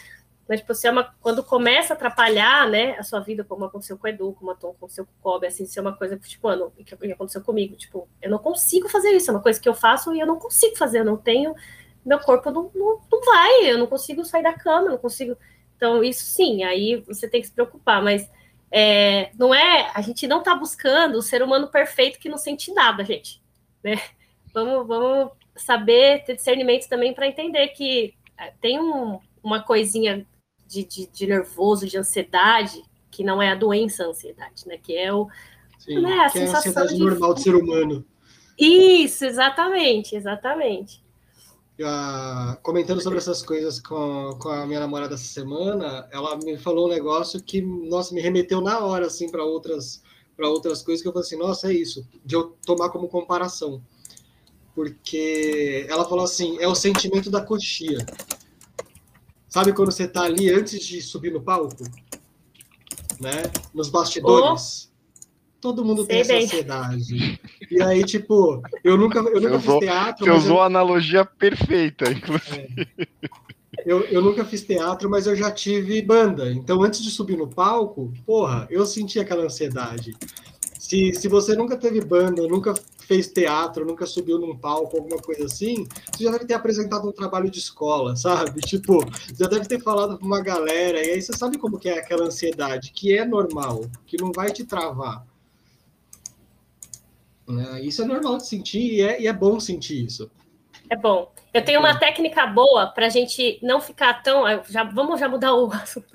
Mas, 0.48 0.60
tipo, 0.60 0.74
se 0.74 0.86
é 0.86 0.90
uma, 0.90 1.12
quando 1.20 1.43
começa 1.43 1.93
a 1.93 1.97
atrapalhar, 1.97 2.68
né, 2.68 2.97
a 2.98 3.02
sua 3.02 3.18
vida, 3.18 3.43
como 3.43 3.64
aconteceu 3.64 3.98
com 3.98 4.06
o 4.06 4.10
Edu, 4.10 4.32
como 4.39 4.52
aconteceu 4.52 5.05
com 5.05 5.10
o 5.10 5.23
Kobe, 5.23 5.47
assim, 5.47 5.66
se 5.66 5.78
é 5.78 5.82
uma 5.82 5.97
coisa, 5.97 6.16
tipo, 6.16 6.47
ano, 6.47 6.73
que 6.85 6.94
aconteceu 7.12 7.43
comigo, 7.43 7.74
tipo, 7.74 8.09
eu 8.23 8.31
não 8.31 8.39
consigo 8.39 8.89
fazer 8.89 9.10
isso, 9.10 9.31
é 9.31 9.35
uma 9.35 9.43
coisa 9.43 9.60
que 9.60 9.68
eu 9.68 9.74
faço 9.74 10.14
e 10.14 10.20
eu 10.20 10.27
não 10.27 10.39
consigo 10.39 10.77
fazer, 10.77 11.01
eu 11.01 11.05
não 11.05 11.16
tenho, 11.16 11.55
meu 12.05 12.20
corpo 12.20 12.51
não, 12.51 12.70
não, 12.73 13.01
não 13.10 13.20
vai, 13.24 13.70
eu 13.70 13.77
não 13.77 13.89
consigo 13.89 14.24
sair 14.24 14.44
da 14.44 14.52
cama, 14.52 14.86
eu 14.86 14.93
não 14.93 14.98
consigo. 14.98 15.36
Então, 15.77 16.02
isso 16.05 16.24
sim, 16.24 16.62
aí 16.62 17.02
você 17.06 17.28
tem 17.28 17.40
que 17.40 17.48
se 17.48 17.52
preocupar, 17.52 18.01
mas 18.02 18.31
é, 18.70 19.31
não 19.36 19.52
é, 19.52 19.90
a 19.94 20.01
gente 20.01 20.28
não 20.28 20.43
tá 20.43 20.55
buscando 20.55 21.18
o 21.18 21.23
ser 21.23 21.43
humano 21.43 21.68
perfeito 21.68 22.20
que 22.20 22.28
não 22.28 22.39
sente 22.39 22.73
nada, 22.73 23.05
gente, 23.05 23.43
né? 23.82 24.01
Vamos, 24.55 24.86
vamos 24.86 25.32
saber 25.56 26.24
ter 26.24 26.36
discernimento 26.36 26.89
também 26.89 27.12
para 27.12 27.27
entender 27.27 27.68
que 27.68 28.14
é, 28.39 28.52
tem 28.60 28.81
um, 28.81 29.18
uma 29.43 29.62
coisinha 29.62 30.27
de, 30.69 30.85
de, 30.85 31.07
de, 31.07 31.27
nervoso, 31.27 31.87
de 31.87 31.99
ansiedade, 31.99 32.83
que 33.11 33.25
não 33.25 33.41
é 33.41 33.51
a 33.51 33.55
doença 33.55 34.05
a 34.05 34.09
ansiedade, 34.09 34.67
né? 34.67 34.77
Que 34.77 34.97
é 34.97 35.13
o 35.13 35.29
Sim, 35.79 36.01
né, 36.01 36.21
a 36.21 36.27
que 36.27 36.39
sensação 36.39 36.55
é 36.55 36.57
a 36.57 36.59
ansiedade 36.59 36.95
de... 36.95 37.01
normal 37.01 37.35
do 37.35 37.41
ser 37.41 37.55
humano. 37.55 38.05
Isso, 38.59 39.25
exatamente, 39.25 40.17
exatamente. 40.17 41.05
Uh, 41.79 42.57
comentando 42.63 43.03
sobre 43.03 43.19
essas 43.19 43.43
coisas 43.43 43.79
com, 43.79 44.31
com 44.41 44.49
a 44.49 44.67
minha 44.67 44.81
namorada 44.81 45.15
essa 45.15 45.25
semana, 45.25 46.09
ela 46.11 46.35
me 46.37 46.57
falou 46.57 46.87
um 46.87 46.91
negócio 46.91 47.43
que, 47.43 47.61
nossa, 47.61 48.15
me 48.15 48.21
remeteu 48.23 48.63
na 48.63 48.79
hora, 48.81 49.07
assim, 49.07 49.31
para 49.31 49.45
outras 49.45 50.03
para 50.37 50.49
outras 50.49 50.83
coisas 50.83 51.03
que 51.03 51.09
eu 51.09 51.13
falei 51.13 51.27
assim, 51.27 51.37
nossa, 51.37 51.71
é 51.71 51.75
isso, 51.75 52.07
de 52.25 52.37
eu 52.37 52.55
tomar 52.65 52.91
como 52.91 53.09
comparação. 53.09 53.83
porque 54.75 55.87
ela 55.89 56.05
falou 56.05 56.25
assim: 56.25 56.59
é 56.61 56.69
o 56.69 56.75
sentimento 56.75 57.31
da 57.31 57.41
coxia. 57.41 57.99
Sabe 59.48 59.73
quando 59.73 59.90
você 59.93 60.06
tá 60.09 60.23
ali 60.23 60.51
antes 60.51 60.85
de 60.85 61.01
subir 61.01 61.32
no 61.32 61.40
palco? 61.40 61.82
Né? 63.20 63.43
Nos 63.73 63.89
bastidores. 63.89 64.93
Todo 65.60 65.85
mundo 65.85 66.05
tem 66.06 66.23
Sei 66.23 66.36
essa 66.36 66.39
bem. 66.39 66.44
ansiedade. 66.44 67.40
E 67.70 67.82
aí, 67.82 68.05
tipo, 68.05 68.62
eu 68.85 68.97
nunca, 68.97 69.18
eu 69.20 69.40
nunca 69.40 69.55
Você 69.55 69.59
fiz 69.59 69.68
usou- 69.68 69.81
teatro, 69.81 70.24
Você 70.24 70.31
mas 70.31 70.39
eu- 70.44 70.44
usou 70.52 70.60
a 70.60 70.66
analogia 70.66 71.24
perfeita, 71.24 72.10
inclusive. 72.12 72.89
eu, 73.85 74.01
eu 74.05 74.20
nunca 74.23 74.44
fiz 74.44 74.62
teatro, 74.62 75.09
mas 75.09 75.27
eu 75.27 75.35
já 75.35 75.51
tive 75.51 76.01
banda. 76.02 76.52
Então, 76.52 76.82
antes 76.82 77.02
de 77.02 77.10
subir 77.10 77.36
no 77.36 77.48
palco, 77.48 78.12
porra, 78.27 78.66
eu 78.70 78.85
senti 78.85 79.18
aquela 79.18 79.44
ansiedade. 79.44 80.14
Se, 80.87 81.13
se 81.15 81.27
você 81.27 81.57
nunca 81.57 81.77
teve 81.77 82.01
banda, 82.01 82.47
nunca 82.47 82.73
fez 83.09 83.27
teatro, 83.27 83.85
nunca 83.85 84.07
subiu 84.07 84.39
num 84.39 84.57
palco, 84.57 84.97
alguma 84.97 85.21
coisa 85.21 85.47
assim, 85.47 85.85
você 86.13 86.23
já 86.23 86.31
deve 86.31 86.45
ter 86.45 86.55
apresentado 86.55 87.09
um 87.09 87.13
trabalho 87.13 87.51
de 87.51 87.59
escola, 87.59 88.15
sabe? 88.15 88.61
Tipo, 88.63 89.05
já 89.37 89.49
deve 89.49 89.67
ter 89.67 89.83
falado 89.83 90.17
pra 90.17 90.25
uma 90.25 90.41
galera, 90.41 91.05
e 91.05 91.11
aí 91.11 91.21
você 91.21 91.33
sabe 91.33 91.59
como 91.59 91.77
que 91.77 91.89
é 91.89 91.99
aquela 91.99 92.27
ansiedade, 92.27 92.93
que 92.93 93.19
é 93.19 93.25
normal, 93.25 93.81
que 94.07 94.17
não 94.17 94.31
vai 94.31 94.53
te 94.53 94.63
travar. 94.63 95.27
Né? 97.49 97.83
Isso 97.83 98.03
é 98.03 98.05
normal 98.05 98.37
de 98.37 98.47
sentir 98.47 98.93
e 98.93 99.03
é, 99.03 99.21
e 99.23 99.27
é 99.27 99.33
bom 99.33 99.59
sentir 99.59 100.05
isso. 100.05 100.31
É 100.89 100.95
bom. 100.95 101.33
Eu 101.53 101.65
tenho 101.65 101.81
uma 101.81 101.99
técnica 101.99 102.47
boa 102.47 102.87
para 102.87 103.07
a 103.07 103.09
gente 103.09 103.59
não 103.61 103.81
ficar 103.81 104.23
tão. 104.23 104.49
eu 104.49 104.63
Já, 104.69 104.85
vamos 104.85 105.19
já 105.19 105.29
mudar 105.29 105.53
o 105.53 105.67
assunto. 105.75 106.07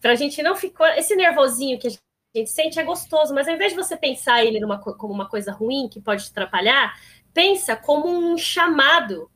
Para 0.00 0.12
a 0.12 0.14
gente 0.16 0.42
não 0.42 0.56
ficar. 0.56 0.98
Esse 0.98 1.14
nervosinho 1.14 1.78
que 1.78 1.86
a 1.86 1.90
gente 1.90 2.03
sente 2.46 2.78
é 2.80 2.82
gostoso, 2.82 3.32
mas 3.32 3.46
ao 3.46 3.54
invés 3.54 3.72
de 3.72 3.78
você 3.78 3.96
pensar 3.96 4.44
ele 4.44 4.58
numa, 4.58 4.78
co- 4.78 4.94
como 4.94 5.12
uma 5.12 5.28
coisa 5.28 5.52
ruim 5.52 5.88
que 5.88 6.00
pode 6.00 6.24
te 6.24 6.30
atrapalhar, 6.30 6.98
pensa 7.32 7.76
como 7.76 8.08
um 8.08 8.36
chamado 8.36 9.30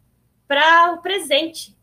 para 0.47 0.93
o 0.93 1.03
presente. 1.03 1.77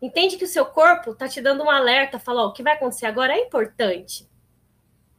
Entende 0.00 0.36
que 0.36 0.44
o 0.44 0.48
seu 0.48 0.66
corpo 0.66 1.12
está 1.12 1.28
te 1.28 1.40
dando 1.40 1.62
um 1.64 1.70
alerta, 1.70 2.18
fala, 2.18 2.42
ó, 2.42 2.48
o 2.48 2.52
que 2.52 2.62
vai 2.62 2.74
acontecer 2.74 3.06
agora 3.06 3.32
é 3.34 3.40
importante. 3.40 4.28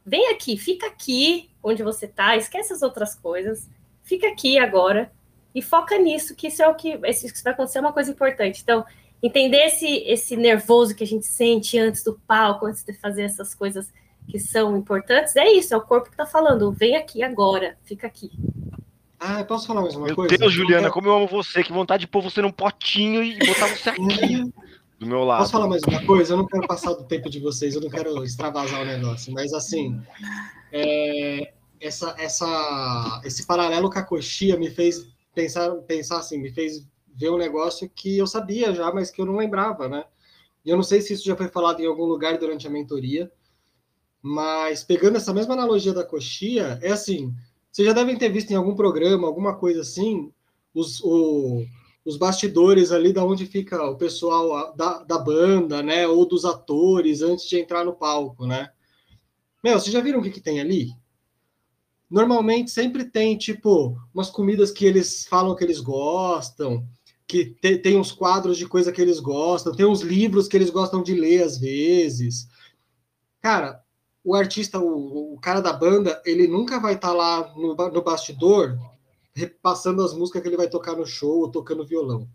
Vem 0.04 0.28
aqui, 0.30 0.56
fica 0.56 0.86
aqui 0.86 1.50
onde 1.62 1.82
você 1.82 2.04
está, 2.04 2.36
esquece 2.36 2.72
as 2.72 2.82
outras 2.82 3.14
coisas, 3.14 3.68
fica 4.02 4.28
aqui 4.28 4.58
agora 4.58 5.10
e 5.54 5.62
foca 5.62 5.98
nisso, 5.98 6.36
que 6.36 6.48
isso 6.48 6.62
é 6.62 6.68
o 6.68 6.74
que, 6.74 7.00
isso 7.08 7.42
vai 7.42 7.54
acontecer 7.54 7.78
é 7.78 7.80
uma 7.80 7.92
coisa 7.92 8.10
importante. 8.10 8.60
Então, 8.62 8.84
entender 9.22 9.64
esse, 9.66 9.86
esse 10.06 10.36
nervoso 10.36 10.94
que 10.94 11.02
a 11.04 11.06
gente 11.06 11.24
sente 11.26 11.78
antes 11.78 12.04
do 12.04 12.20
palco, 12.26 12.66
antes 12.66 12.84
de 12.84 12.92
fazer 12.92 13.22
essas 13.22 13.54
coisas 13.54 13.90
que 14.28 14.38
são 14.38 14.76
importantes, 14.76 15.36
é 15.36 15.50
isso, 15.52 15.74
é 15.74 15.76
o 15.76 15.82
corpo 15.82 16.06
que 16.06 16.14
está 16.14 16.26
falando, 16.26 16.72
vem 16.72 16.96
aqui 16.96 17.22
agora, 17.22 17.76
fica 17.84 18.06
aqui. 18.06 18.30
Ah, 19.26 19.40
eu 19.40 19.46
posso 19.46 19.66
falar 19.66 19.80
mais 19.80 19.94
uma 19.94 20.06
Meu 20.06 20.16
coisa? 20.16 20.36
Deus, 20.36 20.52
Juliana, 20.52 20.90
como 20.90 21.08
eu 21.08 21.16
amo 21.16 21.26
você. 21.26 21.62
Que 21.62 21.72
vontade 21.72 22.02
de 22.02 22.06
pôr 22.06 22.22
você 22.22 22.42
num 22.42 22.52
potinho 22.52 23.22
e 23.22 23.38
botar 23.38 23.68
você 23.68 23.88
aqui 23.88 24.52
do 25.00 25.06
meu 25.06 25.24
lado. 25.24 25.38
Posso 25.40 25.52
falar 25.52 25.66
mais 25.66 25.82
uma 25.82 26.04
coisa? 26.04 26.34
Eu 26.34 26.38
não 26.38 26.46
quero 26.46 26.66
passar 26.66 26.92
do 26.92 27.04
tempo 27.04 27.30
de 27.30 27.40
vocês, 27.40 27.74
eu 27.74 27.80
não 27.80 27.88
quero 27.88 28.22
extravasar 28.22 28.82
o 28.82 28.84
negócio, 28.84 29.32
mas 29.32 29.54
assim, 29.54 29.98
é, 30.70 31.52
essa, 31.80 32.14
essa, 32.18 33.22
esse 33.24 33.46
paralelo 33.46 33.90
com 33.90 33.98
a 33.98 34.02
coxia 34.02 34.58
me 34.58 34.70
fez 34.70 35.06
pensar, 35.34 35.70
pensar 35.86 36.18
assim, 36.18 36.38
me 36.38 36.50
fez 36.50 36.86
ver 37.14 37.30
um 37.30 37.38
negócio 37.38 37.88
que 37.88 38.18
eu 38.18 38.26
sabia 38.26 38.74
já, 38.74 38.92
mas 38.92 39.10
que 39.10 39.22
eu 39.22 39.26
não 39.26 39.36
lembrava, 39.36 39.88
né? 39.88 40.04
E 40.64 40.70
eu 40.70 40.76
não 40.76 40.82
sei 40.82 41.00
se 41.00 41.12
isso 41.12 41.24
já 41.24 41.36
foi 41.36 41.48
falado 41.48 41.80
em 41.80 41.86
algum 41.86 42.04
lugar 42.04 42.36
durante 42.38 42.66
a 42.66 42.70
mentoria, 42.70 43.30
mas 44.26 44.82
pegando 44.82 45.18
essa 45.18 45.34
mesma 45.34 45.52
analogia 45.52 45.92
da 45.92 46.02
coxia, 46.02 46.78
é 46.80 46.92
assim, 46.92 47.34
vocês 47.70 47.86
já 47.86 47.92
devem 47.92 48.16
ter 48.16 48.30
visto 48.30 48.50
em 48.50 48.54
algum 48.54 48.74
programa, 48.74 49.26
alguma 49.26 49.54
coisa 49.54 49.82
assim, 49.82 50.32
os, 50.72 50.98
o, 51.04 51.62
os 52.06 52.16
bastidores 52.16 52.90
ali 52.90 53.12
da 53.12 53.22
onde 53.22 53.44
fica 53.44 53.84
o 53.84 53.98
pessoal 53.98 54.74
da, 54.74 55.02
da 55.02 55.18
banda, 55.18 55.82
né, 55.82 56.08
ou 56.08 56.26
dos 56.26 56.46
atores 56.46 57.20
antes 57.20 57.46
de 57.46 57.58
entrar 57.58 57.84
no 57.84 57.92
palco, 57.92 58.46
né? 58.46 58.70
Meu, 59.62 59.78
vocês 59.78 59.92
já 59.92 60.00
viram 60.00 60.20
o 60.20 60.22
que, 60.22 60.30
que 60.30 60.40
tem 60.40 60.58
ali? 60.58 60.88
Normalmente 62.08 62.70
sempre 62.70 63.04
tem, 63.04 63.36
tipo, 63.36 63.94
umas 64.14 64.30
comidas 64.30 64.70
que 64.70 64.86
eles 64.86 65.26
falam 65.26 65.54
que 65.54 65.62
eles 65.62 65.80
gostam, 65.80 66.88
que 67.26 67.44
te, 67.60 67.76
tem 67.76 67.98
uns 67.98 68.10
quadros 68.10 68.56
de 68.56 68.66
coisa 68.66 68.90
que 68.90 69.02
eles 69.02 69.20
gostam, 69.20 69.76
tem 69.76 69.84
uns 69.84 70.00
livros 70.00 70.48
que 70.48 70.56
eles 70.56 70.70
gostam 70.70 71.02
de 71.02 71.12
ler 71.14 71.42
às 71.42 71.58
vezes. 71.58 72.48
Cara, 73.42 73.83
o 74.24 74.34
artista, 74.34 74.78
o, 74.78 75.34
o 75.34 75.38
cara 75.38 75.60
da 75.60 75.72
banda, 75.72 76.20
ele 76.24 76.48
nunca 76.48 76.80
vai 76.80 76.94
estar 76.94 77.12
lá 77.12 77.52
no, 77.54 77.74
no 77.74 78.02
bastidor 78.02 78.78
repassando 79.34 80.02
as 80.02 80.14
músicas 80.14 80.40
que 80.40 80.48
ele 80.48 80.56
vai 80.56 80.68
tocar 80.68 80.96
no 80.96 81.04
show 81.04 81.40
ou 81.40 81.50
tocando 81.50 81.84
violão. 81.84 82.28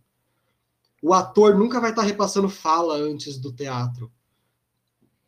O 1.02 1.14
ator 1.14 1.58
nunca 1.58 1.80
vai 1.80 1.90
estar 1.92 2.04
repassando 2.04 2.50
fala 2.50 2.96
antes 2.96 3.40
do 3.40 3.52
teatro. 3.52 4.12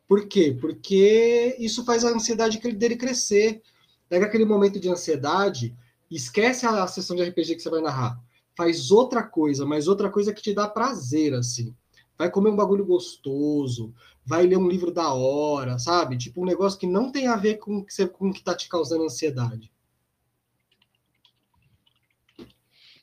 Por 0.08 0.28
quê? 0.28 0.56
Porque 0.60 1.56
isso 1.58 1.86
faz 1.86 2.04
a 2.04 2.10
ansiedade 2.10 2.60
dele 2.74 2.98
crescer. 2.98 3.62
Pega 4.10 4.26
aquele 4.26 4.44
momento 4.44 4.78
de 4.78 4.90
ansiedade, 4.90 5.74
esquece 6.12 6.66
a 6.66 6.86
sessão 6.86 7.16
de 7.16 7.24
RPG 7.24 7.56
que 7.56 7.62
você 7.62 7.70
vai 7.70 7.82
narrar. 7.82 8.22
Faz 8.56 8.92
outra 8.92 9.24
coisa, 9.24 9.66
mas 9.66 9.88
outra 9.88 10.10
coisa 10.10 10.34
que 10.34 10.42
te 10.42 10.54
dá 10.54 10.68
prazer, 10.68 11.34
assim. 11.34 11.74
Vai 12.22 12.30
comer 12.30 12.52
um 12.52 12.56
bagulho 12.56 12.86
gostoso, 12.86 13.92
vai 14.24 14.46
ler 14.46 14.56
um 14.56 14.70
livro 14.70 14.92
da 14.92 15.12
hora, 15.12 15.80
sabe? 15.80 16.16
Tipo, 16.20 16.44
um 16.44 16.46
negócio 16.46 16.78
que 16.78 16.86
não 16.86 17.12
tem 17.12 17.26
a 17.26 17.36
ver 17.36 17.56
com 17.56 17.78
o 17.78 17.84
que, 17.84 17.92
você, 17.92 18.08
com 18.08 18.32
que 18.32 18.44
tá 18.44 18.56
te 18.56 18.70
causando 18.70 19.06
ansiedade. 19.06 19.72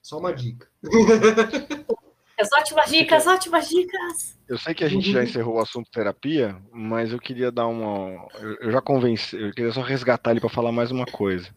Só 0.01 0.19
uma 0.19 0.33
dica. 0.33 0.69
As 2.41 2.49
ótimas 2.61 2.91
dicas, 2.91 3.27
ótimas 3.27 3.69
dicas. 3.69 4.39
Eu 4.49 4.57
sei 4.57 4.73
que 4.73 4.85
a 4.85 4.89
gente 4.89 5.11
já 5.11 5.25
encerrou 5.25 5.57
o 5.57 5.61
assunto 5.61 5.91
terapia, 5.91 6.57
mas 6.73 7.11
eu 7.11 7.19
queria 7.19 7.51
dar 7.51 7.67
uma. 7.67 8.25
Eu, 8.39 8.55
eu 8.61 8.71
já 8.71 8.81
convenci, 8.81 9.35
eu 9.35 9.53
queria 9.53 9.73
só 9.73 9.83
resgatar 9.83 10.31
ele 10.31 10.39
para 10.39 10.49
falar 10.49 10.71
mais 10.71 10.93
uma 10.93 11.07
coisa. 11.07 11.53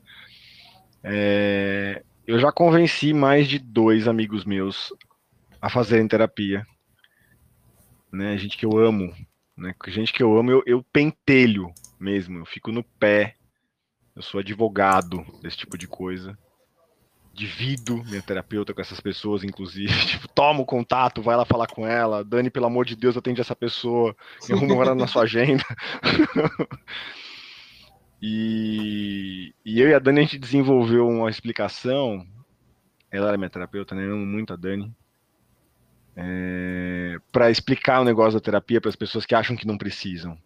É, 1.04 2.02
eu 2.26 2.40
já 2.40 2.52
convenci 2.52 3.14
mais 3.14 3.48
de 3.48 3.60
dois 3.60 4.08
amigos 4.08 4.46
meus 4.46 4.92
a 5.62 5.70
fazerem 5.70 6.08
terapia. 6.08 6.66
Né, 8.12 8.38
gente 8.38 8.58
que 8.58 8.66
eu 8.66 8.78
amo, 8.78 9.14
né? 9.56 9.74
Gente 9.88 10.12
que 10.12 10.22
eu 10.22 10.38
amo, 10.38 10.52
eu, 10.52 10.64
eu 10.66 10.84
pentelho 10.92 11.72
mesmo, 12.00 12.40
eu 12.40 12.46
fico 12.46 12.72
no 12.72 12.84
pé. 12.84 13.36
Eu 14.16 14.22
sou 14.22 14.40
advogado 14.40 15.26
desse 15.42 15.58
tipo 15.58 15.78
de 15.78 15.88
coisa 15.88 16.38
divido 17.34 18.04
minha 18.06 18.22
terapeuta 18.22 18.74
com 18.74 18.82
essas 18.82 19.00
pessoas, 19.00 19.44
inclusive. 19.44 19.92
Tipo, 20.06 20.28
toma 20.28 20.62
o 20.62 20.66
contato, 20.66 21.22
vai 21.22 21.36
lá 21.36 21.46
falar 21.46 21.68
com 21.68 21.88
ela. 21.88 22.24
Dani, 22.24 22.50
pelo 22.50 22.66
amor 22.66 22.86
de 22.86 22.96
Deus, 22.96 23.16
atende 23.16 23.42
essa 23.42 23.56
pessoa. 23.56 24.16
E 24.48 24.54
arruma 24.54 24.74
uma 24.74 24.82
hora 24.82 24.96
na 24.96 25.08
sua 25.08 25.24
agenda. 25.24 25.64
e, 28.22 29.54
e 29.66 29.80
eu 29.80 29.90
e 29.90 29.94
a 29.94 30.00
Dani, 30.00 30.20
a 30.20 30.24
gente 30.24 30.38
desenvolveu 30.38 31.08
uma 31.08 31.30
explicação. 31.30 32.26
Ela 33.10 33.30
era 33.30 33.38
minha 33.38 33.50
terapeuta, 33.50 33.96
né? 33.96 34.06
Eu 34.06 34.14
amo 34.14 34.26
muito 34.26 34.54
a 34.54 34.56
Dani. 34.56 34.94
É, 36.16 37.18
para 37.32 37.50
explicar 37.50 38.02
o 38.02 38.06
negócio 38.06 38.34
da 38.34 38.44
terapia 38.44 38.82
para 38.82 38.90
as 38.90 38.96
pessoas 38.96 39.26
que 39.26 39.34
acham 39.34 39.56
que 39.56 39.68
não 39.68 39.78
precisam. 39.78 40.38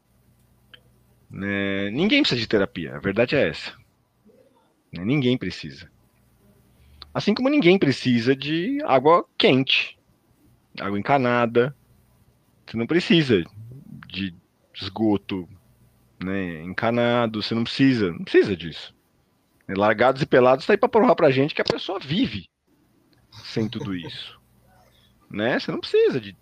Né? 1.30 1.90
Ninguém 1.92 2.22
precisa 2.22 2.40
de 2.40 2.48
terapia, 2.48 2.96
a 2.96 3.00
verdade 3.00 3.36
é 3.36 3.50
essa. 3.50 3.74
Né? 4.92 5.04
Ninguém 5.04 5.38
precisa. 5.38 5.90
Assim 7.14 7.34
como 7.34 7.50
ninguém 7.50 7.80
precisa 7.80 8.36
de 8.36 8.78
água 8.84 9.26
quente, 9.38 9.98
água 10.80 11.00
encanada. 11.00 11.76
Você 12.66 12.78
não 12.78 12.86
precisa 12.86 13.44
de 14.08 14.36
esgoto 14.74 15.48
né, 16.24 16.62
encanado, 16.64 17.42
você 17.42 17.56
não 17.56 17.64
precisa, 17.64 18.12
não 18.12 18.24
precisa 18.24 18.56
disso. 18.56 18.94
Largados 19.68 20.22
e 20.22 20.26
pelados 20.26 20.64
está 20.64 20.74
aí 20.74 20.78
para 20.78 20.90
provar 20.90 21.16
pra 21.16 21.32
gente 21.32 21.56
que 21.56 21.62
a 21.62 21.66
pessoa 21.66 22.00
vive 22.00 22.48
sem 23.44 23.68
tudo 23.68 23.96
isso. 23.96 24.40
Né? 25.30 25.60
Você 25.60 25.72
não 25.72 25.80
precisa 25.80 26.20
de 26.20 26.38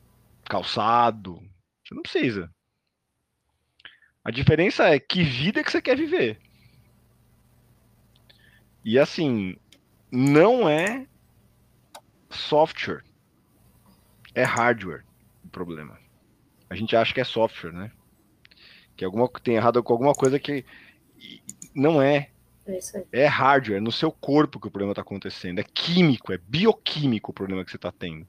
calçado, 0.45 1.41
você 1.83 1.95
não 1.95 2.01
precisa. 2.01 2.49
A 4.23 4.31
diferença 4.31 4.87
é 4.87 4.99
que 4.99 5.23
vida 5.23 5.63
que 5.63 5.71
você 5.71 5.81
quer 5.81 5.97
viver. 5.97 6.39
E 8.83 8.97
assim, 8.97 9.57
não 10.11 10.67
é 10.67 11.07
software, 12.29 13.03
é 14.35 14.43
hardware 14.43 15.05
o 15.43 15.47
problema. 15.49 15.97
A 16.69 16.75
gente 16.75 16.95
acha 16.95 17.13
que 17.13 17.21
é 17.21 17.23
software, 17.23 17.71
né? 17.71 17.91
Que 18.95 19.05
alguma 19.05 19.29
tem 19.29 19.55
errado 19.55 19.81
com 19.83 19.93
alguma 19.93 20.13
coisa 20.13 20.39
que 20.39 20.65
não 21.73 22.01
é. 22.01 22.29
É. 22.65 22.79
É 23.11 23.25
hardware, 23.25 23.77
é 23.77 23.81
no 23.81 23.91
seu 23.91 24.11
corpo 24.11 24.59
que 24.59 24.67
o 24.67 24.71
problema 24.71 24.93
está 24.93 25.01
acontecendo. 25.01 25.59
É 25.59 25.63
químico, 25.63 26.31
é 26.31 26.37
bioquímico 26.37 27.31
o 27.31 27.33
problema 27.33 27.63
que 27.63 27.71
você 27.71 27.77
está 27.77 27.91
tendo. 27.91 28.27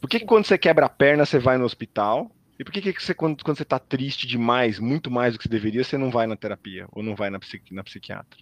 Por 0.00 0.08
que, 0.08 0.20
que 0.20 0.26
quando 0.26 0.46
você 0.46 0.56
quebra 0.56 0.86
a 0.86 0.88
perna 0.88 1.26
você 1.26 1.38
vai 1.38 1.58
no 1.58 1.64
hospital? 1.64 2.30
E 2.58 2.64
por 2.64 2.72
que, 2.72 2.80
que 2.80 3.02
você, 3.02 3.14
quando, 3.14 3.42
quando 3.44 3.56
você 3.56 3.62
está 3.62 3.78
triste 3.78 4.26
demais, 4.26 4.80
muito 4.80 5.10
mais 5.10 5.32
do 5.32 5.38
que 5.38 5.44
você 5.44 5.48
deveria, 5.48 5.84
você 5.84 5.96
não 5.96 6.10
vai 6.10 6.26
na 6.26 6.36
terapia 6.36 6.88
ou 6.90 7.02
não 7.02 7.14
vai 7.14 7.30
na, 7.30 7.38
psiqui, 7.38 7.72
na 7.72 7.84
psiquiatra? 7.84 8.40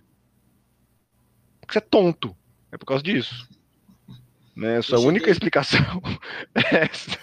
Porque 1.60 1.74
você 1.74 1.78
é 1.78 1.82
tonto. 1.82 2.34
É 2.72 2.78
por 2.78 2.86
causa 2.86 3.02
disso. 3.02 3.48
Né? 4.54 4.80
Sua 4.80 5.00
única 5.00 5.30
explicação 5.30 6.02
é 6.54 6.84
essa. 6.84 7.18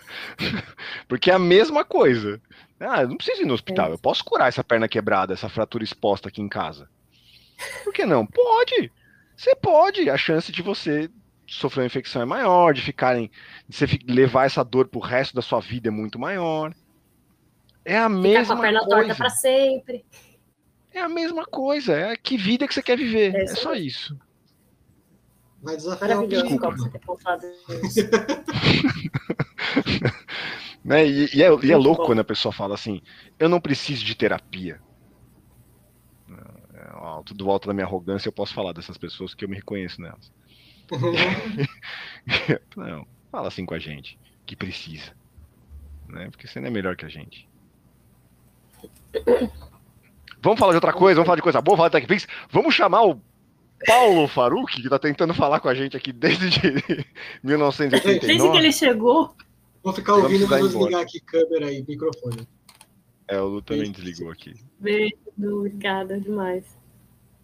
Porque 1.08 1.32
é 1.32 1.34
a 1.34 1.40
mesma 1.40 1.84
coisa. 1.84 2.40
Ah, 2.80 3.02
eu 3.02 3.10
não 3.10 3.18
preciso 3.18 3.42
ir 3.42 3.46
no 3.46 3.56
hospital. 3.56 3.90
Eu 3.90 3.98
posso 3.98 4.24
curar 4.24 4.50
essa 4.50 4.64
perna 4.64 4.88
quebrada, 4.88 5.34
essa 5.34 5.50
fratura 5.50 5.84
exposta 5.84 6.30
aqui 6.30 6.42
em 6.42 6.50
casa. 6.50 6.88
Por 7.84 7.94
que 7.94 8.06
não? 8.06 8.26
Pode. 8.26 8.92
Você 9.36 9.56
pode. 9.56 10.10
A 10.10 10.18
chance 10.18 10.52
de 10.52 10.62
você 10.62 11.10
sofrer 11.54 11.82
uma 11.82 11.88
infecção 11.88 12.22
é 12.22 12.26
maior, 12.26 12.74
de 12.74 12.82
ficarem, 12.82 13.30
de 13.68 13.76
você 13.78 13.86
levar 14.08 14.46
essa 14.46 14.64
dor 14.64 14.88
pro 14.88 15.00
resto 15.00 15.36
da 15.36 15.42
sua 15.42 15.60
vida 15.60 15.90
é 15.90 15.92
muito 15.92 16.18
maior. 16.20 16.74
É 17.86 17.98
a 17.98 18.08
Ficar 18.10 18.22
mesma 18.22 18.56
com 18.56 18.62
a 18.62 18.66
perna 18.66 18.80
coisa. 18.80 18.96
torta 18.96 19.16
pra 19.16 19.30
sempre. 19.30 20.06
É 20.92 21.02
a 21.02 21.10
mesma 21.10 21.46
coisa. 21.46 21.94
É 21.94 22.16
que 22.16 22.38
vida 22.38 22.68
que 22.68 22.74
você 22.74 22.82
quer 22.84 22.98
viver. 22.98 23.34
É 23.36 23.44
É, 23.44 23.48
só 23.48 23.74
isso. 23.74 24.18
Vai 25.62 25.76
desafiar 25.78 26.12
o 26.12 26.16
Maravilhoso, 26.16 26.60
você 26.78 26.90
ter 26.90 27.00
isso. 27.86 28.00
Né? 30.84 31.08
E, 31.08 31.30
e 31.38 31.42
é, 31.42 31.48
e 31.64 31.72
é 31.72 31.78
louco 31.78 32.02
bom. 32.02 32.08
quando 32.08 32.20
a 32.20 32.24
pessoa 32.26 32.52
fala 32.52 32.76
assim: 32.76 33.02
eu 33.40 33.48
não 33.48 33.62
preciso 33.62 34.04
de 34.04 34.14
terapia. 34.16 34.82
Alto- 36.96 37.34
do 37.34 37.50
alto 37.50 37.68
da 37.68 37.74
minha 37.74 37.86
arrogância, 37.86 38.28
eu 38.28 38.34
posso 38.34 38.54
falar 38.54 38.74
dessas 38.74 38.98
pessoas 38.98 39.34
que 39.34 39.46
eu 39.46 39.50
me 39.50 39.56
reconheço 39.56 40.02
nelas. 40.02 40.30
Não, 42.76 43.08
fala 43.32 43.48
assim 43.48 43.66
com 43.66 43.74
a 43.74 43.80
gente, 43.80 44.20
que 44.46 44.56
precisa. 44.56 45.12
Né? 46.08 46.30
Porque 46.30 46.48
você 46.48 46.60
não 46.60 46.68
é 46.68 46.72
melhor 46.72 46.96
que 46.96 47.06
a 47.06 47.10
gente. 47.10 47.50
Vamos 50.42 50.60
falar 50.60 50.74
de 50.74 50.78
outra 50.78 50.94
coisa, 50.94 51.16
vamos 51.16 51.26
falar 51.26 51.38
de 51.38 51.42
coisa 51.42 51.62
boa, 51.62 51.78
falar 51.78 51.90
de 51.90 51.94
TechPix. 51.94 52.28
Vamos 52.52 52.76
chamar 52.76 53.04
o 53.04 53.20
Paulo 53.86 54.28
Faruque, 54.28 54.82
que 54.82 54.90
tá 54.90 55.00
tentando 55.00 55.34
falar 55.34 55.60
com 55.60 55.70
a 55.70 55.74
gente 55.74 55.98
aqui 55.98 56.12
desde 56.12 56.50
de 56.50 57.06
1989. 57.44 58.20
Desde 58.28 58.52
que 58.52 58.58
ele 58.58 58.72
chegou, 58.72 59.36
Vou 59.84 59.92
ficar 59.92 60.16
ouvindo, 60.16 60.48
mas 60.48 60.62
vou 60.62 60.70
embora. 60.70 60.70
desligar 60.70 61.02
aqui 61.02 61.20
câmera 61.20 61.72
e 61.72 61.84
microfone. 61.86 62.48
É, 63.28 63.40
o 63.40 63.48
Lu 63.48 63.62
também 63.62 63.92
desligou 63.92 64.32
aqui. 64.32 64.54
beijo, 64.80 65.16
obrigada 65.38 66.20
demais. 66.20 66.78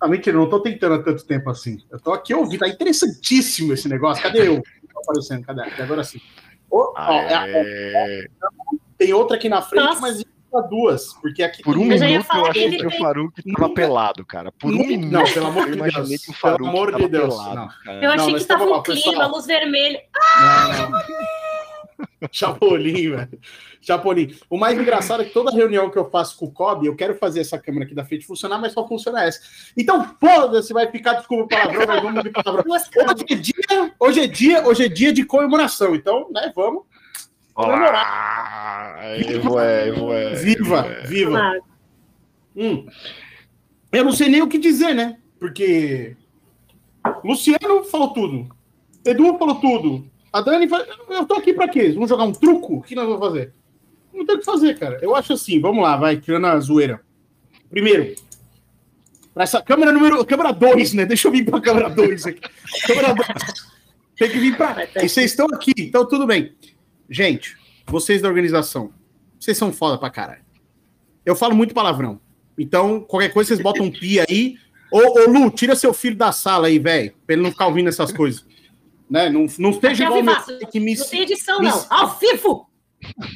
Ah, 0.01 0.07
mentira, 0.07 0.37
eu 0.37 0.41
não 0.41 0.49
tô 0.49 0.59
tentando 0.61 0.95
há 0.95 1.03
tanto 1.03 1.25
tempo 1.25 1.49
assim. 1.49 1.79
Eu 1.91 1.99
tô 1.99 2.13
aqui 2.13 2.33
ouvindo, 2.33 2.59
tá 2.59 2.67
interessantíssimo 2.69 3.73
esse 3.73 3.87
negócio. 3.89 4.23
Cadê 4.23 4.47
eu? 4.47 4.61
Tá 4.61 4.99
aparecendo, 5.03 5.43
cadê? 5.45 5.61
Agora 5.81 6.03
sim. 6.03 6.21
Ô, 6.71 6.93
ó, 6.97 7.11
é 7.11 7.33
a- 7.33 7.45
É, 7.47 8.25
tem 8.97 9.11
outra 9.13 9.35
aqui 9.37 9.49
na 9.49 9.61
frente, 9.61 9.83
Nossa. 9.83 10.01
mas 10.01 10.23
duas. 10.69 11.13
Porque 11.21 11.43
aqui 11.43 11.61
Por 11.61 11.77
um 11.77 11.83
Eu 11.91 11.99
minuto 11.99 12.27
eu 12.33 12.45
achei 12.47 12.77
que 12.77 12.87
o 12.87 12.91
Faruque 12.97 13.43
tava 13.43 13.67
Nunca- 13.67 13.73
pelado, 13.75 14.25
cara. 14.25 14.51
Por 14.53 14.71
um 14.73 14.77
Nunca- 14.77 14.87
minuto 14.87 15.11
não, 15.11 15.23
pelo 15.25 15.45
amor 15.47 15.63
eu 15.67 15.71
de 15.71 15.77
imaginei 15.77 16.07
Deus. 16.09 16.21
que 16.25 16.31
o 16.31 16.33
Faruque 16.33 16.63
Pelo 16.63 16.69
amor 16.69 16.91
tava 16.91 17.03
de 17.03 17.09
Deus, 17.09 17.35
pelado, 17.35 17.55
não. 17.55 17.93
Eu 18.01 18.11
achei 18.11 18.33
Não, 18.33 18.39
que 18.39 18.45
vamos 18.47 18.69
lá, 18.71 18.79
um 18.79 18.83
clima, 18.83 19.03
pessoal. 19.11 19.29
luz 19.31 19.45
vermelha. 19.45 20.01
Não, 20.41 20.89
não. 20.91 20.99
Chapolin, 22.31 23.11
velho. 23.11 23.39
Chapolin. 23.81 24.35
O 24.49 24.57
mais 24.57 24.77
engraçado 24.77 25.21
é 25.21 25.25
que 25.25 25.33
toda 25.33 25.51
reunião 25.51 25.89
que 25.89 25.97
eu 25.97 26.09
faço 26.09 26.37
com 26.37 26.45
o 26.45 26.51
Kobe, 26.51 26.87
eu 26.87 26.95
quero 26.95 27.15
fazer 27.15 27.39
essa 27.41 27.57
câmera 27.57 27.85
aqui 27.85 27.95
da 27.95 28.05
frente 28.05 28.25
funcionar, 28.25 28.59
mas 28.59 28.73
só 28.73 28.87
funciona 28.87 29.23
essa. 29.23 29.39
Então, 29.77 30.15
foda-se, 30.19 30.73
vai 30.73 30.89
ficar, 30.91 31.13
desculpa 31.13 31.43
o 31.43 31.47
palavrão, 31.47 31.87
mas 31.87 32.03
vamos 32.03 32.23
de 32.23 32.29
palavrão. 32.29 32.65
Hoje 32.71 33.33
é 33.33 33.35
dia, 33.35 33.93
hoje 33.99 34.19
é 34.21 34.27
dia, 34.27 34.67
hoje 34.67 34.85
é 34.85 34.89
dia 34.89 35.13
de 35.13 35.25
comemoração. 35.25 35.95
Então, 35.95 36.27
né, 36.31 36.51
vamos. 36.55 36.83
Evo 39.27 39.59
é, 39.59 39.87
Evo 39.89 40.13
é. 40.13 40.33
Viva, 40.35 40.79
Evo 40.79 40.91
é. 40.91 41.03
viva. 41.03 41.59
Hum. 42.55 42.87
Eu 43.91 44.03
não 44.03 44.11
sei 44.11 44.29
nem 44.29 44.41
o 44.41 44.47
que 44.47 44.57
dizer, 44.57 44.93
né? 44.93 45.17
Porque 45.39 46.15
Luciano 47.23 47.83
falou 47.85 48.09
tudo. 48.13 48.49
Edu 49.05 49.37
falou 49.37 49.55
tudo. 49.55 50.09
A 50.31 50.41
Dani 50.41 50.67
falou, 50.67 50.85
eu 51.09 51.25
tô 51.25 51.35
aqui 51.35 51.53
pra 51.53 51.67
quê? 51.67 51.91
Vamos 51.91 52.09
jogar 52.09 52.25
um 52.25 52.31
truco? 52.31 52.75
O 52.75 52.81
que 52.81 52.93
nós 52.93 53.05
vamos 53.05 53.19
fazer? 53.19 53.53
Não 54.13 54.25
tem 54.25 54.35
o 54.35 54.39
que 54.39 54.45
fazer, 54.45 54.77
cara. 54.77 54.99
Eu 55.01 55.15
acho 55.15 55.33
assim, 55.33 55.59
vamos 55.59 55.83
lá, 55.83 55.95
vai, 55.97 56.17
tirando 56.17 56.45
a 56.45 56.59
zoeira. 56.59 57.01
Primeiro, 57.69 58.15
pra 59.33 59.43
essa 59.43 59.61
câmera 59.61 59.91
número. 59.91 60.23
Câmera 60.25 60.51
2, 60.51 60.93
né? 60.93 61.05
Deixa 61.05 61.27
eu 61.27 61.31
vir 61.31 61.45
pra 61.45 61.61
câmera 61.61 61.89
2 61.89 62.25
aqui. 62.25 62.41
Câmera 62.87 63.13
2. 63.13 63.27
Tem 64.17 64.29
que 64.29 64.39
vir 64.39 64.57
pra. 64.57 64.87
E 64.95 65.07
vocês 65.07 65.31
estão 65.31 65.47
aqui, 65.53 65.73
então 65.77 66.05
tudo 66.07 66.25
bem. 66.27 66.53
Gente, 67.09 67.55
vocês 67.87 68.21
da 68.21 68.27
organização, 68.27 68.91
vocês 69.39 69.57
são 69.57 69.71
foda 69.71 69.97
pra 69.97 70.09
caralho. 70.09 70.43
Eu 71.25 71.35
falo 71.35 71.55
muito 71.55 71.73
palavrão. 71.73 72.19
Então, 72.57 73.01
qualquer 73.01 73.29
coisa, 73.29 73.49
vocês 73.49 73.61
botam 73.61 73.85
um 73.85 73.91
pi 73.91 74.19
aí. 74.19 74.57
Ô, 74.91 74.97
ô 74.99 75.29
Lu, 75.29 75.49
tira 75.51 75.75
seu 75.75 75.93
filho 75.93 76.15
da 76.15 76.31
sala 76.31 76.67
aí, 76.67 76.77
velho, 76.79 77.13
pra 77.25 77.33
ele 77.35 77.43
não 77.43 77.51
ficar 77.51 77.67
ouvindo 77.67 77.87
essas 77.87 78.11
coisas. 78.11 78.45
Né? 79.09 79.29
Não, 79.29 79.45
não 79.57 79.69
esteja 79.71 80.03
igual 80.03 80.21
meu 80.21 80.35
que 80.71 80.79
me, 80.79 80.95
Não 80.95 81.05
tem 81.05 81.21
edição, 81.21 81.59
me- 81.59 81.67
não. 81.69 81.85
Ao 81.89 82.17
vivo! 82.19 82.68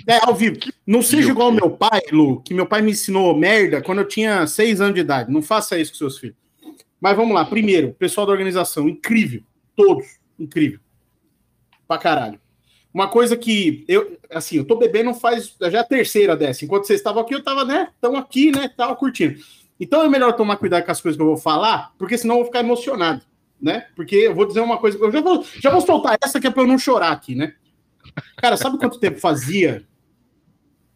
É, 0.07 0.17
ao 0.23 0.35
vivo. 0.35 0.57
Não 0.85 1.01
seja 1.01 1.31
igual 1.31 1.51
meu 1.51 1.69
pai, 1.71 2.01
Lu, 2.11 2.41
que 2.41 2.53
meu 2.53 2.65
pai 2.65 2.81
me 2.81 2.91
ensinou 2.91 3.35
merda 3.35 3.81
quando 3.81 3.99
eu 3.99 4.07
tinha 4.07 4.45
seis 4.47 4.81
anos 4.81 4.95
de 4.95 5.01
idade. 5.01 5.31
Não 5.31 5.41
faça 5.41 5.77
isso 5.77 5.91
com 5.91 5.97
seus 5.97 6.17
filhos. 6.17 6.35
Mas 6.99 7.15
vamos 7.15 7.33
lá. 7.33 7.43
Primeiro, 7.45 7.93
pessoal 7.93 8.25
da 8.25 8.31
organização, 8.31 8.87
incrível. 8.87 9.43
Todos, 9.75 10.05
incrível. 10.39 10.79
Pra 11.87 11.97
caralho. 11.97 12.39
Uma 12.93 13.07
coisa 13.07 13.35
que 13.35 13.83
eu, 13.87 14.17
assim, 14.29 14.57
eu 14.57 14.65
tô 14.65 14.75
bebendo 14.75 15.13
faz 15.13 15.55
já 15.59 15.79
é 15.79 15.81
a 15.81 15.83
terceira 15.83 16.37
dessa. 16.37 16.63
Enquanto 16.63 16.85
vocês 16.85 16.99
estavam 16.99 17.21
aqui, 17.21 17.33
eu 17.33 17.43
tava, 17.43 17.65
né? 17.65 17.89
Estão 17.95 18.15
aqui, 18.15 18.51
né? 18.51 18.69
Tava 18.69 18.95
curtindo. 18.95 19.39
Então 19.79 20.03
é 20.03 20.07
melhor 20.07 20.33
tomar 20.33 20.57
cuidado 20.57 20.85
com 20.85 20.91
as 20.91 21.01
coisas 21.01 21.17
que 21.17 21.21
eu 21.21 21.27
vou 21.27 21.37
falar, 21.37 21.91
porque 21.97 22.17
senão 22.17 22.35
eu 22.35 22.39
vou 22.39 22.45
ficar 22.45 22.59
emocionado, 22.59 23.21
né? 23.59 23.87
Porque 23.95 24.15
eu 24.15 24.35
vou 24.35 24.45
dizer 24.45 24.61
uma 24.61 24.77
coisa, 24.77 24.97
eu 24.97 25.11
já 25.11 25.21
vou, 25.21 25.43
já 25.59 25.69
vou 25.71 25.81
soltar 25.81 26.17
essa 26.23 26.39
que 26.39 26.47
é 26.47 26.51
pra 26.51 26.63
eu 26.63 26.67
não 26.67 26.77
chorar 26.77 27.11
aqui, 27.11 27.35
né? 27.35 27.55
Cara, 28.37 28.57
sabe 28.57 28.77
quanto 28.77 28.99
tempo 28.99 29.19
fazia 29.19 29.87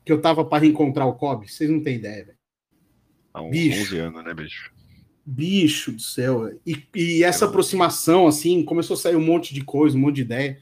que 0.06 0.11
eu 0.11 0.22
tava 0.22 0.45
para 0.45 0.64
reencontrar 0.64 1.07
o 1.07 1.15
Kobe? 1.15 1.52
Vocês 1.52 1.69
não 1.69 1.81
têm 1.81 1.95
ideia, 1.95 2.26
velho. 2.26 2.38
Há 3.34 3.41
uns 3.41 3.52
Bicho. 3.52 3.81
11 3.81 3.98
anos, 3.99 4.23
né, 4.23 4.34
bicho? 4.34 4.72
Bicho 5.26 5.91
do 5.91 6.02
céu. 6.02 6.49
E, 6.65 6.84
e 6.95 7.23
essa 7.23 7.45
aproximação, 7.45 8.27
assim, 8.27 8.64
começou 8.64 8.95
a 8.95 8.98
sair 8.98 9.15
um 9.15 9.26
monte 9.26 9.53
de 9.53 9.61
coisa, 9.61 9.98
um 9.98 10.02
monte 10.02 10.15
de 10.15 10.22
ideia. 10.22 10.60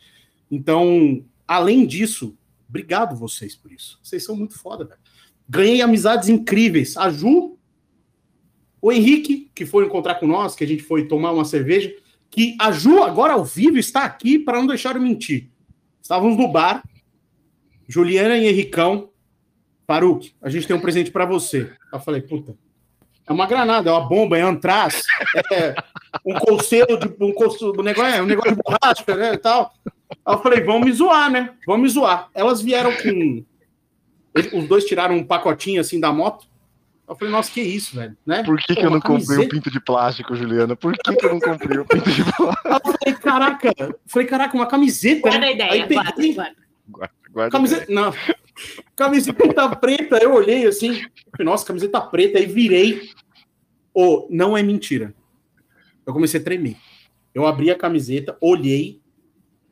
Então, 0.49 1.23
além 1.48 1.86
disso, 1.86 2.38
obrigado 2.68 3.15
vocês 3.15 3.56
por 3.56 3.72
isso. 3.72 3.99
Vocês 4.02 4.23
são 4.23 4.36
muito 4.36 4.57
foda, 4.57 4.84
velho. 4.86 4.99
Ganhei 5.48 5.82
amizades 5.82 6.27
incríveis. 6.27 6.98
A 6.98 7.10
Ju, 7.10 7.57
o 8.82 8.91
Henrique, 8.91 9.52
que 9.53 9.65
foi 9.65 9.86
encontrar 9.86 10.15
com 10.15 10.27
nós, 10.27 10.56
que 10.56 10.64
a 10.64 10.68
gente 10.68 10.84
foi 10.84 11.07
tomar 11.07 11.32
uma 11.32 11.45
cerveja, 11.45 11.95
que 12.30 12.56
a 12.60 12.72
Ju, 12.72 13.03
agora 13.03 13.34
ao 13.34 13.45
vivo, 13.45 13.77
está 13.77 14.03
aqui 14.03 14.40
para 14.40 14.57
não 14.57 14.68
deixar 14.68 14.95
eu 14.95 15.02
mentir. 15.02 15.49
Estávamos 16.06 16.38
no 16.38 16.48
bar, 16.48 16.84
Juliana 17.88 18.38
e 18.38 18.48
Henricão, 18.48 19.10
Faruk, 19.88 20.36
a 20.40 20.52
gente 20.52 20.68
tem 20.68 20.76
um 20.76 20.80
presente 20.80 21.10
para 21.10 21.26
você. 21.26 21.73
Eu 21.91 21.99
falei, 21.99 22.22
puta, 22.22 22.56
é 23.27 23.34
uma 23.34 23.48
granada, 23.48 23.90
é 23.90 23.91
uma 23.91 24.07
bomba, 24.07 24.38
é 24.38 24.41
antraz, 24.44 25.02
é 25.52 25.73
um 26.23 26.36
conselho 26.36 26.99
de 26.99 27.07
um, 27.19 27.34
conselho, 27.34 27.73
um, 27.80 27.82
negócio, 27.82 28.14
é 28.14 28.22
um 28.22 28.27
negócio 28.27 28.56
de 28.56 28.61
borracha, 28.61 29.15
né, 29.15 29.34
e 29.34 29.38
tal. 29.40 29.73
Eu 30.27 30.38
falei, 30.44 30.61
vamos 30.61 30.86
me 30.86 30.91
zoar, 30.94 31.32
né? 31.32 31.56
Vamos 31.65 31.82
me 31.82 31.90
zoar. 31.90 32.30
Elas 32.36 32.61
vieram 32.61 32.91
com... 32.98 33.44
Os 34.60 34.68
dois 34.68 34.86
tiraram 34.86 35.15
um 35.15 35.23
pacotinho, 35.23 35.82
assim, 35.82 35.99
da 35.99 36.14
moto. 36.14 36.48
Eu 37.07 37.15
falei, 37.15 37.32
nossa, 37.32 37.52
que 37.52 37.61
isso, 37.61 37.95
velho, 37.95 38.18
né? 38.26 38.44
Por 38.44 38.57
que, 38.57 38.73
que 38.73 38.82
Pô, 38.82 38.88
eu 38.88 38.90
não 38.90 38.99
comprei 38.99 39.38
um 39.38 39.48
pinto 39.48 39.69
de 39.69 39.80
plástico, 39.80 40.36
Juliana? 40.36 40.76
Por 40.76 40.98
que, 40.98 41.15
que 41.15 41.26
eu 41.26 41.34
não 41.34 41.40
comprei 41.40 41.80
um 41.80 41.86
pinto 41.86 42.10
de 42.10 42.23
plástico? 42.23 42.68
Aí 42.68 42.73
eu 42.73 42.82
falei, 42.82 43.14
caraca, 43.15 43.73
eu 43.77 43.99
falei, 44.07 44.27
caraca, 44.27 44.56
uma 44.56 44.65
camiseta, 44.65 45.22
Guarda 45.22 45.40
né? 45.40 45.48
a 45.48 45.52
ideia, 45.52 45.72
Aí 45.72 45.94
guarda, 45.94 46.14
peguei, 46.14 46.34
guarda. 46.34 46.56
Guarda, 46.88 47.14
guarda 47.32 47.52
Camiseta. 47.52 47.86
Não. 47.90 48.14
Camiseta 48.95 49.76
preta, 49.76 50.18
eu 50.18 50.34
olhei 50.34 50.65
assim. 50.65 51.06
Nossa, 51.40 51.65
camiseta 51.65 52.02
preta, 52.02 52.40
aí 52.40 52.45
virei. 52.45 53.10
Ô, 53.94 54.27
não 54.30 54.57
é 54.57 54.64
mentira. 54.64 55.14
Eu 56.06 56.14
comecei 56.14 56.40
a 56.40 56.44
tremer. 56.44 56.77
Eu 57.34 57.45
abri 57.45 57.69
a 57.69 57.76
camiseta, 57.76 58.38
olhei. 58.41 59.02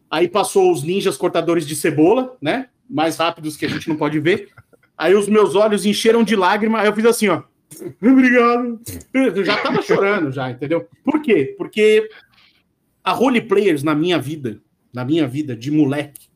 Aí 0.10 0.28
passou 0.28 0.72
os 0.72 0.84
ninjas 0.84 1.18
cortadores 1.18 1.66
de 1.66 1.76
cebola, 1.76 2.38
né? 2.42 2.70
Mais 2.88 3.18
rápidos 3.18 3.58
que 3.58 3.66
a 3.66 3.70
gente 3.70 3.90
não 3.90 3.96
pode 3.96 4.20
ver. 4.20 4.50
Aí 4.98 5.15
os 5.15 5.28
meus 5.28 5.56
olhos 5.56 5.86
encheram 5.86 6.24
de 6.24 6.36
lágrima. 6.36 6.80
Aí 6.80 6.88
eu 6.88 6.94
fiz 6.94 7.06
assim, 7.06 7.28
ó. 7.28 7.44
Obrigado. 8.02 8.80
Eu 9.14 9.44
já 9.44 9.57
tava 9.57 9.82
chorando, 9.82 10.32
já, 10.32 10.52
entendeu? 10.52 10.88
Por 11.03 11.22
quê? 11.22 11.56
Porque 11.57 12.10
a 13.03 13.11
role 13.11 13.41
players 13.41 13.84
na 13.84 13.95
minha 13.95 14.20
vida, 14.20 14.61
na 14.94 15.03
minha 15.03 15.28
vida 15.28 15.56
de 15.56 15.72
moleque, 15.72 16.28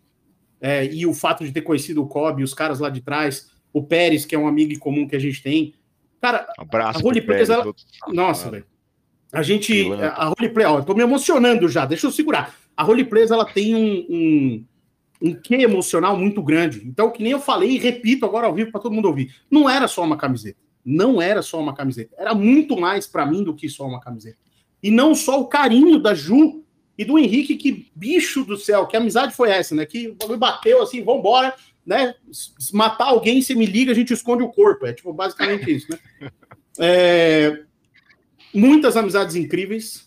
é, 0.59 0.85
e 0.85 1.05
o 1.05 1.13
fato 1.13 1.43
de 1.45 1.51
ter 1.51 1.61
conhecido 1.61 2.01
o 2.01 2.07
Kobe, 2.07 2.43
os 2.43 2.53
caras 2.53 2.79
lá 2.79 2.89
de 2.89 3.01
trás, 3.01 3.51
o 3.71 3.83
Pérez, 3.83 4.25
que 4.25 4.33
é 4.33 4.39
um 4.39 4.47
amigo 4.47 4.77
comum 4.79 5.07
que 5.07 5.15
a 5.15 5.19
gente 5.19 5.41
tem. 5.43 5.73
Cara, 6.19 6.47
Abraço 6.57 6.99
a 6.99 7.01
role 7.03 7.21
players, 7.21 7.49
ela- 7.49 7.71
nossa, 8.09 8.49
velho. 8.49 8.65
A 9.31 9.43
gente. 9.43 9.71
Pilantra. 9.71 10.09
A 10.09 10.25
roleplay, 10.25 10.65
ó, 10.65 10.79
eu 10.79 10.83
tô 10.85 10.93
me 10.93 11.03
emocionando 11.03 11.67
já, 11.67 11.85
deixa 11.85 12.07
eu 12.07 12.11
segurar. 12.11 12.55
A 12.75 12.83
roleplay, 12.83 13.25
ela 13.29 13.45
tem 13.45 13.75
um, 13.75 14.05
um, 14.09 14.65
um 15.21 15.33
quê 15.33 15.55
emocional 15.55 16.17
muito 16.17 16.41
grande. 16.41 16.81
Então, 16.85 17.11
que 17.11 17.23
nem 17.23 17.31
eu 17.31 17.39
falei 17.39 17.71
e 17.71 17.77
repito 17.77 18.25
agora 18.25 18.47
ao 18.47 18.53
vivo 18.53 18.71
para 18.71 18.81
todo 18.81 18.93
mundo 18.93 19.07
ouvir. 19.07 19.33
Não 19.49 19.69
era 19.69 19.87
só 19.87 20.03
uma 20.03 20.17
camiseta. 20.17 20.59
Não 20.85 21.21
era 21.21 21.41
só 21.41 21.59
uma 21.59 21.75
camiseta. 21.75 22.15
Era 22.17 22.33
muito 22.33 22.79
mais 22.79 23.07
para 23.07 23.25
mim 23.25 23.43
do 23.43 23.53
que 23.53 23.67
só 23.67 23.85
uma 23.85 23.99
camiseta. 23.99 24.37
E 24.81 24.91
não 24.91 25.15
só 25.15 25.41
o 25.41 25.47
carinho 25.47 25.99
da 25.99 26.13
Ju 26.13 26.63
e 26.97 27.03
do 27.03 27.17
Henrique, 27.17 27.55
que 27.55 27.91
bicho 27.95 28.43
do 28.43 28.57
céu, 28.57 28.87
que 28.87 28.95
amizade 28.95 29.35
foi 29.35 29.49
essa, 29.49 29.75
né? 29.75 29.85
Que 29.85 30.15
bateu 30.37 30.81
assim, 30.81 31.03
vambora, 31.03 31.53
né? 31.85 32.15
Se 32.31 32.75
matar 32.75 33.07
alguém, 33.07 33.41
você 33.41 33.53
me 33.53 33.65
liga, 33.65 33.91
a 33.91 33.95
gente 33.95 34.13
esconde 34.13 34.43
o 34.43 34.49
corpo. 34.49 34.85
É 34.85 34.93
tipo 34.93 35.11
basicamente 35.13 35.75
isso, 35.75 35.87
né? 35.91 36.31
É, 36.79 37.63
muitas 38.53 38.95
amizades 38.95 39.35
incríveis. 39.35 40.06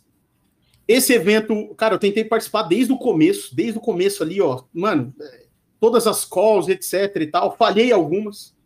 Esse 0.90 1.12
evento, 1.12 1.72
cara, 1.76 1.94
eu 1.94 2.00
tentei 2.00 2.24
participar 2.24 2.64
desde 2.64 2.92
o 2.92 2.98
começo, 2.98 3.54
desde 3.54 3.78
o 3.78 3.80
começo 3.80 4.24
ali, 4.24 4.40
ó. 4.40 4.64
Mano, 4.74 5.14
é, 5.20 5.46
todas 5.78 6.04
as 6.04 6.24
calls, 6.24 6.68
etc 6.68 7.14
e 7.14 7.28
tal. 7.28 7.56
Falhei 7.56 7.92
algumas. 7.92 8.56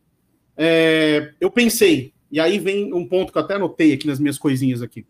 É, 0.57 1.35
eu 1.39 1.51
pensei, 1.51 2.15
e 2.33 2.41
aí 2.41 2.59
vem 2.59 2.95
um 2.95 3.07
ponto 3.07 3.31
que 3.31 3.37
eu 3.37 3.43
até 3.43 3.57
anotei 3.57 3.93
aqui 3.93 4.07
nas 4.07 4.19
minhas 4.19 4.39
coisinhas 4.39 4.81
aqui. 4.81 5.07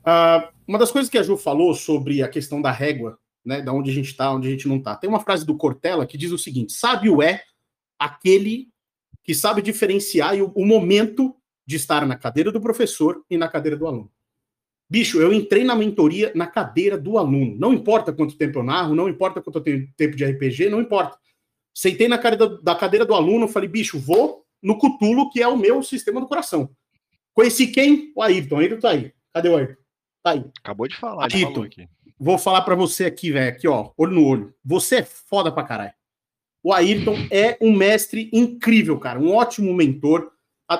Uh, 0.00 0.52
uma 0.68 0.78
das 0.78 0.90
coisas 0.90 1.10
que 1.10 1.16
a 1.16 1.22
Ju 1.22 1.38
falou 1.38 1.74
sobre 1.74 2.22
a 2.22 2.28
questão 2.28 2.60
da 2.60 2.70
régua, 2.70 3.18
né, 3.42 3.62
da 3.62 3.72
onde 3.72 3.90
a 3.90 3.94
gente 3.94 4.10
está, 4.10 4.30
onde 4.30 4.48
a 4.48 4.50
gente 4.50 4.68
não 4.68 4.76
está. 4.76 4.94
Tem 4.94 5.08
uma 5.08 5.20
frase 5.20 5.46
do 5.46 5.56
Cortella 5.56 6.04
que 6.04 6.18
diz 6.18 6.32
o 6.32 6.38
seguinte: 6.38 6.74
sábio 6.74 7.22
é 7.22 7.42
aquele 7.98 8.68
que 9.24 9.34
sabe 9.34 9.62
diferenciar 9.62 10.34
o, 10.34 10.52
o 10.54 10.66
momento 10.66 11.34
de 11.64 11.76
estar 11.76 12.04
na 12.04 12.14
cadeira 12.14 12.52
do 12.52 12.60
professor 12.60 13.24
e 13.30 13.38
na 13.38 13.48
cadeira 13.48 13.78
do 13.78 13.86
aluno. 13.86 14.10
Bicho, 14.92 15.22
eu 15.22 15.32
entrei 15.32 15.64
na 15.64 15.74
mentoria 15.74 16.30
na 16.34 16.46
cadeira 16.46 16.98
do 16.98 17.16
aluno. 17.16 17.56
Não 17.58 17.72
importa 17.72 18.12
quanto 18.12 18.36
tempo 18.36 18.58
eu 18.58 18.62
narro, 18.62 18.94
não 18.94 19.08
importa 19.08 19.40
quanto 19.40 19.56
eu 19.56 19.62
tenho 19.62 19.88
tempo 19.96 20.14
de 20.14 20.22
RPG, 20.22 20.68
não 20.68 20.82
importa. 20.82 21.16
Sentei 21.72 22.06
na 22.08 22.18
cadeira 22.18 22.58
da 22.58 22.74
cadeira 22.74 23.06
do 23.06 23.14
aluno, 23.14 23.48
falei, 23.48 23.70
bicho, 23.70 23.98
vou 23.98 24.44
no 24.62 24.76
Cutulo, 24.76 25.30
que 25.30 25.40
é 25.40 25.48
o 25.48 25.56
meu 25.56 25.82
sistema 25.82 26.20
do 26.20 26.28
coração. 26.28 26.68
Conheci 27.32 27.68
quem? 27.68 28.12
O 28.14 28.20
Ayrton. 28.20 28.56
O 28.56 28.58
Ayrton 28.58 28.80
tá 28.80 28.90
aí. 28.90 29.14
Cadê 29.32 29.48
o 29.48 29.56
Ayrton? 29.56 29.82
Tá 30.22 30.30
aí. 30.32 30.44
Acabou 30.62 30.86
de 30.86 30.96
falar, 30.98 31.24
Ayrton, 31.24 31.66
vou 32.20 32.36
falar 32.36 32.60
para 32.60 32.74
você 32.74 33.06
aqui, 33.06 33.32
velho, 33.32 33.48
aqui, 33.48 33.66
ó, 33.66 33.92
olho 33.96 34.12
no 34.12 34.26
olho. 34.26 34.54
Você 34.62 34.96
é 34.96 35.02
foda 35.02 35.50
pra 35.50 35.64
caralho. 35.64 35.94
O 36.62 36.70
Ayrton 36.70 37.16
é 37.30 37.56
um 37.62 37.74
mestre 37.74 38.28
incrível, 38.30 38.98
cara, 38.98 39.18
um 39.18 39.32
ótimo 39.32 39.72
mentor. 39.72 40.30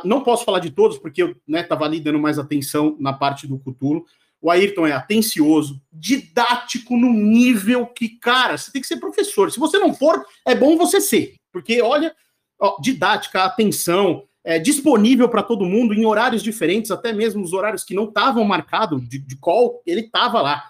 Não 0.04 0.22
posso 0.22 0.44
falar 0.44 0.58
de 0.58 0.70
todos, 0.70 0.98
porque 0.98 1.22
eu 1.22 1.34
né, 1.46 1.62
tava 1.62 1.84
ali 1.84 2.00
dando 2.00 2.18
mais 2.18 2.38
atenção 2.38 2.96
na 2.98 3.12
parte 3.12 3.46
do 3.46 3.58
Cutulo. 3.58 4.04
O 4.40 4.50
Ayrton 4.50 4.86
é 4.86 4.92
atencioso, 4.92 5.80
didático 5.92 6.96
no 6.96 7.12
nível 7.12 7.86
que, 7.86 8.08
cara, 8.08 8.58
você 8.58 8.72
tem 8.72 8.82
que 8.82 8.88
ser 8.88 8.96
professor. 8.96 9.52
Se 9.52 9.60
você 9.60 9.78
não 9.78 9.94
for, 9.94 10.24
é 10.44 10.54
bom 10.54 10.76
você 10.76 11.00
ser. 11.00 11.34
Porque, 11.52 11.80
olha, 11.80 12.14
ó, 12.58 12.76
didática, 12.80 13.44
atenção, 13.44 14.24
é, 14.44 14.58
disponível 14.58 15.28
para 15.28 15.42
todo 15.42 15.64
mundo 15.64 15.94
em 15.94 16.04
horários 16.04 16.42
diferentes, 16.42 16.90
até 16.90 17.12
mesmo 17.12 17.42
os 17.42 17.52
horários 17.52 17.84
que 17.84 17.94
não 17.94 18.04
estavam 18.04 18.44
marcados 18.44 19.08
de, 19.08 19.18
de 19.18 19.36
call, 19.36 19.80
ele 19.86 20.00
estava 20.00 20.42
lá. 20.42 20.64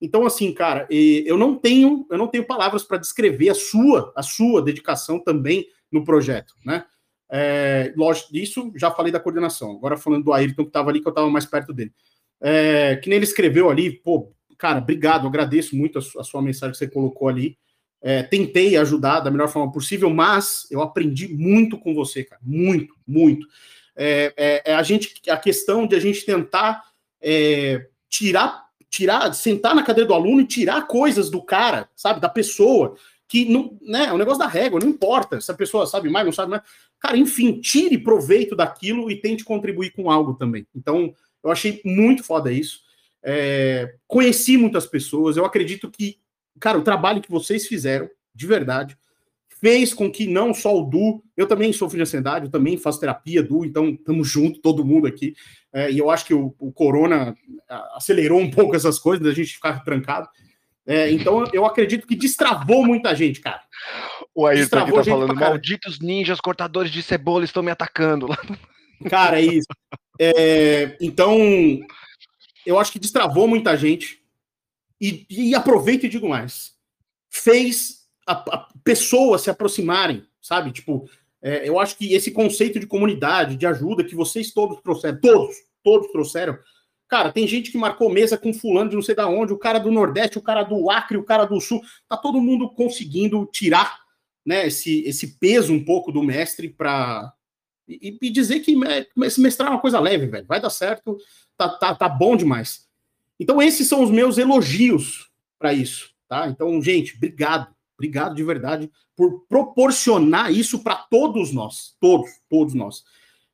Então, 0.00 0.26
assim, 0.26 0.52
cara, 0.52 0.88
eu 0.90 1.38
não 1.38 1.54
tenho, 1.54 2.04
eu 2.10 2.18
não 2.18 2.26
tenho 2.26 2.44
palavras 2.44 2.82
para 2.82 2.98
descrever 2.98 3.50
a 3.50 3.54
sua, 3.54 4.12
a 4.16 4.22
sua 4.22 4.60
dedicação 4.60 5.20
também 5.20 5.64
no 5.92 6.04
projeto, 6.04 6.54
né? 6.64 6.84
É, 7.34 7.94
lógico, 7.96 8.36
isso 8.36 8.70
já 8.76 8.90
falei 8.90 9.10
da 9.10 9.18
coordenação. 9.18 9.72
Agora 9.72 9.96
falando 9.96 10.24
do 10.24 10.34
Ayrton, 10.34 10.64
que 10.64 10.68
estava 10.68 10.90
ali, 10.90 11.00
que 11.00 11.08
eu 11.08 11.12
estava 11.12 11.30
mais 11.30 11.46
perto 11.46 11.72
dele. 11.72 11.90
É, 12.38 12.96
que 12.96 13.08
nem 13.08 13.16
ele 13.16 13.24
escreveu 13.24 13.70
ali, 13.70 13.90
pô, 13.90 14.30
cara, 14.58 14.80
obrigado, 14.80 15.26
agradeço 15.26 15.74
muito 15.74 15.98
a, 15.98 16.02
a 16.20 16.24
sua 16.24 16.42
mensagem 16.42 16.72
que 16.72 16.78
você 16.78 16.86
colocou 16.86 17.28
ali. 17.28 17.56
É, 18.02 18.22
tentei 18.22 18.76
ajudar 18.76 19.20
da 19.20 19.30
melhor 19.30 19.48
forma 19.48 19.72
possível, 19.72 20.10
mas 20.10 20.66
eu 20.70 20.82
aprendi 20.82 21.28
muito 21.28 21.78
com 21.78 21.94
você, 21.94 22.22
cara. 22.22 22.40
Muito, 22.44 22.94
muito. 23.06 23.46
É, 23.96 24.34
é, 24.36 24.72
é 24.72 24.74
a 24.74 24.82
gente, 24.82 25.14
a 25.30 25.36
questão 25.38 25.86
de 25.86 25.96
a 25.96 26.00
gente 26.00 26.26
tentar 26.26 26.82
é, 27.18 27.86
tirar, 28.10 28.66
tirar, 28.90 29.32
sentar 29.32 29.74
na 29.74 29.82
cadeira 29.82 30.08
do 30.08 30.14
aluno 30.14 30.42
e 30.42 30.46
tirar 30.46 30.86
coisas 30.86 31.30
do 31.30 31.42
cara, 31.42 31.88
sabe, 31.96 32.20
da 32.20 32.28
pessoa. 32.28 32.94
Que 33.32 33.44
não, 33.44 33.78
né, 33.80 34.06
é 34.06 34.12
o 34.12 34.18
negócio 34.18 34.40
da 34.40 34.46
régua, 34.46 34.80
não 34.80 34.88
importa 34.88 35.40
se 35.40 35.50
a 35.50 35.54
pessoa 35.54 35.86
sabe 35.86 36.10
mais, 36.10 36.26
não 36.26 36.32
sabe 36.32 36.50
mais. 36.50 36.62
Cara, 37.00 37.16
enfim, 37.16 37.60
tire 37.60 37.96
proveito 37.96 38.54
daquilo 38.54 39.10
e 39.10 39.20
tente 39.20 39.44
contribuir 39.44 39.90
com 39.92 40.10
algo 40.10 40.34
também. 40.34 40.66
Então, 40.74 41.14
eu 41.42 41.50
achei 41.50 41.80
muito 41.84 42.22
foda 42.22 42.52
isso. 42.52 42.80
É, 43.22 43.94
conheci 44.06 44.56
muitas 44.56 44.86
pessoas, 44.86 45.36
eu 45.36 45.44
acredito 45.44 45.90
que 45.90 46.18
cara, 46.60 46.78
o 46.78 46.82
trabalho 46.82 47.22
que 47.22 47.30
vocês 47.30 47.66
fizeram, 47.66 48.08
de 48.34 48.46
verdade, 48.46 48.96
fez 49.60 49.94
com 49.94 50.10
que 50.10 50.26
não 50.26 50.52
só 50.52 50.76
o 50.76 50.84
Du, 50.84 51.22
eu 51.36 51.46
também 51.46 51.72
sofro 51.72 51.96
de 51.96 52.02
ansiedade, 52.02 52.46
eu 52.46 52.50
também 52.50 52.76
faço 52.76 53.00
terapia, 53.00 53.42
Du, 53.42 53.64
então 53.64 53.90
estamos 53.90 54.28
junto, 54.28 54.60
todo 54.60 54.84
mundo 54.84 55.06
aqui. 55.06 55.34
É, 55.72 55.90
e 55.90 55.98
eu 55.98 56.10
acho 56.10 56.24
que 56.24 56.34
o, 56.34 56.54
o, 56.58 56.72
Corona 56.72 57.36
acelerou 57.94 58.40
um 58.40 58.50
pouco 58.50 58.74
essas 58.74 58.98
coisas, 58.98 59.24
da 59.24 59.32
gente 59.32 59.54
ficar 59.54 59.84
trancado. 59.84 60.28
É, 60.86 61.10
então 61.10 61.44
eu 61.52 61.64
acredito 61.64 62.06
que 62.06 62.16
destravou 62.16 62.84
muita 62.84 63.14
gente, 63.14 63.40
cara. 63.40 63.62
O 64.34 64.46
Ayrton 64.46 64.78
aqui 64.78 64.92
tá 64.92 65.04
falando, 65.04 65.34
malditos 65.34 66.00
ninjas 66.00 66.40
cortadores 66.40 66.90
de 66.90 67.02
cebola 67.02 67.44
estão 67.44 67.62
me 67.62 67.70
atacando. 67.70 68.26
Cara, 69.10 69.40
é 69.40 69.44
isso. 69.44 69.66
É, 70.18 70.96
então, 71.00 71.36
eu 72.64 72.78
acho 72.78 72.92
que 72.92 72.98
destravou 72.98 73.48
muita 73.48 73.76
gente. 73.76 74.22
E, 75.00 75.26
e 75.28 75.54
aproveito 75.54 76.04
e 76.04 76.08
digo 76.08 76.28
mais. 76.28 76.72
Fez 77.28 78.02
a, 78.26 78.32
a 78.32 78.68
pessoas 78.84 79.42
se 79.42 79.50
aproximarem, 79.50 80.24
sabe? 80.40 80.70
Tipo, 80.70 81.08
é, 81.42 81.68
eu 81.68 81.80
acho 81.80 81.98
que 81.98 82.14
esse 82.14 82.30
conceito 82.30 82.78
de 82.78 82.86
comunidade, 82.86 83.56
de 83.56 83.66
ajuda 83.66 84.04
que 84.04 84.14
vocês 84.14 84.52
todos 84.52 84.80
trouxeram, 84.80 85.20
todos, 85.20 85.56
todos 85.82 86.12
trouxeram. 86.12 86.56
Cara, 87.12 87.30
tem 87.30 87.46
gente 87.46 87.70
que 87.70 87.76
marcou 87.76 88.08
mesa 88.08 88.38
com 88.38 88.54
fulano 88.54 88.88
de 88.88 88.96
não 88.96 89.02
sei 89.02 89.14
da 89.14 89.28
onde, 89.28 89.52
o 89.52 89.58
cara 89.58 89.78
do 89.78 89.90
Nordeste, 89.90 90.38
o 90.38 90.42
cara 90.42 90.62
do 90.62 90.90
Acre, 90.90 91.18
o 91.18 91.22
cara 91.22 91.44
do 91.44 91.60
Sul. 91.60 91.82
Tá 92.08 92.16
todo 92.16 92.40
mundo 92.40 92.70
conseguindo 92.70 93.46
tirar 93.52 94.00
né, 94.42 94.66
esse, 94.68 95.00
esse 95.00 95.38
peso 95.38 95.74
um 95.74 95.84
pouco 95.84 96.10
do 96.10 96.22
mestre 96.22 96.70
para 96.70 97.30
e, 97.86 98.16
e, 98.18 98.30
dizer 98.30 98.60
que 98.60 98.74
esse 99.24 99.42
mestrar 99.42 99.68
é 99.68 99.74
uma 99.74 99.80
coisa 99.82 100.00
leve, 100.00 100.24
velho. 100.24 100.46
Vai 100.46 100.58
dar 100.58 100.70
certo, 100.70 101.18
tá, 101.54 101.68
tá, 101.68 101.94
tá 101.94 102.08
bom 102.08 102.34
demais. 102.34 102.88
Então, 103.38 103.60
esses 103.60 103.86
são 103.86 104.02
os 104.02 104.10
meus 104.10 104.38
elogios 104.38 105.28
para 105.58 105.74
isso, 105.74 106.14
tá? 106.26 106.48
Então, 106.48 106.80
gente, 106.80 107.14
obrigado, 107.14 107.68
obrigado 107.94 108.34
de 108.34 108.42
verdade 108.42 108.90
por 109.14 109.44
proporcionar 109.50 110.50
isso 110.50 110.82
para 110.82 110.96
todos 110.96 111.52
nós, 111.52 111.94
todos, 112.00 112.30
todos 112.48 112.72
nós. 112.72 113.04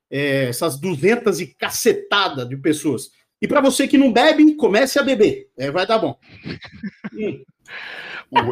É, 0.09 0.45
essas 0.45 0.79
duzentas 0.79 1.41
e 1.41 1.47
cacetada 1.47 2.45
de 2.45 2.55
pessoas. 2.55 3.11
E 3.41 3.47
para 3.47 3.61
você 3.61 3.87
que 3.87 3.97
não 3.97 4.11
bebe, 4.11 4.55
comece 4.55 4.99
a 4.99 5.03
beber, 5.03 5.47
é, 5.57 5.71
vai 5.71 5.87
dar 5.87 5.99
bom. 5.99 6.19
hum. 7.13 7.41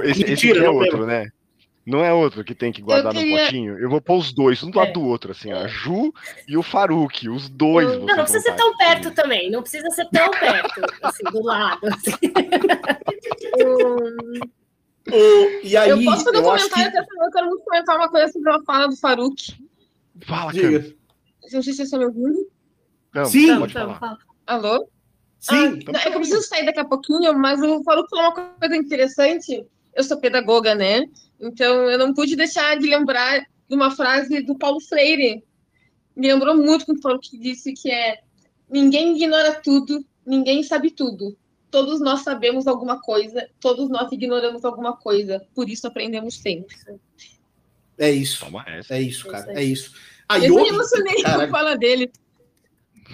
Esse, 0.04 0.26
Mentira, 0.26 0.60
esse 0.60 0.66
é 0.66 0.70
outro, 0.70 1.06
né? 1.06 1.28
Não 1.86 2.04
é 2.04 2.14
outro 2.14 2.44
que 2.44 2.54
tem 2.54 2.70
que 2.72 2.82
guardar 2.82 3.14
queria... 3.14 3.38
no 3.38 3.44
potinho. 3.44 3.80
Eu 3.80 3.90
vou 3.90 4.02
pôr 4.02 4.18
os 4.18 4.34
dois, 4.34 4.62
um 4.62 4.70
do 4.70 4.78
lado 4.78 4.90
é. 4.90 4.94
do 4.94 5.02
outro, 5.04 5.32
assim, 5.32 5.54
a 5.54 5.68
Ju 5.68 6.14
e 6.46 6.58
o 6.58 6.64
Faruk, 6.64 7.30
os 7.30 7.48
dois. 7.48 7.88
Não, 7.88 8.06
não 8.06 8.16
precisa 8.16 8.42
ser 8.42 8.56
tão 8.56 8.76
perto 8.76 9.12
também, 9.12 9.50
não 9.50 9.62
precisa 9.62 9.90
ser 9.92 10.06
tão 10.10 10.30
perto, 10.32 10.82
assim, 11.02 11.24
do 11.24 11.42
lado. 11.42 11.88
Assim. 11.88 12.12
e 15.64 15.78
aí, 15.78 15.90
eu 15.90 16.04
posso 16.04 16.26
fazer 16.26 16.40
um 16.40 16.44
comentário, 16.44 16.92
que... 16.92 16.98
eu 16.98 17.32
quero 17.32 17.48
muito 17.48 17.64
comentar 17.64 17.96
uma 17.96 18.10
coisa 18.10 18.34
sobre 18.34 18.52
a 18.52 18.62
fala 18.64 18.90
do 18.90 18.98
Faruk. 18.98 19.56
Fala, 20.26 20.52
Diga. 20.52 20.94
Não 21.44 21.50
sei 21.50 21.62
se 21.62 21.74
vocês 21.74 21.80
estão 21.80 22.00
me 22.00 22.08
ouvindo. 22.08 22.50
Não, 23.14 23.26
Sim, 23.26 23.60
pode 23.60 23.72
então, 23.72 23.96
falar. 23.96 24.18
Alô? 24.48 24.90
Sim. 25.40 25.80
Ah, 25.94 26.00
é 26.00 26.10
que 26.10 26.16
eu 26.16 26.20
preciso 26.20 26.42
sair 26.42 26.66
daqui 26.66 26.80
a 26.80 26.86
pouquinho, 26.86 27.38
mas 27.38 27.62
o 27.62 27.84
Faruk 27.84 28.10
falou 28.10 28.26
uma 28.26 28.32
coisa 28.32 28.76
interessante. 28.76 29.66
Eu 29.94 30.04
sou 30.04 30.18
pedagoga, 30.18 30.74
né? 30.74 31.04
Então, 31.40 31.90
eu 31.90 31.98
não 32.00 32.14
pude 32.14 32.36
deixar 32.36 32.78
de 32.80 32.88
lembrar 32.88 33.40
de 33.40 33.76
uma 33.76 33.92
frase 33.92 34.42
do 34.42 34.58
Paulo 34.58 34.80
Freire. 34.80 35.44
Me 36.16 36.32
lembrou 36.32 36.56
muito 36.56 36.86
quando 36.86 37.02
falou 37.02 37.20
que 37.20 37.38
disse 37.38 37.74
que 37.74 37.92
é 37.92 38.20
ninguém 38.70 39.16
ignora 39.16 39.62
tudo, 39.62 40.04
ninguém 40.26 40.64
sabe 40.64 40.92
tudo. 40.92 41.38
Todos 41.70 42.00
nós 42.00 42.22
sabemos 42.22 42.66
alguma 42.66 43.02
coisa, 43.02 43.48
todos 43.60 43.90
nós 43.90 44.12
ignoramos 44.12 44.64
alguma 44.64 44.96
coisa, 44.96 45.46
por 45.54 45.70
isso 45.70 45.86
aprendemos 45.86 46.36
sempre. 46.36 46.76
É 47.98 48.10
isso. 48.10 48.46
É 48.90 49.02
isso, 49.02 49.28
cara. 49.28 49.52
É 49.54 49.64
isso. 49.64 49.94
Ah, 50.30 50.40
eu 50.40 50.56
me 50.56 50.68
emocionei 50.68 51.22
com 51.24 51.30
a 51.30 51.48
fala 51.48 51.76
dele. 51.76 52.12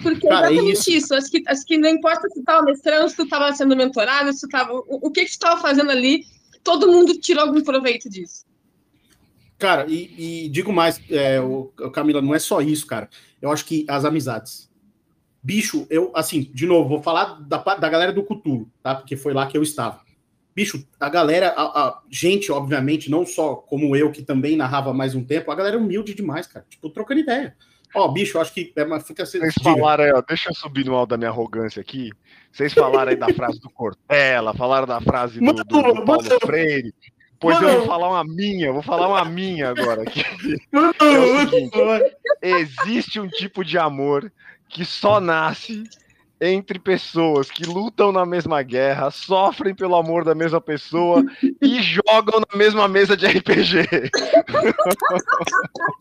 Porque 0.02 0.26
cara, 0.26 0.52
exatamente 0.52 0.78
isso. 0.78 0.90
isso. 0.90 1.14
Acho, 1.14 1.30
que, 1.30 1.42
acho 1.46 1.64
que 1.64 1.78
não 1.78 1.88
importa 1.88 2.28
se 2.28 2.34
tu 2.34 2.40
estava 2.40 2.62
mestrando, 2.64 3.08
se 3.08 3.16
tu 3.16 3.22
estava 3.22 3.52
sendo 3.54 3.76
mentorado, 3.76 4.32
se 4.32 4.40
tu 4.40 4.48
tava, 4.48 4.72
o, 4.72 4.84
o 4.88 5.10
que, 5.10 5.24
que 5.24 5.30
tu 5.30 5.34
estava 5.34 5.60
fazendo 5.60 5.90
ali, 5.90 6.24
todo 6.62 6.90
mundo 6.90 7.18
tirou 7.18 7.44
algum 7.44 7.62
proveito 7.62 8.08
disso. 8.08 8.44
Cara, 9.58 9.86
e, 9.88 10.44
e 10.44 10.48
digo 10.48 10.72
mais, 10.72 11.00
é, 11.10 11.40
o, 11.40 11.66
Camila, 11.92 12.20
não 12.20 12.34
é 12.34 12.38
só 12.38 12.60
isso, 12.60 12.86
cara. 12.86 13.08
Eu 13.40 13.50
acho 13.50 13.64
que 13.64 13.86
as 13.88 14.04
amizades. 14.04 14.70
Bicho, 15.42 15.86
eu, 15.90 16.10
assim, 16.14 16.50
de 16.52 16.66
novo, 16.66 16.88
vou 16.88 17.02
falar 17.02 17.40
da, 17.42 17.58
da 17.58 17.88
galera 17.88 18.12
do 18.12 18.24
Cutulo, 18.24 18.70
tá? 18.82 18.94
Porque 18.94 19.16
foi 19.16 19.32
lá 19.32 19.46
que 19.46 19.56
eu 19.56 19.62
estava. 19.62 20.00
Bicho, 20.54 20.86
a 20.98 21.08
galera, 21.08 21.48
a, 21.48 21.62
a, 21.62 22.02
gente, 22.10 22.50
obviamente, 22.50 23.10
não 23.10 23.26
só 23.26 23.56
como 23.56 23.94
eu, 23.94 24.10
que 24.10 24.22
também 24.22 24.56
narrava 24.56 24.94
mais 24.94 25.14
um 25.14 25.24
tempo, 25.24 25.50
a 25.50 25.54
galera 25.54 25.76
é 25.76 25.78
humilde 25.78 26.14
demais, 26.14 26.46
cara. 26.46 26.64
Tipo, 26.68 26.88
trocando 26.90 27.20
ideia. 27.20 27.56
Ó, 27.94 28.08
bicho, 28.08 28.36
eu 28.36 28.40
acho 28.42 28.52
que 28.52 28.72
é, 28.76 28.84
mas 28.84 29.06
fica 29.06 29.24
Vocês 29.24 29.54
diga. 29.54 29.70
falaram 29.70 30.04
aí, 30.04 30.12
ó, 30.12 30.20
deixa 30.26 30.50
eu 30.50 30.54
subir 30.54 30.84
no 30.84 30.94
alto 30.94 31.10
da 31.10 31.16
minha 31.16 31.30
arrogância 31.30 31.80
aqui. 31.80 32.10
Vocês 32.50 32.72
falaram 32.72 33.10
aí 33.10 33.16
da 33.16 33.28
frase 33.32 33.60
do 33.60 33.70
Cortella, 33.70 34.52
falaram 34.54 34.86
da 34.86 35.00
frase 35.00 35.38
do, 35.40 35.52
do- 35.52 35.64
do 35.64 36.04
Paulo 36.04 36.22
mano. 36.24 36.40
Freire. 36.40 36.92
Pois 37.38 37.56
eu 37.60 37.62
Mano. 37.68 37.78
vou 37.80 37.86
falar 37.88 38.08
uma 38.08 38.24
minha, 38.24 38.72
vou 38.72 38.82
falar 38.82 39.06
uma 39.08 39.24
minha 39.24 39.68
agora 39.70 40.02
aqui. 40.02 40.22
É 40.72 41.44
seguinte, 41.44 41.78
existe 42.40 43.20
um 43.20 43.28
tipo 43.28 43.64
de 43.64 43.76
amor 43.76 44.32
que 44.68 44.84
só 44.84 45.20
nasce 45.20 45.84
entre 46.44 46.78
pessoas 46.78 47.50
que 47.50 47.64
lutam 47.64 48.12
na 48.12 48.26
mesma 48.26 48.62
guerra, 48.62 49.10
sofrem 49.10 49.74
pelo 49.74 49.96
amor 49.96 50.24
da 50.24 50.34
mesma 50.34 50.60
pessoa 50.60 51.24
e 51.60 51.80
jogam 51.82 52.40
na 52.40 52.56
mesma 52.56 52.86
mesa 52.86 53.16
de 53.16 53.26
RPG. 53.26 53.78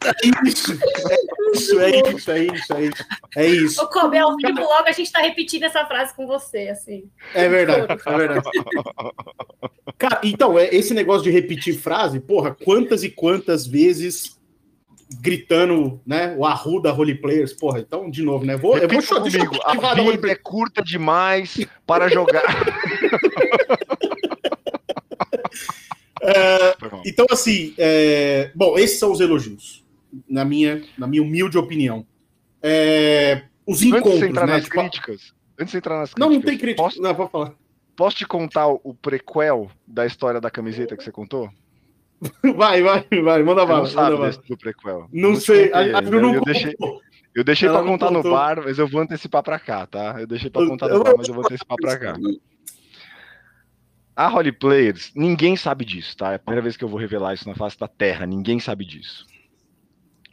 É 0.05 0.27
isso, 0.47 0.73
é 0.73 1.19
isso, 1.53 1.79
é 1.79 1.89
isso, 1.89 2.31
é 2.31 2.43
isso, 2.43 2.73
é 2.73 2.83
isso. 2.83 3.05
É 3.35 3.47
isso. 3.47 3.81
Ô, 3.81 3.87
Kobe, 3.87 4.17
ao 4.17 4.35
vivo 4.37 4.61
logo 4.61 4.87
a 4.87 4.91
gente 4.91 5.11
tá 5.11 5.19
repetindo 5.19 5.63
essa 5.63 5.85
frase 5.85 6.13
com 6.15 6.27
você, 6.27 6.69
assim. 6.69 7.09
É 7.33 7.47
verdade, 7.47 7.87
é 8.05 8.17
verdade. 8.17 8.49
Cara, 9.97 10.19
então, 10.23 10.57
é, 10.57 10.73
esse 10.73 10.93
negócio 10.93 11.23
de 11.23 11.31
repetir 11.31 11.79
frase, 11.79 12.19
porra, 12.19 12.55
quantas 12.63 13.03
e 13.03 13.09
quantas 13.09 13.65
vezes 13.65 14.37
gritando, 15.21 16.01
né, 16.05 16.35
o 16.37 16.45
arru 16.45 16.81
da 16.81 16.93
Players, 16.93 17.53
porra, 17.53 17.79
então, 17.79 18.09
de 18.09 18.21
novo, 18.23 18.45
né, 18.45 18.55
vou, 18.55 18.77
eu 18.77 18.87
vou 18.87 18.99
Repita 18.99 19.01
cho- 19.15 19.19
deixa 19.19 19.37
eu 19.37 19.45
comigo, 19.45 19.63
a 19.65 19.93
vida 19.95 20.31
é 20.31 20.35
curta 20.35 20.81
demais 20.81 21.57
para 21.85 22.07
jogar. 22.09 22.43
É, 26.25 26.75
então, 27.05 27.25
assim, 27.29 27.73
é, 27.77 28.49
bom, 28.55 28.77
esses 28.77 28.97
são 28.97 29.11
os 29.11 29.19
elogios, 29.19 29.83
na 30.29 30.45
minha, 30.45 30.81
na 30.97 31.05
minha 31.05 31.21
humilde 31.21 31.57
opinião. 31.57 32.05
É, 32.61 33.43
os 33.67 33.79
Antes 33.79 33.79
de 33.81 33.87
encontros, 33.89 34.19
você 34.19 34.27
entrar 34.27 34.47
né? 34.47 34.53
nas 34.53 34.63
tipo, 34.63 34.79
críticas, 34.79 35.33
antes 35.59 35.71
de 35.73 35.77
entrar 35.77 35.99
nas 35.99 36.13
não, 36.17 36.29
críticas, 36.29 36.45
não 36.45 36.49
tem 36.51 36.57
crítica. 36.57 36.81
Posso, 36.83 37.01
Não, 37.01 37.13
vou 37.13 37.27
falar. 37.27 37.53
posso 37.95 38.15
te 38.15 38.25
contar 38.25 38.67
o 38.69 38.93
prequel 38.93 39.69
da 39.85 40.05
história 40.05 40.39
da 40.39 40.49
camiseta 40.49 40.95
que 40.95 41.03
você 41.03 41.11
contou? 41.11 41.49
Vai, 42.55 42.81
vai, 42.81 43.05
vai, 43.23 43.43
manda 43.43 43.65
bala, 43.65 43.79
não 43.79 43.85
sabe 43.87 44.15
manda 44.15 44.27
desse 44.27 44.47
do 44.47 44.57
prequel. 44.57 45.07
Não 45.11 45.33
te 45.33 45.41
sei, 45.41 45.69
contei 45.69 45.91
a, 45.91 45.95
a 45.95 45.99
ainda, 45.99 46.11
Ju 46.11 46.21
não 46.21 46.35
eu 46.35 46.41
deixei, 46.41 46.75
eu 47.35 47.43
deixei 47.43 47.69
não 47.69 47.85
contar 47.85 48.11
no 48.11 48.23
bar, 48.23 48.61
mas 48.63 48.77
eu 48.79 48.87
vou 48.87 49.01
antecipar 49.01 49.43
pra 49.43 49.59
cá, 49.59 49.85
tá? 49.87 50.15
Eu 50.19 50.27
deixei 50.27 50.49
pra 50.49 50.61
Eu- 50.61 50.67
contar 50.69 50.87
eu 50.89 50.99
no 50.99 51.03
bar, 51.03 51.15
mas 51.17 51.27
eu 51.27 51.33
vou 51.33 51.43
antecipar 51.43 51.77
pra 51.81 51.97
cá. 51.97 52.15
A 54.15 54.27
Holly 54.27 54.51
Players, 54.51 55.11
ninguém 55.15 55.55
sabe 55.55 55.83
disso, 55.83 56.15
tá? 56.15 56.33
É 56.33 56.35
a 56.35 56.39
primeira 56.39 56.61
vez 56.61 56.77
que 56.77 56.83
eu 56.83 56.87
vou 56.87 56.99
revelar 56.99 57.33
isso 57.33 57.49
na 57.49 57.55
face 57.55 57.77
da 57.79 57.87
Terra, 57.87 58.25
ninguém 58.27 58.59
sabe 58.59 58.85
disso. 58.85 59.25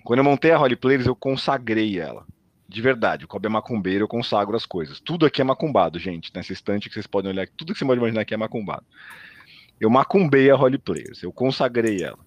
Quando 0.05 0.19
eu 0.19 0.25
montei 0.25 0.51
a 0.51 0.59
Holly 0.59 0.77
Players, 0.77 1.07
eu 1.07 1.17
consagrei 1.17 1.99
ela. 1.99 2.27
De 2.69 2.81
verdade, 2.83 3.25
o 3.25 3.29
Kobe 3.29 3.47
é 3.47 3.49
macumbeiro, 3.49 4.05
eu 4.05 4.09
consagro 4.09 4.55
as 4.57 4.67
coisas. 4.67 5.01
Tudo 5.01 5.27
aqui 5.27 5.41
é 5.41 5.45
macumbado, 5.45 5.99
gente. 5.99 6.31
Nessa 6.35 6.53
estante 6.53 6.89
que 6.89 6.95
vocês 6.95 7.07
podem 7.07 7.31
olhar, 7.31 7.49
tudo 7.57 7.73
que 7.73 7.79
você 7.79 7.85
pode 7.85 7.99
imaginar 7.99 8.21
aqui 8.21 8.35
é 8.35 8.37
macumbado. 8.37 8.85
Eu 9.81 9.89
macumbei 9.89 10.51
a 10.51 10.55
Holly 10.55 10.79
Players, 10.79 11.23
eu 11.23 11.33
consagrei 11.33 12.03
ela. 12.03 12.19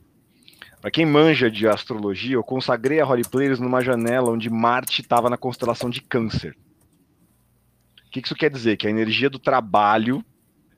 Pra 0.82 0.92
quem 0.92 1.06
manja 1.06 1.50
de 1.50 1.68
astrologia, 1.68 2.36
eu 2.36 2.44
consagrei 2.44 3.00
a 3.00 3.06
Holly 3.06 3.24
Players 3.24 3.60
numa 3.60 3.80
janela 3.80 4.32
onde 4.32 4.50
Marte 4.50 5.02
estava 5.02 5.30
na 5.30 5.38
constelação 5.38 5.90
de 5.90 6.02
Câncer. 6.02 6.58
O 8.06 8.12
que 8.12 8.22
que 8.22 8.28
isso 8.28 8.36
quer 8.36 8.50
dizer? 8.50 8.76
Que 8.76 8.88
a 8.88 8.90
energia 8.90 9.30
do 9.30 9.40
trabalho 9.40 10.26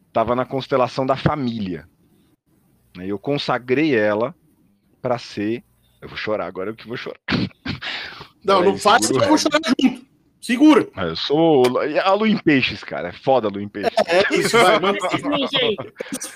estava 0.08 0.36
na 0.36 0.46
constelação 0.46 1.06
da 1.06 1.16
família. 1.16 1.90
Né? 2.96 3.08
Eu 3.08 3.18
consagrei 3.18 3.96
ela 3.96 4.36
para 5.02 5.18
ser. 5.18 5.64
Eu 6.02 6.08
vou 6.08 6.18
chorar 6.18 6.46
agora, 6.46 6.70
eu 6.70 6.76
que 6.76 6.88
vou 6.88 6.98
chorar. 6.98 7.20
Não, 8.44 8.60
Peraí, 8.60 8.70
não 8.70 8.76
o 8.76 9.04
senão 9.04 9.24
eu 9.24 9.28
vou 9.28 9.38
chorar 9.38 9.60
junto. 9.82 9.95
Segura. 10.46 10.88
Ah, 10.96 11.06
Eu 11.06 11.16
sou 11.16 11.64
a 12.04 12.14
Lu 12.14 12.28
em 12.28 12.38
Peixes, 12.38 12.84
cara. 12.84 13.10
É 13.10 13.12
foda 13.12 13.48
a 13.48 13.52
Lu 13.52 13.60
em 13.60 13.68
Peixes. 13.68 13.96
É 14.06 14.36
isso, 14.36 14.56
vai. 14.60 14.80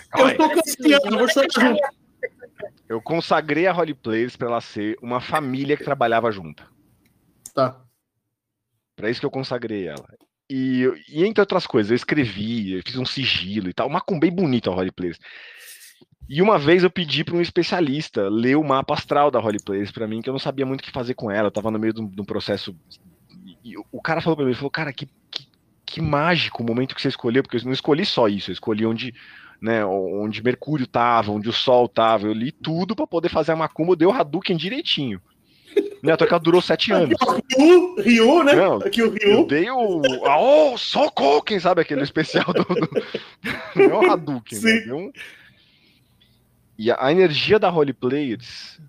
Calma 0.09 0.31
Eu 0.31 0.37
tô 0.37 0.49
canseando, 0.49 1.05
eu 1.11 1.17
vou 1.19 1.29
chorar 1.29 1.47
junto. 1.53 1.79
Eu 2.89 2.99
consagrei 2.99 3.67
a 3.67 3.71
Holly 3.71 3.93
Players 3.93 4.35
para 4.35 4.47
ela 4.47 4.61
ser 4.61 4.97
uma 4.99 5.21
família 5.21 5.77
que 5.77 5.83
trabalhava 5.83 6.31
junta. 6.31 6.65
Tá. 7.53 7.79
Para 8.95 9.11
isso 9.11 9.19
que 9.19 9.27
eu 9.27 9.31
consagrei 9.31 9.87
ela. 9.87 10.07
E, 10.49 10.91
e 11.07 11.23
entre 11.23 11.41
outras 11.41 11.67
coisas, 11.67 11.91
eu 11.91 11.95
escrevi, 11.95 12.73
eu 12.77 12.81
fiz 12.83 12.95
um 12.97 13.05
sigilo 13.05 13.69
e 13.69 13.73
tal, 13.73 13.87
macumbei 13.89 14.31
bonito 14.31 14.71
a 14.71 14.73
Holly 14.73 14.91
Players. 14.91 15.19
E 16.27 16.41
uma 16.41 16.57
vez 16.57 16.81
eu 16.81 16.89
pedi 16.89 17.23
para 17.23 17.35
um 17.35 17.41
especialista 17.41 18.27
ler 18.27 18.55
o 18.55 18.63
mapa 18.63 18.95
astral 18.95 19.29
da 19.29 19.39
Holly 19.39 19.59
Players 19.63 19.91
para 19.91 20.07
mim, 20.07 20.19
que 20.19 20.29
eu 20.29 20.33
não 20.33 20.39
sabia 20.39 20.65
muito 20.65 20.81
o 20.81 20.83
que 20.83 20.91
fazer 20.91 21.13
com 21.13 21.29
ela, 21.29 21.49
eu 21.49 21.51
tava 21.51 21.69
no 21.69 21.77
meio 21.77 21.93
de 21.93 22.01
um, 22.01 22.07
de 22.07 22.19
um 22.19 22.25
processo. 22.25 22.75
E 23.71 23.77
o- 23.91 24.01
cara 24.01 24.21
falou 24.21 24.35
para 24.35 24.45
mim, 24.45 24.51
ele 24.51 24.57
falou, 24.57 24.71
cara, 24.71 24.91
que, 24.93 25.07
que, 25.31 25.47
que 25.85 26.01
mágico 26.01 26.61
o 26.63 26.65
momento 26.65 26.95
que 26.95 27.01
você 27.01 27.07
escolheu, 27.09 27.43
porque 27.43 27.57
eu 27.57 27.61
não 27.65 27.71
escolhi 27.71 28.05
só 28.05 28.27
isso, 28.27 28.49
eu 28.49 28.53
escolhi 28.53 28.85
onde, 28.85 29.13
né, 29.61 29.83
onde 29.85 30.43
Mercúrio 30.43 30.87
tava, 30.87 31.31
onde 31.31 31.49
o 31.49 31.53
Sol 31.53 31.87
tava, 31.87 32.27
eu 32.27 32.33
li 32.33 32.51
tudo 32.51 32.95
para 32.95 33.07
poder 33.07 33.29
fazer 33.29 33.51
a 33.51 33.55
macumba, 33.55 33.95
deu 33.95 34.09
o 34.09 34.13
Hadouken 34.13 34.55
direitinho. 34.57 35.21
Né, 36.01 36.13
até 36.13 36.25
que 36.25 36.31
ela 36.33 36.39
durou 36.41 36.61
sete 36.61 36.93
anos. 36.93 37.13
Ryu, 37.57 37.95
Ryu, 38.01 38.43
né? 38.45 38.55
Não, 38.55 38.77
Aqui 38.77 39.03
o 39.03 39.07
Eu 39.21 39.35
Ryu. 39.41 39.47
dei 39.47 39.69
o. 39.69 40.01
Oh, 40.23 40.77
soco! 40.77 41.41
Quem 41.43 41.59
sabe 41.59 41.81
aquele 41.81 42.03
especial 42.03 42.45
do. 42.45 42.63
do... 42.63 42.89
Não 43.75 43.83
é 44.03 44.07
o 44.07 44.11
Hadouken, 44.13 44.59
né? 44.61 44.71
Sim. 44.79 44.85
Deu 44.85 44.97
um- 44.97 45.11
E 46.77 46.89
a, 46.89 46.97
a 47.05 47.11
energia 47.11 47.59
da 47.59 47.69
Holy 47.69 47.91
Players. 47.91 48.79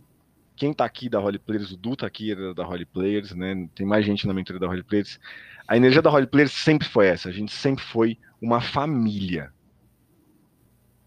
Quem 0.61 0.75
tá 0.75 0.85
aqui 0.85 1.09
da 1.09 1.19
Holy 1.19 1.39
Players, 1.39 1.73
o 1.73 1.77
Du 1.79 1.97
tá 1.97 2.07
aqui 2.07 2.35
da- 2.35 2.53
da 2.53 2.69
Holy 2.69 2.85
Players, 2.85 3.35
né? 3.35 3.67
Tem 3.75 3.87
mais 3.87 4.05
gente 4.05 4.27
na 4.27 4.35
mentoria 4.35 4.61
da 4.61 4.69
Holy 4.69 4.83
Players. 4.83 5.19
A 5.67 5.75
energia 5.75 6.03
da 6.03 6.11
Holy 6.11 6.27
Players 6.27 6.53
sempre 6.53 6.87
foi 6.87 7.07
essa. 7.07 7.31
A 7.31 7.33
gente 7.33 7.51
sempre 7.51 7.83
foi 7.83 8.19
uma 8.43 8.61
família. 8.61 9.55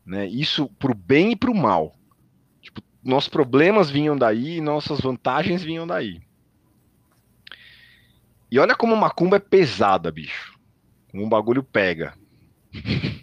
Né? 0.03 0.25
Isso 0.25 0.67
pro 0.79 0.95
bem 0.95 1.33
e 1.33 1.35
pro 1.35 1.53
mal. 1.53 1.95
Tipo, 2.63 2.81
nossos 3.03 3.29
problemas 3.29 3.91
vinham 3.91 4.17
daí, 4.17 4.59
nossas 4.59 4.99
vantagens 4.99 5.61
vinham 5.61 5.85
daí. 5.85 6.19
E 8.49 8.57
olha 8.57 8.73
como 8.75 8.95
macumba 8.95 9.35
é 9.35 9.39
pesada, 9.39 10.11
bicho. 10.11 10.57
Como 11.11 11.23
um 11.25 11.29
bagulho 11.29 11.61
pega. 11.61 12.17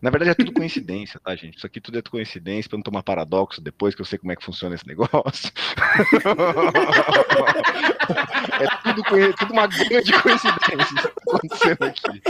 Na 0.00 0.10
verdade 0.10 0.30
é 0.30 0.34
tudo 0.34 0.52
coincidência, 0.52 1.20
tá, 1.20 1.34
gente? 1.36 1.58
Isso 1.58 1.66
aqui 1.66 1.80
tudo 1.80 1.98
é 1.98 2.02
coincidência, 2.02 2.68
pra 2.68 2.78
não 2.78 2.82
tomar 2.82 3.02
paradoxo 3.02 3.60
depois 3.60 3.94
que 3.94 4.00
eu 4.00 4.06
sei 4.06 4.18
como 4.18 4.32
é 4.32 4.36
que 4.36 4.44
funciona 4.44 4.74
esse 4.74 4.86
negócio. 4.86 5.50
é 8.60 8.66
tudo, 8.82 9.02
coi- 9.04 9.32
tudo 9.34 9.52
uma 9.52 9.66
grande 9.66 10.12
coincidência 10.22 10.80
isso 10.80 10.94
que 10.94 11.02
tá 11.02 11.12
acontecendo 11.26 11.82
aqui. 11.84 12.22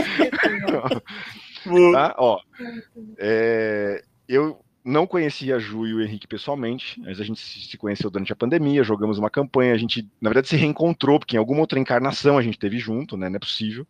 Tá? 1.93 2.15
Ó, 2.17 2.39
é, 3.17 4.03
eu 4.27 4.59
não 4.83 5.05
conhecia 5.05 5.55
a 5.55 5.59
Ju 5.59 5.85
e 5.87 5.93
o 5.93 6.01
Henrique 6.01 6.27
pessoalmente, 6.27 6.99
mas 7.01 7.19
a 7.19 7.23
gente 7.23 7.39
se 7.39 7.61
se 7.69 7.77
conheceu 7.77 8.09
durante 8.09 8.33
a 8.33 8.35
pandemia, 8.35 8.83
jogamos 8.83 9.17
uma 9.19 9.29
campanha, 9.29 9.73
a 9.73 9.77
gente, 9.77 10.07
na 10.19 10.29
verdade, 10.29 10.47
se 10.49 10.55
reencontrou, 10.55 11.19
porque 11.19 11.35
em 11.35 11.39
alguma 11.39 11.61
outra 11.61 11.79
encarnação 11.79 12.37
a 12.37 12.41
gente 12.41 12.57
teve 12.59 12.79
junto, 12.79 13.15
né? 13.15 13.29
Não 13.29 13.35
é 13.35 13.39
possível. 13.39 13.85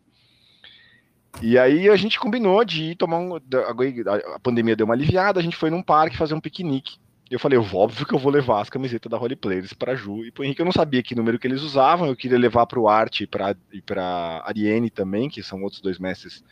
E 1.40 1.58
aí 1.58 1.88
a 1.88 1.96
gente 1.96 2.20
combinou 2.20 2.64
de 2.64 2.90
ir 2.90 2.96
tomar 2.96 3.18
um. 3.18 3.36
A 3.36 4.38
pandemia 4.40 4.76
deu 4.76 4.84
uma 4.84 4.94
aliviada, 4.94 5.40
a 5.40 5.42
gente 5.42 5.56
foi 5.56 5.70
num 5.70 5.82
parque 5.82 6.16
fazer 6.16 6.34
um 6.34 6.40
piquenique. 6.40 6.98
Eu 7.30 7.38
falei, 7.38 7.58
óbvio 7.58 8.04
que 8.04 8.14
eu 8.14 8.18
vou 8.18 8.30
levar 8.30 8.60
as 8.60 8.68
camisetas 8.68 9.10
da 9.10 9.18
Holy 9.18 9.34
Players 9.34 9.72
para 9.72 9.94
Ju 9.94 10.22
e 10.22 10.30
pro 10.30 10.44
Henrique. 10.44 10.60
Eu 10.60 10.66
não 10.66 10.72
sabia 10.72 11.02
que 11.02 11.14
número 11.14 11.38
que 11.38 11.46
eles 11.46 11.62
usavam, 11.62 12.06
eu 12.06 12.14
queria 12.14 12.38
levar 12.38 12.66
para 12.66 12.78
o 12.78 12.86
Art 12.86 13.22
e 13.22 13.26
para 13.26 13.56
e 13.72 13.80
para 13.80 14.42
Ariane 14.44 14.90
também, 14.90 15.30
que 15.30 15.42
são 15.42 15.62
outros 15.62 15.80
dois 15.80 15.98
mestres 15.98 16.44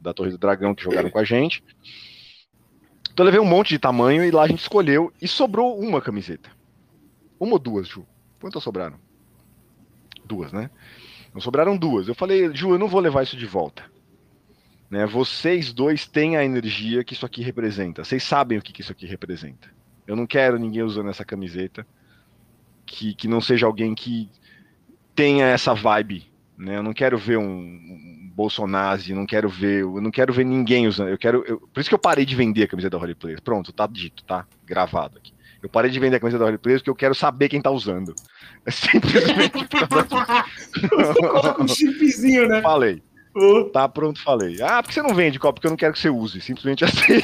da 0.00 0.14
Torre 0.14 0.30
do 0.30 0.38
Dragão 0.38 0.76
que 0.76 0.84
jogaram 0.84 1.10
com 1.10 1.18
a 1.18 1.24
gente. 1.24 1.64
Então 3.12 3.24
eu 3.24 3.32
levei 3.32 3.40
um 3.40 3.44
monte 3.44 3.70
de 3.70 3.80
tamanho 3.80 4.24
e 4.24 4.30
lá 4.30 4.44
a 4.44 4.46
gente 4.46 4.60
escolheu 4.60 5.12
e 5.20 5.26
sobrou 5.26 5.76
uma 5.76 6.00
camiseta. 6.00 6.50
Uma 7.40 7.54
ou 7.54 7.58
duas, 7.58 7.88
Ju? 7.88 8.06
Quantas 8.40 8.62
sobraram? 8.62 8.96
Duas, 10.24 10.52
né? 10.52 10.70
Não 11.34 11.40
sobraram 11.40 11.76
duas. 11.76 12.06
Eu 12.06 12.14
falei, 12.14 12.54
Ju, 12.54 12.70
eu 12.70 12.78
não 12.78 12.86
vou 12.86 13.00
levar 13.00 13.24
isso 13.24 13.36
de 13.36 13.46
volta. 13.46 13.82
Né? 14.90 15.06
Vocês 15.06 15.72
dois 15.72 16.06
têm 16.06 16.36
a 16.36 16.44
energia 16.44 17.04
que 17.04 17.12
isso 17.12 17.26
aqui 17.26 17.42
representa. 17.42 18.04
Vocês 18.04 18.22
sabem 18.22 18.58
o 18.58 18.62
que, 18.62 18.72
que 18.72 18.80
isso 18.80 18.92
aqui 18.92 19.06
representa. 19.06 19.68
Eu 20.06 20.16
não 20.16 20.26
quero 20.26 20.58
ninguém 20.58 20.82
usando 20.82 21.10
essa 21.10 21.24
camiseta 21.24 21.86
que, 22.86 23.14
que 23.14 23.28
não 23.28 23.40
seja 23.40 23.66
alguém 23.66 23.94
que 23.94 24.30
tenha 25.14 25.46
essa 25.46 25.74
vibe. 25.74 26.30
Né? 26.56 26.76
Eu 26.76 26.82
não 26.82 26.92
quero 26.94 27.18
ver 27.18 27.36
um, 27.38 27.44
um 27.44 28.32
Bolsonaro, 28.34 29.02
não 29.14 29.26
quero 29.26 29.48
ver, 29.48 29.82
eu 29.82 30.00
não 30.00 30.10
quero 30.10 30.32
ver 30.32 30.44
ninguém 30.44 30.86
usando. 30.88 31.08
Eu 31.08 31.18
quero, 31.18 31.44
eu- 31.46 31.60
por 31.60 31.80
isso 31.80 31.88
que 31.90 31.94
eu 31.94 31.98
parei 31.98 32.24
de 32.24 32.34
vender 32.34 32.62
a 32.62 32.68
camiseta 32.68 32.96
da 32.96 33.02
Holy 33.02 33.14
Players. 33.14 33.40
Pronto, 33.40 33.72
tá 33.72 33.86
dito, 33.86 34.24
tá 34.24 34.46
gravado 34.64 35.18
aqui. 35.18 35.32
Eu 35.62 35.68
parei 35.68 35.90
de 35.90 35.98
vender 35.98 36.16
a 36.16 36.20
camiseta 36.20 36.42
da 36.44 36.48
Holy 36.48 36.58
Players 36.58 36.80
porque 36.80 36.90
eu 36.90 36.94
quero 36.94 37.14
saber 37.14 37.48
quem 37.48 37.60
tá 37.60 37.70
usando. 37.70 38.14
É 38.64 38.70
simplesmente 38.70 39.50
por 39.66 39.68
causa 39.68 40.02
disso. 40.04 40.88
Você 40.96 41.14
coloca 41.20 41.62
um 41.62 41.68
chipzinho, 41.68 42.48
né? 42.48 42.62
Falei. 42.62 43.02
Tá 43.72 43.88
pronto, 43.88 44.22
falei. 44.22 44.60
Ah, 44.62 44.82
por 44.82 44.88
que 44.88 44.94
você 44.94 45.02
não 45.02 45.14
vende 45.14 45.38
copo? 45.38 45.54
Porque 45.54 45.66
eu 45.66 45.70
não 45.70 45.76
quero 45.76 45.92
que 45.92 45.98
você 45.98 46.10
use. 46.10 46.40
Simplesmente 46.40 46.84
assim. 46.84 46.98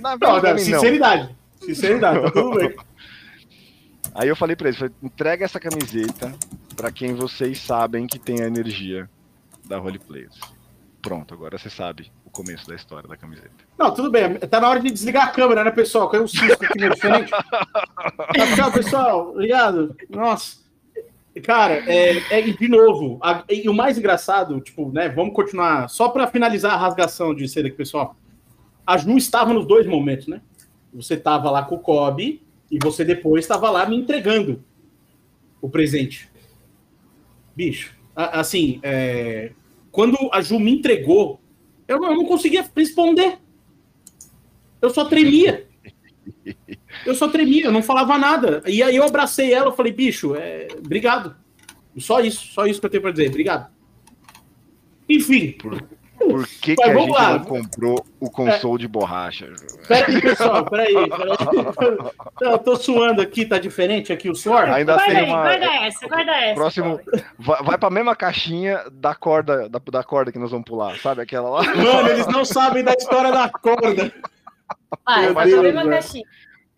Não, 0.00 0.16
não, 0.18 0.42
não. 0.42 0.58
sinceridade. 0.58 1.34
Sinceridade, 1.60 2.22
tá 2.22 2.30
tudo 2.30 2.56
bem. 2.56 2.74
Aí 4.14 4.28
eu 4.28 4.36
falei 4.36 4.56
pra 4.56 4.68
eles, 4.68 4.78
falei, 4.78 4.94
entrega 5.02 5.44
essa 5.44 5.60
camiseta 5.60 6.34
pra 6.76 6.90
quem 6.90 7.14
vocês 7.14 7.60
sabem 7.60 8.06
que 8.06 8.18
tem 8.18 8.42
a 8.42 8.46
energia 8.46 9.08
da 9.66 9.78
Roleplayers. 9.78 10.38
Pronto, 11.00 11.32
agora 11.32 11.56
você 11.56 11.70
sabe 11.70 12.10
o 12.24 12.30
começo 12.30 12.68
da 12.68 12.74
história 12.74 13.08
da 13.08 13.16
camiseta. 13.16 13.50
Não, 13.78 13.94
tudo 13.94 14.10
bem. 14.10 14.34
Tá 14.38 14.60
na 14.60 14.68
hora 14.68 14.80
de 14.80 14.90
desligar 14.90 15.28
a 15.28 15.30
câmera, 15.30 15.64
né, 15.64 15.70
pessoal? 15.70 16.08
Caiu 16.08 16.24
um 16.24 16.28
cisco 16.28 16.64
aqui 16.64 16.78
meio 16.78 16.94
diferente. 16.94 17.30
Tá, 17.40 18.56
tchau, 18.56 18.72
pessoal. 18.72 19.30
Obrigado. 19.30 19.96
Nossa. 20.08 20.56
Cara, 21.44 21.74
é, 21.90 22.38
é 22.38 22.42
de 22.42 22.68
novo. 22.68 23.18
a- 23.22 23.44
e 23.48 23.68
o 23.68 23.74
mais 23.74 23.96
engraçado, 23.96 24.60
tipo, 24.60 24.90
né? 24.90 25.08
Vamos 25.08 25.34
continuar. 25.34 25.88
Só 25.88 26.08
para 26.08 26.26
finalizar 26.26 26.72
a 26.72 26.76
rasgação 26.76 27.34
de 27.34 27.48
seda 27.48 27.68
aqui, 27.68 27.76
pessoal. 27.76 28.16
A 28.86 28.96
Ju 28.96 29.16
estava 29.16 29.52
nos 29.54 29.64
dois 29.66 29.86
momentos, 29.86 30.26
né? 30.26 30.40
Você 30.92 31.14
estava 31.14 31.50
lá 31.50 31.62
com 31.62 31.76
o 31.76 31.78
Kobe 31.78 32.42
e 32.70 32.78
você 32.82 33.04
depois 33.04 33.44
estava 33.44 33.70
lá 33.70 33.86
me 33.86 33.96
entregando 33.96 34.64
o 35.62 35.70
presente. 35.70 36.28
Bicho, 37.54 37.94
a- 38.16 38.40
assim, 38.40 38.80
é, 38.82 39.52
quando 39.92 40.16
a 40.32 40.40
Ju 40.40 40.58
me 40.58 40.72
entregou, 40.72 41.40
eu 41.86 42.02
eu 42.04 42.14
não 42.16 42.24
conseguia 42.24 42.68
responder. 42.74 43.38
Eu 44.82 44.90
só 44.90 45.04
tremia. 45.04 45.68
Eu 47.06 47.14
só 47.14 47.28
tremia, 47.28 47.64
eu 47.66 47.72
não 47.72 47.82
falava 47.82 48.18
nada. 48.18 48.62
E 48.66 48.82
aí 48.82 48.96
eu 48.96 49.04
abracei 49.04 49.52
ela, 49.52 49.68
eu 49.68 49.72
falei, 49.72 49.92
bicho, 49.92 50.34
é, 50.34 50.68
obrigado. 50.78 51.34
Só 51.98 52.20
isso, 52.20 52.46
só 52.52 52.66
isso 52.66 52.80
que 52.80 52.86
eu 52.86 52.90
tenho 52.90 53.02
pra 53.02 53.10
dizer, 53.10 53.28
obrigado. 53.28 53.68
Enfim, 55.08 55.56
Por 56.18 56.46
que, 56.46 56.76
que 56.76 56.82
a 56.82 56.94
gente 56.94 57.10
lá. 57.10 57.32
não 57.38 57.44
comprou 57.44 58.04
o 58.20 58.30
console 58.30 58.80
de 58.80 58.86
borracha? 58.86 59.52
peraí, 59.88 60.20
pessoal, 60.20 60.64
peraí. 60.66 60.94
peraí. 60.94 61.96
Não, 62.40 62.52
eu 62.52 62.58
tô 62.58 62.76
suando 62.76 63.20
aqui, 63.20 63.44
tá 63.44 63.58
diferente 63.58 64.12
aqui 64.12 64.30
o 64.30 64.34
suor? 64.34 64.68
Ainda 64.68 64.94
Guarda 64.94 65.10
tem 65.12 65.16
aí, 65.20 65.28
uma. 65.28 65.42
guarda 65.42 65.66
essa, 65.66 66.06
guarda 66.06 66.32
essa. 66.32 66.54
Próximo. 66.54 67.00
Vai, 67.38 67.62
vai 67.62 67.78
pra 67.78 67.90
mesma 67.90 68.14
caixinha 68.14 68.84
da 68.92 69.14
corda, 69.14 69.68
da, 69.68 69.80
da 69.90 70.04
corda 70.04 70.30
que 70.30 70.38
nós 70.38 70.50
vamos 70.50 70.64
pular, 70.66 70.96
sabe? 70.98 71.22
Aquela 71.22 71.48
lá. 71.50 71.62
Mano, 71.74 72.08
eles 72.08 72.26
não 72.28 72.44
sabem 72.44 72.84
da 72.84 72.92
história 72.92 73.32
da 73.32 73.48
corda. 73.48 74.12
Vai, 75.04 75.24
Meu 75.24 75.34
vai 75.34 75.46
Deus, 75.46 75.60
pra 75.60 75.72
mesma 75.72 75.90
caixinha. 75.90 76.24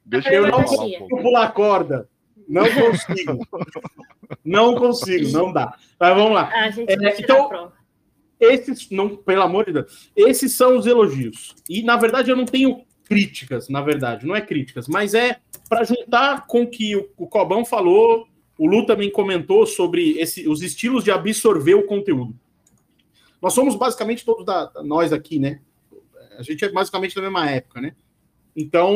Deixa 0.04 0.28
Eu 0.32 0.46
eu 0.46 0.50
não 0.52 0.62
consigo. 0.64 1.08
pular 1.08 1.52
corda. 1.52 2.08
Não 2.48 2.64
consigo. 2.64 3.46
Não 4.44 4.74
consigo, 4.74 5.30
não 5.30 5.52
dá. 5.52 5.76
Mas 5.98 6.14
vamos 6.16 6.32
lá. 6.32 6.48
A 6.52 6.70
gente 6.70 6.90
É, 6.92 7.20
então-. 7.20 7.72
Esses, 8.40 8.90
não, 8.90 9.16
pelo 9.16 9.42
amor 9.42 9.66
de 9.66 9.72
Deus, 9.72 10.10
esses 10.16 10.52
são 10.54 10.76
os 10.76 10.84
elogios. 10.86 11.54
E, 11.70 11.82
na 11.84 11.96
verdade, 11.96 12.28
eu 12.30 12.36
não 12.36 12.44
tenho 12.44 12.84
críticas, 13.04 13.68
na 13.68 13.80
verdade, 13.80 14.26
não 14.26 14.34
é 14.34 14.40
críticas, 14.40 14.88
mas 14.88 15.14
é 15.14 15.38
para 15.68 15.84
juntar 15.84 16.46
com 16.48 16.62
o 16.62 16.66
que 16.66 16.96
o, 16.96 17.08
o 17.16 17.26
Cobão 17.28 17.64
falou, 17.64 18.26
o 18.58 18.66
Lu 18.66 18.84
também 18.84 19.10
comentou 19.12 19.64
sobre 19.64 20.18
esse, 20.18 20.48
os 20.48 20.60
estilos 20.60 21.04
de 21.04 21.12
absorver 21.12 21.74
o 21.74 21.86
conteúdo. 21.86 22.34
Nós 23.40 23.52
somos 23.52 23.76
basicamente 23.76 24.24
todos 24.24 24.44
da- 24.44 24.72
nós 24.84 25.12
aqui, 25.12 25.38
né? 25.38 25.60
A 26.36 26.42
gente 26.42 26.64
é 26.64 26.68
basicamente 26.68 27.14
da 27.14 27.22
mesma 27.22 27.48
época, 27.48 27.80
né? 27.80 27.94
Então, 28.54 28.94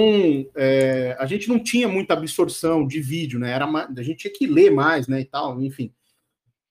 é, 0.55 1.17
a 1.19 1.25
gente 1.27 1.49
não 1.49 1.59
tinha 1.63 1.89
muita 1.89 2.15
absorção 2.15 2.87
de 2.87 3.01
vídeo, 3.01 3.39
né? 3.39 3.51
Era 3.53 3.67
ma- 3.67 3.89
a 3.97 4.03
gente 4.03 4.19
tinha 4.19 4.33
que 4.33 4.47
ler 4.47 4.71
mais, 4.71 5.09
né? 5.09 5.21
E 5.21 5.25
tal, 5.25 5.61
enfim. 5.63 5.93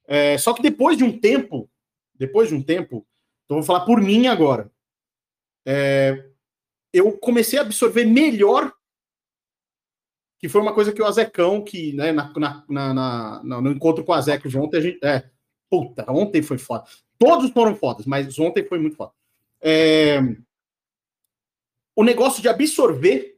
É, 0.07 0.37
só 0.37 0.53
que 0.53 0.61
depois 0.61 0.97
de 0.97 1.03
um 1.03 1.17
tempo, 1.19 1.69
depois 2.13 2.49
de 2.49 2.55
um 2.55 2.61
tempo, 2.61 3.05
então 3.45 3.57
vou 3.57 3.63
falar 3.63 3.85
por 3.85 3.99
mim 4.01 4.27
agora. 4.27 4.71
É, 5.65 6.25
eu 6.93 7.11
comecei 7.17 7.57
a 7.57 7.63
absorver 7.63 8.05
melhor, 8.05 8.71
que 10.39 10.47
foi 10.47 10.61
uma 10.61 10.73
coisa 10.73 10.91
que 10.91 11.01
o 11.01 11.05
Azecão, 11.05 11.63
que 11.63 11.93
né, 11.93 12.11
na, 12.11 12.31
na, 12.37 12.65
na- 12.69 13.43
na- 13.43 13.61
no 13.61 13.71
encontro 13.71 14.03
com 14.03 14.11
o 14.11 14.15
Azecos 14.15 14.53
ontem, 14.53 14.77
a 14.77 14.81
gente. 14.81 14.99
É, 15.03 15.29
puta, 15.69 16.05
ontem 16.11 16.41
foi 16.43 16.57
foda. 16.57 16.83
Todos 17.17 17.49
foram 17.51 17.75
fodas, 17.75 18.05
mas 18.05 18.37
ontem 18.37 18.63
foi 18.65 18.77
muito 18.77 18.95
foda. 18.95 19.11
É, 19.61 20.19
o 21.95 22.03
negócio 22.03 22.41
de 22.41 22.49
absorver, 22.49 23.37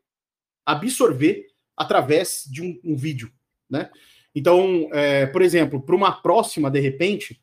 absorver 0.66 1.48
através 1.76 2.44
de 2.50 2.62
um, 2.62 2.80
um 2.84 2.96
vídeo, 2.96 3.32
né? 3.70 3.90
Então, 4.34 4.90
é, 4.92 5.26
por 5.26 5.42
exemplo, 5.42 5.82
para 5.82 5.96
uma 5.96 6.22
próxima, 6.22 6.70
de 6.70 6.80
repente, 6.80 7.42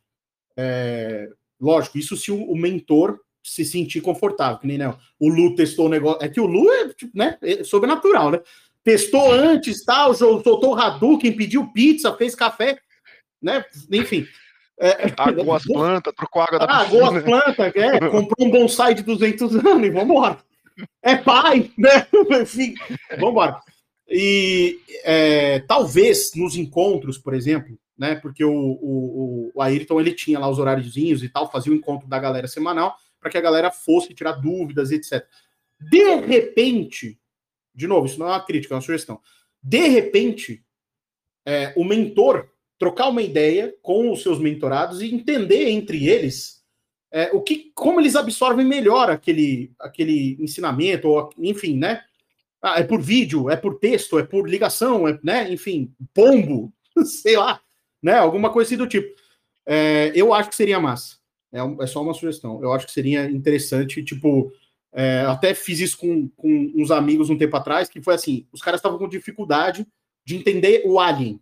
é, 0.57 1.28
lógico, 1.61 1.99
isso 1.99 2.16
se 2.16 2.31
o, 2.31 2.43
o 2.43 2.57
mentor 2.57 3.20
se 3.43 3.65
sentir 3.65 4.01
confortável, 4.01 4.59
que 4.59 4.66
nem 4.66 4.78
né, 4.78 4.95
o 5.19 5.28
Lu 5.28 5.55
testou 5.55 5.86
o 5.86 5.89
negócio. 5.89 6.24
É 6.24 6.28
que 6.28 6.41
o 6.41 6.47
Lu 6.47 6.70
é, 6.73 6.89
tipo, 6.89 7.16
né, 7.16 7.36
é 7.43 7.62
sobrenatural, 7.62 8.31
né? 8.31 8.41
Testou 8.82 9.32
antes, 9.32 9.85
tal, 9.85 10.15
soltou 10.15 10.73
o 10.73 10.74
Hadouken, 10.74 11.36
pediu 11.36 11.70
pizza, 11.73 12.15
fez 12.16 12.35
café, 12.35 12.78
né? 13.41 13.65
Enfim. 13.91 14.27
É, 14.81 15.12
Agou 15.16 15.55
as 15.55 15.65
plantas, 15.65 16.12
trocou 16.15 16.43
água 16.43 16.59
da 16.59 16.65
ah, 16.65 16.85
piscina. 16.85 17.07
agou 17.07 17.16
as 17.16 17.24
plantas, 17.24 17.73
é, 17.77 18.01
comprou 18.09 18.47
um 18.47 18.51
bonsai 18.51 18.95
de 18.95 19.03
200 19.03 19.57
anos 19.65 19.86
e 19.86 19.91
vambora. 19.91 20.39
É 21.02 21.16
pai, 21.16 21.70
né? 21.78 22.06
Enfim, 22.42 22.74
vambora. 23.18 23.60
E 24.09 24.78
é, 25.05 25.60
talvez 25.60 26.32
nos 26.34 26.56
encontros, 26.56 27.18
por 27.18 27.34
exemplo, 27.34 27.78
né? 27.96 28.16
Porque 28.16 28.44
o, 28.44 28.52
o, 28.52 29.52
o 29.55 29.62
Ayrton 29.62 30.01
ele 30.01 30.12
tinha 30.12 30.38
lá 30.38 30.48
os 30.48 30.59
horáriozinhos 30.59 31.22
e 31.22 31.28
tal, 31.28 31.51
fazia 31.51 31.72
o 31.72 31.76
encontro 31.76 32.09
da 32.09 32.18
galera 32.18 32.48
semanal 32.48 32.96
para 33.20 33.30
que 33.30 33.38
a 33.38 33.42
galera 33.42 33.70
fosse 33.70 34.12
tirar 34.12 34.32
dúvidas, 34.32 34.90
etc. 34.90 35.26
De 35.80 36.16
repente, 36.16 37.18
de 37.74 37.86
novo, 37.86 38.06
isso 38.06 38.18
não 38.18 38.26
é 38.26 38.30
uma 38.30 38.44
crítica, 38.44 38.74
é 38.74 38.76
uma 38.76 38.82
sugestão. 38.82 39.20
De 39.62 39.88
repente, 39.88 40.62
é, 41.46 41.72
o 41.76 41.84
mentor 41.84 42.51
trocar 42.78 43.09
uma 43.09 43.22
ideia 43.22 43.74
com 43.80 44.12
os 44.12 44.22
seus 44.22 44.38
mentorados 44.38 45.01
e 45.01 45.14
entender 45.14 45.68
entre 45.70 46.06
eles 46.06 46.64
é, 47.15 47.31
o 47.32 47.41
que, 47.41 47.70
como 47.77 48.01
eles 48.01 48.16
absorvem 48.16 48.66
melhor 48.66 49.09
aquele, 49.09 49.73
aquele 49.78 50.36
ensinamento, 50.41 51.07
ou 51.07 51.31
enfim, 51.39 51.78
né? 51.78 52.03
Ah, 52.61 52.81
é 52.81 52.82
por 52.82 53.01
vídeo, 53.01 53.49
é 53.49 53.55
por 53.55 53.78
texto, 53.78 54.19
é 54.19 54.24
por 54.24 54.51
ligação, 54.51 55.07
é, 55.07 55.16
né? 55.23 55.49
Enfim, 55.53 55.95
pombo, 56.12 56.73
sei 57.05 57.36
lá, 57.36 57.61
né? 58.03 58.15
Alguma 58.15 58.51
coisa 58.51 58.66
assim 58.69 58.77
do 58.77 58.89
tipo. 58.89 59.15
É, 59.65 60.11
eu 60.12 60.35
acho 60.35 60.49
que 60.49 60.57
seria 60.57 60.81
massa. 60.81 61.19
É, 61.53 61.61
é 61.85 61.86
só 61.86 62.03
uma 62.03 62.15
sugestão. 62.15 62.61
Eu 62.61 62.73
acho 62.73 62.85
que 62.85 62.93
seria 62.93 63.31
interessante, 63.31 64.03
tipo, 64.03 64.53
é, 64.93 65.20
até 65.20 65.55
fiz 65.55 65.78
isso 65.78 65.97
com, 65.97 66.28
com 66.31 66.73
uns 66.74 66.91
amigos 66.91 67.31
um 67.31 67.39
tempo 67.39 67.57
atrás, 67.57 67.89
que 67.89 68.03
foi 68.03 68.15
assim: 68.15 68.45
os 68.51 68.61
caras 68.61 68.81
estavam 68.81 68.99
com 68.99 69.09
dificuldade 69.09 69.86
de 70.24 70.35
entender 70.35 70.82
o 70.85 70.99
Alien. 70.99 71.41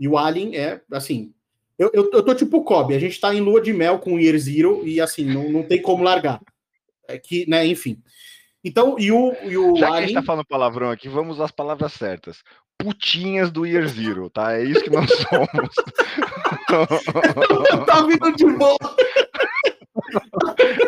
E 0.00 0.08
o 0.08 0.18
Alien 0.18 0.56
é, 0.56 0.82
assim. 0.90 1.32
Eu, 1.78 1.90
eu, 1.92 2.10
eu 2.12 2.22
tô 2.22 2.34
tipo 2.34 2.58
o 2.58 2.64
Kobe, 2.64 2.94
a 2.94 2.98
gente 2.98 3.20
tá 3.20 3.34
em 3.34 3.40
lua 3.40 3.60
de 3.60 3.72
mel 3.72 3.98
com 3.98 4.14
o 4.14 4.20
Year 4.20 4.36
Zero 4.38 4.86
e, 4.86 5.00
assim, 5.00 5.24
não, 5.24 5.50
não 5.50 5.62
tem 5.62 5.80
como 5.80 6.04
largar. 6.04 6.40
É 7.08 7.18
que, 7.18 7.48
né, 7.48 7.66
enfim. 7.66 7.98
Então, 8.64 8.96
e 8.98 9.10
o, 9.10 9.34
e 9.42 9.56
o 9.58 9.74
Já 9.76 9.90
que 9.90 9.96
a 9.96 10.00
gente 10.02 10.14
tá 10.14 10.22
falando 10.22 10.46
palavrão 10.46 10.90
aqui, 10.90 11.08
vamos 11.08 11.36
usar 11.36 11.46
as 11.46 11.50
palavras 11.50 11.92
certas. 11.92 12.42
Putinhas 12.78 13.50
do 13.50 13.66
Year 13.66 13.86
Zero, 13.88 14.30
tá? 14.30 14.52
É 14.56 14.64
isso 14.64 14.82
que 14.84 14.90
nós 14.90 15.10
somos. 15.28 15.74
tá 17.86 18.02
vindo 18.02 18.32
de 18.36 18.46
boa. 18.56 18.78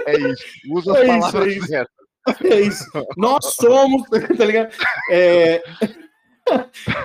É 0.06 0.16
isso. 0.30 0.44
Usa 0.70 0.92
as 0.92 0.98
É 0.98 1.02
isso, 1.02 1.18
palavras 1.20 1.46
é 1.46 1.56
isso. 1.56 1.66
certas. 1.66 2.04
É 2.44 2.60
isso. 2.60 2.84
Nós 3.16 3.44
somos, 3.54 4.02
tá 4.38 4.44
ligado? 4.44 4.72
É, 5.10 5.62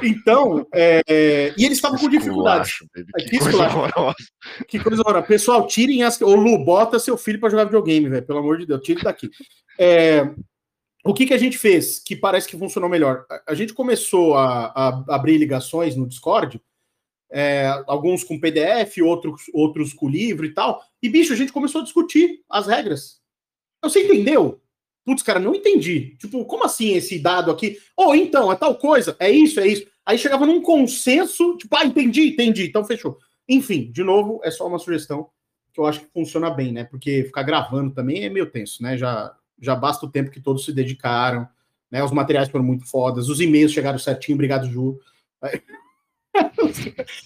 Então, 0.03 0.68
é, 0.74 1.53
e 1.57 1.66
eles 1.66 1.78
estavam 1.78 1.98
com 1.98 2.10
dificuldade. 2.10 2.70
Esculacho, 2.70 2.88
baby, 2.95 3.11
É, 3.18 3.24
Que, 3.24 3.30
que 3.30 3.40
coisa 3.40 3.64
horrorosa. 3.64 4.16
Que 4.68 4.80
coisa 4.80 5.02
horrorosa. 5.02 5.28
Pessoal, 5.28 5.68
tirem 5.68 6.03
as. 6.03 6.22
Ô, 6.22 6.36
Lu, 6.36 6.64
bota 6.64 6.99
seu 6.99 7.18
filho 7.18 7.40
para 7.40 7.49
jogar 7.49 7.66
videogame, 7.66 8.10
velho. 8.10 8.26
Pelo 8.26 8.40
amor 8.40 8.57
de 8.57 8.66
Deus, 8.66 8.82
tire 8.82 9.02
daqui. 9.02 9.30
É, 9.78 10.30
o 11.03 11.14
que, 11.14 11.26
que 11.26 11.34
a 11.34 11.38
gente 11.38 11.57
fez 11.57 11.99
que 11.99 12.16
parece 12.16 12.48
que 12.48 12.57
funcionou 12.57 12.90
melhor? 12.90 13.26
A, 13.30 13.52
a 13.52 13.56
gente 13.56 13.74
começou 13.74 14.36
a, 14.36 14.68
a 14.76 15.16
abrir 15.16 15.38
ligações 15.38 15.95
no 15.95 16.07
Discord, 16.07 16.61
é, 17.32 17.68
alguns 17.88 18.24
com 18.24 18.40
PDF, 18.40 18.98
outros, 19.03 19.44
outros 19.53 19.94
com 19.94 20.10
livro 20.10 20.45
e 20.45 20.53
tal. 20.53 20.82
E, 21.02 21.07
bicho, 21.07 21.32
a 21.32 21.36
gente 21.36 21.53
começou 21.53 21.82
a 21.82 21.84
discutir 21.84 22.41
as 22.49 22.68
regras. 22.68 23.20
Você 23.82 24.03
entendeu? 24.03 24.61
Putz, 25.05 25.23
cara, 25.23 25.39
não 25.39 25.55
entendi. 25.55 26.15
Tipo, 26.17 26.45
como 26.45 26.65
assim 26.65 26.93
esse 26.93 27.17
dado 27.19 27.51
aqui? 27.51 27.77
Ou 27.95 28.13
então, 28.15 28.51
é 28.51 28.55
tal 28.55 28.76
coisa, 28.76 29.15
é 29.19 29.30
isso, 29.31 29.59
é 29.59 29.67
isso. 29.67 29.88
Aí 30.05 30.17
chegava 30.17 30.45
num 30.45 30.61
consenso, 30.61 31.57
tipo, 31.57 31.76
ah, 31.76 31.85
entendi, 31.85 32.30
entendi, 32.30 32.67
então 32.67 32.84
fechou. 32.84 33.17
Enfim, 33.47 33.91
de 33.91 34.03
novo, 34.03 34.39
é 34.43 34.51
só 34.51 34.67
uma 34.67 34.80
sugestão 34.80 35.30
que 35.73 35.80
eu 35.80 35.85
acho 35.85 36.01
que 36.01 36.07
funciona 36.13 36.49
bem, 36.49 36.71
né? 36.71 36.84
Porque 36.84 37.23
ficar 37.23 37.43
gravando 37.43 37.91
também 37.91 38.23
é 38.23 38.30
meio 38.30 38.49
tenso, 38.49 38.81
né? 38.84 38.97
Já, 38.97 39.35
já 39.59 39.76
basta 39.76 40.05
o 40.05 40.09
tempo 40.09 40.31
que 40.31 40.41
todos 40.41 40.65
se 40.65 40.73
dedicaram, 40.73 41.47
né? 41.91 42.03
Os 42.03 42.11
materiais 42.11 42.49
foram 42.49 42.65
muito 42.65 42.85
fodas, 42.88 43.30
os 43.30 43.39
e-mails 43.39 43.71
chegaram 43.71 43.97
certinho, 43.97 44.35
obrigado, 44.35 44.69
Ju. 44.69 44.99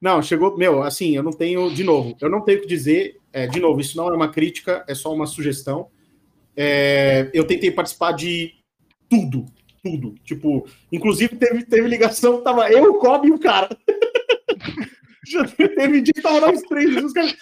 Não, 0.00 0.22
chegou, 0.22 0.56
meu, 0.56 0.82
assim, 0.82 1.16
eu 1.16 1.24
não 1.24 1.32
tenho, 1.32 1.74
de 1.74 1.82
novo, 1.82 2.16
eu 2.20 2.30
não 2.30 2.40
tenho 2.40 2.58
o 2.58 2.60
que 2.62 2.68
dizer, 2.68 3.16
é, 3.32 3.48
de 3.48 3.58
novo, 3.58 3.80
isso 3.80 3.96
não 3.96 4.08
é 4.08 4.14
uma 4.14 4.28
crítica, 4.28 4.84
é 4.86 4.94
só 4.94 5.12
uma 5.12 5.26
sugestão. 5.26 5.90
É, 6.60 7.30
eu 7.32 7.46
tentei 7.46 7.70
participar 7.70 8.10
de 8.10 8.52
tudo, 9.08 9.46
tudo. 9.80 10.16
Tipo, 10.24 10.66
inclusive 10.90 11.36
teve, 11.36 11.64
teve 11.64 11.86
ligação, 11.86 12.42
tava 12.42 12.68
eu, 12.68 12.94
o 12.94 12.98
Kobe 12.98 13.28
e 13.28 13.32
o 13.32 13.38
cara. 13.38 13.68
Já 15.24 15.46
teve 15.46 16.00
dia 16.00 16.12
que 16.12 16.20
tava 16.20 16.40
nós 16.40 16.60
três, 16.62 16.96
os 17.04 17.12
caras... 17.12 17.36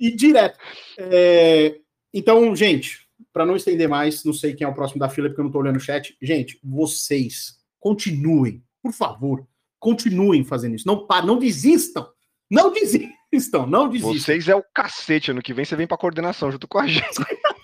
e 0.00 0.10
direto. 0.10 0.58
É, 0.98 1.76
então, 2.12 2.56
gente, 2.56 3.06
para 3.32 3.46
não 3.46 3.54
estender 3.54 3.88
mais, 3.88 4.24
não 4.24 4.32
sei 4.32 4.52
quem 4.52 4.66
é 4.66 4.68
o 4.68 4.74
próximo 4.74 4.98
da 4.98 5.08
fila, 5.08 5.28
porque 5.28 5.40
eu 5.40 5.44
não 5.44 5.52
tô 5.52 5.60
olhando 5.60 5.76
o 5.76 5.80
chat. 5.80 6.16
Gente, 6.20 6.58
vocês 6.64 7.60
continuem, 7.78 8.64
por 8.82 8.92
favor, 8.92 9.46
continuem 9.78 10.42
fazendo 10.44 10.74
isso. 10.74 10.86
Não, 10.88 11.06
não 11.24 11.38
desistam. 11.38 12.08
Não 12.50 12.72
desistam, 12.72 13.64
não 13.64 13.88
desistam. 13.88 14.12
Vocês 14.14 14.48
é 14.48 14.56
o 14.56 14.64
cacete. 14.74 15.30
Ano 15.30 15.40
que 15.40 15.54
vem 15.54 15.64
você 15.64 15.76
vem 15.76 15.86
pra 15.86 15.96
coordenação 15.96 16.50
junto 16.50 16.66
com 16.66 16.78
a 16.78 16.86
gente. 16.88 17.06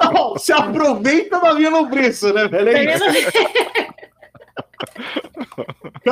Não, 0.00 0.38
se 0.38 0.52
aproveita 0.52 1.40
da 1.40 1.54
minha 1.54 1.70
lombriça, 1.70 2.32
né, 2.32 2.48
velho? 2.48 2.68
É 2.70 2.98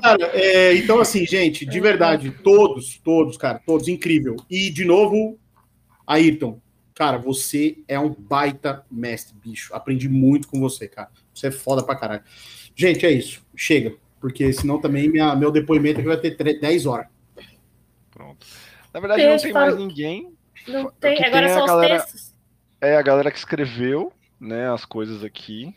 cara, 0.00 0.30
é, 0.34 0.74
então 0.74 1.00
assim, 1.00 1.26
gente, 1.26 1.64
de 1.64 1.80
verdade, 1.80 2.30
todos, 2.30 2.98
todos, 2.98 3.36
cara, 3.36 3.60
todos, 3.64 3.88
incrível. 3.88 4.36
E, 4.50 4.70
de 4.70 4.84
novo, 4.84 5.38
Ayrton, 6.06 6.60
cara, 6.94 7.18
você 7.18 7.78
é 7.86 7.98
um 7.98 8.14
baita 8.14 8.84
mestre, 8.90 9.34
bicho. 9.42 9.74
Aprendi 9.74 10.08
muito 10.08 10.48
com 10.48 10.60
você, 10.60 10.88
cara. 10.88 11.10
Você 11.34 11.46
é 11.48 11.50
foda 11.50 11.82
pra 11.82 11.96
caralho. 11.96 12.22
Gente, 12.74 13.06
é 13.06 13.10
isso. 13.10 13.42
Chega. 13.56 13.94
Porque 14.20 14.52
senão 14.52 14.80
também 14.80 15.08
minha, 15.08 15.34
meu 15.36 15.50
depoimento 15.50 16.00
aqui 16.00 16.08
vai 16.08 16.16
ter 16.16 16.58
10 16.58 16.86
horas. 16.86 17.06
Pronto. 18.10 18.46
Na 18.92 19.00
verdade, 19.00 19.22
Beijo, 19.22 19.34
não 19.34 19.42
tem 19.42 19.52
mais 19.52 19.76
ninguém. 19.76 20.32
Não 20.66 20.90
tem, 20.90 21.24
agora 21.24 21.46
tem 21.46 21.56
são 21.56 21.66
galera, 21.66 21.96
os 21.96 22.02
textos. 22.02 22.27
É 22.80 22.96
a 22.96 23.02
galera 23.02 23.30
que 23.30 23.38
escreveu, 23.38 24.12
né, 24.40 24.70
as 24.70 24.84
coisas 24.84 25.24
aqui. 25.24 25.74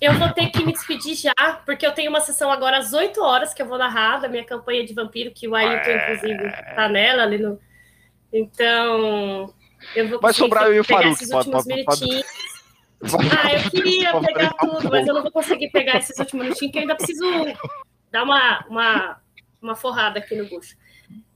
Eu 0.00 0.14
vou 0.14 0.28
ter 0.30 0.50
que 0.50 0.64
me 0.64 0.72
despedir 0.72 1.14
já, 1.14 1.62
porque 1.64 1.86
eu 1.86 1.92
tenho 1.92 2.10
uma 2.10 2.20
sessão 2.20 2.50
agora 2.50 2.78
às 2.78 2.92
8 2.92 3.22
horas 3.22 3.54
que 3.54 3.62
eu 3.62 3.66
vou 3.66 3.78
narrar 3.78 4.18
da 4.18 4.28
minha 4.28 4.44
campanha 4.44 4.84
de 4.84 4.92
vampiro, 4.92 5.30
que 5.30 5.46
o 5.46 5.54
Ailton, 5.54 5.90
inclusive, 5.90 6.50
tá 6.74 6.88
nela 6.88 7.22
ali 7.22 7.38
no. 7.38 7.58
Então, 8.32 9.52
eu 9.94 10.08
vou 10.08 10.20
Vai 10.20 10.32
sobrar 10.32 10.66
eu 10.66 10.74
e 10.74 10.80
o 10.80 10.84
Faruk. 10.84 11.12
Esses 11.12 11.30
últimos 11.30 11.64
pode, 11.64 11.84
pode, 11.84 12.00
pode... 12.00 12.24
Ah, 13.42 13.54
eu 13.54 13.70
queria 13.70 14.12
pegar 14.20 14.52
tudo, 14.60 14.90
mas 14.90 15.06
eu 15.06 15.14
não 15.14 15.22
vou 15.22 15.32
conseguir 15.32 15.70
pegar 15.70 15.98
esses 15.98 16.18
últimos 16.18 16.44
minutinhos, 16.44 16.72
que 16.72 16.78
eu 16.78 16.82
ainda 16.82 16.96
preciso 16.96 17.24
dar 18.10 18.24
uma, 18.24 18.64
uma, 18.68 19.20
uma 19.62 19.74
forrada 19.74 20.18
aqui 20.18 20.34
no 20.34 20.46
bucho. 20.48 20.76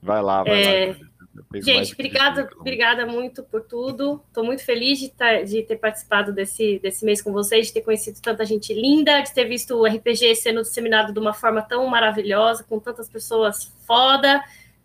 Vai 0.01 0.21
lá, 0.21 0.43
vai 0.43 0.63
é... 0.63 0.87
lá. 0.87 0.95
Gente, 1.55 1.93
obrigada, 1.93 2.49
obrigada 2.57 3.05
muito 3.05 3.43
por 3.43 3.61
tudo. 3.61 4.23
Estou 4.27 4.43
muito 4.43 4.63
feliz 4.63 4.99
de, 4.99 5.09
tá, 5.09 5.41
de, 5.41 5.63
ter 5.63 5.75
participado 5.77 6.31
desse, 6.31 6.79
desse 6.79 7.03
mês 7.03 7.21
com 7.21 7.31
vocês, 7.33 7.67
de 7.67 7.73
ter 7.73 7.81
conhecido 7.81 8.21
tanta 8.21 8.45
gente 8.45 8.73
linda, 8.73 9.21
de 9.21 9.33
ter 9.33 9.45
visto 9.45 9.75
o 9.75 9.85
RPG 9.85 10.35
sendo 10.35 10.61
disseminado 10.61 11.11
de 11.11 11.19
uma 11.19 11.33
forma 11.33 11.61
tão 11.61 11.85
maravilhosa, 11.87 12.63
com 12.63 12.79
tantas 12.79 13.09
pessoas 13.09 13.65
foda. 13.85 14.41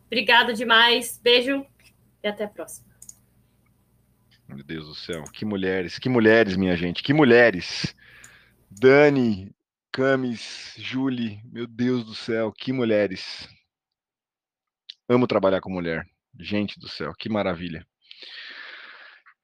Obrigado 0.06 0.52
demais. 0.52 1.20
Beijo 1.22 1.64
e 2.22 2.28
até 2.28 2.44
a 2.44 2.48
próxima. 2.48 2.90
Meu 4.48 4.64
Deus 4.64 4.88
do 4.88 4.94
céu, 4.94 5.22
que 5.32 5.44
mulheres, 5.44 5.98
que 5.98 6.08
mulheres, 6.08 6.56
minha 6.56 6.76
gente, 6.76 7.02
que 7.02 7.14
mulheres. 7.14 7.94
Dani, 8.68 9.54
Camis, 9.92 10.74
Julie, 10.76 11.40
meu 11.44 11.66
Deus 11.66 12.04
do 12.04 12.14
céu, 12.14 12.52
que 12.52 12.72
mulheres. 12.72 13.48
Amo 15.08 15.26
trabalhar 15.28 15.60
com 15.60 15.70
mulher. 15.70 16.04
Gente 16.40 16.78
do 16.80 16.88
céu, 16.88 17.12
que 17.18 17.28
maravilha. 17.28 17.86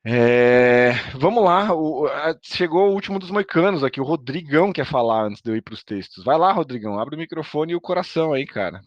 É, 0.09 0.93
vamos 1.15 1.43
lá, 1.43 1.75
o, 1.75 2.07
a, 2.07 2.33
chegou 2.41 2.89
o 2.89 2.93
último 2.93 3.19
dos 3.19 3.31
moicanos 3.31 3.83
aqui, 3.83 4.01
o 4.01 4.05
Rodrigão 4.05 4.73
quer 4.73 4.87
falar 4.87 5.25
antes 5.25 5.43
de 5.43 5.51
eu 5.51 5.57
ir 5.57 5.63
para 5.63 5.75
os 5.75 5.83
textos. 5.83 6.25
Vai 6.25 6.39
lá, 6.39 6.53
Rodrigão, 6.53 6.99
abre 6.99 7.17
o 7.17 7.19
microfone 7.19 7.73
e 7.73 7.77
o 7.77 7.81
coração 7.81 8.33
aí, 8.33 8.47
cara. 8.47 8.81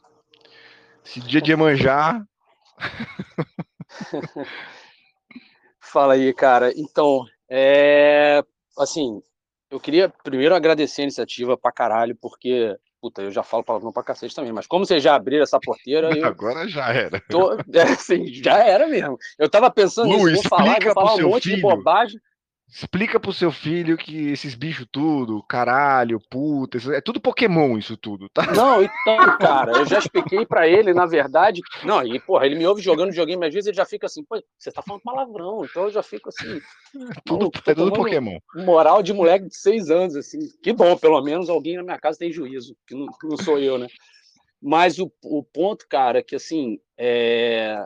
Esse 1.06 1.20
dia 1.20 1.42
de 1.42 1.54
manjar. 1.56 2.26
Fala 5.80 6.14
aí, 6.14 6.34
cara. 6.34 6.72
Então, 6.76 7.26
é, 7.50 8.42
assim, 8.78 9.22
eu 9.70 9.80
queria 9.80 10.08
primeiro 10.08 10.56
agradecer 10.56 11.02
a 11.02 11.04
iniciativa 11.04 11.58
pra 11.58 11.72
caralho, 11.72 12.16
porque 12.16 12.78
Puta, 13.02 13.22
eu 13.22 13.32
já 13.32 13.44
falo 13.44 13.64
palavrão 13.64 13.94
pra 13.94 14.04
cacete 14.04 14.36
também, 14.36 14.52
mas 14.52 14.68
como 14.68 14.86
vocês 14.86 15.02
já 15.02 15.16
abriram 15.16 15.44
essa 15.44 15.60
porteira. 15.60 16.10
Eu... 16.18 16.26
Agora 16.26 16.68
já 16.68 16.94
era. 16.94 17.20
Tô... 17.30 17.58
É, 17.74 17.84
assim, 17.84 18.28
já 18.28 18.58
era 18.64 18.88
mesmo. 18.88 19.18
Eu 19.38 19.50
tava 19.50 19.72
pensando 19.72 20.10
Lu, 20.10 20.28
nisso, 20.28 20.42
vou 20.42 20.44
falar, 20.44 20.80
vou 20.84 20.94
falar 20.94 21.16
um 21.16 21.30
monte 21.30 21.44
filho. 21.44 21.56
de 21.56 21.62
bobagem. 21.62 22.20
Explica 22.72 23.20
pro 23.20 23.34
seu 23.34 23.52
filho 23.52 23.98
que 23.98 24.30
esses 24.30 24.54
bichos 24.54 24.86
tudo, 24.92 25.44
caralho, 25.44 26.22
puta, 26.30 26.78
é 26.94 27.02
tudo 27.02 27.20
Pokémon 27.20 27.78
isso 27.78 27.98
tudo, 27.98 28.30
tá? 28.30 28.44
Não, 28.54 28.84
então, 28.84 29.38
cara, 29.40 29.72
eu 29.72 29.86
já 29.86 29.98
expliquei 29.98 30.46
para 30.46 30.68
ele, 30.68 30.94
na 30.94 31.08
verdade. 31.08 31.62
Não, 31.84 32.06
e 32.06 32.20
porra, 32.20 32.46
ele 32.46 32.56
me 32.56 32.68
ouve 32.68 32.82
jogando 32.82 33.10
videogame, 33.10 33.46
às 33.46 33.54
vezes 33.54 33.68
ele 33.68 33.78
já 33.78 33.86
fica 33.86 34.06
assim, 34.06 34.24
pô, 34.24 34.42
você 34.58 34.72
tá 34.72 34.84
falando 34.84 35.02
palavrão, 35.02 35.66
então 35.66 35.86
eu 35.86 35.92
já 35.92 36.04
fico 36.04 36.30
assim. 36.30 36.62
Tudo, 37.26 37.52
é 37.66 37.76
tudo 37.76 37.92
Pokémon. 37.92 38.40
Moral 38.56 39.04
de 39.04 39.14
moleque 39.14 39.48
de 39.48 39.56
seis 39.56 39.90
anos, 39.90 40.16
assim. 40.16 40.40
Que 40.62 40.74
bom, 40.74 40.98
pelo 40.98 41.22
menos 41.22 41.50
alguém 41.50 41.78
na 41.78 41.84
minha 41.84 42.00
casa 42.00 42.20
tem 42.20 42.32
juízo, 42.32 42.76
que 42.88 42.96
não, 42.96 43.08
que 43.08 43.28
não 43.28 43.38
sou 43.38 43.60
eu, 43.60 43.78
né? 43.78 43.88
Mas 44.62 45.00
o, 45.00 45.12
o 45.24 45.44
ponto, 45.44 45.88
cara, 45.88 46.22
que 46.24 46.36
assim, 46.36 46.80
é, 46.98 47.84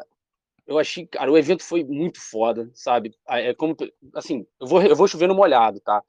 eu 0.66 0.80
achei, 0.80 1.06
cara, 1.06 1.32
o 1.32 1.38
evento 1.38 1.64
foi 1.64 1.84
muito 1.84 2.20
foda, 2.20 2.70
sabe? 2.74 3.14
É 3.28 3.54
como, 3.54 3.76
assim, 4.14 4.46
eu 4.60 4.68
vou, 4.68 4.82
eu 4.82 4.96
vou 4.96 5.08
chover 5.08 5.28
no 5.28 5.36
molhado, 5.36 5.80
tá? 5.80 6.02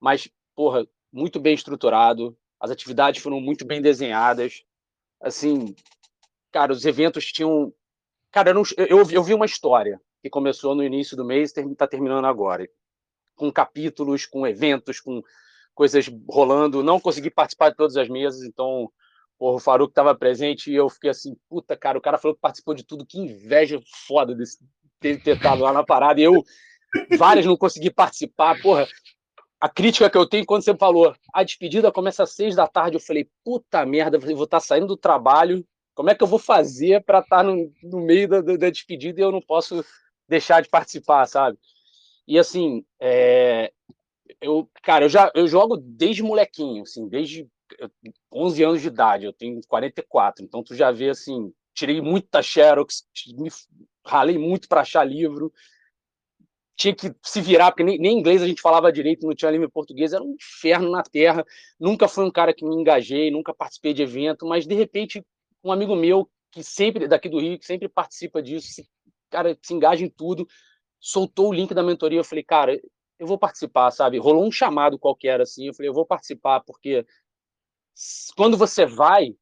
Mas, 0.00 0.28
porra, 0.54 0.86
muito 1.12 1.38
bem 1.38 1.54
estruturado, 1.54 2.36
as 2.58 2.70
atividades 2.70 3.22
foram 3.22 3.40
muito 3.40 3.64
bem 3.64 3.80
desenhadas, 3.80 4.64
assim, 5.20 5.74
cara, 6.50 6.72
os 6.72 6.84
eventos 6.84 7.26
tinham, 7.26 7.72
cara, 8.30 8.50
eu, 8.50 8.62
eu, 8.88 9.10
eu 9.10 9.22
vi 9.22 9.34
uma 9.34 9.46
história 9.46 10.00
que 10.20 10.30
começou 10.30 10.74
no 10.74 10.84
início 10.84 11.16
do 11.16 11.24
mês 11.24 11.52
e 11.56 11.60
está 11.60 11.86
terminando 11.86 12.24
agora, 12.24 12.68
com 13.36 13.52
capítulos, 13.52 14.26
com 14.26 14.46
eventos, 14.46 15.00
com 15.00 15.22
coisas 15.74 16.08
rolando, 16.28 16.82
não 16.82 17.00
consegui 17.00 17.30
participar 17.30 17.70
de 17.70 17.76
todas 17.76 17.96
as 17.96 18.08
mesas, 18.08 18.42
então 18.42 18.90
Porra, 19.42 19.56
o 19.56 19.58
Faruk 19.58 19.90
estava 19.90 20.14
presente 20.14 20.70
e 20.70 20.76
eu 20.76 20.88
fiquei 20.88 21.10
assim, 21.10 21.36
puta, 21.48 21.76
cara, 21.76 21.98
o 21.98 22.00
cara 22.00 22.16
falou 22.16 22.32
que 22.36 22.40
participou 22.40 22.74
de 22.74 22.84
tudo, 22.84 23.04
que 23.04 23.18
inveja 23.18 23.82
foda 24.06 24.36
de 24.36 24.44
ter, 25.00 25.20
ter 25.20 25.34
estado 25.34 25.62
lá 25.62 25.72
na 25.72 25.82
parada. 25.82 26.20
E 26.20 26.22
eu, 26.22 26.44
várias, 27.18 27.44
não 27.44 27.56
consegui 27.56 27.90
participar. 27.90 28.62
Porra, 28.62 28.86
a 29.60 29.68
crítica 29.68 30.08
que 30.08 30.16
eu 30.16 30.28
tenho 30.28 30.46
quando 30.46 30.62
você 30.62 30.76
falou, 30.76 31.12
a 31.34 31.42
despedida 31.42 31.90
começa 31.90 32.22
às 32.22 32.30
seis 32.30 32.54
da 32.54 32.68
tarde, 32.68 32.94
eu 32.94 33.00
falei, 33.00 33.28
puta 33.44 33.84
merda, 33.84 34.16
eu 34.16 34.20
vou 34.20 34.44
estar 34.44 34.60
tá 34.60 34.60
saindo 34.60 34.86
do 34.86 34.96
trabalho, 34.96 35.66
como 35.92 36.08
é 36.08 36.14
que 36.14 36.22
eu 36.22 36.28
vou 36.28 36.38
fazer 36.38 37.02
para 37.02 37.18
estar 37.18 37.38
tá 37.38 37.42
no, 37.42 37.68
no 37.82 38.00
meio 38.00 38.28
da, 38.28 38.42
da, 38.42 38.70
despedida 38.70 39.20
e 39.20 39.24
eu 39.24 39.32
não 39.32 39.42
posso 39.42 39.84
deixar 40.28 40.62
de 40.62 40.68
participar, 40.68 41.26
sabe? 41.26 41.58
E 42.28 42.38
assim, 42.38 42.84
é, 43.00 43.72
eu, 44.40 44.70
cara, 44.84 45.06
eu 45.06 45.08
já 45.08 45.32
eu 45.34 45.48
jogo 45.48 45.76
desde 45.76 46.22
molequinho, 46.22 46.84
assim, 46.84 47.08
desde 47.08 47.48
11 48.32 48.64
anos 48.64 48.82
de 48.82 48.88
idade, 48.88 49.24
eu 49.24 49.32
tenho 49.32 49.60
44, 49.66 50.44
então 50.44 50.62
tu 50.62 50.74
já 50.74 50.90
vê 50.90 51.10
assim, 51.10 51.52
tirei 51.74 52.00
muita 52.00 52.42
xerox, 52.42 53.04
me 53.36 53.50
ralei 54.04 54.38
muito 54.38 54.68
para 54.68 54.82
achar 54.82 55.04
livro, 55.04 55.52
tinha 56.74 56.94
que 56.94 57.14
se 57.22 57.40
virar, 57.40 57.70
porque 57.70 57.84
nem, 57.84 57.98
nem, 57.98 58.18
inglês 58.18 58.42
a 58.42 58.46
gente 58.46 58.62
falava 58.62 58.92
direito, 58.92 59.26
não 59.26 59.34
tinha 59.34 59.52
em 59.52 59.68
português, 59.68 60.12
era 60.12 60.22
um 60.22 60.34
inferno 60.34 60.90
na 60.90 61.02
terra, 61.02 61.44
nunca 61.78 62.08
fui 62.08 62.24
um 62.24 62.30
cara 62.30 62.54
que 62.54 62.64
me 62.64 62.74
engajei, 62.74 63.30
nunca 63.30 63.54
participei 63.54 63.92
de 63.92 64.02
evento, 64.02 64.46
mas 64.46 64.66
de 64.66 64.74
repente 64.74 65.24
um 65.64 65.70
amigo 65.70 65.94
meu, 65.94 66.28
que 66.50 66.62
sempre, 66.62 67.06
daqui 67.06 67.28
do 67.28 67.38
Rio, 67.38 67.58
que 67.58 67.64
sempre 67.64 67.88
participa 67.88 68.42
disso, 68.42 68.82
cara, 69.30 69.56
se 69.62 69.72
engaja 69.72 70.04
em 70.04 70.10
tudo, 70.10 70.46
soltou 70.98 71.50
o 71.50 71.52
link 71.52 71.72
da 71.72 71.82
mentoria, 71.82 72.18
eu 72.18 72.24
falei, 72.24 72.42
cara, 72.42 72.78
eu 73.18 73.26
vou 73.26 73.38
participar, 73.38 73.90
sabe? 73.92 74.18
Rolou 74.18 74.44
um 74.44 74.50
chamado 74.50 74.98
qualquer 74.98 75.40
assim, 75.40 75.68
eu 75.68 75.74
falei, 75.74 75.88
eu 75.88 75.94
vou 75.94 76.04
participar, 76.04 76.60
porque 76.60 77.06
quando 78.36 78.56
você 78.56 78.86
vai, 78.86 79.34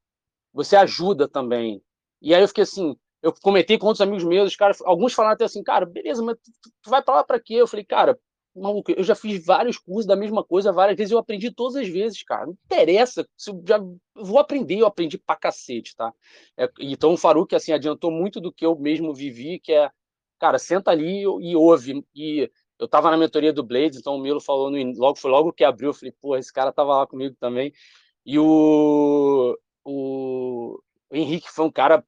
você 0.53 0.75
ajuda 0.75 1.27
também. 1.27 1.81
E 2.21 2.33
aí 2.35 2.41
eu 2.41 2.47
fiquei 2.47 2.63
assim, 2.63 2.95
eu 3.21 3.33
comentei 3.41 3.77
com 3.77 3.87
outros 3.87 4.01
amigos 4.01 4.23
meus, 4.23 4.55
cara, 4.55 4.75
alguns 4.83 5.13
falaram 5.13 5.33
até 5.33 5.45
assim, 5.45 5.63
cara, 5.63 5.85
beleza, 5.85 6.23
mas 6.23 6.37
tu, 6.37 6.71
tu 6.81 6.89
vai 6.89 7.01
para 7.01 7.15
lá 7.15 7.23
para 7.23 7.39
quê? 7.39 7.55
Eu 7.55 7.67
falei, 7.67 7.85
cara, 7.85 8.19
maluco, 8.55 8.91
eu 8.91 9.03
já 9.03 9.15
fiz 9.15 9.43
vários 9.45 9.77
cursos 9.77 10.05
da 10.05 10.15
mesma 10.15 10.43
coisa 10.43 10.71
várias 10.71 10.97
vezes, 10.97 11.11
eu 11.11 11.17
aprendi 11.17 11.51
todas 11.51 11.75
as 11.75 11.87
vezes, 11.87 12.21
cara. 12.23 12.45
Não 12.47 12.53
interessa, 12.65 13.27
se 13.37 13.49
eu 13.49 13.63
já 13.65 13.79
vou 14.15 14.39
aprender, 14.39 14.79
eu 14.79 14.85
aprendi 14.85 15.17
pra 15.17 15.35
cacete, 15.35 15.95
tá? 15.95 16.13
É, 16.57 16.69
então 16.79 17.13
o 17.13 17.17
Faruk 17.17 17.55
assim 17.55 17.71
adiantou 17.71 18.11
muito 18.11 18.41
do 18.41 18.51
que 18.51 18.65
eu 18.65 18.77
mesmo 18.77 19.13
vivi, 19.13 19.59
que 19.59 19.71
é, 19.73 19.89
cara, 20.39 20.59
senta 20.59 20.91
ali 20.91 21.21
e 21.21 21.55
ouve. 21.55 22.03
E 22.15 22.49
eu 22.79 22.87
tava 22.87 23.11
na 23.11 23.17
mentoria 23.17 23.53
do 23.53 23.63
Blades, 23.63 23.99
então 23.99 24.15
o 24.15 24.19
Milo 24.19 24.41
falou 24.41 24.69
no, 24.69 24.77
logo 24.97 25.17
foi 25.17 25.31
logo 25.31 25.53
que 25.53 25.63
abriu, 25.63 25.89
eu 25.89 25.93
falei, 25.93 26.13
pô, 26.19 26.35
esse 26.35 26.51
cara 26.51 26.71
tava 26.73 26.97
lá 26.97 27.07
comigo 27.07 27.35
também. 27.39 27.71
E 28.25 28.37
o, 28.37 29.57
o, 29.83 30.79
o 31.09 31.15
Henrique 31.15 31.51
foi 31.51 31.65
um 31.65 31.71
cara 31.71 32.03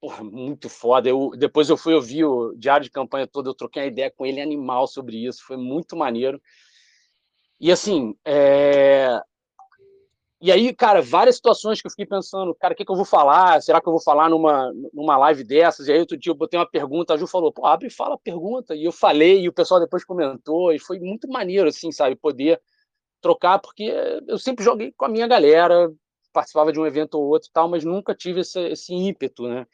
porra, 0.00 0.22
muito 0.22 0.68
foda. 0.68 1.08
Eu, 1.08 1.30
depois 1.36 1.68
eu 1.68 1.76
fui 1.76 1.94
ouvir 1.94 2.24
o 2.24 2.54
diário 2.56 2.84
de 2.84 2.90
campanha 2.90 3.26
todo, 3.26 3.50
eu 3.50 3.54
troquei 3.54 3.82
uma 3.82 3.88
ideia 3.88 4.10
com 4.10 4.24
ele 4.24 4.40
animal 4.40 4.86
sobre 4.86 5.16
isso, 5.26 5.44
foi 5.44 5.56
muito 5.56 5.96
maneiro. 5.96 6.40
E 7.58 7.72
assim, 7.72 8.14
é... 8.24 9.20
e 10.40 10.52
aí, 10.52 10.74
cara, 10.74 11.00
várias 11.00 11.36
situações 11.36 11.80
que 11.80 11.86
eu 11.86 11.90
fiquei 11.90 12.06
pensando, 12.06 12.54
cara, 12.54 12.74
o 12.74 12.76
que, 12.76 12.84
que 12.84 12.90
eu 12.90 12.96
vou 12.96 13.04
falar? 13.04 13.60
Será 13.62 13.80
que 13.80 13.88
eu 13.88 13.92
vou 13.92 14.02
falar 14.02 14.28
numa, 14.28 14.70
numa 14.92 15.16
live 15.16 15.42
dessas? 15.42 15.88
E 15.88 15.92
aí, 15.92 15.98
outro 15.98 16.16
dia 16.16 16.30
eu 16.30 16.36
botei 16.36 16.58
uma 16.58 16.68
pergunta, 16.70 17.14
a 17.14 17.16
Ju 17.16 17.26
falou, 17.26 17.50
pô, 17.50 17.66
abre 17.66 17.88
e 17.88 17.90
fala 17.90 18.14
a 18.14 18.18
pergunta. 18.18 18.74
E 18.74 18.84
eu 18.84 18.92
falei, 18.92 19.40
e 19.40 19.48
o 19.48 19.52
pessoal 19.52 19.80
depois 19.80 20.04
comentou, 20.04 20.72
e 20.72 20.78
foi 20.78 21.00
muito 21.00 21.28
maneiro, 21.28 21.68
assim, 21.68 21.90
sabe, 21.90 22.14
poder 22.14 22.60
trocar, 23.26 23.58
porque 23.58 23.92
eu 24.28 24.38
sempre 24.38 24.64
joguei 24.64 24.92
com 24.96 25.04
a 25.04 25.08
minha 25.08 25.26
galera, 25.26 25.92
participava 26.32 26.72
de 26.72 26.78
um 26.78 26.86
evento 26.86 27.14
ou 27.14 27.24
outro 27.24 27.48
e 27.48 27.52
tal, 27.52 27.68
mas 27.68 27.84
nunca 27.84 28.14
tive 28.14 28.40
esse, 28.40 28.60
esse 28.68 28.94
ímpeto, 28.94 29.48
né? 29.48 29.66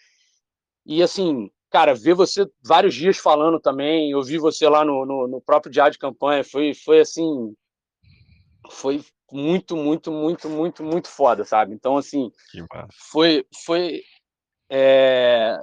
E 0.87 1.03
assim, 1.03 1.51
cara, 1.70 1.95
ver 1.95 2.15
você 2.15 2.47
vários 2.65 2.95
dias 2.95 3.19
falando 3.19 3.61
também, 3.61 4.11
eu 4.11 4.23
vi 4.23 4.39
você 4.39 4.66
lá 4.69 4.85
no, 4.85 5.05
no, 5.05 5.29
no 5.29 5.41
próprio 5.41 5.70
diário 5.70 5.93
de 5.93 5.99
campanha, 5.99 6.43
foi, 6.43 6.73
foi 6.73 7.01
assim, 7.01 7.55
foi 8.70 9.05
muito, 9.31 9.77
muito, 9.77 10.11
muito, 10.11 10.49
muito, 10.49 10.83
muito 10.83 11.09
foda, 11.09 11.45
sabe? 11.45 11.74
Então, 11.74 11.97
assim, 11.97 12.31
foi, 13.11 13.45
foi, 13.65 14.03
é... 14.70 15.59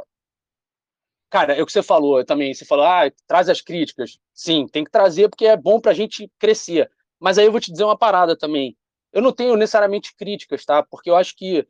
cara, 1.29 1.53
é 1.53 1.61
o 1.61 1.65
que 1.65 1.71
você 1.71 1.81
falou 1.81 2.23
também, 2.23 2.53
você 2.53 2.65
falou, 2.65 2.85
ah, 2.85 3.09
traz 3.25 3.49
as 3.49 3.61
críticas. 3.61 4.19
Sim, 4.33 4.67
tem 4.67 4.83
que 4.83 4.91
trazer 4.91 5.29
porque 5.29 5.45
é 5.45 5.57
bom 5.57 5.79
pra 5.79 5.93
gente 5.93 6.31
crescer. 6.37 6.91
Mas 7.19 7.37
aí 7.37 7.45
eu 7.45 7.51
vou 7.51 7.61
te 7.61 7.71
dizer 7.71 7.83
uma 7.83 7.97
parada 7.97 8.37
também. 8.37 8.77
Eu 9.11 9.21
não 9.21 9.31
tenho 9.31 9.55
necessariamente 9.55 10.15
críticas, 10.15 10.63
tá? 10.65 10.83
Porque 10.83 11.09
eu 11.09 11.15
acho 11.15 11.35
que 11.35 11.67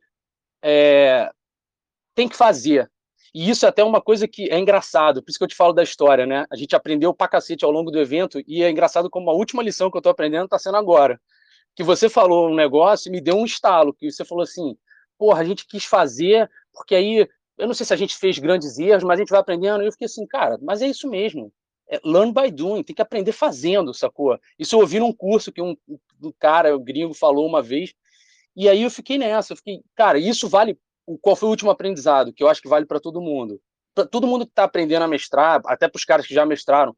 é... 0.62 1.32
tem 2.16 2.28
que 2.28 2.36
fazer. 2.36 2.90
E 3.34 3.50
isso 3.50 3.66
é 3.66 3.70
até 3.70 3.84
uma 3.84 4.02
coisa 4.02 4.28
que 4.28 4.50
é 4.50 4.58
engraçado, 4.58 5.22
por 5.22 5.30
isso 5.30 5.38
que 5.38 5.44
eu 5.44 5.48
te 5.48 5.56
falo 5.56 5.74
da 5.74 5.84
história, 5.84 6.26
né? 6.26 6.46
A 6.50 6.56
gente 6.56 6.76
aprendeu 6.76 7.14
pra 7.14 7.28
cacete 7.28 7.64
ao 7.64 7.72
longo 7.72 7.92
do 7.92 8.00
evento, 8.00 8.42
e 8.48 8.64
é 8.64 8.70
engraçado 8.70 9.10
como 9.10 9.30
a 9.30 9.34
última 9.34 9.62
lição 9.62 9.92
que 9.92 9.98
eu 9.98 10.02
tô 10.02 10.10
aprendendo 10.10 10.48
tá 10.48 10.58
sendo 10.58 10.78
agora. 10.78 11.22
Que 11.76 11.84
você 11.84 12.10
falou 12.10 12.50
um 12.50 12.56
negócio 12.56 13.10
e 13.10 13.12
me 13.12 13.22
deu 13.22 13.36
um 13.36 13.46
estalo, 13.46 13.94
que 13.94 14.12
você 14.12 14.26
falou 14.26 14.44
assim, 14.44 14.76
porra, 15.18 15.42
a 15.42 15.46
gente 15.46 15.68
quis 15.68 15.86
fazer, 15.86 16.50
porque 16.74 16.96
aí, 16.96 17.28
eu 17.58 17.68
não 17.68 17.74
sei 17.74 17.86
se 17.86 17.94
a 17.94 17.98
gente 17.98 18.18
fez 18.18 18.40
grandes 18.40 18.80
erros, 18.80 19.04
mas 19.04 19.20
a 19.20 19.22
gente 19.22 19.30
vai 19.30 19.40
aprendendo, 19.40 19.84
e 19.84 19.88
eu 19.88 19.92
fiquei 19.92 20.06
assim, 20.06 20.26
cara, 20.26 20.58
mas 20.62 20.82
é 20.82 20.88
isso 20.88 21.08
mesmo. 21.08 21.54
É 21.90 21.99
learn 22.03 22.32
by 22.32 22.52
doing, 22.52 22.84
tem 22.84 22.95
que 22.95 23.02
aprender 23.02 23.32
fazendo, 23.32 23.94
sacou? 23.94 24.40
Isso 24.57 24.76
eu 24.76 24.80
ouvi 24.80 24.99
num 24.99 25.11
curso 25.11 25.52
que 25.52 25.61
um, 25.61 25.76
um 25.88 26.32
cara, 26.38 26.76
um 26.76 26.84
gringo, 26.84 27.14
falou 27.14 27.48
uma 27.48 27.61
vez, 27.61 27.94
e 28.56 28.68
aí 28.68 28.84
eu 28.84 28.91
fiquei 28.91 29.18
nessa, 29.18 29.53
eu 29.53 29.57
fiquei, 29.57 29.82
cara, 29.95 30.20
isso 30.20 30.48
vale 30.48 30.78
qual 31.22 31.36
foi 31.36 31.48
o 31.48 31.52
último 31.52 31.72
aprendizado, 31.72 32.34
que 32.34 32.44
eu 32.44 32.48
acho 32.48 32.61
que 32.61 32.68
vale 32.68 32.86
para 32.86 32.99
todo 32.99 33.22
mundo. 33.22 33.60
Pra 33.95 34.06
todo 34.06 34.28
mundo 34.28 34.45
que 34.45 34.52
está 34.52 34.64
aprendendo 34.64 35.03
a 35.03 35.07
mestrar, 35.07 35.61
até 35.66 35.88
para 35.88 35.98
os 35.98 36.06
caras 36.06 36.28
que 36.28 36.34
já 36.34 36.45
mestraram, 36.45 36.95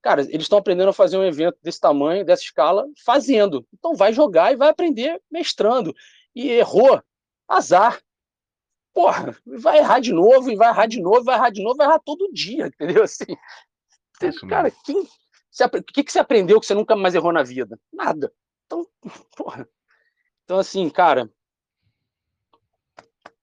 cara, 0.00 0.22
eles 0.22 0.42
estão 0.42 0.58
aprendendo 0.58 0.88
a 0.88 0.94
fazer 0.94 1.16
um 1.16 1.24
evento 1.24 1.58
desse 1.62 1.80
tamanho, 1.80 2.24
dessa 2.24 2.42
escala, 2.42 2.86
fazendo. 3.04 3.66
Então 3.72 3.94
vai 3.94 4.12
jogar 4.12 4.52
e 4.52 4.56
vai 4.56 4.68
aprender 4.68 5.20
mestrando. 5.30 5.94
E 6.34 6.48
errou, 6.50 7.02
azar. 7.48 8.00
Porra, 8.92 9.36
vai 9.44 9.78
errar 9.78 9.98
de 10.00 10.12
novo, 10.12 10.50
e 10.50 10.56
vai 10.56 10.68
errar 10.68 10.86
de 10.86 11.00
novo, 11.00 11.24
vai 11.24 11.34
errar 11.34 11.50
de 11.50 11.62
novo, 11.62 11.76
vai 11.76 11.86
errar 11.86 11.98
todo 11.98 12.32
dia, 12.32 12.66
entendeu? 12.72 13.02
Assim, 13.02 13.36
cara, 14.48 14.70
quem, 14.70 15.00
o 15.00 15.82
que, 15.82 16.04
que 16.04 16.12
você 16.12 16.18
aprendeu 16.18 16.60
que 16.60 16.66
você 16.66 16.74
nunca 16.74 16.96
mais 16.96 17.14
errou 17.14 17.32
na 17.32 17.42
vida? 17.42 17.78
Nada. 17.92 18.32
Então, 18.66 18.86
porra. 19.36 19.68
Então, 20.44 20.58
assim, 20.58 20.88
cara, 20.90 21.30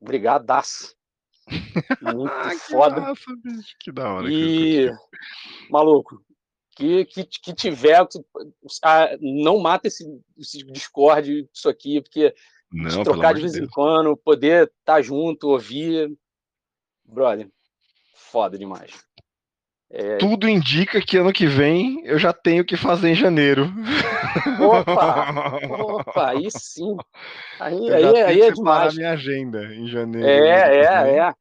Brigadaço. 0.02 0.96
Muito 2.02 2.32
Ah, 2.32 2.50
que 2.52 2.60
foda. 2.60 3.02
massa, 3.02 3.32
que 3.80 3.92
da 3.92 4.14
hora. 4.14 4.28
que 4.28 4.86
E, 4.88 4.92
maluco, 5.70 6.24
que, 6.76 7.06
que, 7.06 7.26
que 7.26 7.54
tiver, 7.54 8.08
ah, 8.84 9.10
não 9.20 9.60
mata 9.60 9.88
esse, 9.88 10.04
esse 10.38 10.64
Discord, 10.64 11.50
isso 11.54 11.70
aqui, 11.70 12.02
porque 12.02 12.34
Não, 12.72 12.90
pelo 12.90 13.04
trocar 13.04 13.34
de 13.34 13.42
vez 13.42 13.56
em 13.56 13.68
quando, 13.68 14.18
poder 14.18 14.72
estar 14.80 15.02
junto, 15.02 15.50
ouvir. 15.50 16.12
Brother, 17.04 17.52
foda 18.16 18.58
demais. 18.58 18.92
É, 19.94 20.18
Tudo 20.18 20.48
indica 20.48 21.02
que 21.02 21.18
ano 21.18 21.34
que 21.34 21.46
vem 21.46 22.02
eu 22.06 22.18
já 22.18 22.32
tenho 22.32 22.64
que 22.64 22.78
fazer 22.78 23.10
em 23.10 23.16
janeiro. 23.16 23.70
Opa! 24.60 25.60
Opa, 25.70 26.30
aí 26.30 26.50
sim. 26.50 26.96
Aí, 27.60 27.88
Eu 27.88 27.96
aí, 27.96 28.04
é- 28.16 28.24
aí 28.24 28.42
é 28.42 28.56
separar 28.56 28.56
demais. 28.56 28.96
minha 28.96 29.12
agenda 29.12 29.64
em 29.76 29.88
janeiro. 29.88 30.28
É, 30.28 31.04
vem. 31.04 31.14
é, 31.16 31.18
é. 31.18 31.34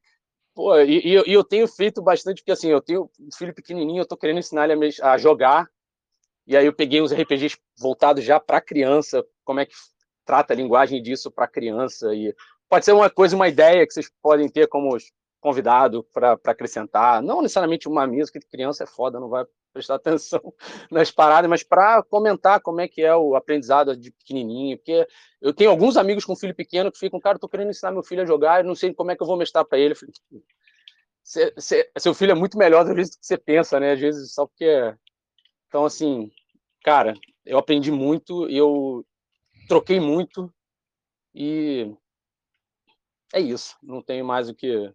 Pô, 0.53 0.77
e, 0.79 1.07
e 1.07 1.13
eu- 1.13 1.23
e 1.25 1.31
eu 1.33 1.43
tenho 1.43 1.67
feito 1.67 2.01
bastante, 2.01 2.41
porque 2.41 2.51
assim, 2.51 2.69
eu 2.69 2.81
tenho 2.81 3.09
um 3.19 3.29
filho 3.37 3.53
pequenininho, 3.53 4.01
eu 4.01 4.07
tô 4.07 4.17
querendo 4.17 4.39
ensinar 4.39 4.69
ele 4.69 4.89
a 5.01 5.17
jogar, 5.17 5.67
e 6.45 6.57
aí 6.57 6.65
eu 6.65 6.73
peguei 6.73 7.01
uns 7.01 7.13
RPGs 7.13 7.57
voltados 7.79 8.23
já 8.23 8.37
para 8.39 8.59
criança, 8.59 9.23
como 9.45 9.61
é 9.61 9.65
que 9.65 9.73
trata 10.25 10.53
a 10.53 10.57
linguagem 10.57 11.01
disso 11.01 11.31
para 11.31 11.47
criança, 11.47 12.13
e 12.13 12.35
pode 12.69 12.83
ser 12.83 12.91
uma 12.91 13.09
coisa, 13.09 13.33
uma 13.35 13.47
ideia 13.47 13.87
que 13.87 13.93
vocês 13.93 14.11
podem 14.21 14.49
ter 14.49 14.67
como 14.67 14.97
convidado 15.41 16.03
para 16.13 16.39
acrescentar, 16.45 17.21
não 17.23 17.41
necessariamente 17.41 17.89
uma 17.89 18.07
mesa, 18.07 18.31
que 18.31 18.39
criança 18.41 18.83
é 18.85 18.87
foda, 18.87 19.19
não 19.19 19.29
vai 19.29 19.45
prestar 19.73 19.95
atenção 20.41 20.41
nas 20.91 21.11
paradas, 21.11 21.49
mas 21.49 21.63
para 21.63 22.03
comentar 22.03 22.61
como 22.61 22.81
é 22.81 22.87
que 22.87 23.01
é 23.01 23.15
o 23.15 23.35
aprendizado 23.35 23.97
de 23.97 24.11
pequenininho, 24.11 24.77
porque 24.77 25.07
eu 25.41 25.53
tenho 25.53 25.71
alguns 25.71 25.97
amigos 25.97 26.25
com 26.25 26.35
filho 26.35 26.55
pequeno 26.55 26.91
que 26.91 26.99
ficam, 26.99 27.19
cara, 27.19 27.39
tô 27.39 27.49
querendo 27.49 27.71
ensinar 27.71 27.91
meu 27.91 28.03
filho 28.03 28.23
a 28.23 28.25
jogar, 28.25 28.61
eu 28.61 28.67
não 28.67 28.75
sei 28.75 28.93
como 28.93 29.11
é 29.11 29.15
que 29.17 29.23
eu 29.23 29.27
vou 29.27 29.37
mestrar 29.37 29.65
para 29.65 29.79
ele. 29.79 29.95
Falei, 29.95 30.13
"Cê- 31.23 31.53
cê- 31.57 31.91
seu 31.97 32.13
filho 32.13 32.31
é 32.31 32.35
muito 32.35 32.57
melhor 32.57 32.83
do 32.85 32.95
que 32.95 33.03
você 33.21 33.37
pensa, 33.37 33.79
né? 33.79 33.93
Às 33.93 33.99
vezes 33.99 34.33
só 34.33 34.45
porque. 34.47 34.65
é- 34.65 34.95
Então, 35.67 35.85
assim, 35.85 36.31
cara, 36.83 37.13
eu 37.45 37.57
aprendi 37.59 37.91
muito, 37.91 38.49
eu 38.49 39.05
troquei 39.69 39.99
muito 39.99 40.53
e 41.35 41.93
é 43.33 43.39
isso. 43.39 43.75
Não 43.81 44.01
tenho 44.01 44.25
mais 44.25 44.49
o 44.49 44.55
que, 44.55 44.91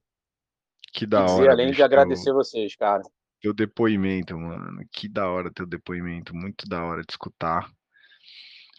Que 0.96 1.04
da 1.04 1.26
dizer 1.26 1.42
hora, 1.42 1.52
além 1.52 1.66
bicho. 1.66 1.76
de 1.76 1.82
agradecer 1.82 2.32
vocês, 2.32 2.74
cara. 2.74 3.02
Teu 3.42 3.52
depoimento, 3.52 4.34
mano. 4.38 4.80
Que 4.90 5.06
da 5.06 5.28
hora 5.28 5.52
teu 5.52 5.66
depoimento. 5.66 6.34
Muito 6.34 6.66
da 6.66 6.82
hora 6.82 7.02
de 7.02 7.12
escutar. 7.12 7.70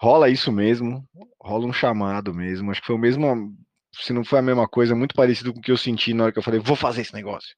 Rola 0.02 0.28
isso 0.28 0.52
mesmo. 0.52 1.08
Rola 1.40 1.68
um 1.68 1.74
chamado 1.74 2.34
mesmo. 2.34 2.72
Acho 2.72 2.82
que 2.82 2.88
foi 2.88 2.96
o 2.96 3.00
mesmo. 3.00 3.56
Se 3.94 4.14
não 4.14 4.26
foi 4.26 4.40
a 4.40 4.42
mesma 4.42 4.68
coisa, 4.68 4.96
muito 4.96 5.14
parecido 5.14 5.54
com 5.54 5.60
o 5.60 5.62
que 5.62 5.72
eu 5.72 5.78
senti 5.78 6.12
na 6.12 6.24
hora 6.24 6.32
que 6.34 6.40
eu 6.40 6.44
falei, 6.44 6.60
vou 6.60 6.76
fazer 6.76 7.02
esse 7.02 7.14
negócio. 7.14 7.56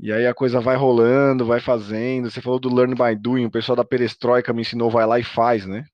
E 0.00 0.12
aí 0.12 0.26
a 0.26 0.34
coisa 0.34 0.60
vai 0.60 0.76
rolando, 0.76 1.46
vai 1.46 1.60
fazendo. 1.60 2.28
Você 2.28 2.40
falou 2.40 2.58
do 2.58 2.74
Learn 2.74 2.94
by 2.96 3.14
Doing, 3.16 3.46
o 3.46 3.50
pessoal 3.50 3.76
da 3.76 3.84
Perestroika 3.84 4.52
me 4.52 4.62
ensinou, 4.62 4.90
vai 4.90 5.06
lá 5.06 5.18
e 5.20 5.24
faz, 5.24 5.64
né? 5.64 5.84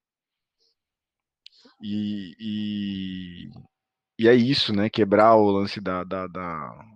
E, 1.83 2.35
e, 2.41 3.51
e 4.19 4.29
é 4.29 4.35
isso, 4.35 4.75
né? 4.75 4.89
Quebrar 4.89 5.37
o 5.37 5.51
lance 5.51 5.81
da, 5.81 6.05
da, 6.05 6.27
da, 6.27 6.94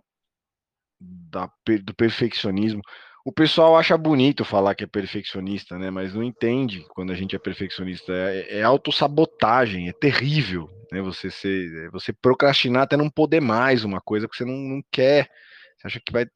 da 1.00 1.50
do 1.84 1.94
perfeccionismo. 1.94 2.80
O 3.24 3.32
pessoal 3.32 3.76
acha 3.76 3.96
bonito 3.96 4.44
falar 4.44 4.74
que 4.74 4.84
é 4.84 4.86
perfeccionista, 4.86 5.78
né? 5.78 5.90
Mas 5.90 6.14
não 6.14 6.22
entende 6.22 6.84
quando 6.90 7.12
a 7.12 7.14
gente 7.14 7.36
é 7.36 7.38
perfeccionista. 7.38 8.12
É, 8.12 8.60
é 8.60 8.62
autossabotagem, 8.62 9.88
é 9.88 9.92
terrível, 9.92 10.68
né? 10.90 11.02
Você 11.02 11.30
ser, 11.30 11.86
é 11.86 11.90
você 11.90 12.12
procrastinar 12.12 12.82
até 12.82 12.96
não 12.96 13.10
poder 13.10 13.40
mais 13.40 13.84
uma 13.84 14.00
coisa 14.00 14.26
que 14.28 14.36
você 14.36 14.44
não, 14.44 14.54
não 14.56 14.82
quer. 14.90 15.28
Você 15.76 15.86
acha 15.88 16.00
que 16.04 16.12
vai. 16.12 16.26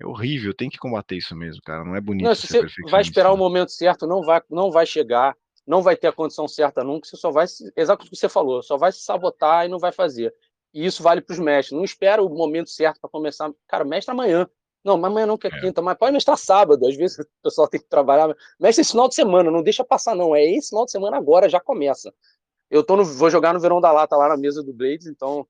É 0.00 0.06
horrível, 0.06 0.54
tem 0.54 0.70
que 0.70 0.78
combater 0.78 1.16
isso 1.16 1.36
mesmo, 1.36 1.60
cara. 1.62 1.84
Não 1.84 1.94
é 1.94 2.00
bonito 2.00 2.24
Não, 2.26 2.34
se 2.34 2.46
você 2.46 2.60
vai 2.90 3.02
esperar 3.02 3.32
o 3.32 3.36
momento 3.36 3.70
certo, 3.72 4.06
não 4.06 4.22
vai, 4.22 4.40
não 4.50 4.70
vai 4.70 4.86
chegar, 4.86 5.36
não 5.66 5.82
vai 5.82 5.96
ter 5.96 6.06
a 6.06 6.12
condição 6.12 6.48
certa 6.48 6.82
nunca, 6.82 7.06
você 7.06 7.16
só 7.16 7.30
vai, 7.30 7.46
se- 7.46 7.70
exato 7.76 8.06
o 8.06 8.08
que 8.08 8.16
você 8.16 8.28
falou, 8.28 8.62
só 8.62 8.78
vai 8.78 8.90
se 8.90 9.00
sabotar 9.02 9.66
e 9.66 9.68
não 9.68 9.78
vai 9.78 9.92
fazer. 9.92 10.32
E 10.72 10.86
isso 10.86 11.02
vale 11.02 11.20
para 11.20 11.32
os 11.32 11.38
mestres. 11.38 11.76
Não 11.76 11.84
espera 11.84 12.22
o 12.22 12.28
momento 12.28 12.70
certo 12.70 13.00
para 13.00 13.10
começar. 13.10 13.52
Cara, 13.68 13.84
mestre 13.84 14.12
amanhã. 14.12 14.48
Não, 14.84 14.98
mas 14.98 15.10
amanhã 15.10 15.26
não 15.26 15.38
que 15.38 15.46
é 15.46 15.60
quinta, 15.60 15.80
mas 15.80 15.96
pode 15.96 16.12
mestrar 16.12 16.36
sábado. 16.36 16.86
Às 16.86 16.96
vezes 16.96 17.18
o 17.20 17.26
pessoal 17.42 17.68
tem 17.68 17.80
que 17.80 17.88
trabalhar. 17.88 18.34
Mestre 18.58 18.80
esse 18.82 18.92
final 18.92 19.08
de 19.08 19.14
semana, 19.14 19.50
não 19.50 19.62
deixa 19.62 19.84
passar, 19.84 20.14
não. 20.14 20.34
É 20.34 20.44
esse 20.44 20.70
final 20.70 20.84
de 20.84 20.90
semana 20.90 21.16
agora, 21.16 21.48
já 21.48 21.60
começa. 21.60 22.12
Eu 22.70 22.82
tô 22.82 22.96
no, 22.96 23.04
vou 23.04 23.30
jogar 23.30 23.52
no 23.52 23.60
Verão 23.60 23.80
da 23.80 23.92
Lata 23.92 24.16
lá 24.16 24.28
na 24.28 24.36
mesa 24.36 24.62
do 24.62 24.72
Blades, 24.72 25.06
então 25.06 25.46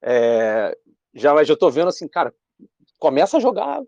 é, 0.00 0.76
já, 1.12 1.34
mas 1.34 1.48
eu 1.48 1.56
tô 1.56 1.68
vendo 1.68 1.88
assim, 1.88 2.06
cara, 2.06 2.32
começa 2.98 3.36
a 3.36 3.40
jogar 3.40 3.82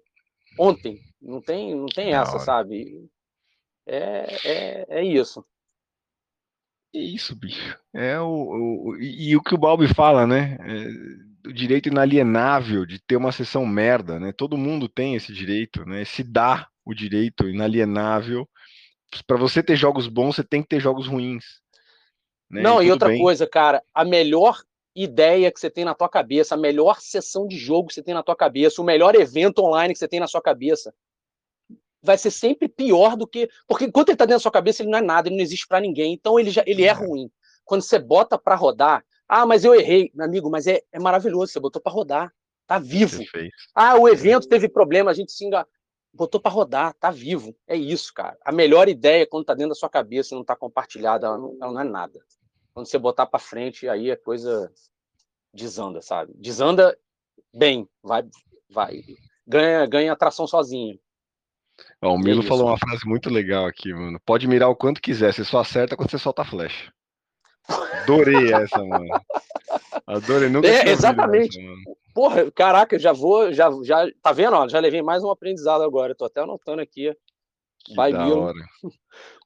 ontem. 0.59 1.01
Não 1.20 1.40
tem, 1.40 1.74
não 1.74 1.86
tem 1.86 2.14
essa, 2.14 2.39
sabe? 2.39 3.09
É, 3.86 4.27
é, 4.44 4.86
é 4.89 5.05
isso. 5.05 5.44
É 6.94 6.98
isso, 6.98 7.36
bicho. 7.36 7.78
É 7.94 8.18
o, 8.20 8.26
o- 8.90 8.96
e, 8.96 9.30
e 9.30 9.36
o 9.36 9.42
que 9.42 9.54
o 9.54 9.58
Balbi 9.58 9.86
fala, 9.92 10.26
né? 10.26 10.56
É, 10.60 11.48
o 11.48 11.52
direito 11.52 11.88
inalienável 11.88 12.84
de 12.84 12.98
ter 13.00 13.16
uma 13.16 13.32
sessão 13.32 13.64
merda, 13.64 14.18
né? 14.18 14.32
Todo 14.32 14.58
mundo 14.58 14.88
tem 14.88 15.14
esse 15.14 15.32
direito, 15.32 15.84
né? 15.86 16.04
Se 16.04 16.22
dá 16.22 16.68
o 16.84 16.92
direito 16.92 17.48
inalienável. 17.48 18.48
Para 19.26 19.36
você 19.36 19.62
ter 19.62 19.76
jogos 19.76 20.06
bons, 20.08 20.36
você 20.36 20.44
tem 20.44 20.62
que 20.62 20.68
ter 20.68 20.80
jogos 20.80 21.06
ruins. 21.06 21.44
Né? 22.50 22.62
Não, 22.62 22.80
e 22.80 22.84
tudo 22.84 22.92
outra 22.92 23.08
bem. 23.08 23.18
coisa, 23.22 23.46
cara, 23.46 23.82
a 23.94 24.04
melhor 24.04 24.60
ideia 24.94 25.50
que 25.52 25.60
você 25.60 25.70
tem 25.70 25.84
na 25.84 25.94
tua 25.94 26.08
cabeça, 26.08 26.54
a 26.54 26.58
melhor 26.58 27.00
sessão 27.00 27.46
de 27.46 27.56
jogo 27.56 27.88
que 27.88 27.94
você 27.94 28.02
tem 28.02 28.14
na 28.14 28.22
tua 28.22 28.36
cabeça, 28.36 28.82
o 28.82 28.84
melhor 28.84 29.14
evento 29.14 29.60
online 29.60 29.92
que 29.94 29.98
você 29.98 30.08
tem 30.08 30.20
na 30.20 30.26
sua 30.26 30.42
cabeça, 30.42 30.92
vai 32.02 32.16
ser 32.16 32.31
sempre 32.31 32.68
pior 32.68 33.16
do 33.16 33.27
que. 33.27 33.48
Porque 33.66 33.85
enquanto 33.85 34.09
ele 34.09 34.14
está 34.14 34.24
dentro 34.24 34.39
da 34.39 34.43
sua 34.43 34.52
cabeça, 34.52 34.82
ele 34.82 34.90
não 34.90 34.98
é 34.98 35.02
nada, 35.02 35.28
ele 35.28 35.36
não 35.36 35.43
existe 35.43 35.66
para 35.66 35.81
ninguém. 35.81 36.12
Então 36.12 36.39
ele, 36.39 36.51
já, 36.51 36.62
ele 36.66 36.85
é 36.85 36.93
ruim. 36.93 37.31
Quando 37.64 37.82
você 37.82 37.98
bota 37.98 38.39
para 38.39 38.55
rodar, 38.55 39.05
ah, 39.28 39.47
mas 39.47 39.64
eu 39.64 39.74
errei, 39.74 40.10
meu 40.14 40.27
amigo, 40.27 40.51
mas 40.51 40.66
é, 40.66 40.82
é 40.90 40.98
maravilhoso, 40.98 41.52
você 41.52 41.60
botou 41.60 41.81
para 41.81 41.93
rodar, 41.93 42.32
tá 42.66 42.78
vivo. 42.78 43.18
Perfeito. 43.18 43.55
Ah, 43.74 43.97
o 43.97 44.09
evento 44.09 44.48
teve 44.48 44.68
problema, 44.68 45.10
a 45.10 45.14
gente 45.14 45.31
se 45.31 45.44
enga... 45.44 45.64
botou 46.12 46.40
para 46.40 46.51
rodar, 46.51 46.94
tá 46.94 47.12
vivo. 47.12 47.55
É 47.66 47.77
isso, 47.77 48.12
cara. 48.12 48.36
A 48.44 48.51
melhor 48.51 48.89
ideia 48.89 49.27
quando 49.27 49.44
tá 49.44 49.55
dentro 49.55 49.70
da 49.70 49.77
sua 49.77 49.89
cabeça 49.89 50.35
e 50.35 50.36
não 50.36 50.44
tá 50.44 50.56
compartilhada, 50.56 51.28
ela 51.28 51.39
não, 51.39 51.56
ela 51.62 51.72
não 51.72 51.81
é 51.81 51.85
nada. 51.85 52.20
Quando 52.74 52.86
você 52.86 52.98
botar 52.98 53.27
para 53.27 53.39
frente, 53.39 53.89
aí 53.89 54.10
a 54.10 54.16
coisa 54.16 54.72
desanda, 55.55 56.01
sabe? 56.02 56.32
Desanda 56.36 56.98
bem, 57.55 57.89
vai, 58.02 58.24
vai. 58.68 59.01
Ganha, 59.47 59.86
ganha 59.86 60.12
atração 60.12 60.47
sozinho. 60.47 60.98
Ó, 62.02 62.15
o 62.15 62.19
é 62.19 62.23
Milo 62.23 62.40
isso, 62.40 62.48
falou 62.48 62.66
uma 62.69 62.78
frase 62.78 63.07
muito 63.07 63.28
legal 63.31 63.66
aqui, 63.66 63.93
mano. 63.93 64.20
Pode 64.24 64.47
mirar 64.48 64.69
o 64.69 64.77
quanto 64.77 65.01
quiser, 65.01 65.32
você 65.32 65.44
só 65.44 65.61
acerta 65.61 65.97
quando 65.97 66.11
você 66.11 66.19
solta 66.19 66.43
a 66.43 66.44
flecha. 66.44 66.93
Adorei 68.02 68.52
essa, 68.52 68.78
mano. 68.85 69.09
Adorei, 70.07 70.48
nunca 70.48 70.66
É, 70.69 70.89
exatamente. 70.89 71.59
essa. 71.59 72.01
Porra, 72.15 72.51
caraca, 72.51 72.98
já 72.98 73.12
vou, 73.12 73.52
já, 73.52 73.70
já, 73.85 74.07
tá 74.23 74.32
vendo? 74.32 74.55
Ó, 74.57 74.69
já 74.69 74.81
levei 74.81 75.02
mais 75.02 75.23
um 75.23 75.31
aprendizado 75.31 75.82
agora. 75.82 76.15
Tô 76.15 76.24
até 76.24 76.40
anotando 76.40 76.82
aqui. 76.82 77.15
Que 77.85 77.94
Vai, 77.94 78.12
da 78.12 78.24
Milo. 78.24 78.40
hora. 78.43 78.59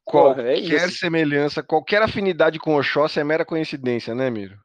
Porra, 0.06 0.42
é 0.42 0.60
Qualquer 0.60 0.88
isso. 0.88 0.98
semelhança, 0.98 1.62
qualquer 1.62 2.02
afinidade 2.02 2.58
com 2.58 2.76
Oxóssi 2.76 3.20
é 3.20 3.24
mera 3.24 3.44
coincidência, 3.44 4.14
né, 4.14 4.28
Miro? 4.28 4.58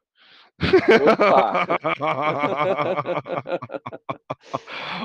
Opa! 1.02 1.66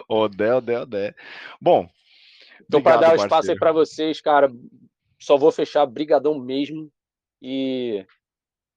Odé, 0.10 0.54
Odé, 0.54 0.80
Odé. 0.82 1.16
Bom, 1.62 1.88
Então, 2.61 2.82
para 2.82 2.98
dar 2.98 3.11
o 3.14 3.15
espaço 3.15 3.23
aí 3.23 3.30
parceiro. 3.30 3.60
para 3.60 3.72
vocês, 3.72 4.22
cara, 4.22 4.52
só 5.19 5.38
vou 5.38 5.52
fechar 5.52 5.86
brigadão 5.86 6.38
mesmo 6.40 6.91
e 7.41 8.06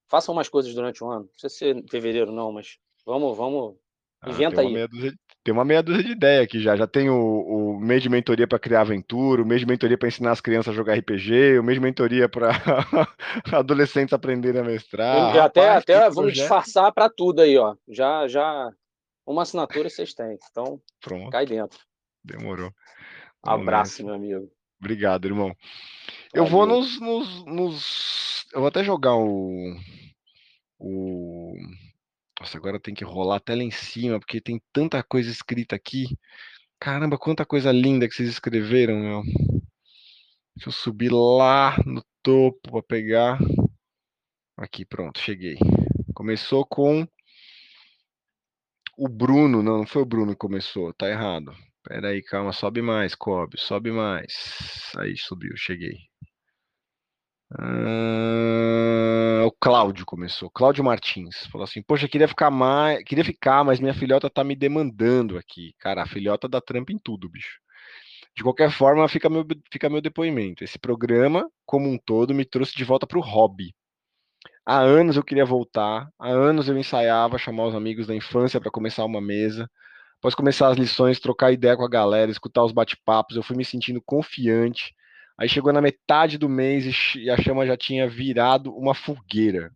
façam 0.09 0.35
mais 0.35 0.49
coisas 0.49 0.75
durante 0.75 1.03
o 1.03 1.11
ano. 1.11 1.21
Não 1.23 1.29
precisa 1.29 1.49
ser 1.49 1.77
em 1.77 1.87
fevereiro, 1.89 2.33
não, 2.33 2.53
mas 2.53 2.79
vamos, 3.05 3.37
vamos, 3.37 3.77
Ah, 4.21 4.31
inventa 4.31 4.57
tem 4.57 4.67
uma 4.67 4.79
aí. 4.79 4.89
dúzia, 4.89 5.13
tem 5.45 5.55
uma 5.55 5.65
meia 5.65 5.83
dúzia 5.83 6.03
de 6.05 6.11
ideia 6.13 6.43
aqui 6.43 6.61
já. 6.61 6.77
Já 6.77 6.87
tem 6.87 7.09
o, 7.09 7.15
o 7.17 7.81
mês 7.81 8.03
de 8.03 8.09
mentoria 8.09 8.47
para 8.47 8.59
criar 8.59 8.81
aventura, 8.83 9.43
o 9.43 9.47
mês 9.47 9.61
de 9.61 9.67
mentoria 9.67 9.97
para 9.97 10.09
ensinar 10.09 10.33
as 10.33 10.41
crianças 10.41 10.73
a 10.73 10.77
jogar 10.77 10.95
RPG, 10.97 11.59
o 11.59 11.63
mês 11.63 11.77
de 11.79 11.83
mentoria 11.85 12.29
para 12.29 12.51
adolescentes 13.53 14.13
aprenderem 14.13 14.61
a 14.61 14.65
mestrar. 14.65 15.37
Até 15.45 15.61
Ah, 15.61 15.75
Rapaz, 15.75 15.83
até 15.83 16.01
vamos 16.01 16.15
projeto. 16.17 16.35
disfarçar 16.35 16.93
para 16.93 17.09
tudo 17.09 17.41
aí, 17.41 17.57
ó. 17.57 17.75
Já, 17.89 18.27
já, 18.29 18.71
uma 19.27 19.43
assinatura 19.43 19.89
vocês 19.89 20.13
têm. 20.15 20.37
Então, 20.51 20.81
Pronto, 21.01 21.31
cai 21.31 21.47
dentro. 21.47 21.79
demorou. 22.25 22.73
Abraço, 23.43 24.05
meu 24.05 24.15
amigo. 24.15 24.51
Obrigado, 24.81 25.27
irmão. 25.27 25.55
Eu 26.33 26.47
vou 26.47 26.67
Valeu. 26.67 26.81
nos, 26.81 27.01
nos, 27.01 27.45
nos- 27.45 28.47
Eu 28.53 28.61
vou 28.61 28.69
até 28.69 28.85
jogar 28.85 29.17
o. 29.17 29.75
O. 30.79 31.55
Nossa, 32.41 32.57
agora 32.57 32.79
tem 32.79 32.95
que 32.95 33.05
rolar 33.05 33.37
até 33.37 33.55
lá 33.55 33.63
em 33.63 33.71
cima, 33.71 34.19
porque 34.21 34.41
tem 34.41 34.61
tanta 34.73 35.03
coisa 35.03 35.31
escrita 35.31 35.75
aqui. 35.75 36.07
Caramba, 36.79 37.19
quanta 37.19 37.45
coisa 37.45 37.73
linda 37.73 38.09
que 38.09 38.15
vocês 38.15 38.29
escreveram, 38.29 38.97
meu. 39.01 39.23
Deixa 40.55 40.69
eu 40.69 40.73
subir 40.73 41.11
lá 41.13 41.77
no 41.85 42.05
topo 42.23 42.71
para 42.71 42.83
pegar. 42.83 43.39
Aqui, 44.57 44.85
pronto, 44.85 45.19
cheguei. 45.21 45.57
Começou 46.15 46.65
com 46.65 47.07
o 48.97 49.09
Bruno. 49.09 49.63
Não, 49.63 49.79
não 49.79 49.87
foi 49.87 50.03
o 50.03 50.07
Bruno 50.07 50.33
que 50.33 50.39
começou, 50.39 50.93
tá 50.95 51.09
errado. 51.09 51.53
Pera 51.89 52.09
aí, 52.09 52.23
calma, 52.23 52.53
sobe 52.53 52.83
mais, 52.83 53.15
Kobe, 53.15 53.59
sobe 53.59 53.91
mais. 53.91 54.93
Aí, 54.99 55.17
subiu, 55.17 55.57
cheguei. 55.57 55.97
Ah, 57.59 59.43
o 59.47 59.51
Cláudio 59.53 60.05
começou, 60.05 60.51
Cláudio 60.51 60.85
Martins. 60.85 61.47
Falou 61.47 61.65
assim: 61.65 61.81
Poxa, 61.83 62.07
queria 62.07 62.29
ficar 62.29 62.51
mais, 62.51 63.03
queria 63.05 63.25
ficar, 63.25 63.65
mas 63.65 63.81
minha 63.81 63.95
filhota 63.95 64.29
tá 64.29 64.45
me 64.45 64.55
demandando 64.55 65.39
aqui. 65.39 65.73
Cara, 65.79 66.03
a 66.03 66.07
filhota 66.07 66.47
dá 66.47 66.61
trampa 66.61 66.93
em 66.93 66.99
tudo, 66.99 67.27
bicho. 67.27 67.59
De 68.37 68.43
qualquer 68.43 68.71
forma, 68.71 69.09
fica 69.09 69.31
meu, 69.31 69.47
fica 69.73 69.89
meu 69.89 70.03
depoimento. 70.03 70.63
Esse 70.63 70.79
programa, 70.79 71.51
como 71.65 71.89
um 71.89 71.99
todo, 71.99 72.35
me 72.35 72.45
trouxe 72.45 72.77
de 72.77 72.85
volta 72.85 73.07
pro 73.07 73.21
hobby. 73.21 73.75
Há 74.67 74.81
anos 74.81 75.17
eu 75.17 75.25
queria 75.25 75.47
voltar, 75.47 76.09
há 76.19 76.29
anos 76.29 76.69
eu 76.69 76.77
ensaiava 76.79 77.39
chamar 77.39 77.67
os 77.69 77.75
amigos 77.75 78.07
da 78.07 78.15
infância 78.15 78.61
para 78.61 78.71
começar 78.71 79.05
uma 79.07 79.21
mesa. 79.23 79.71
Após 80.19 80.35
começar 80.35 80.69
as 80.69 80.77
lições, 80.77 81.21
trocar 81.21 81.53
ideia 81.53 81.77
com 81.77 81.85
a 81.85 81.89
galera, 81.89 82.31
escutar 82.31 82.65
os 82.65 82.73
bate-papos, 82.73 83.37
eu 83.37 83.43
fui 83.43 83.57
me 83.57 83.65
sentindo 83.65 84.03
confiante. 84.05 84.93
Aí 85.39 85.49
chegou 85.49 85.73
na 85.73 85.81
metade 85.81 86.37
do 86.37 86.49
mês 86.49 87.15
e 87.15 87.31
a 87.31 87.37
chama 87.41 87.65
já 87.65 87.77
tinha 87.77 88.09
virado 88.09 88.75
uma 88.75 88.95
fogueira. 88.95 89.71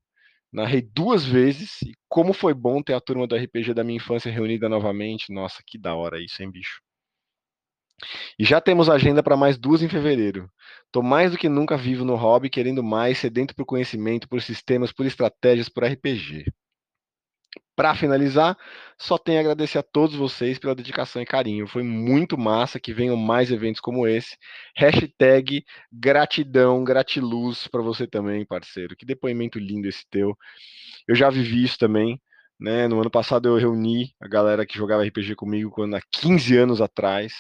Narrei 0.52 0.82
duas 0.82 1.24
vezes 1.24 1.80
e 1.82 1.92
como 2.08 2.32
foi 2.32 2.52
bom 2.52 2.82
ter 2.82 2.92
a 2.94 3.00
turma 3.00 3.26
do 3.26 3.36
RPG 3.36 3.72
da 3.72 3.84
minha 3.84 3.96
infância 3.96 4.30
reunida 4.30 4.68
novamente. 4.68 5.32
Nossa, 5.32 5.62
que 5.64 5.78
da 5.78 5.94
hora 5.94 6.20
isso, 6.20 6.42
hein, 6.42 6.50
bicho? 6.50 6.82
E 8.36 8.44
já 8.44 8.60
temos 8.60 8.90
agenda 8.90 9.22
para 9.22 9.36
mais 9.36 9.56
duas 9.56 9.82
em 9.82 9.88
fevereiro. 9.88 10.50
Tô 10.90 11.02
mais 11.02 11.30
do 11.30 11.38
que 11.38 11.48
nunca 11.48 11.76
vivo 11.76 12.04
no 12.04 12.16
hobby, 12.16 12.50
querendo 12.50 12.82
mais, 12.82 13.18
sedento 13.18 13.54
por 13.54 13.64
conhecimento, 13.64 14.28
por 14.28 14.42
sistemas, 14.42 14.92
por 14.92 15.06
estratégias, 15.06 15.68
por 15.68 15.84
RPG. 15.84 16.46
Para 17.74 17.94
finalizar, 17.94 18.56
só 18.98 19.16
tenho 19.16 19.38
a 19.38 19.40
agradecer 19.40 19.78
a 19.78 19.82
todos 19.82 20.14
vocês 20.14 20.58
pela 20.58 20.74
dedicação 20.74 21.22
e 21.22 21.26
carinho. 21.26 21.66
Foi 21.66 21.82
muito 21.82 22.36
massa 22.36 22.78
que 22.78 22.92
venham 22.92 23.16
mais 23.16 23.50
eventos 23.50 23.80
como 23.80 24.06
esse. 24.06 24.36
Hashtag 24.76 25.64
gratidão, 25.90 26.84
gratiluz 26.84 27.66
para 27.68 27.80
você 27.80 28.06
também, 28.06 28.44
parceiro. 28.44 28.94
Que 28.94 29.06
depoimento 29.06 29.58
lindo 29.58 29.88
esse 29.88 30.04
teu. 30.10 30.36
Eu 31.08 31.14
já 31.14 31.30
vivi 31.30 31.64
isso 31.64 31.78
também. 31.78 32.20
Né? 32.60 32.86
No 32.86 33.00
ano 33.00 33.10
passado 33.10 33.48
eu 33.48 33.56
reuni 33.56 34.12
a 34.20 34.28
galera 34.28 34.64
que 34.66 34.76
jogava 34.78 35.02
RPG 35.04 35.34
comigo 35.34 35.70
quando 35.70 35.96
há 35.96 36.00
15 36.12 36.56
anos 36.56 36.80
atrás. 36.80 37.32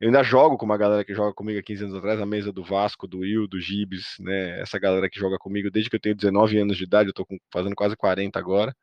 Eu 0.00 0.08
ainda 0.08 0.22
jogo 0.22 0.56
com 0.56 0.64
uma 0.64 0.78
galera 0.78 1.04
que 1.04 1.14
joga 1.14 1.34
comigo 1.34 1.58
há 1.58 1.62
15 1.62 1.84
anos 1.84 1.94
atrás, 1.96 2.18
a 2.20 2.26
mesa 2.26 2.50
do 2.52 2.64
Vasco, 2.64 3.06
do 3.06 3.18
Will, 3.18 3.46
do 3.46 3.60
Gibes, 3.60 4.16
né? 4.18 4.58
Essa 4.60 4.78
galera 4.78 5.08
que 5.10 5.20
joga 5.20 5.36
comigo 5.38 5.70
desde 5.70 5.90
que 5.90 5.96
eu 5.96 6.00
tenho 6.00 6.16
19 6.16 6.58
anos 6.58 6.76
de 6.78 6.84
idade, 6.84 7.10
eu 7.10 7.14
tô 7.14 7.24
com- 7.26 7.38
fazendo 7.52 7.74
quase 7.76 7.94
40 7.96 8.38
agora. 8.38 8.74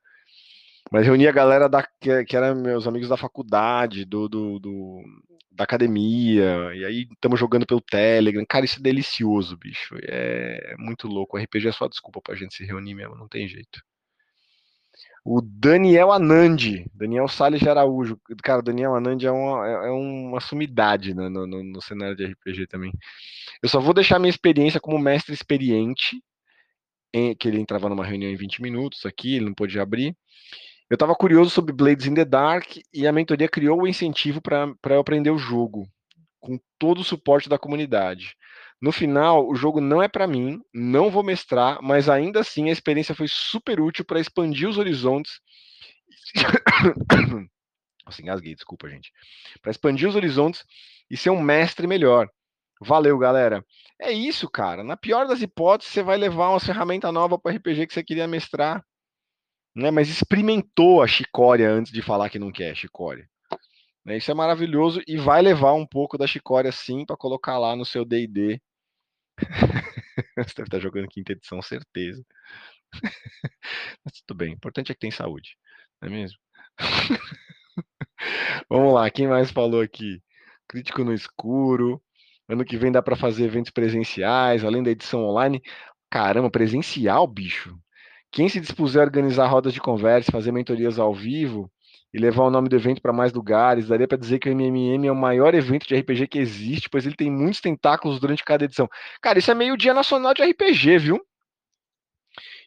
Mas 0.91 1.05
reuni 1.05 1.27
a 1.27 1.31
galera 1.31 1.67
da, 1.67 1.83
que, 1.99 2.23
que 2.25 2.35
eram 2.37 2.55
meus 2.61 2.87
amigos 2.87 3.09
da 3.09 3.17
faculdade, 3.17 4.05
do, 4.05 4.27
do, 4.29 4.59
do- 4.59 5.03
da 5.51 5.63
academia, 5.63 6.71
e 6.75 6.85
aí 6.85 7.07
estamos 7.11 7.39
jogando 7.39 7.65
pelo 7.65 7.81
Telegram. 7.81 8.45
Cara, 8.47 8.63
isso 8.65 8.79
é 8.79 8.81
delicioso, 8.83 9.57
bicho. 9.57 9.95
É, 10.03 10.75
muito 10.77 11.07
louco. 11.07 11.35
O 11.35 11.39
RPG 11.39 11.67
é 11.69 11.71
só 11.71 11.87
desculpa 11.87 12.21
pra 12.21 12.35
gente 12.35 12.55
se 12.55 12.63
reunir 12.63 12.93
mesmo, 12.93 13.15
não 13.15 13.27
tem 13.27 13.47
jeito. 13.47 13.81
O 15.23 15.41
Daniel 15.41 16.11
Anandi, 16.11 16.85
Daniel 16.93 17.27
Salles 17.27 17.59
de 17.59 17.67
Araújo. 17.69 18.17
Cara, 18.43 18.59
o 18.59 18.63
Daniel 18.63 18.95
Anandi 18.95 19.27
é 19.27 19.31
uma, 19.31 19.67
é 19.67 19.87
é 19.87 19.91
uma 19.91 20.39
sumidade 20.39 21.13
né, 21.13 21.27
no, 21.27 21.45
no- 21.45 21.63
no 21.63 21.81
cenário 21.81 22.15
de 22.15 22.25
RPG 22.25 22.65
também. 22.67 22.91
Eu 23.61 23.69
só 23.69 23.79
vou 23.79 23.93
deixar 23.93 24.19
minha 24.19 24.29
experiência 24.29 24.79
como 24.79 24.97
mestre 24.99 25.33
experiente, 25.33 26.21
que 27.39 27.47
ele 27.47 27.59
entrava 27.59 27.89
numa 27.89 28.05
reunião 28.05 28.31
em 28.31 28.35
20 28.35 28.61
minutos 28.61 29.05
aqui, 29.05 29.35
ele 29.35 29.45
não 29.45 29.53
podia 29.53 29.81
abrir. 29.81 30.15
Eu 30.89 30.95
estava 30.95 31.13
curioso 31.13 31.49
sobre 31.49 31.73
Blades 31.73 32.05
in 32.05 32.13
the 32.13 32.23
Dark 32.23 32.77
e 32.93 33.05
a 33.05 33.11
mentoria 33.11 33.49
criou 33.49 33.81
o 33.81 33.87
incentivo 33.87 34.39
para 34.41 34.73
eu 34.85 34.99
aprender 34.99 35.29
o 35.31 35.37
jogo, 35.37 35.85
com 36.39 36.57
todo 36.79 37.01
o 37.01 37.03
suporte 37.03 37.49
da 37.49 37.59
comunidade. 37.59 38.37
No 38.81 38.93
final, 38.93 39.49
o 39.49 39.53
jogo 39.53 39.81
não 39.81 40.01
é 40.01 40.07
para 40.07 40.25
mim, 40.25 40.61
não 40.73 41.11
vou 41.11 41.23
mestrar, 41.23 41.81
mas 41.81 42.07
ainda 42.07 42.39
assim 42.39 42.69
a 42.69 42.71
experiência 42.71 43.13
foi 43.13 43.27
super 43.27 43.81
útil 43.81 44.05
para 44.05 44.19
expandir 44.19 44.69
os 44.69 44.77
horizontes. 44.77 45.41
Nossa, 48.05 48.21
engasguei, 48.21 48.55
desculpa, 48.55 48.87
gente. 48.87 49.11
Para 49.61 49.71
expandir 49.71 50.07
os 50.07 50.15
horizontes 50.15 50.63
e 51.11 51.17
ser 51.17 51.31
um 51.31 51.41
mestre 51.41 51.85
melhor. 51.85 52.29
Valeu, 52.79 53.17
galera. 53.17 53.65
É 53.99 54.09
isso, 54.13 54.49
cara. 54.49 54.85
Na 54.85 54.95
pior 54.95 55.27
das 55.27 55.41
hipóteses, 55.41 55.91
você 55.91 56.01
vai 56.01 56.15
levar 56.15 56.47
uma 56.49 56.61
ferramenta 56.61 57.11
nova 57.11 57.37
para 57.37 57.57
RPG 57.57 57.87
que 57.87 57.93
você 57.93 58.03
queria 58.03 58.27
mestrar 58.27 58.85
né, 59.77 59.91
mas 59.91 60.09
experimentou 60.09 61.03
a 61.03 61.07
chicória 61.07 61.69
antes 61.69 61.91
de 61.91 62.01
falar 62.01 62.31
que 62.31 62.39
não 62.39 62.51
quer 62.51 62.75
chicória. 62.75 63.29
Né, 64.03 64.17
isso 64.17 64.31
é 64.31 64.33
maravilhoso 64.33 65.01
e 65.07 65.17
vai 65.17 65.39
levar 65.41 65.73
um 65.73 65.85
pouco 65.85 66.17
da 66.17 66.25
chicória 66.25 66.71
sim 66.71 67.05
para 67.05 67.15
colocar 67.15 67.59
lá 67.59 67.75
no 67.75 67.85
seu 67.85 68.03
D&D. 68.03 68.59
Você 70.35 70.53
deve 70.55 70.63
estar 70.63 70.79
jogando 70.79 71.07
quinta 71.07 71.33
edição, 71.33 71.61
certeza. 71.61 72.25
Mas 74.03 74.19
tudo 74.25 74.35
bem, 74.35 74.49
o 74.49 74.53
importante 74.53 74.91
é 74.91 74.95
que 74.95 74.99
tem 74.99 75.11
saúde, 75.11 75.55
não 76.01 76.09
é 76.09 76.11
mesmo? 76.11 76.39
Vamos 78.67 78.93
lá, 78.95 79.11
quem 79.11 79.27
mais 79.27 79.51
falou 79.51 79.81
aqui? 79.81 80.23
Crítico 80.67 81.03
no 81.03 81.13
escuro. 81.13 82.01
Ano 82.49 82.65
que 82.65 82.77
vem 82.77 82.91
dá 82.91 83.01
para 83.03 83.15
fazer 83.15 83.45
eventos 83.45 83.71
presenciais, 83.71 84.63
além 84.63 84.81
da 84.81 84.89
edição 84.89 85.23
online. 85.23 85.61
Caramba, 86.09 86.49
presencial, 86.49 87.27
bicho. 87.27 87.77
Quem 88.31 88.49
se 88.49 88.59
dispuser 88.59 89.01
a 89.01 89.05
organizar 89.05 89.47
rodas 89.47 89.73
de 89.73 89.81
conversa, 89.81 90.31
fazer 90.31 90.51
mentorias 90.51 90.99
ao 90.99 91.13
vivo, 91.13 91.71
e 92.13 92.19
levar 92.19 92.43
o 92.43 92.49
nome 92.49 92.69
do 92.69 92.75
evento 92.75 93.01
para 93.01 93.13
mais 93.13 93.33
lugares. 93.33 93.87
Daria 93.87 94.07
para 94.07 94.17
dizer 94.17 94.39
que 94.39 94.49
o 94.49 94.51
MMM 94.51 95.07
é 95.07 95.11
o 95.11 95.15
maior 95.15 95.53
evento 95.53 95.87
de 95.87 95.95
RPG 95.95 96.27
que 96.27 96.39
existe, 96.39 96.89
pois 96.89 97.05
ele 97.05 97.15
tem 97.15 97.29
muitos 97.29 97.61
tentáculos 97.61 98.19
durante 98.19 98.43
cada 98.43 98.65
edição. 98.65 98.89
Cara, 99.21 99.39
isso 99.39 99.51
é 99.51 99.53
meio 99.53 99.77
dia 99.77 99.93
nacional 99.93 100.33
de 100.33 100.43
RPG, 100.43 100.97
viu? 100.97 101.21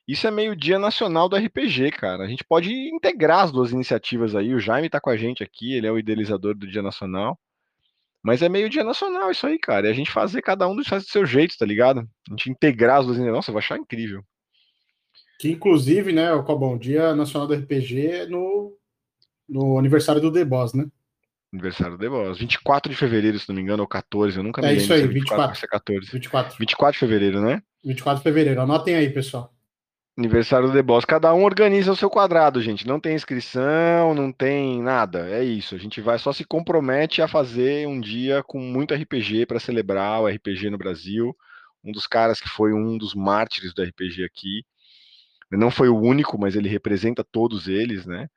Isso 0.06 0.26
é 0.26 0.30
meio 0.30 0.56
dia 0.56 0.78
nacional 0.78 1.28
do 1.28 1.36
RPG, 1.36 1.90
cara. 1.92 2.24
A 2.24 2.28
gente 2.28 2.44
pode 2.44 2.72
integrar 2.72 3.44
as 3.44 3.52
duas 3.52 3.70
iniciativas 3.70 4.34
aí. 4.34 4.54
O 4.54 4.60
Jaime 4.60 4.90
tá 4.90 5.00
com 5.00 5.10
a 5.10 5.16
gente 5.16 5.42
aqui, 5.42 5.74
ele 5.74 5.86
é 5.86 5.92
o 5.92 5.98
idealizador 5.98 6.54
do 6.54 6.66
Dia 6.66 6.82
Nacional. 6.82 7.38
Mas 8.22 8.42
é 8.42 8.48
meio 8.48 8.68
dia 8.68 8.84
nacional 8.84 9.30
isso 9.30 9.46
aí, 9.46 9.58
cara. 9.58 9.86
E 9.86 9.90
a 9.90 9.94
gente 9.94 10.10
fazer 10.10 10.42
cada 10.42 10.68
um 10.68 10.84
faz 10.84 11.04
do 11.04 11.08
seu 11.08 11.24
jeito, 11.24 11.56
tá 11.56 11.64
ligado? 11.64 12.00
A 12.00 12.32
gente 12.32 12.50
integrar 12.50 12.98
as 13.00 13.06
duas. 13.06 13.18
Nossa, 13.18 13.50
eu 13.50 13.54
vou 13.54 13.60
achar 13.60 13.78
incrível. 13.78 14.22
Que 15.40 15.48
inclusive, 15.50 16.12
né, 16.12 16.30
o 16.34 16.44
Cobão, 16.44 16.76
Dia 16.76 17.14
Nacional 17.14 17.48
do 17.48 17.54
RPG 17.54 18.06
é 18.06 18.26
no, 18.26 18.76
no 19.48 19.78
aniversário 19.78 20.20
do 20.20 20.30
The 20.30 20.44
Boss, 20.44 20.74
né? 20.74 20.86
Aniversário 21.50 21.96
do 21.96 21.98
The 21.98 22.10
Boss. 22.10 22.38
24 22.38 22.92
de 22.92 22.96
fevereiro, 22.98 23.38
se 23.38 23.48
não 23.48 23.56
me 23.56 23.62
engano, 23.62 23.82
ou 23.82 23.88
14, 23.88 24.36
eu 24.36 24.42
nunca 24.42 24.60
me 24.60 24.68
É 24.68 24.70
lembro. 24.72 24.84
isso 24.84 24.92
aí, 24.92 25.00
se 25.00 25.06
24. 25.08 25.58
se 25.58 25.64
é 25.64 25.68
14. 25.68 26.12
24. 26.12 26.56
24 26.58 26.92
de 26.92 26.98
fevereiro, 26.98 27.40
né? 27.40 27.62
24 27.82 28.18
de 28.18 28.22
fevereiro. 28.22 28.60
Anotem 28.60 28.94
aí, 28.94 29.08
pessoal. 29.08 29.50
Aniversário 30.18 30.68
do 30.68 30.74
The 30.74 30.82
Boss. 30.82 31.06
Cada 31.06 31.32
um 31.32 31.42
organiza 31.42 31.90
o 31.90 31.96
seu 31.96 32.10
quadrado, 32.10 32.60
gente. 32.60 32.86
Não 32.86 33.00
tem 33.00 33.14
inscrição, 33.14 34.14
não 34.14 34.30
tem 34.30 34.82
nada. 34.82 35.26
É 35.30 35.42
isso. 35.42 35.74
A 35.74 35.78
gente 35.78 36.02
vai 36.02 36.18
só 36.18 36.34
se 36.34 36.44
compromete 36.44 37.22
a 37.22 37.26
fazer 37.26 37.88
um 37.88 37.98
dia 37.98 38.42
com 38.42 38.58
muito 38.60 38.92
RPG 38.92 39.46
para 39.46 39.58
celebrar 39.58 40.20
o 40.20 40.28
RPG 40.28 40.68
no 40.68 40.76
Brasil. 40.76 41.34
Um 41.82 41.92
dos 41.92 42.06
caras 42.06 42.38
que 42.42 42.48
foi 42.50 42.74
um 42.74 42.98
dos 42.98 43.14
mártires 43.14 43.72
do 43.72 43.82
RPG 43.82 44.22
aqui. 44.24 44.62
Não 45.50 45.70
foi 45.70 45.88
o 45.88 45.98
único, 45.98 46.38
mas 46.38 46.56
ele 46.56 46.68
representa 46.68 47.24
todos 47.24 47.68
eles, 47.68 48.06
né? 48.06 48.28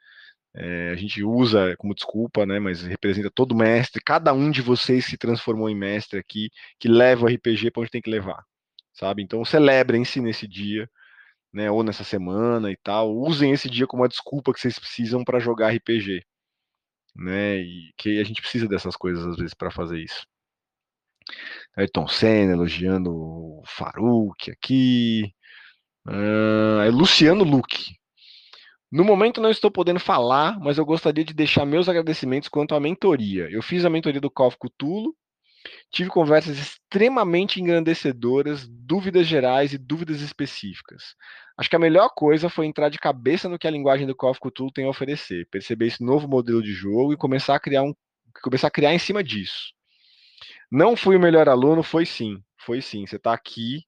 É, 0.56 0.91
a 0.91 0.95
gente 0.95 1.23
usa 1.23 1.76
como 1.77 1.95
desculpa, 1.95 2.45
né? 2.45 2.60
Mas 2.60 2.84
representa 2.84 3.31
todo 3.31 3.56
mestre. 3.56 4.02
Cada 4.03 4.34
um 4.34 4.52
de 4.52 4.61
vocês 4.61 5.06
se 5.06 5.18
transformou 5.18 5.69
em 5.69 5.76
mestre 5.76 6.19
aqui, 6.19 6.49
que 6.80 6.88
leva 6.88 7.26
o 7.26 7.27
RPG 7.30 7.72
para 7.72 7.81
onde 7.81 7.91
tem 7.91 8.02
que 8.02 8.10
levar, 8.10 8.44
sabe? 8.94 9.23
Então 9.23 9.44
celebrem-se 9.45 10.22
nesse 10.22 10.48
dia 10.48 10.90
né, 11.53 11.69
ou 11.72 11.84
nessa 11.84 12.03
semana 12.03 12.72
e 12.72 12.77
tal, 12.77 13.15
usem 13.15 13.52
esse 13.53 13.69
dia 13.69 13.85
como 13.88 14.03
a 14.03 14.07
desculpa 14.07 14.52
que 14.53 14.60
vocês 14.60 14.80
precisam 14.80 15.23
para 15.23 15.40
jogar 15.40 15.72
RPG, 15.73 16.26
né? 17.15 17.57
E 17.61 17.94
que 17.98 18.19
a 18.19 18.23
gente 18.23 18.41
precisa 18.41 18.68
dessas 18.68 18.95
coisas 18.95 19.26
às 19.26 19.38
vezes 19.38 19.53
para 19.53 19.72
fazer 19.72 19.99
isso. 19.99 20.26
Ayrton 21.76 22.07
Senna 22.07 22.53
elogiando 22.53 23.11
o 23.14 23.64
Farouk 23.65 24.52
aqui. 24.52 25.34
Uh, 26.07 26.91
Luciano 26.91 27.43
Luque. 27.43 27.95
No 28.91 29.03
momento 29.03 29.41
não 29.41 29.49
estou 29.49 29.71
podendo 29.71 29.99
falar, 29.99 30.59
mas 30.59 30.77
eu 30.77 30.85
gostaria 30.85 31.23
de 31.23 31.34
deixar 31.34 31.65
meus 31.65 31.89
agradecimentos 31.89 32.49
quanto 32.49 32.75
à 32.75 32.80
mentoria. 32.80 33.49
Eu 33.49 33.63
fiz 33.63 33.85
a 33.85 33.89
mentoria 33.89 34.21
do 34.21 34.30
Call 34.30 34.47
of 34.47 34.57
Cthulhu, 34.57 35.15
tive 35.91 36.09
conversas 36.09 36.59
extremamente 36.59 37.59
engrandecedoras, 37.59 38.67
dúvidas 38.67 39.25
gerais 39.25 39.73
e 39.73 39.77
dúvidas 39.77 40.21
específicas. 40.21 41.15
Acho 41.57 41.69
que 41.69 41.75
a 41.75 41.80
melhor 41.80 42.09
coisa 42.09 42.49
foi 42.49 42.67
entrar 42.67 42.89
de 42.89 42.99
cabeça 42.99 43.49
no 43.49 43.57
que 43.57 43.67
a 43.67 43.71
linguagem 43.71 44.05
do 44.05 44.15
Call 44.15 44.35
Cthulhu 44.35 44.71
tem 44.71 44.85
a 44.85 44.89
oferecer, 44.89 45.47
perceber 45.49 45.88
esse 45.88 46.03
novo 46.03 46.27
modelo 46.27 46.61
de 46.61 46.73
jogo 46.73 47.13
e 47.13 47.17
começar 47.17 47.55
a 47.55 47.59
criar 47.59 47.81
um 47.81 47.95
começar 48.43 48.67
a 48.67 48.71
criar 48.71 48.93
em 48.93 48.99
cima 48.99 49.23
disso. 49.23 49.73
Não 50.71 50.95
fui 50.95 51.15
o 51.15 51.19
melhor 51.19 51.47
aluno, 51.47 51.81
foi 51.81 52.05
sim, 52.05 52.43
foi 52.57 52.81
sim. 52.81 53.05
Você 53.05 53.15
está 53.15 53.34
aqui 53.34 53.85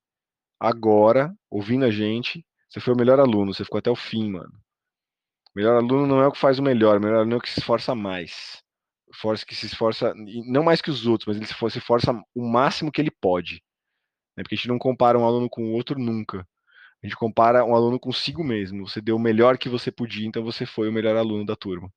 agora 0.59 1.33
ouvindo 1.49 1.85
a 1.85 1.91
gente, 1.91 2.45
você 2.69 2.79
foi 2.79 2.93
o 2.93 2.97
melhor 2.97 3.19
aluno, 3.19 3.53
você 3.53 3.63
ficou 3.63 3.79
até 3.79 3.89
o 3.89 3.95
fim, 3.95 4.29
mano. 4.29 4.53
O 5.55 5.57
melhor 5.57 5.77
aluno 5.77 6.05
não 6.05 6.21
é 6.21 6.27
o 6.27 6.31
que 6.31 6.39
faz 6.39 6.59
o 6.59 6.63
melhor, 6.63 6.97
o 6.97 7.01
melhor 7.01 7.19
aluno 7.19 7.35
é 7.35 7.37
o 7.37 7.41
que 7.41 7.49
se 7.49 7.59
esforça 7.59 7.95
mais. 7.95 8.61
Força 9.15 9.45
que 9.45 9.55
se 9.55 9.65
esforça, 9.67 10.13
não 10.47 10.63
mais 10.63 10.81
que 10.81 10.91
os 10.91 11.07
outros, 11.07 11.27
mas 11.27 11.37
ele 11.37 11.45
se 11.45 11.53
esforça 11.77 12.11
o 12.35 12.45
máximo 12.45 12.91
que 12.91 12.99
ele 12.99 13.11
pode. 13.11 13.63
Né? 14.35 14.43
Porque 14.43 14.55
a 14.55 14.57
gente 14.57 14.67
não 14.67 14.77
compara 14.77 15.17
um 15.17 15.25
aluno 15.25 15.49
com 15.49 15.63
o 15.63 15.71
outro 15.71 15.97
nunca. 15.97 16.45
A 17.01 17.07
gente 17.07 17.15
compara 17.15 17.63
um 17.63 17.75
aluno 17.75 17.99
consigo 17.99 18.43
mesmo. 18.43 18.87
Você 18.87 18.99
deu 18.99 19.15
o 19.15 19.19
melhor 19.19 19.57
que 19.57 19.69
você 19.69 19.91
podia, 19.91 20.27
então 20.27 20.43
você 20.43 20.65
foi 20.65 20.89
o 20.89 20.93
melhor 20.93 21.15
aluno 21.15 21.45
da 21.45 21.55
turma. 21.55 21.89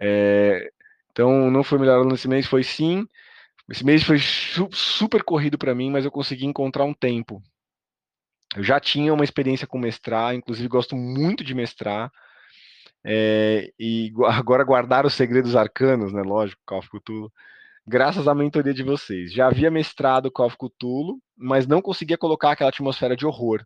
É, 0.00 0.70
então, 1.10 1.50
não 1.50 1.62
foi 1.62 1.78
o 1.78 1.80
melhor 1.80 1.98
aluno 1.98 2.14
esse 2.14 2.28
mês, 2.28 2.46
foi 2.46 2.62
sim. 2.62 3.06
Esse 3.68 3.84
mês 3.84 4.02
foi 4.02 4.18
su 4.18 4.68
super 4.72 5.22
corrido 5.22 5.56
para 5.56 5.74
mim, 5.74 5.90
mas 5.90 6.04
eu 6.04 6.10
consegui 6.10 6.44
encontrar 6.44 6.84
um 6.84 6.94
tempo. 6.94 7.42
Eu 8.54 8.62
já 8.62 8.78
tinha 8.78 9.12
uma 9.12 9.24
experiência 9.24 9.66
com 9.66 9.78
mestrar, 9.78 10.34
inclusive 10.34 10.68
gosto 10.68 10.94
muito 10.94 11.42
de 11.42 11.54
mestrar. 11.54 12.10
É, 13.04 13.70
e 13.78 14.12
agora 14.26 14.64
guardar 14.64 15.04
os 15.04 15.14
segredos 15.14 15.56
arcanos, 15.56 16.12
né? 16.12 16.22
Lógico, 16.22 16.62
Call 16.66 16.78
of. 16.78 16.88
Graças 17.86 18.28
à 18.28 18.34
mentoria 18.34 18.72
de 18.72 18.82
vocês. 18.82 19.32
Já 19.32 19.48
havia 19.48 19.70
mestrado 19.70 20.30
Call 20.30 20.46
of 20.46 20.56
mas 21.36 21.66
não 21.66 21.82
conseguia 21.82 22.18
colocar 22.18 22.52
aquela 22.52 22.70
atmosfera 22.70 23.16
de 23.16 23.26
horror. 23.26 23.64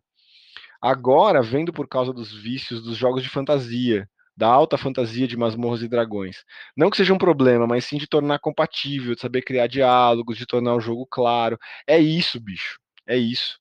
Agora, 0.81 1.41
vendo 1.41 1.73
por 1.73 1.87
causa 1.87 2.13
dos 2.13 2.33
vícios 2.33 2.81
dos 2.81 2.97
jogos 2.97 3.21
de 3.21 3.29
fantasia, 3.29 4.09
da 4.39 4.47
alta 4.47 4.77
fantasia 4.77 5.27
de 5.27 5.35
masmorras 5.35 5.81
e 5.81 5.87
dragões. 5.89 6.45
Não 6.75 6.89
que 6.89 6.95
seja 6.95 7.13
um 7.13 7.17
problema, 7.17 7.67
mas 7.67 7.83
sim 7.83 7.97
de 7.97 8.07
tornar 8.07 8.39
compatível, 8.39 9.13
de 9.13 9.19
saber 9.19 9.41
criar 9.41 9.67
diálogos, 9.67 10.37
de 10.37 10.45
tornar 10.45 10.75
o 10.75 10.79
jogo 10.79 11.05
claro. 11.05 11.59
É 11.85 11.99
isso, 11.99 12.39
bicho. 12.39 12.79
É 13.05 13.17
isso. 13.17 13.59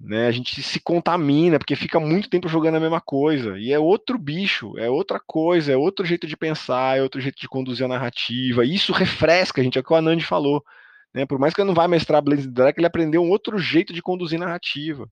Né, 0.00 0.26
a 0.26 0.32
gente 0.32 0.60
se 0.60 0.80
contamina, 0.80 1.60
porque 1.60 1.76
fica 1.76 2.00
muito 2.00 2.28
tempo 2.28 2.48
jogando 2.48 2.74
a 2.74 2.80
mesma 2.80 3.00
coisa. 3.00 3.56
E 3.56 3.72
é 3.72 3.78
outro 3.78 4.18
bicho, 4.18 4.76
é 4.76 4.90
outra 4.90 5.20
coisa, 5.24 5.72
é 5.72 5.76
outro 5.76 6.04
jeito 6.04 6.26
de 6.26 6.36
pensar, 6.36 6.98
é 6.98 7.02
outro 7.02 7.20
jeito 7.20 7.40
de 7.40 7.48
conduzir 7.48 7.84
a 7.84 7.88
narrativa. 7.88 8.64
Isso 8.64 8.92
refresca, 8.92 9.60
a 9.60 9.64
gente, 9.64 9.78
é 9.78 9.80
o 9.80 9.84
que 9.84 9.92
o 9.92 9.96
Anand 9.96 10.20
falou. 10.22 10.64
Né? 11.14 11.24
Por 11.26 11.38
mais 11.38 11.54
que 11.54 11.60
ele 11.60 11.68
não 11.68 11.74
vá 11.74 11.86
mestrar 11.86 12.20
Blaze 12.20 12.50
Drake, 12.50 12.80
ele 12.80 12.86
aprendeu 12.88 13.22
um 13.22 13.30
outro 13.30 13.56
jeito 13.56 13.92
de 13.92 14.02
conduzir 14.02 14.40
narrativa. 14.40 15.08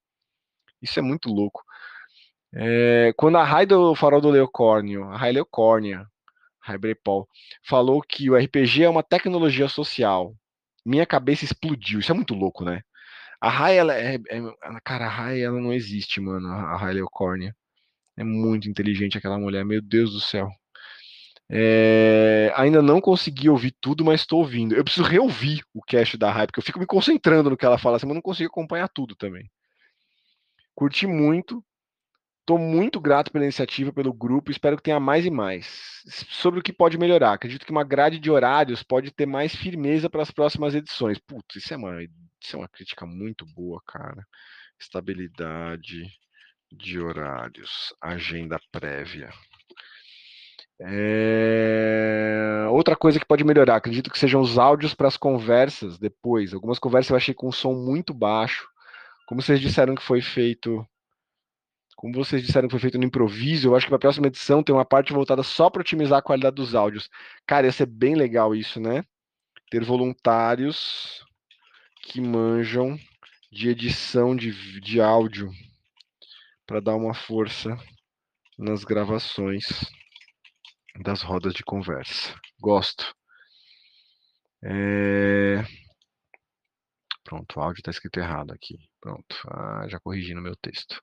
Isso 0.82 0.98
é 0.98 1.02
muito 1.02 1.28
louco. 1.28 1.62
É, 2.54 3.12
quando 3.16 3.38
a 3.38 3.44
Rai 3.44 3.66
do 3.66 3.94
Farol 3.94 4.20
do 4.20 4.30
Leocórnio, 4.30 5.04
a 5.04 5.16
Rai 5.16 5.32
Leocórnia, 5.32 6.06
Rai 6.60 6.78
Brepol, 6.78 7.28
falou 7.64 8.02
que 8.02 8.30
o 8.30 8.36
RPG 8.36 8.84
é 8.84 8.88
uma 8.88 9.02
tecnologia 9.02 9.68
social, 9.68 10.34
minha 10.84 11.06
cabeça 11.06 11.44
explodiu. 11.44 12.00
Isso 12.00 12.12
é 12.12 12.14
muito 12.14 12.34
louco, 12.34 12.64
né? 12.64 12.82
A 13.40 13.48
Rai, 13.48 13.78
ela 13.78 13.94
é, 13.96 14.16
é, 14.16 14.40
Cara, 14.84 15.06
a 15.06 15.08
Rai, 15.08 15.42
ela 15.42 15.60
não 15.60 15.72
existe, 15.72 16.20
mano. 16.20 16.48
A 16.48 16.76
Rai 16.76 16.94
Leocórnia. 16.94 17.56
É 18.16 18.24
muito 18.24 18.68
inteligente 18.68 19.16
aquela 19.18 19.38
mulher, 19.38 19.64
meu 19.64 19.80
Deus 19.80 20.12
do 20.12 20.20
céu. 20.20 20.50
É, 21.52 22.52
ainda 22.54 22.80
não 22.80 23.00
consegui 23.00 23.48
ouvir 23.48 23.74
tudo, 23.80 24.04
mas 24.04 24.20
estou 24.20 24.40
ouvindo. 24.40 24.74
Eu 24.74 24.84
preciso 24.84 25.06
reouvir 25.06 25.62
o 25.74 25.82
cast 25.82 26.16
da 26.16 26.30
Rai, 26.30 26.46
porque 26.46 26.60
eu 26.60 26.64
fico 26.64 26.78
me 26.78 26.86
concentrando 26.86 27.50
no 27.50 27.56
que 27.56 27.66
ela 27.66 27.78
fala, 27.78 27.96
assim, 27.96 28.06
mas 28.06 28.14
não 28.14 28.22
consigo 28.22 28.48
acompanhar 28.48 28.88
tudo 28.88 29.16
também. 29.16 29.50
Curti 30.74 31.06
muito. 31.06 31.64
Estou 32.50 32.58
muito 32.58 32.98
grato 32.98 33.30
pela 33.30 33.44
iniciativa, 33.44 33.92
pelo 33.92 34.12
grupo, 34.12 34.50
espero 34.50 34.76
que 34.76 34.82
tenha 34.82 34.98
mais 34.98 35.24
e 35.24 35.30
mais. 35.30 36.02
Sobre 36.30 36.58
o 36.58 36.62
que 36.64 36.72
pode 36.72 36.98
melhorar, 36.98 37.32
acredito 37.32 37.64
que 37.64 37.70
uma 37.70 37.84
grade 37.84 38.18
de 38.18 38.28
horários 38.28 38.82
pode 38.82 39.12
ter 39.12 39.24
mais 39.24 39.54
firmeza 39.54 40.10
para 40.10 40.22
as 40.22 40.32
próximas 40.32 40.74
edições. 40.74 41.16
Putz, 41.16 41.54
isso 41.54 41.72
é 41.72 41.76
uma, 41.76 42.02
isso 42.02 42.56
é 42.56 42.56
uma 42.56 42.68
crítica 42.68 43.06
muito 43.06 43.46
boa, 43.54 43.80
cara. 43.86 44.26
Estabilidade 44.80 46.10
de 46.72 46.98
horários, 46.98 47.94
agenda 48.00 48.58
prévia. 48.72 49.30
É... 50.80 52.66
Outra 52.68 52.96
coisa 52.96 53.20
que 53.20 53.26
pode 53.26 53.44
melhorar, 53.44 53.76
acredito 53.76 54.10
que 54.10 54.18
sejam 54.18 54.40
os 54.40 54.58
áudios 54.58 54.92
para 54.92 55.06
as 55.06 55.16
conversas 55.16 56.00
depois. 56.00 56.52
Algumas 56.52 56.80
conversas 56.80 57.10
eu 57.10 57.16
achei 57.16 57.32
com 57.32 57.46
um 57.46 57.52
som 57.52 57.74
muito 57.74 58.12
baixo. 58.12 58.68
Como 59.28 59.40
vocês 59.40 59.60
disseram 59.60 59.94
que 59.94 60.02
foi 60.02 60.20
feito 60.20 60.84
como 62.00 62.14
vocês 62.14 62.42
disseram 62.42 62.66
que 62.66 62.72
foi 62.72 62.80
feito 62.80 62.96
no 62.96 63.04
improviso, 63.04 63.68
eu 63.68 63.76
acho 63.76 63.84
que 63.84 63.90
para 63.90 63.96
a 63.96 64.00
próxima 64.00 64.26
edição 64.26 64.62
tem 64.62 64.74
uma 64.74 64.86
parte 64.86 65.12
voltada 65.12 65.42
só 65.42 65.68
para 65.68 65.82
otimizar 65.82 66.18
a 66.18 66.22
qualidade 66.22 66.56
dos 66.56 66.74
áudios. 66.74 67.10
Cara, 67.46 67.66
ia 67.66 67.72
ser 67.72 67.84
bem 67.84 68.14
legal 68.14 68.54
isso, 68.54 68.80
né? 68.80 69.04
Ter 69.70 69.84
voluntários 69.84 71.22
que 72.00 72.18
manjam 72.18 72.98
de 73.52 73.68
edição 73.68 74.34
de, 74.34 74.80
de 74.80 74.98
áudio 74.98 75.50
para 76.66 76.80
dar 76.80 76.96
uma 76.96 77.12
força 77.12 77.76
nas 78.56 78.82
gravações 78.82 79.66
das 81.02 81.20
rodas 81.20 81.52
de 81.52 81.62
conversa. 81.62 82.34
Gosto. 82.58 83.14
É... 84.64 85.62
Pronto, 87.22 87.58
o 87.58 87.62
áudio 87.62 87.80
está 87.80 87.90
escrito 87.90 88.18
errado 88.20 88.52
aqui. 88.52 88.78
Pronto, 89.02 89.36
ah, 89.50 89.86
já 89.86 90.00
corrigi 90.00 90.32
no 90.32 90.40
meu 90.40 90.56
texto. 90.56 90.98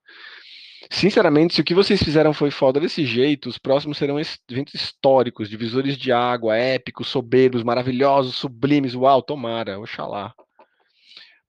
Sinceramente, 0.90 1.56
se 1.56 1.62
o 1.62 1.64
que 1.64 1.74
vocês 1.74 2.02
fizeram 2.02 2.34
foi 2.34 2.52
foda 2.52 2.80
desse 2.80 3.06
jeito, 3.06 3.50
os 3.50 3.58
próximos 3.58 3.98
serão 3.98 4.20
eventos 4.20 4.74
históricos, 4.74 5.50
divisores 5.50 5.98
de 5.98 6.12
água, 6.12 6.56
épicos, 6.56 7.08
soberbos, 7.08 7.64
maravilhosos, 7.64 8.36
sublimes. 8.36 8.94
Uau, 8.96 9.22
tomara, 9.22 9.80
oxalá. 9.80 10.34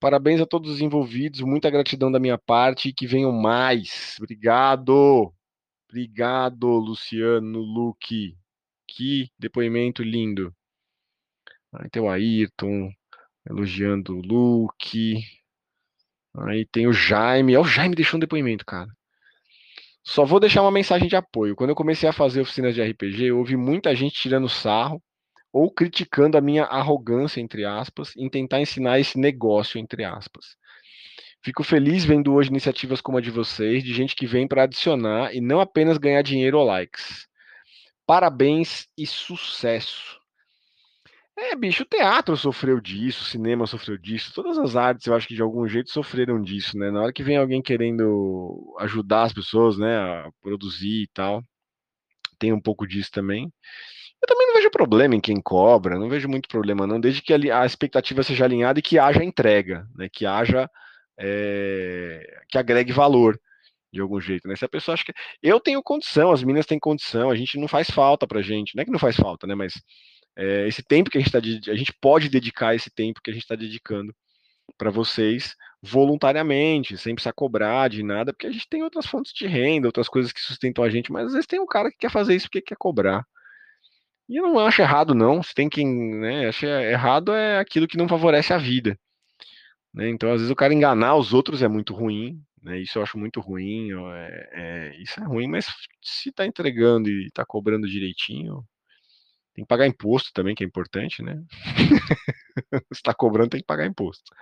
Parabéns 0.01 0.41
a 0.41 0.47
todos 0.47 0.71
os 0.71 0.81
envolvidos, 0.81 1.41
muita 1.41 1.71
gratidão 1.71 2.11
da 2.11 2.21
minha 2.21 2.39
parte 2.39 2.89
e 2.89 2.93
que 2.93 3.07
venham 3.07 3.33
mais. 3.33 4.17
Obrigado. 4.19 5.33
Obrigado, 5.89 6.67
Luciano 6.67 7.61
Luque. 7.61 8.37
Que 8.87 9.31
depoimento 9.39 10.03
lindo. 10.03 10.55
Aí 11.73 11.91
tem 11.91 12.03
o 12.03 12.09
Ayrton 12.09 12.91
elogiando 13.49 14.17
o 14.17 14.23
Luke. 14.23 15.17
Aí 16.35 16.67
tem 16.67 16.87
o 16.87 16.93
Jaime. 16.93 17.57
Ó, 17.57 17.63
o 17.63 17.65
Jaime 17.65 17.95
deixou 17.95 18.19
um 18.19 18.21
depoimento, 18.21 18.65
cara. 18.65 18.89
Só 20.05 20.25
vou 20.25 20.41
deixar 20.41 20.63
uma 20.63 20.71
mensagem 20.71 21.09
de 21.09 21.17
apoio. 21.17 21.55
Quando 21.55 21.71
eu 21.71 21.77
comecei 21.77 22.09
a 22.09 22.13
fazer 22.13 22.41
oficinas 22.41 22.75
de 22.75 22.83
RPG, 22.83 23.33
houve 23.33 23.57
muita 23.57 23.95
gente 23.95 24.15
tirando 24.15 24.49
sarro 24.49 25.03
ou 25.53 25.71
criticando 25.71 26.37
a 26.37 26.41
minha 26.41 26.65
arrogância, 26.65 27.41
entre 27.41 27.65
aspas, 27.65 28.17
em 28.17 28.29
tentar 28.29 28.61
ensinar 28.61 28.99
esse 28.99 29.19
negócio, 29.19 29.79
entre 29.79 30.05
aspas. 30.05 30.57
Fico 31.43 31.63
feliz 31.63 32.05
vendo 32.05 32.35
hoje 32.35 32.51
iniciativas 32.51 33.01
como 33.01 33.19
a 33.19 33.21
de 33.21 33.31
vocês, 33.31 33.83
de 33.85 33.95
gente 33.95 34.15
que 34.17 34.27
vem 34.27 34.47
para 34.47 34.65
adicionar 34.65 35.35
e 35.35 35.41
não 35.41 35.61
apenas 35.61 35.97
ganhar 35.97 36.23
dinheiro 36.23 36.59
ou 36.59 36.65
likes. 36.65 37.27
Parabéns 38.07 38.89
e 38.97 39.07
sucesso. 39.07 40.18
É, 41.41 41.55
bicho, 41.55 41.85
o 41.85 41.87
teatro 41.87 42.37
sofreu 42.37 42.81
disso, 42.81 43.23
o 43.23 43.27
cinema 43.27 43.65
sofreu 43.65 43.97
disso, 43.97 44.33
todas 44.35 44.59
as 44.59 44.75
artes 44.75 45.07
eu 45.07 45.15
acho 45.15 45.29
que 45.29 45.37
de 45.37 45.43
algum 45.43 45.69
jeito 45.69 45.89
sofreram 45.91 46.43
disso, 46.43 46.77
né? 46.77 46.91
Na 46.91 47.01
hora 47.01 47.13
que 47.13 47.23
vem 47.23 47.37
alguém 47.37 47.63
querendo 47.63 48.75
ajudar 48.81 49.23
as 49.23 49.33
pessoas, 49.33 49.79
né, 49.79 49.97
a 49.97 50.31
produzir 50.43 51.03
e 51.03 51.09
tal, 51.15 51.41
tem 52.41 52.53
um 52.53 52.61
pouco 52.61 52.87
disso 52.89 53.11
também. 53.13 53.53
Eu 54.21 54.27
também 54.27 54.49
não 54.49 54.55
vejo 54.55 54.71
problema 54.71 55.15
em 55.15 55.21
quem 55.21 55.41
cobra, 55.41 55.99
não 55.99 56.09
vejo 56.09 56.29
muito 56.29 56.49
problema 56.49 56.87
não, 56.89 57.01
desde 57.01 57.23
que 57.23 57.33
a 57.33 57.65
expectativa 57.65 58.23
seja 58.25 58.45
alinhada 58.45 58.81
e 58.81 58.83
que 58.83 58.99
haja 58.99 59.23
entrega, 59.23 59.87
né, 59.97 60.09
que 60.13 60.27
haja, 60.27 60.69
é, 61.19 62.43
que 62.49 62.59
agregue 62.59 62.93
valor 62.93 63.41
de 63.93 64.01
algum 64.01 64.21
jeito, 64.21 64.49
né? 64.49 64.57
Se 64.57 64.65
a 64.65 64.69
pessoa 64.69 64.95
acha 64.95 65.05
que 65.05 65.15
eu 65.43 65.61
tenho 65.61 65.83
condição, 65.83 66.33
as 66.33 66.43
meninas 66.43 66.67
têm 66.67 66.79
condição, 66.81 67.31
a 67.31 67.37
gente 67.37 67.59
não 67.59 67.69
faz 67.69 67.91
falta 67.91 68.27
pra 68.27 68.43
gente, 68.43 68.75
não 68.77 68.83
é 68.83 68.85
que 68.85 68.91
não 68.91 68.99
faz 68.99 69.17
falta, 69.17 69.47
né? 69.47 69.55
Mas 69.55 69.75
é, 70.39 70.69
esse 70.69 70.85
tempo 70.85 71.11
que 71.11 71.19
a 71.19 71.21
gente 71.21 71.35
está, 71.35 71.73
a 71.73 71.75
gente 71.75 71.93
pode 72.01 72.29
dedicar 72.29 72.75
esse 72.75 72.89
tempo 72.91 73.21
que 73.21 73.31
a 73.31 73.35
gente 73.35 73.43
está 73.43 73.57
dedicando 73.57 74.15
para 74.77 74.91
vocês 74.91 75.57
voluntariamente, 75.83 76.97
sem 76.97 77.15
precisar 77.15 77.33
cobrar 77.33 77.89
de 77.89 78.03
nada, 78.05 78.33
porque 78.33 78.47
a 78.47 78.53
gente 78.53 78.69
tem 78.69 78.83
outras 78.85 79.07
fontes 79.07 79.33
de 79.33 79.47
renda, 79.47 79.89
outras 79.89 80.09
coisas 80.09 80.33
que 80.33 80.41
sustentam 80.41 80.85
a 80.85 80.91
gente, 80.91 81.11
mas 81.11 81.27
às 81.27 81.33
vezes 81.33 81.47
tem 81.47 81.61
um 81.61 81.67
cara 81.67 81.91
que 81.91 81.99
quer 81.99 82.11
fazer 82.11 82.37
isso 82.37 82.47
porque 82.47 82.61
quer 82.63 82.77
cobrar. 82.77 83.27
E 84.29 84.37
eu 84.37 84.45
não 84.45 84.61
acho 84.61 84.83
errado, 84.83 85.15
não. 85.15 85.43
Você 85.43 85.53
tem 85.55 85.69
que, 85.69 85.85
né, 85.85 86.49
acho 86.49 86.67
errado 86.67 87.33
é 87.33 87.59
aquilo 87.59 87.89
que 87.89 87.97
não 87.97 88.09
favorece 88.09 88.53
a 88.53 88.59
vida. 88.59 88.99
Né? 89.93 90.09
Então, 90.11 90.31
às 90.31 90.41
vezes, 90.41 90.51
o 90.51 90.57
cara 90.57 90.75
enganar 90.75 91.17
os 91.17 91.33
outros 91.33 91.63
é 91.63 91.69
muito 91.69 91.95
ruim, 91.95 92.41
né? 92.63 92.79
Isso 92.79 92.99
eu 92.99 93.03
acho 93.03 93.19
muito 93.19 93.41
ruim. 93.41 93.91
É, 94.13 94.51
é, 94.53 95.03
isso 95.03 95.19
é 95.21 95.25
ruim, 95.25 95.49
mas 95.49 95.67
se 96.03 96.29
está 96.29 96.47
entregando 96.47 97.09
e 97.09 97.27
está 97.27 97.45
cobrando 97.45 97.89
direitinho, 97.89 98.65
tem 99.59 99.65
que 99.65 99.69
pagar 99.69 99.87
imposto 99.89 100.31
também, 100.33 100.55
que 100.55 100.63
é 100.63 100.67
importante, 100.67 101.21
né? 101.21 101.43
Está 102.93 103.13
cobrando, 103.13 103.51
tem 103.51 103.61
que 103.61 103.67
pagar 103.67 103.87
imposto. 103.87 104.33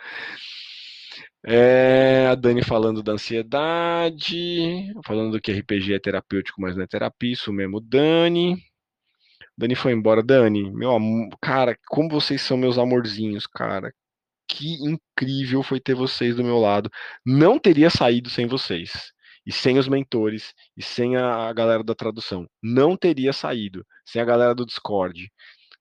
É, 1.47 2.27
a 2.31 2.35
Dani 2.35 2.63
falando 2.63 3.03
da 3.03 3.13
ansiedade, 3.13 4.93
falando 5.07 5.41
que 5.41 5.53
RPG 5.53 5.95
é 5.95 5.99
terapêutico, 5.99 6.61
mas 6.61 6.77
não 6.77 6.83
é 6.83 6.87
terapia, 6.87 7.33
isso 7.33 7.51
mesmo, 7.51 7.81
Dani. 7.81 8.59
Dani 9.57 9.75
foi 9.75 9.93
embora. 9.93 10.23
Dani, 10.23 10.71
meu 10.71 10.95
amor, 10.95 11.31
cara, 11.41 11.79
como 11.89 12.11
vocês 12.11 12.43
são 12.43 12.59
meus 12.59 12.77
amorzinhos, 12.77 13.47
cara. 13.47 13.93
Que 14.47 14.75
incrível 14.85 15.63
foi 15.63 15.81
ter 15.81 15.95
vocês 15.95 16.37
do 16.37 16.45
meu 16.45 16.59
lado. 16.59 16.91
Não 17.25 17.59
teria 17.59 17.89
saído 17.89 18.29
sem 18.29 18.47
vocês 18.47 19.16
e 19.47 19.53
sem 19.53 19.79
os 19.79 19.87
mentores 19.87 20.53
e 20.77 20.83
sem 20.83 21.17
a 21.17 21.53
galera 21.53 21.85
da 21.85 21.95
tradução. 21.95 22.49
Não 22.61 22.97
teria 22.97 23.33
saído 23.33 23.87
sem 24.05 24.21
a 24.21 24.25
galera 24.25 24.55
do 24.55 24.67
Discord. 24.67 25.31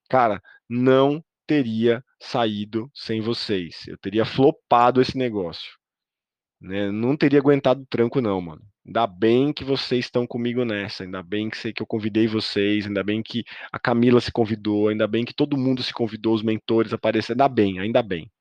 Cara, 0.07 0.41
não 0.69 1.23
teria 1.47 2.03
saído 2.19 2.89
sem 2.93 3.21
vocês. 3.21 3.87
Eu 3.87 3.97
teria 3.97 4.25
flopado 4.25 5.01
esse 5.01 5.17
negócio. 5.17 5.73
Né? 6.61 6.91
Não 6.91 7.17
teria 7.17 7.39
aguentado 7.39 7.81
o 7.81 7.87
tranco, 7.87 8.21
não, 8.21 8.39
mano. 8.39 8.61
Ainda 8.85 9.07
bem 9.07 9.51
que 9.51 9.63
vocês 9.63 10.05
estão 10.05 10.27
comigo 10.27 10.63
nessa. 10.63 11.03
Ainda 11.03 11.23
bem 11.23 11.49
que, 11.49 11.57
sei 11.57 11.73
que 11.73 11.81
eu 11.81 11.87
convidei 11.87 12.27
vocês. 12.27 12.85
Ainda 12.85 13.03
bem 13.03 13.23
que 13.23 13.43
a 13.71 13.79
Camila 13.79 14.21
se 14.21 14.31
convidou. 14.31 14.89
Ainda 14.89 15.07
bem 15.07 15.25
que 15.25 15.33
todo 15.33 15.57
mundo 15.57 15.81
se 15.81 15.93
convidou, 15.93 16.35
os 16.35 16.43
mentores 16.43 16.93
apareceram. 16.93 17.43
Ainda 17.43 17.49
bem, 17.49 17.79
ainda 17.79 18.03
bem. 18.03 18.31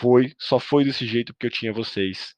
Foi, 0.00 0.32
só 0.38 0.58
foi 0.58 0.84
desse 0.84 1.06
jeito 1.06 1.32
porque 1.32 1.46
eu 1.46 1.50
tinha 1.50 1.72
vocês 1.72 2.34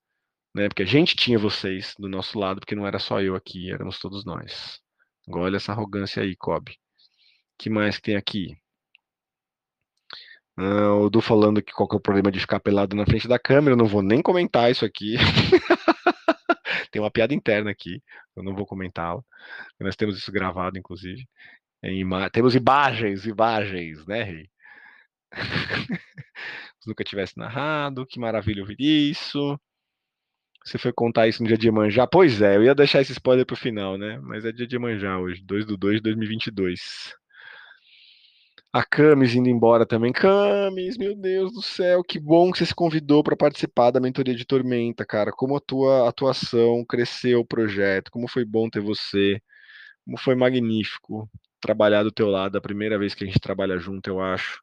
né? 0.55 0.69
Porque 0.69 0.83
a 0.83 0.87
gente 0.87 1.17
tinha 1.17 1.39
vocês 1.39 1.95
do 1.99 2.09
nosso 2.09 2.39
lado, 2.39 2.61
porque 2.61 2.75
não 2.75 2.87
era 2.87 2.99
só 2.99 3.21
eu 3.21 3.35
aqui, 3.35 3.71
éramos 3.73 3.99
todos 3.99 4.25
nós. 4.25 4.81
Agora 5.29 5.47
olha 5.47 5.57
essa 5.57 5.73
arrogância 5.73 6.23
aí, 6.23 6.37
Kobe. 6.37 6.79
que 7.59 7.71
mais 7.71 7.97
que 7.97 8.03
tem 8.03 8.17
aqui? 8.17 8.57
Ah, 10.57 10.95
o 10.95 11.11
Du 11.11 11.21
falando 11.21 11.63
que 11.63 11.73
qual 11.73 11.89
que 11.89 11.97
é 11.97 11.99
o 11.99 12.01
problema 12.01 12.31
de 12.31 12.39
ficar 12.41 12.61
pelado 12.61 12.95
na 12.97 13.05
frente 13.07 13.27
da 13.27 13.39
câmera, 13.39 13.73
eu 13.73 13.77
não 13.77 13.87
vou 13.87 14.03
nem 14.03 14.23
comentar 14.23 14.71
isso 14.71 14.85
aqui. 14.85 15.17
tem 16.93 17.03
uma 17.03 17.11
piada 17.11 17.35
interna 17.35 17.71
aqui, 17.71 18.03
eu 18.37 18.43
não 18.43 18.55
vou 18.55 18.67
comentá-la. 18.67 19.23
Nós 19.81 19.97
temos 19.97 20.17
isso 20.19 20.31
gravado, 20.33 20.79
inclusive. 20.79 21.27
Ima 21.83 22.31
temos 22.31 22.55
imagens, 22.55 23.27
imagens, 23.27 24.07
né, 24.07 24.23
Rei? 24.23 24.51
nunca 26.87 27.05
tivesse 27.05 27.39
narrado, 27.39 28.07
que 28.07 28.21
maravilha 28.21 28.63
ouvir 28.63 28.77
isso. 28.81 29.59
Você 30.65 30.79
foi 30.79 30.93
contar 30.93 31.29
isso 31.29 31.43
no 31.43 31.49
dia 31.49 31.59
de 31.59 31.71
manjar? 31.71 32.09
Pois 32.11 32.41
é, 32.41 32.57
eu 32.57 32.65
ia 32.65 32.75
deixar 32.75 33.03
esse 33.03 33.13
spoiler 33.13 33.45
pro 33.45 33.55
final, 33.55 33.99
né? 33.99 34.19
Mas 34.23 34.45
é 34.45 34.53
dia 34.53 34.67
de 34.67 34.79
manjar 34.79 35.21
hoje, 35.21 35.43
2 35.45 35.67
do 35.67 35.77
2 35.77 35.97
de 35.97 36.03
2022. 36.03 37.15
A 38.73 38.83
Camis 38.83 39.35
indo 39.35 39.49
embora 39.49 39.87
também. 39.87 40.13
Camis, 40.13 40.97
meu 40.97 41.15
Deus 41.15 41.53
do 41.53 41.63
céu, 41.63 42.03
que 42.03 42.19
bom 42.19 42.51
que 42.51 42.59
você 42.59 42.67
se 42.67 42.75
convidou 42.75 43.23
para 43.23 43.37
participar 43.37 43.91
da 43.91 44.01
mentoria 44.01 44.35
de 44.35 44.45
Tormenta, 44.45 45.05
cara. 45.05 45.31
Como 45.31 45.55
a 45.55 45.61
tua 45.61 46.09
atuação 46.09 46.85
cresceu 46.85 47.41
o 47.41 47.47
projeto, 47.47 48.11
como 48.11 48.27
foi 48.27 48.45
bom 48.45 48.69
ter 48.69 48.81
você, 48.81 49.41
como 50.05 50.19
foi 50.19 50.35
magnífico 50.35 51.29
trabalhar 51.61 52.03
do 52.03 52.13
teu 52.13 52.29
lado, 52.29 52.57
a 52.59 52.61
primeira 52.61 52.99
vez 52.99 53.15
que 53.15 53.25
a 53.25 53.27
gente 53.27 53.41
trabalha 53.41 53.79
junto, 53.79 54.09
eu 54.09 54.21
acho. 54.21 54.61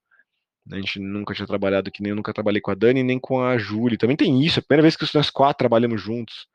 A 0.69 0.75
gente 0.75 0.99
nunca 0.99 1.33
tinha 1.33 1.47
trabalhado 1.47 1.91
que 1.91 2.01
nem 2.01 2.11
eu 2.11 2.15
nunca 2.15 2.33
trabalhei 2.33 2.61
com 2.61 2.71
a 2.71 2.75
Dani, 2.75 3.03
nem 3.03 3.19
com 3.19 3.41
a 3.41 3.57
Júlia. 3.57 3.97
Também 3.97 4.15
tem 4.15 4.43
isso, 4.43 4.59
é 4.59 4.61
a 4.61 4.63
primeira 4.63 4.83
vez 4.83 4.95
que 4.95 5.05
nós 5.15 5.29
quatro 5.29 5.57
trabalhamos 5.57 6.01
juntos. 6.01 6.47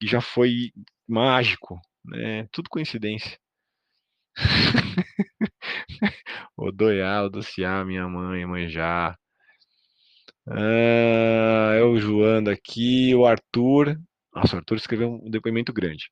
E 0.00 0.06
já 0.06 0.20
foi 0.20 0.72
mágico, 1.08 1.80
né? 2.04 2.46
Tudo 2.52 2.68
coincidência. 2.70 3.38
o 6.56 6.72
Doiá, 6.72 7.22
o 7.22 7.30
Dociá, 7.30 7.84
minha 7.84 8.08
mãe, 8.08 8.44
manjar. 8.46 9.16
Ah, 10.48 11.74
eu 11.78 11.96
Joando 11.98 12.50
aqui, 12.50 13.14
o 13.14 13.24
Arthur. 13.26 13.96
Nossa, 14.34 14.56
o 14.56 14.58
Arthur 14.58 14.76
escreveu 14.76 15.20
um 15.24 15.30
depoimento 15.30 15.72
grande. 15.72 16.10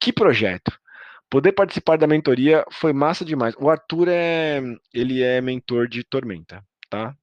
Que 0.00 0.12
projeto! 0.12 0.72
Poder 1.30 1.52
participar 1.52 1.98
da 1.98 2.06
mentoria 2.06 2.64
foi 2.72 2.92
massa 2.92 3.24
demais. 3.24 3.54
O 3.58 3.70
Arthur 3.70 4.08
é, 4.08 4.60
ele 4.92 5.22
é 5.22 5.40
mentor 5.40 5.86
de 5.88 6.02
Tormenta 6.02 6.64
tá? 6.88 7.16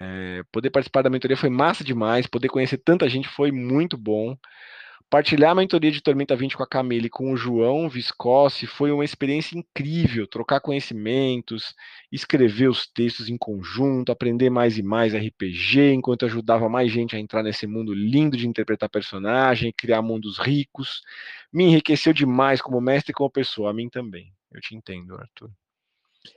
É, 0.00 0.42
poder 0.50 0.70
participar 0.70 1.02
da 1.02 1.10
mentoria 1.10 1.36
foi 1.36 1.50
massa 1.50 1.84
demais, 1.84 2.26
poder 2.26 2.48
conhecer 2.48 2.78
tanta 2.78 3.08
gente 3.08 3.28
foi 3.28 3.52
muito 3.52 3.98
bom. 3.98 4.36
Partilhar 5.10 5.50
a 5.50 5.54
mentoria 5.56 5.90
de 5.90 6.00
Tormenta 6.00 6.36
20 6.36 6.56
com 6.56 6.62
a 6.62 6.66
Camille 6.68 7.08
e 7.08 7.10
com 7.10 7.32
o 7.32 7.36
João 7.36 7.88
Viscosi 7.88 8.64
foi 8.64 8.92
uma 8.92 9.04
experiência 9.04 9.58
incrível. 9.58 10.24
Trocar 10.24 10.60
conhecimentos, 10.60 11.74
escrever 12.12 12.68
os 12.68 12.86
textos 12.86 13.28
em 13.28 13.36
conjunto, 13.36 14.12
aprender 14.12 14.50
mais 14.50 14.78
e 14.78 14.84
mais 14.84 15.12
RPG, 15.12 15.94
enquanto 15.94 16.26
ajudava 16.26 16.68
mais 16.68 16.92
gente 16.92 17.16
a 17.16 17.18
entrar 17.18 17.42
nesse 17.42 17.66
mundo 17.66 17.92
lindo 17.92 18.36
de 18.36 18.46
interpretar 18.46 18.88
personagem, 18.88 19.74
criar 19.76 20.00
mundos 20.00 20.38
ricos. 20.38 21.02
Me 21.52 21.64
enriqueceu 21.64 22.12
demais 22.12 22.62
como 22.62 22.80
mestre 22.80 23.10
e 23.10 23.14
como 23.14 23.28
pessoa. 23.28 23.70
A 23.70 23.74
mim 23.74 23.88
também. 23.88 24.32
Eu 24.52 24.60
te 24.60 24.76
entendo, 24.76 25.16
Arthur. 25.16 25.50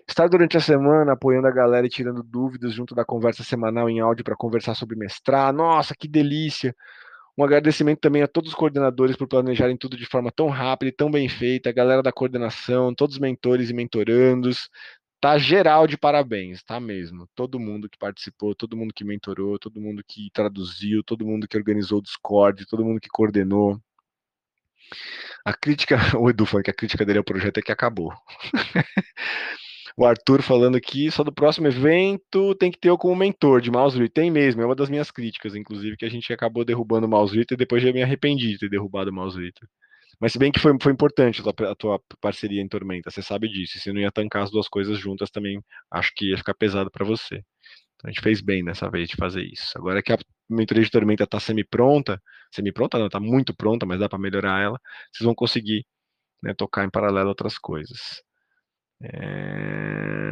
Estar 0.07 0.27
durante 0.29 0.55
a 0.55 0.61
semana 0.61 1.13
apoiando 1.13 1.47
a 1.47 1.51
galera 1.51 1.85
e 1.85 1.89
tirando 1.89 2.23
dúvidas 2.23 2.73
junto 2.73 2.95
da 2.95 3.03
conversa 3.03 3.43
semanal 3.43 3.89
em 3.89 3.99
áudio 3.99 4.23
para 4.23 4.35
conversar 4.35 4.75
sobre 4.75 4.97
mestrar. 4.97 5.51
Nossa, 5.53 5.93
que 5.95 6.07
delícia! 6.07 6.73
Um 7.37 7.43
agradecimento 7.43 7.99
também 7.99 8.21
a 8.21 8.27
todos 8.27 8.51
os 8.51 8.55
coordenadores 8.55 9.15
por 9.17 9.27
planejarem 9.27 9.75
tudo 9.75 9.97
de 9.97 10.05
forma 10.05 10.31
tão 10.31 10.47
rápida 10.49 10.89
e 10.89 10.95
tão 10.95 11.09
bem 11.09 11.27
feita, 11.27 11.69
a 11.69 11.73
galera 11.73 12.03
da 12.03 12.11
coordenação, 12.11 12.93
todos 12.93 13.15
os 13.15 13.19
mentores 13.19 13.69
e 13.71 13.73
mentorandos. 13.73 14.69
Tá 15.19 15.37
geral 15.37 15.87
de 15.87 15.97
parabéns, 15.97 16.63
tá 16.63 16.79
mesmo. 16.79 17.27
Todo 17.33 17.59
mundo 17.59 17.89
que 17.89 17.97
participou, 17.97 18.53
todo 18.53 18.77
mundo 18.77 18.93
que 18.93 19.03
mentorou, 19.03 19.57
todo 19.57 19.81
mundo 19.81 20.03
que 20.07 20.29
traduziu, 20.31 21.03
todo 21.03 21.25
mundo 21.25 21.47
que 21.47 21.57
organizou 21.57 21.99
o 21.99 22.01
Discord, 22.01 22.65
todo 22.67 22.85
mundo 22.85 22.99
que 23.01 23.09
coordenou. 23.09 23.81
A 25.45 25.53
crítica, 25.53 25.97
o 26.19 26.29
Edu 26.29 26.45
falando 26.45 26.65
que 26.65 26.71
a 26.71 26.73
crítica 26.73 27.05
dele 27.05 27.19
ao 27.19 27.23
projeto 27.23 27.57
é 27.57 27.61
que 27.61 27.71
acabou. 27.71 28.13
O 29.97 30.05
Arthur 30.05 30.41
falando 30.41 30.75
aqui, 30.75 31.11
só 31.11 31.23
do 31.23 31.31
próximo 31.31 31.67
evento 31.67 32.55
tem 32.55 32.71
que 32.71 32.79
ter 32.79 32.89
eu 32.89 32.97
como 32.97 33.15
mentor 33.15 33.61
de 33.61 33.69
Mouse 33.69 33.97
Ritter. 33.97 34.23
Tem 34.23 34.31
mesmo, 34.31 34.61
é 34.61 34.65
uma 34.65 34.75
das 34.75 34.89
minhas 34.89 35.11
críticas, 35.11 35.55
inclusive, 35.55 35.95
que 35.97 36.05
a 36.05 36.09
gente 36.09 36.31
acabou 36.33 36.65
derrubando 36.65 37.05
o 37.05 37.09
Mouse 37.09 37.35
Ritter 37.37 37.55
e 37.55 37.59
depois 37.59 37.83
já 37.83 37.91
me 37.91 38.01
arrependi 38.01 38.53
de 38.53 38.57
ter 38.57 38.69
derrubado 38.69 39.11
o 39.11 39.13
Mouse 39.13 39.39
Ritter. 39.39 39.67
Mas 40.19 40.31
se 40.33 40.39
bem 40.39 40.51
que 40.51 40.59
foi, 40.59 40.75
foi 40.81 40.91
importante 40.91 41.41
a 41.41 41.53
tua, 41.53 41.71
a 41.71 41.75
tua 41.75 42.01
parceria 42.21 42.61
em 42.61 42.67
Tormenta, 42.67 43.11
você 43.11 43.21
sabe 43.21 43.47
disso. 43.49 43.77
E 43.77 43.81
se 43.81 43.91
não 43.91 44.01
ia 44.01 44.11
tancar 44.11 44.43
as 44.43 44.51
duas 44.51 44.67
coisas 44.67 44.97
juntas 44.97 45.29
também, 45.29 45.61
acho 45.91 46.11
que 46.15 46.29
ia 46.31 46.37
ficar 46.37 46.53
pesado 46.53 46.89
para 46.89 47.05
você. 47.05 47.35
Então 47.95 48.09
a 48.09 48.11
gente 48.11 48.21
fez 48.21 48.41
bem 48.41 48.63
nessa 48.63 48.89
vez 48.89 49.09
de 49.09 49.15
fazer 49.15 49.43
isso. 49.43 49.77
Agora 49.77 50.01
que 50.01 50.13
a 50.13 50.17
mentoria 50.49 50.83
de 50.83 50.89
Tormenta 50.89 51.23
está 51.23 51.39
semi-pronta, 51.39 52.21
semi-pronta 52.51 52.97
não, 52.99 53.07
está 53.07 53.19
muito 53.19 53.55
pronta, 53.55 53.85
mas 53.85 53.99
dá 53.99 54.09
para 54.09 54.19
melhorar 54.19 54.61
ela, 54.61 54.79
vocês 55.11 55.25
vão 55.25 55.35
conseguir 55.35 55.85
né, 56.41 56.53
tocar 56.53 56.85
em 56.85 56.89
paralelo 56.89 57.29
outras 57.29 57.57
coisas. 57.57 58.23
É... 59.03 60.23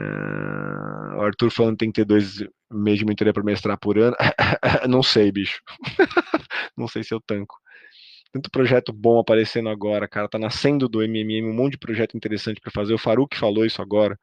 O 1.18 1.22
Arthur 1.22 1.52
falando 1.52 1.74
que 1.74 1.80
tem 1.80 1.92
que 1.92 2.02
ter 2.02 2.06
dois 2.06 2.44
meses 2.72 3.00
de 3.00 3.06
mentoria 3.06 3.34
para 3.34 3.44
mestrar 3.44 3.78
por 3.78 3.98
ano. 4.00 4.16
não 4.90 5.04
sei, 5.04 5.32
bicho. 5.32 5.62
não 6.78 6.88
sei 6.88 7.04
se 7.04 7.14
eu 7.14 7.20
tanco. 7.22 7.56
Tanto 8.32 8.50
projeto 8.50 8.94
bom 8.94 9.20
aparecendo 9.20 9.70
agora, 9.70 10.08
cara. 10.08 10.30
Tá 10.30 10.40
nascendo 10.40 10.88
do 10.88 11.02
MMM 11.02 11.44
um 11.46 11.54
monte 11.54 11.74
de 11.74 11.80
projeto 11.80 12.16
interessante 12.16 12.62
para 12.62 12.72
fazer. 12.72 12.94
O 12.94 12.98
Faruk 12.98 13.38
falou 13.38 13.66
isso 13.66 13.82
agora. 13.82 14.18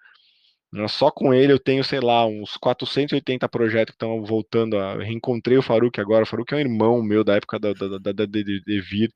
Só 0.89 1.11
com 1.11 1.33
ele 1.33 1.53
eu 1.53 1.59
tenho, 1.59 1.83
sei 1.85 2.01
lá, 2.01 2.27
uns 2.27 2.57
480 2.57 3.49
projetos 3.49 3.93
que 3.93 3.97
estão 3.97 4.25
voltando. 4.25 4.79
A... 4.79 5.03
Reencontrei 5.03 5.59
o 5.59 5.62
Faruk 5.62 6.01
agora. 6.01 6.25
O 6.25 6.27
Faruk 6.27 6.53
é 6.55 6.57
um 6.57 6.61
irmão 6.61 7.03
meu 7.03 7.23
da 7.23 7.37
época 7.37 7.59
da, 7.59 7.73
da, 7.75 7.99
da, 7.99 8.12
da 8.12 8.27
Devir. 8.27 9.12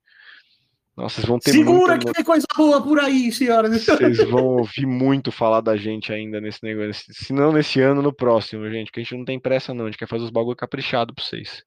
Nossa, 0.97 1.17
vocês 1.17 1.27
vão 1.27 1.39
ter 1.39 1.53
Segura 1.53 1.95
muita... 1.95 2.07
que 2.07 2.13
tem 2.13 2.25
coisa 2.25 2.47
boa 2.55 2.83
por 2.83 3.01
aí, 3.01 3.33
senhora. 3.33 3.69
Vocês 3.71 4.19
vão 4.29 4.45
ouvir 4.45 4.87
muito 4.87 5.33
falar 5.33 5.63
da 5.63 5.75
gente 5.75 6.13
ainda 6.13 6.41
nesse 6.41 6.63
negócio. 6.63 7.13
Se 7.15 7.33
não 7.33 7.51
nesse 7.51 7.81
ano, 7.81 8.03
no 8.03 8.13
próximo, 8.13 8.69
gente. 8.71 8.87
Porque 8.87 9.01
a 9.01 9.03
gente 9.03 9.17
não 9.17 9.25
tem 9.25 9.41
pressa, 9.41 9.73
não. 9.73 9.87
A 9.87 9.89
gente 9.89 9.99
quer 9.99 10.09
fazer 10.09 10.25
os 10.25 10.31
bagulho 10.31 10.57
caprichado 10.57 11.15
pra 11.15 11.25
vocês. 11.25 11.65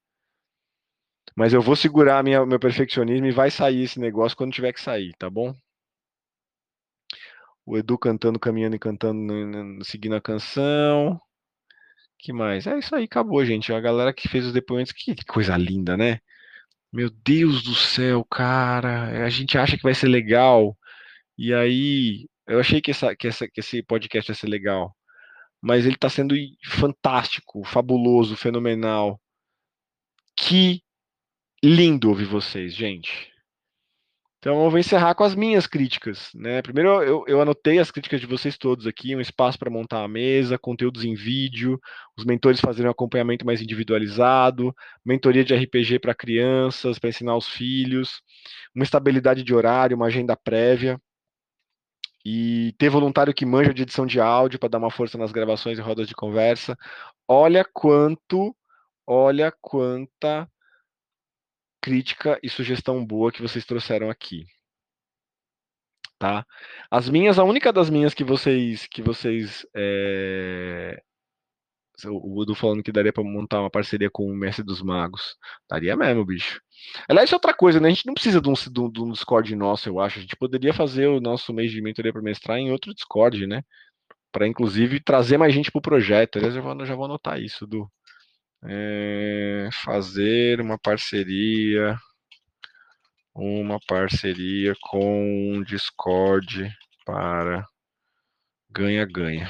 Mas 1.35 1.53
eu 1.53 1.61
vou 1.61 1.76
segurar 1.76 2.23
minha, 2.23 2.45
meu 2.45 2.60
perfeccionismo 2.60 3.26
e 3.26 3.31
vai 3.31 3.49
sair 3.49 3.84
esse 3.84 3.99
negócio 3.99 4.38
quando 4.38 4.53
tiver 4.53 4.72
que 4.72 4.80
sair, 4.80 5.11
tá 5.18 5.30
bom? 5.30 5.53
O 7.65 7.77
Edu 7.77 7.97
cantando, 7.97 8.39
caminhando 8.39 8.76
e 8.76 8.80
cantando, 8.80 9.84
seguindo 9.84 10.15
a 10.15 10.22
canção. 10.22 11.19
que 12.19 12.31
mais? 12.31 12.68
É 12.68 12.77
isso 12.77 12.95
aí, 12.95 13.06
acabou, 13.06 13.43
gente. 13.43 13.73
A 13.73 13.81
galera 13.81 14.14
que 14.14 14.30
fez 14.30 14.45
os 14.45 14.53
depoimentos, 14.53 14.93
que 14.93 15.15
coisa 15.26 15.57
linda, 15.57 15.97
né? 15.97 16.19
Meu 16.95 17.09
Deus 17.09 17.61
do 17.61 17.76
céu, 17.76 18.23
cara. 18.23 19.26
A 19.26 19.30
gente 19.30 19.57
acha 19.57 19.76
que 19.76 19.84
vai 19.84 19.93
ser 19.93 20.07
legal. 20.07 20.77
E 21.38 21.53
aí, 21.53 22.26
eu 22.47 22.57
achei 22.57 22.81
que, 22.81 22.89
essa, 22.89 23.13
que, 23.13 23.27
essa, 23.27 23.49
que 23.49 23.59
esse 23.59 23.84
podcast 23.84 24.31
ia 24.31 24.35
ser 24.35 24.47
legal. 24.47 24.95
Mas 25.61 25.85
ele 25.85 25.97
tá 25.97 26.09
sendo 26.09 26.34
fantástico, 26.63 27.65
fabuloso, 27.65 28.38
fenomenal. 28.38 29.19
Que 30.38 30.81
lindo 31.61 32.07
ouvir 32.07 32.27
vocês, 32.27 32.73
gente. 32.73 33.30
Então 34.45 34.63
eu 34.63 34.69
vou 34.69 34.77
encerrar 34.77 35.15
com 35.15 35.23
as 35.23 35.34
minhas 35.34 35.65
críticas. 35.65 36.30
Né? 36.35 36.61
Primeiro 36.61 37.01
eu, 37.01 37.26
eu 37.27 37.41
anotei 37.41 37.80
as 37.80 37.89
críticas 37.89 38.22
de 38.22 38.27
vocês 38.27 38.55
todos 38.55 38.85
aqui, 38.85 39.15
um 39.15 39.19
espaço 39.19 39.57
para 39.57 39.72
montar 39.72 40.03
a 40.03 40.07
mesa, 40.07 40.55
conteúdos 40.55 41.03
em 41.03 41.15
vídeo, 41.15 41.80
os 42.15 42.23
mentores 42.23 42.61
fazerem 42.61 42.88
um 42.88 42.91
acompanhamento 42.91 43.43
mais 43.43 43.59
individualizado, 43.59 44.72
mentoria 45.03 45.43
de 45.43 45.55
RPG 45.55 45.97
para 45.97 46.13
crianças, 46.13 46.99
para 46.99 47.09
ensinar 47.09 47.35
os 47.35 47.47
filhos, 47.47 48.22
uma 48.76 48.84
estabilidade 48.84 49.41
de 49.41 49.51
horário, 49.51 49.97
uma 49.97 50.05
agenda 50.05 50.38
prévia. 50.38 51.01
E 52.23 52.76
ter 52.77 52.89
voluntário 52.89 53.34
que 53.34 53.47
manja 53.47 53.73
de 53.73 53.81
edição 53.81 54.05
de 54.05 54.19
áudio 54.19 54.59
para 54.59 54.69
dar 54.69 54.77
uma 54.77 54.91
força 54.91 55.17
nas 55.17 55.31
gravações 55.31 55.80
e 55.80 55.81
rodas 55.81 56.07
de 56.07 56.13
conversa. 56.13 56.77
Olha 57.27 57.65
quanto, 57.73 58.55
olha 59.07 59.51
quanta 59.59 60.47
crítica 61.86 62.40
e 62.41 62.49
sugestão 62.49 63.06
boa 63.06 63.32
que 63.32 63.44
vocês 63.44 63.64
trouxeram 63.64 64.10
aqui. 64.10 64.44
Tá? 66.18 66.44
As 66.90 67.07
minhas, 67.07 67.38
a 67.38 67.44
única 67.44 67.72
das 67.72 67.91
minhas 67.91 68.16
que 68.16 68.24
vocês 68.24 68.88
que 68.88 69.03
vocês 69.03 69.68
é... 69.76 70.99
o 72.07 72.41
Udo 72.41 72.56
falando 72.56 72.82
que 72.82 72.91
daria 72.91 73.14
para 73.14 73.24
montar 73.24 73.60
uma 73.62 73.70
parceria 73.70 74.10
com 74.10 74.26
o 74.26 74.36
Mestre 74.36 74.66
dos 74.66 74.82
Magos. 74.82 75.36
Daria 75.70 75.95
mesmo, 75.95 76.26
bicho. 76.26 76.60
Aliás, 77.07 77.32
outra 77.32 77.53
coisa, 77.53 77.80
né? 77.80 77.90
A 77.90 77.91
gente 77.91 78.07
não 78.07 78.16
precisa 78.16 78.41
de 78.41 78.49
um, 78.49 78.53
de 78.91 79.02
um 79.02 79.12
Discord 79.12 79.56
nosso, 79.56 79.88
eu 79.88 79.99
acho. 79.99 80.18
A 80.18 80.22
gente 80.24 80.36
poderia 80.36 80.74
fazer 80.74 81.06
o 81.07 81.22
nosso 81.22 81.53
mês 81.53 81.72
de 81.72 81.82
mentoria 81.84 82.12
para 82.12 82.22
mestrar 82.22 82.57
em 82.57 82.72
outro 82.72 82.95
Discord, 82.95 83.45
né? 83.45 83.62
Para 84.32 84.48
inclusive 84.48 84.99
trazer 85.02 85.38
mais 85.38 85.53
gente 85.53 85.72
para 85.72 85.80
o 85.80 85.84
projeto. 85.84 86.38
Aliás, 86.38 86.56
eu 86.56 86.64
já, 86.64 86.86
já 86.86 86.95
vou 86.95 87.06
anotar 87.06 87.40
isso, 87.40 87.68
do 87.68 87.88
é, 88.68 89.70
fazer 89.72 90.62
uma 90.62 90.78
parceria, 90.78 91.98
uma 93.34 93.80
parceria 93.88 94.74
com 94.82 95.64
Discord 95.66 96.72
para 97.06 97.68
ganha-ganha. 98.70 99.50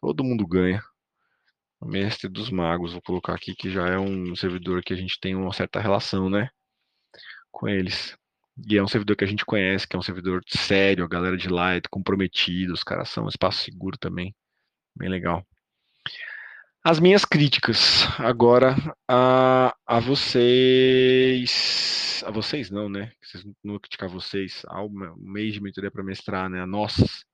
Todo 0.00 0.24
mundo 0.24 0.46
ganha. 0.46 0.82
O 1.80 1.86
mestre 1.86 2.28
dos 2.28 2.50
magos, 2.50 2.92
vou 2.92 3.02
colocar 3.02 3.34
aqui 3.34 3.54
que 3.54 3.70
já 3.70 3.88
é 3.88 3.98
um 3.98 4.36
servidor 4.36 4.82
que 4.82 4.92
a 4.92 4.96
gente 4.96 5.18
tem 5.20 5.34
uma 5.34 5.52
certa 5.52 5.80
relação, 5.80 6.30
né? 6.30 6.48
Com 7.50 7.68
eles. 7.68 8.16
E 8.68 8.76
é 8.76 8.82
um 8.82 8.88
servidor 8.88 9.16
que 9.16 9.24
a 9.24 9.26
gente 9.26 9.44
conhece, 9.44 9.88
que 9.88 9.96
é 9.96 9.98
um 9.98 10.02
servidor 10.02 10.42
sério, 10.46 11.04
a 11.04 11.08
galera 11.08 11.36
de 11.36 11.48
lá 11.48 11.74
é 11.74 11.80
comprometida, 11.90 12.72
os 12.72 12.84
caras 12.84 13.08
são 13.08 13.24
um 13.24 13.28
espaço 13.28 13.64
seguro 13.64 13.98
também. 13.98 14.34
Bem 14.96 15.08
legal. 15.08 15.44
As 16.84 16.98
minhas 16.98 17.24
críticas 17.24 18.02
agora 18.18 18.74
a, 19.08 19.72
a 19.86 20.00
vocês. 20.00 21.54
A 22.26 22.30
vocês 22.32 22.72
não, 22.72 22.88
né? 22.88 23.12
Vocês 23.22 23.44
não 23.44 23.54
vão 23.64 23.78
criticar 23.78 24.08
vocês. 24.08 24.62
Ao 24.66 24.90
mês 25.16 25.54
de 25.54 25.62
mentoria 25.62 25.92
para 25.92 26.02
mestrar, 26.02 26.50
né? 26.50 26.60
A 26.60 26.66
nossas. 26.66 27.24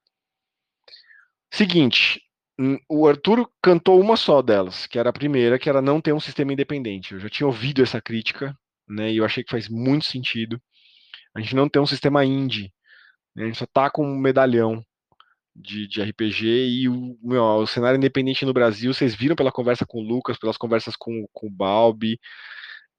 Seguinte, 1.50 2.20
hum, 2.60 2.76
o 2.90 3.08
Arthur 3.08 3.50
cantou 3.62 3.98
uma 3.98 4.16
só 4.18 4.42
delas, 4.42 4.86
que 4.86 4.98
era 4.98 5.08
a 5.08 5.14
primeira, 5.14 5.58
que 5.58 5.70
era 5.70 5.80
não 5.80 5.98
ter 5.98 6.12
um 6.12 6.20
sistema 6.20 6.52
independente. 6.52 7.14
Eu 7.14 7.20
já 7.20 7.30
tinha 7.30 7.46
ouvido 7.46 7.82
essa 7.82 8.02
crítica, 8.02 8.54
né? 8.86 9.10
E 9.10 9.16
eu 9.16 9.24
achei 9.24 9.42
que 9.42 9.50
faz 9.50 9.66
muito 9.66 10.04
sentido. 10.04 10.60
A 11.34 11.40
gente 11.40 11.56
não 11.56 11.70
tem 11.70 11.80
um 11.80 11.86
sistema 11.86 12.22
indie. 12.22 12.70
Né, 13.34 13.44
a 13.44 13.46
gente 13.46 13.58
só 13.58 13.66
tá 13.66 13.88
com 13.90 14.06
um 14.06 14.18
medalhão 14.18 14.84
de, 15.60 15.86
de 15.86 16.02
RPG 16.02 16.46
e 16.46 16.88
o, 16.88 17.18
meu, 17.22 17.42
o 17.42 17.66
cenário 17.66 17.96
independente 17.96 18.44
no 18.44 18.52
Brasil, 18.52 18.92
vocês 18.92 19.14
viram 19.14 19.36
pela 19.36 19.52
conversa 19.52 19.84
com 19.86 19.98
o 19.98 20.06
Lucas, 20.06 20.38
pelas 20.38 20.56
conversas 20.56 20.94
com, 20.96 21.26
com 21.32 21.46
o 21.46 21.50
Balbi. 21.50 22.18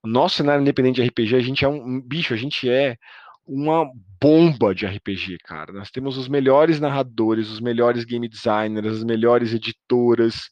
Nosso 0.04 0.38
cenário 0.38 0.62
independente 0.62 1.02
de 1.02 1.08
RPG, 1.08 1.36
a 1.36 1.42
gente 1.42 1.66
é 1.66 1.68
um 1.68 2.02
bicho, 2.02 2.34
a 2.34 2.38
gente 2.38 2.70
é 2.70 2.98
uma 3.46 3.90
bomba 4.22 4.76
de 4.76 4.86
RPG, 4.86 5.40
cara. 5.40 5.74
Nós 5.74 5.90
temos 5.90 6.18
os 6.18 6.28
melhores 6.28 6.80
narradores, 6.80 7.50
os 7.50 7.60
melhores 7.60 8.06
game 8.06 8.28
designers, 8.28 8.98
as 8.98 9.04
melhores 9.04 9.54
editoras. 9.54 10.50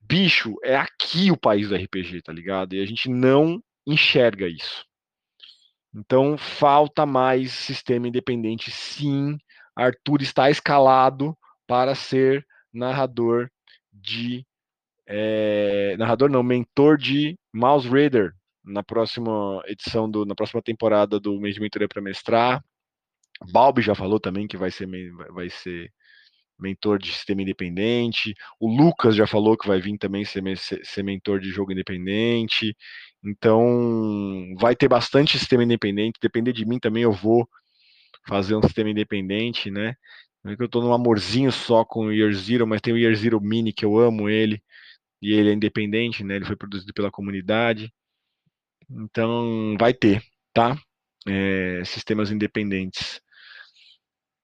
Bicho, 0.00 0.54
é 0.62 0.76
aqui 0.76 1.30
o 1.30 1.36
país 1.36 1.68
do 1.68 1.76
RPG, 1.76 2.22
tá 2.22 2.32
ligado? 2.32 2.74
E 2.74 2.82
a 2.82 2.86
gente 2.86 3.08
não 3.08 3.62
enxerga 3.86 4.46
isso. 4.46 4.84
Então 5.94 6.36
falta 6.36 7.06
mais 7.06 7.52
sistema 7.52 8.06
independente, 8.06 8.70
sim, 8.70 9.38
Arthur 9.78 10.22
está 10.22 10.50
escalado 10.50 11.36
para 11.66 11.94
ser 11.94 12.44
narrador 12.72 13.48
de. 13.92 14.44
É, 15.06 15.96
narrador 15.96 16.28
não, 16.28 16.42
mentor 16.42 16.98
de 16.98 17.38
Mouse 17.54 17.88
Raider 17.88 18.34
na 18.64 18.82
próxima 18.82 19.62
edição, 19.66 20.10
do, 20.10 20.26
na 20.26 20.34
próxima 20.34 20.60
temporada 20.60 21.18
do 21.18 21.40
Mês 21.40 21.54
de 21.54 21.60
Mentoria 21.60 21.88
para 21.88 22.02
Mestrar. 22.02 22.62
Balbi 23.52 23.80
já 23.80 23.94
falou 23.94 24.18
também 24.18 24.46
que 24.48 24.56
vai 24.56 24.70
ser, 24.70 24.86
vai 25.30 25.48
ser 25.48 25.90
mentor 26.58 26.98
de 26.98 27.12
sistema 27.12 27.42
independente. 27.42 28.34
O 28.60 28.68
Lucas 28.68 29.14
já 29.14 29.26
falou 29.26 29.56
que 29.56 29.68
vai 29.68 29.80
vir 29.80 29.96
também 29.96 30.24
ser, 30.24 30.42
ser 30.58 31.02
mentor 31.04 31.38
de 31.40 31.50
jogo 31.50 31.72
independente. 31.72 32.76
Então, 33.24 34.54
vai 34.58 34.74
ter 34.74 34.88
bastante 34.88 35.38
sistema 35.38 35.62
independente. 35.62 36.18
Depender 36.20 36.52
de 36.52 36.66
mim 36.66 36.78
também, 36.78 37.04
eu 37.04 37.12
vou 37.12 37.48
fazer 38.26 38.54
um 38.56 38.62
sistema 38.62 38.90
independente, 38.90 39.70
né? 39.70 39.94
Não 40.42 40.52
é 40.52 40.56
que 40.56 40.62
eu 40.62 40.66
estou 40.66 40.82
num 40.82 40.92
amorzinho 40.92 41.52
só 41.52 41.84
com 41.84 42.06
o 42.06 42.12
Year 42.12 42.32
Zero, 42.32 42.66
mas 42.66 42.80
tem 42.80 42.92
o 42.94 42.98
Year 42.98 43.14
Zero 43.14 43.40
Mini 43.40 43.72
que 43.72 43.84
eu 43.84 43.98
amo 43.98 44.28
ele, 44.28 44.62
e 45.22 45.32
ele 45.32 45.50
é 45.50 45.52
independente, 45.52 46.24
né? 46.24 46.36
Ele 46.36 46.44
foi 46.44 46.56
produzido 46.56 46.92
pela 46.94 47.10
comunidade. 47.10 47.92
Então, 48.90 49.76
vai 49.78 49.92
ter, 49.94 50.22
tá? 50.52 50.76
É, 51.26 51.82
sistemas 51.84 52.30
independentes. 52.30 53.20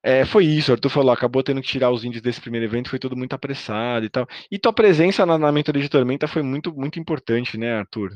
É, 0.03 0.27
foi 0.27 0.45
isso, 0.45 0.71
Arthur 0.71 0.91
falou, 0.91 1.13
acabou 1.13 1.43
tendo 1.43 1.63
que 1.63 1.69
tirar 1.69 1.91
os 1.91 2.05
índios 2.05 2.23
desse 2.23 2.39
primeiro 2.39 2.67
evento, 2.67 2.91
foi 2.91 2.99
tudo 2.99 3.17
muito 3.17 3.33
apressado 3.33 4.05
e 4.05 4.11
tal. 4.11 4.27
E 4.51 4.59
tua 4.59 4.73
presença 4.73 5.25
na, 5.25 5.39
na 5.39 5.51
mentoria 5.51 5.83
de 5.83 5.89
Tormenta 5.89 6.29
foi 6.29 6.43
muito, 6.43 6.75
muito 6.75 7.01
importante, 7.01 7.57
né, 7.57 7.79
Arthur? 7.79 8.11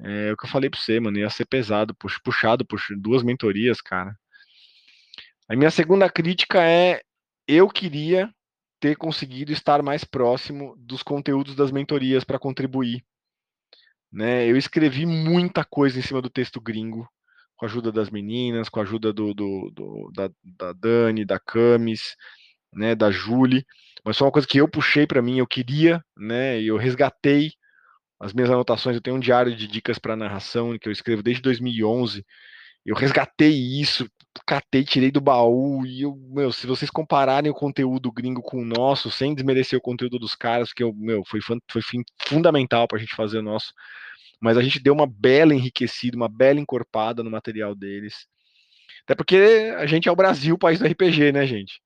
É, 0.00 0.28
é 0.28 0.32
o 0.32 0.36
que 0.36 0.44
eu 0.46 0.50
falei 0.50 0.68
pra 0.70 0.78
você, 0.78 1.00
mano, 1.00 1.18
ia 1.18 1.30
ser 1.30 1.46
pesado, 1.46 1.94
puxado 2.22 2.66
por 2.66 2.78
duas 2.98 3.22
mentorias, 3.22 3.80
cara. 3.80 4.14
A 5.48 5.54
minha 5.54 5.70
segunda 5.70 6.10
crítica 6.10 6.62
é: 6.64 7.00
eu 7.46 7.68
queria 7.68 8.32
ter 8.80 8.96
conseguido 8.96 9.52
estar 9.52 9.82
mais 9.82 10.04
próximo 10.04 10.74
dos 10.78 11.02
conteúdos 11.02 11.54
das 11.54 11.70
mentorias 11.70 12.24
para 12.24 12.38
contribuir. 12.38 13.04
Né? 14.12 14.46
Eu 14.46 14.56
escrevi 14.56 15.06
muita 15.06 15.64
coisa 15.64 15.98
em 15.98 16.02
cima 16.02 16.20
do 16.20 16.30
texto 16.30 16.60
gringo, 16.60 17.08
com 17.56 17.64
a 17.64 17.68
ajuda 17.68 17.90
das 17.90 18.10
meninas, 18.10 18.68
com 18.68 18.80
a 18.80 18.82
ajuda 18.82 19.12
do, 19.12 19.32
do, 19.32 19.70
do 19.70 20.10
da, 20.12 20.30
da 20.42 20.72
Dani, 20.72 21.24
da 21.24 21.38
Camis, 21.38 22.16
né, 22.72 22.94
da 22.94 23.10
Julie, 23.10 23.64
mas 24.04 24.16
foi 24.16 24.26
uma 24.26 24.32
coisa 24.32 24.46
que 24.46 24.58
eu 24.58 24.68
puxei 24.68 25.06
para 25.06 25.22
mim, 25.22 25.38
eu 25.38 25.46
queria, 25.46 26.04
né, 26.16 26.60
e 26.60 26.68
eu 26.68 26.76
resgatei 26.76 27.52
as 28.20 28.32
minhas 28.32 28.50
anotações, 28.50 28.96
eu 28.96 29.02
tenho 29.02 29.16
um 29.16 29.20
diário 29.20 29.54
de 29.54 29.66
dicas 29.66 29.98
para 29.98 30.16
narração 30.16 30.78
que 30.78 30.88
eu 30.88 30.92
escrevo 30.92 31.22
desde 31.22 31.42
2011, 31.42 32.24
eu 32.86 32.94
resgatei 32.94 33.50
isso, 33.52 34.08
catei, 34.46 34.84
tirei 34.84 35.10
do 35.10 35.20
baú, 35.20 35.84
e 35.84 36.02
eu, 36.02 36.14
meu, 36.30 36.52
se 36.52 36.66
vocês 36.66 36.90
compararem 36.90 37.50
o 37.50 37.54
conteúdo 37.54 38.12
gringo 38.12 38.40
com 38.40 38.62
o 38.62 38.64
nosso, 38.64 39.10
sem 39.10 39.34
desmerecer 39.34 39.78
o 39.78 39.82
conteúdo 39.82 40.18
dos 40.18 40.34
caras, 40.36 40.72
que 40.72 40.82
eu, 40.82 40.92
meu, 40.94 41.24
foi, 41.26 41.40
foi 41.40 41.82
fundamental 42.22 42.86
para 42.86 42.98
a 42.98 43.00
gente 43.00 43.14
fazer 43.14 43.38
o 43.38 43.42
nosso, 43.42 43.72
mas 44.40 44.56
a 44.56 44.62
gente 44.62 44.80
deu 44.80 44.94
uma 44.94 45.06
bela 45.06 45.54
enriquecida, 45.54 46.16
uma 46.16 46.28
bela 46.28 46.60
encorpada 46.60 47.22
no 47.22 47.30
material 47.30 47.74
deles. 47.74 48.26
Até 49.04 49.14
porque 49.14 49.36
a 49.78 49.86
gente 49.86 50.08
é 50.08 50.12
o 50.12 50.16
Brasil, 50.16 50.54
o 50.54 50.58
país 50.58 50.78
do 50.78 50.86
RPG, 50.86 51.32
né, 51.32 51.46
gente? 51.46 51.80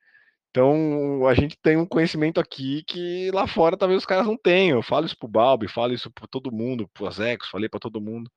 Então, 0.50 1.26
a 1.28 1.34
gente 1.34 1.56
tem 1.62 1.76
um 1.76 1.86
conhecimento 1.86 2.40
aqui 2.40 2.82
que 2.84 3.30
lá 3.32 3.46
fora 3.46 3.76
talvez 3.76 4.00
os 4.00 4.06
caras 4.06 4.26
não 4.26 4.36
tenham. 4.36 4.78
Eu 4.78 4.82
falo 4.82 5.06
isso 5.06 5.16
pro 5.16 5.28
Balbi, 5.28 5.68
falo 5.68 5.92
isso 5.94 6.10
para 6.10 6.26
todo 6.26 6.52
mundo, 6.52 6.88
pro 6.92 7.06
Azecos, 7.06 7.48
falei 7.48 7.68
para 7.68 7.80
todo 7.80 8.00
mundo. 8.00 8.30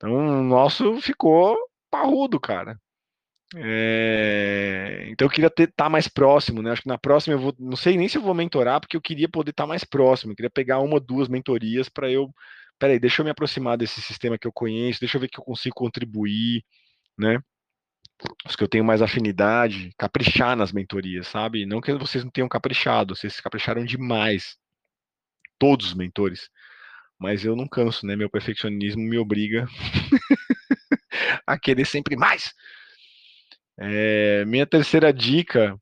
Então, 0.00 0.40
o 0.40 0.42
nosso 0.42 1.00
ficou 1.00 1.56
parrudo, 1.90 2.40
cara. 2.40 2.78
É... 3.56 5.06
Então 5.10 5.26
eu 5.26 5.30
queria 5.30 5.48
estar 5.48 5.66
tá 5.76 5.88
mais 5.90 6.08
próximo, 6.08 6.62
né? 6.62 6.70
Acho 6.70 6.82
que 6.82 6.88
na 6.88 6.98
próxima 6.98 7.34
eu 7.34 7.40
vou, 7.40 7.54
não 7.58 7.76
sei 7.76 7.96
nem 7.96 8.08
se 8.08 8.16
eu 8.16 8.22
vou 8.22 8.32
mentorar, 8.32 8.80
porque 8.80 8.96
eu 8.96 9.00
queria 9.00 9.28
poder 9.28 9.50
estar 9.50 9.64
tá 9.64 9.68
mais 9.68 9.84
próximo. 9.84 10.32
Eu 10.32 10.36
queria 10.36 10.50
pegar 10.50 10.78
uma, 10.80 11.00
duas 11.00 11.28
mentorias 11.28 11.88
para 11.88 12.10
eu 12.10 12.32
peraí, 12.80 12.98
deixa 12.98 13.20
eu 13.20 13.24
me 13.24 13.30
aproximar 13.30 13.76
desse 13.76 14.00
sistema 14.00 14.38
que 14.38 14.46
eu 14.46 14.52
conheço, 14.52 15.00
deixa 15.00 15.18
eu 15.18 15.20
ver 15.20 15.28
que 15.28 15.38
eu 15.38 15.44
consigo 15.44 15.74
contribuir, 15.74 16.64
né? 17.18 17.38
Os 18.46 18.56
que 18.56 18.64
eu 18.64 18.68
tenho 18.68 18.84
mais 18.84 19.02
afinidade, 19.02 19.92
caprichar 19.98 20.56
nas 20.56 20.72
mentorias, 20.72 21.28
sabe? 21.28 21.66
Não 21.66 21.80
que 21.80 21.92
vocês 21.94 22.24
não 22.24 22.30
tenham 22.30 22.48
caprichado, 22.48 23.14
vocês 23.16 23.40
capricharam 23.40 23.84
demais. 23.84 24.56
Todos 25.58 25.88
os 25.88 25.94
mentores. 25.94 26.50
Mas 27.20 27.44
eu 27.44 27.54
não 27.54 27.68
canso, 27.68 28.06
né? 28.06 28.16
Meu 28.16 28.30
perfeccionismo 28.30 29.02
me 29.02 29.18
obriga 29.18 29.66
a 31.46 31.58
querer 31.58 31.84
sempre 31.84 32.16
mais. 32.16 32.54
É, 33.78 34.44
minha 34.46 34.66
terceira 34.66 35.12
dica 35.12 35.78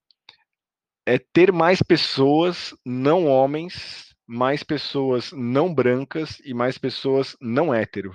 é 1.06 1.18
ter 1.18 1.52
mais 1.52 1.80
pessoas, 1.80 2.74
não 2.84 3.26
homens, 3.26 4.14
mais 4.26 4.62
pessoas 4.62 5.32
não 5.32 5.72
brancas 5.72 6.40
e 6.44 6.52
mais 6.52 6.76
pessoas 6.76 7.36
não 7.40 7.72
hétero 7.72 8.12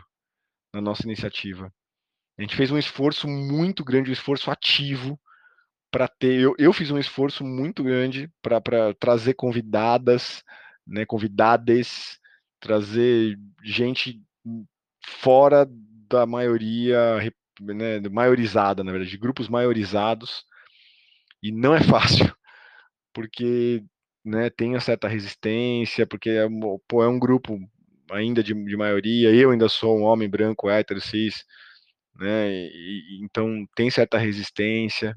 na 0.73 0.81
nossa 0.81 1.03
iniciativa. 1.03 1.73
A 2.37 2.41
gente 2.41 2.55
fez 2.55 2.71
um 2.71 2.77
esforço 2.77 3.27
muito 3.27 3.83
grande, 3.85 4.09
um 4.09 4.13
esforço 4.13 4.51
ativo 4.51 5.19
para 5.89 6.07
ter. 6.07 6.41
Eu, 6.41 6.55
eu 6.57 6.73
fiz 6.73 6.91
um 6.91 6.97
esforço 6.97 7.43
muito 7.43 7.83
grande 7.83 8.29
para 8.41 8.93
trazer 8.99 9.33
convidadas, 9.35 10.43
né, 10.85 11.05
convidades, 11.05 12.19
trazer 12.63 13.37
gente 13.61 14.21
fora 15.05 15.67
da 16.09 16.25
maioria, 16.25 17.19
né, 17.59 17.99
maiorizada, 18.09 18.83
na 18.83 18.91
verdade, 18.91 19.17
grupos 19.17 19.49
maiorizados. 19.49 20.45
E 21.41 21.51
não 21.51 21.75
é 21.75 21.81
fácil, 21.83 22.33
porque 23.13 23.83
né, 24.23 24.49
tenha 24.49 24.79
certa 24.79 25.09
resistência, 25.09 26.07
porque 26.07 26.29
é, 26.29 26.47
pô, 26.87 27.03
é 27.03 27.07
um 27.07 27.19
grupo 27.19 27.59
ainda 28.09 28.41
de, 28.41 28.53
de, 28.53 28.77
maioria, 28.77 29.33
eu 29.35 29.51
ainda 29.51 29.67
sou 29.67 29.99
um 29.99 30.03
homem 30.03 30.29
branco, 30.29 30.69
hétero, 30.69 31.01
cis, 31.01 31.43
né, 32.15 32.49
e, 32.49 33.19
então 33.23 33.65
tem 33.75 33.89
certa 33.89 34.17
resistência, 34.17 35.15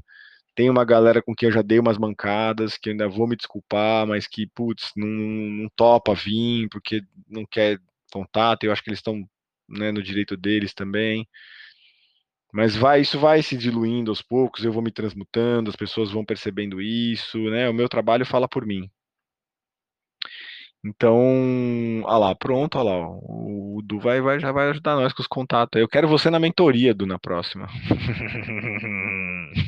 tem 0.57 0.71
uma 0.71 0.85
galera 0.85 1.23
com 1.23 1.35
quem 1.35 1.49
eu 1.49 1.53
já 1.53 1.63
dei 1.63 1.79
umas 1.79 1.99
mancadas, 1.99 2.79
que 2.79 2.91
ainda 2.91 3.09
vou 3.09 3.29
me 3.29 3.37
desculpar, 3.37 4.07
mas 4.07 4.27
que, 4.27 4.47
putz, 4.49 4.91
não, 4.97 5.07
não 5.07 5.69
topa 5.77 6.15
vir, 6.15 6.69
porque 6.71 7.03
não 7.29 7.45
quer 7.47 7.79
contato, 8.11 8.65
eu 8.65 8.73
acho 8.73 8.83
que 8.83 8.89
eles 8.91 8.99
estão 9.01 9.23
né, 9.69 9.93
no 9.93 10.03
direito 10.03 10.37
deles 10.37 10.73
também, 10.73 11.29
mas 12.53 12.75
vai, 12.75 13.03
isso 13.03 13.19
vai 13.19 13.43
se 13.43 13.57
diluindo 13.57 14.11
aos 14.11 14.23
poucos, 14.23 14.65
eu 14.65 14.73
vou 14.73 14.83
me 14.83 14.91
transmutando, 14.91 15.69
as 15.69 15.77
pessoas 15.77 16.11
vão 16.11 16.25
percebendo 16.25 16.81
isso, 16.81 17.39
né? 17.51 17.69
O 17.69 17.75
meu 17.75 17.89
trabalho 17.89 18.25
fala 18.25 18.49
por 18.49 18.65
mim. 18.65 18.91
Então, 20.85 22.05
ah 22.07 22.17
lá, 22.19 22.35
pronto, 22.35 22.79
olha 22.79 22.91
lá, 22.91 23.09
o 23.09 23.81
Du 23.85 23.99
vai, 23.99 24.21
vai, 24.21 24.39
já 24.39 24.53
vai 24.53 24.69
ajudar 24.71 24.95
nós 24.95 25.13
com 25.13 25.21
os 25.21 25.27
contatos. 25.27 25.81
Eu 25.81 25.89
quero 25.89 26.07
você 26.09 26.31
na 26.31 26.39
mentoria, 26.39 26.95
Du, 26.95 27.07
na 27.07 27.19
próxima. 27.19 27.67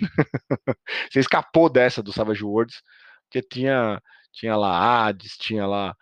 você 1.10 1.20
escapou 1.20 1.68
dessa 1.68 2.02
do 2.02 2.12
Savage 2.12 2.44
Worlds, 2.44 2.80
porque 3.24 3.42
tinha, 3.46 4.00
tinha 4.32 4.56
lá 4.56 5.06
Hades, 5.08 5.36
tinha 5.36 5.66
lá, 5.66 5.94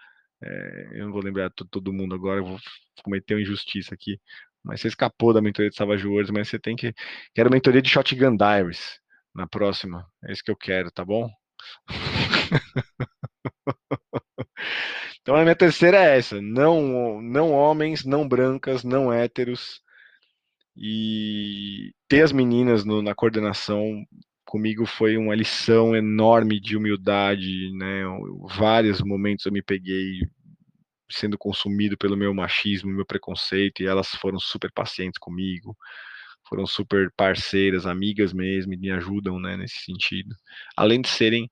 é, 0.43 0.89
eu 1.01 1.07
não 1.07 1.13
vou 1.13 1.23
lembrar 1.23 1.51
todo 1.71 1.93
mundo 1.93 2.15
agora, 2.15 2.41
eu 2.41 2.45
vou 2.47 2.59
cometer 3.03 3.35
uma 3.35 3.43
injustiça 3.43 3.95
aqui, 3.95 4.19
mas 4.65 4.81
você 4.81 4.89
escapou 4.89 5.33
da 5.33 5.41
mentoria 5.43 5.71
de 5.71 5.77
Savage 5.77 6.07
Worlds, 6.07 6.31
mas 6.31 6.49
você 6.49 6.59
tem 6.59 6.77
que, 6.77 6.93
quero 7.35 7.51
mentoria 7.51 7.83
de 7.83 7.89
Shotgun 7.91 8.37
Diaries 8.37 8.99
na 9.35 9.47
próxima, 9.47 10.07
é 10.25 10.33
isso 10.33 10.43
que 10.45 10.51
eu 10.51 10.57
quero, 10.57 10.91
tá 10.91 11.05
bom? 11.05 11.29
Então 15.27 15.35
a 15.35 15.43
minha 15.43 15.57
terceira 15.57 15.97
é 15.97 16.19
essa: 16.19 16.41
não, 16.41 17.21
não 17.21 17.51
homens, 17.51 18.05
não 18.05 18.29
brancas, 18.29 18.85
não 18.85 19.13
héteros. 19.13 19.83
E 20.77 21.93
ter 22.07 22.23
as 22.23 22.31
meninas 22.31 22.85
no, 22.85 23.03
na 23.03 23.13
coordenação 23.13 24.05
comigo 24.45 24.87
foi 24.87 25.17
uma 25.17 25.35
lição 25.35 25.97
enorme 25.97 26.61
de 26.61 26.77
humildade, 26.77 27.73
né? 27.77 28.05
Vários 28.57 29.01
momentos 29.03 29.45
eu 29.45 29.51
me 29.53 29.63
peguei 29.63 30.21
sendo 31.11 31.37
consumido 31.37 31.99
pelo 31.99 32.17
meu 32.17 32.33
machismo, 32.33 32.93
meu 32.93 33.05
preconceito, 33.05 33.83
e 33.83 33.87
elas 33.87 34.11
foram 34.11 34.39
super 34.39 34.71
pacientes 34.73 35.19
comigo, 35.19 35.77
foram 36.49 36.67
super 36.69 37.11
parceiras, 37.17 37.85
amigas 37.85 38.33
mesmo, 38.33 38.75
e 38.75 38.77
me 38.77 38.93
ajudam, 38.93 39.41
né, 39.41 39.57
nesse 39.57 39.81
sentido. 39.81 40.37
Além 40.77 41.01
de 41.01 41.09
serem 41.09 41.51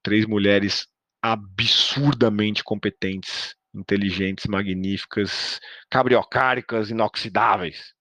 três 0.00 0.26
mulheres 0.26 0.86
absurdamente 1.22 2.64
competentes, 2.64 3.54
inteligentes, 3.74 4.46
magníficas, 4.46 5.60
cabriocáricas, 5.88 6.90
inoxidáveis. 6.90 7.94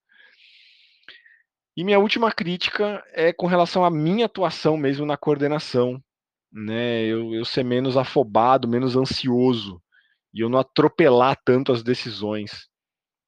E 1.76 1.84
minha 1.84 2.00
última 2.00 2.32
crítica 2.32 3.04
é 3.14 3.32
com 3.32 3.48
relação 3.48 3.86
à 3.86 3.90
minha 3.90 4.26
atuação 4.26 4.76
mesmo 4.76 5.06
na 5.06 5.16
coordenação. 5.16 6.02
Né? 6.52 7.06
Eu, 7.06 7.34
eu 7.34 7.46
ser 7.46 7.64
menos 7.64 7.96
afobado, 7.96 8.68
menos 8.68 8.96
ansioso, 8.96 9.82
e 10.34 10.42
eu 10.42 10.50
não 10.50 10.60
atropelar 10.60 11.40
tanto 11.46 11.72
as 11.72 11.84
decisões. 11.84 12.68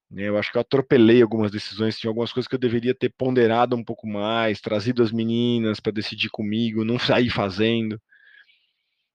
Né? 0.09 0.23
Eu 0.23 0.37
acho 0.37 0.51
que 0.51 0.57
eu 0.57 0.61
atropelei 0.61 1.21
algumas 1.21 1.51
decisões, 1.51 1.97
tinha 1.97 2.09
algumas 2.09 2.33
coisas 2.33 2.47
que 2.47 2.55
eu 2.55 2.59
deveria 2.59 2.93
ter 2.93 3.09
ponderado 3.09 3.75
um 3.75 3.83
pouco 3.83 4.07
mais, 4.07 4.59
trazido 4.59 5.01
as 5.01 5.11
meninas 5.11 5.79
para 5.79 5.93
decidir 5.93 6.29
comigo, 6.29 6.83
não 6.83 6.99
sair 6.99 7.29
fazendo. 7.29 8.01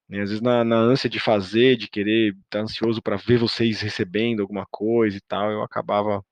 Né? 0.08 0.22
Às 0.22 0.30
vezes 0.30 0.40
na, 0.40 0.64
na, 0.64 0.76
ânsia 0.76 1.10
de 1.10 1.18
fazer, 1.20 1.76
de 1.76 1.88
querer 1.88 2.30
estar 2.32 2.58
tá 2.58 2.60
ansioso 2.60 3.02
para 3.02 3.16
ver 3.16 3.38
vocês 3.38 3.80
recebendo 3.80 4.40
alguma 4.40 4.66
coisa 4.70 5.16
e 5.16 5.20
tal, 5.20 5.50
eu 5.50 5.62
acabava 5.62 6.24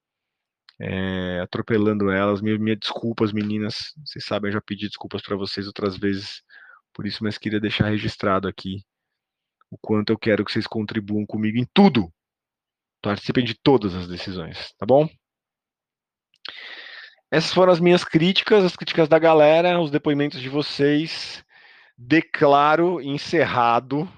é, 0.80 1.40
atropelando 1.40 2.10
elas. 2.10 2.40
Minha, 2.40 2.58
minha 2.58 2.76
desculpas, 2.76 3.32
meninas. 3.32 3.92
Vocês 4.04 4.24
sabem, 4.24 4.48
eu 4.48 4.54
já 4.54 4.60
pedi 4.60 4.86
desculpas 4.88 5.22
para 5.22 5.36
vocês 5.36 5.66
outras 5.66 5.96
vezes 5.96 6.42
por 6.92 7.06
isso, 7.06 7.24
mas 7.24 7.38
queria 7.38 7.60
deixar 7.60 7.88
registrado 7.88 8.46
aqui 8.48 8.84
o 9.70 9.78
quanto 9.78 10.12
eu 10.12 10.18
quero 10.18 10.44
que 10.44 10.52
vocês 10.52 10.66
contribuam 10.66 11.26
comigo 11.26 11.58
em 11.58 11.66
tudo. 11.74 12.12
Participem 13.02 13.44
de 13.44 13.54
todas 13.54 13.94
as 13.94 14.08
decisões, 14.08 14.72
tá 14.78 14.86
bom? 14.86 15.08
Essas 17.30 17.52
foram 17.52 17.72
as 17.72 17.80
minhas 17.80 18.04
críticas, 18.04 18.64
as 18.64 18.76
críticas 18.76 19.08
da 19.08 19.18
galera, 19.18 19.80
os 19.80 19.90
depoimentos 19.90 20.40
de 20.40 20.48
vocês 20.48 21.43
declaro 21.96 23.00
encerrado 23.00 24.08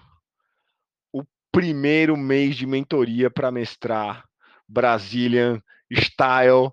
o 1.13 1.23
primeiro 1.53 2.17
mês 2.17 2.57
de 2.57 2.67
mentoria 2.67 3.31
para 3.31 3.51
mestrar 3.51 4.25
Brazilian 4.69 5.63
Style. 5.93 6.73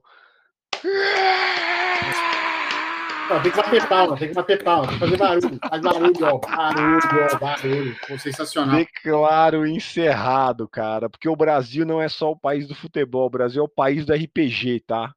Não, 3.29 3.41
tem 3.41 3.51
que 3.51 3.57
bater 3.57 3.87
palma, 3.87 4.17
tem 4.17 4.27
que 4.27 4.33
bater 4.33 4.63
palma, 4.63 4.87
tem 4.87 4.93
que 4.95 4.99
fazer 4.99 5.17
barulho, 5.17 5.59
faz 5.69 5.81
barulho, 5.81 6.25
ó, 6.25 6.37
barulho, 6.39 7.27
ó, 7.31 7.37
barulho. 7.39 7.97
Pô, 8.07 8.19
sensacional. 8.19 8.75
Declaro 8.75 9.65
encerrado, 9.65 10.67
cara, 10.67 11.09
porque 11.09 11.29
o 11.29 11.35
Brasil 11.35 11.85
não 11.85 12.01
é 12.01 12.09
só 12.09 12.31
o 12.31 12.39
país 12.39 12.67
do 12.67 12.75
futebol, 12.75 13.27
o 13.27 13.29
Brasil 13.29 13.61
é 13.61 13.65
o 13.65 13.69
país 13.69 14.05
do 14.05 14.13
RPG, 14.13 14.81
tá? 14.85 15.13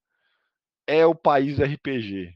É 0.86 1.04
o 1.04 1.14
país 1.14 1.56
do 1.56 1.64
RPG. 1.64 2.32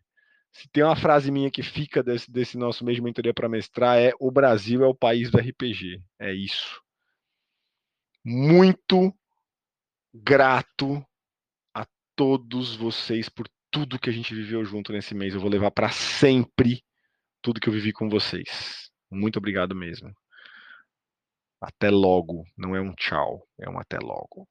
Se 0.53 0.69
tem 0.69 0.83
uma 0.83 0.97
frase 0.97 1.31
minha 1.31 1.51
que 1.51 1.63
fica 1.63 2.03
desse, 2.03 2.31
desse 2.31 2.59
nosso 2.59 2.85
mês 2.85 2.97
de 2.97 3.03
mentoria 3.03 3.33
para 3.33 3.49
mestrar, 3.49 3.99
é 3.99 4.13
o 4.19 4.31
Brasil 4.31 4.85
é 4.85 4.87
o 4.87 4.95
país 4.95 5.31
do 5.31 5.39
RPG. 5.39 6.03
É 6.19 6.33
isso. 6.33 6.83
Muito 8.25 9.15
grato 10.13 11.05
a 11.75 11.87
todos 12.17 12.75
vocês 12.75 13.29
por 13.29 13.49
tudo 13.71 13.99
que 13.99 14.11
a 14.11 14.13
gente 14.13 14.35
viveu 14.35 14.65
junto 14.65 14.93
nesse 14.93 15.15
mês. 15.15 15.35
Eu 15.35 15.41
vou 15.41 15.49
levar 15.49 15.71
para 15.71 15.91
sempre 15.91 16.85
tudo 17.41 17.61
que 17.61 17.69
eu 17.69 17.73
vivi 17.73 17.93
com 17.93 18.09
vocês. 18.09 18.91
Muito 19.11 19.39
obrigado 19.39 19.75
mesmo. 19.75 20.13
Até 21.61 21.91
logo. 21.91 22.45
Não 22.57 22.75
é 22.75 22.81
um 22.81 22.95
tchau, 22.95 23.47
é 23.59 23.69
um 23.71 23.79
até 23.79 23.99
logo. 23.99 24.49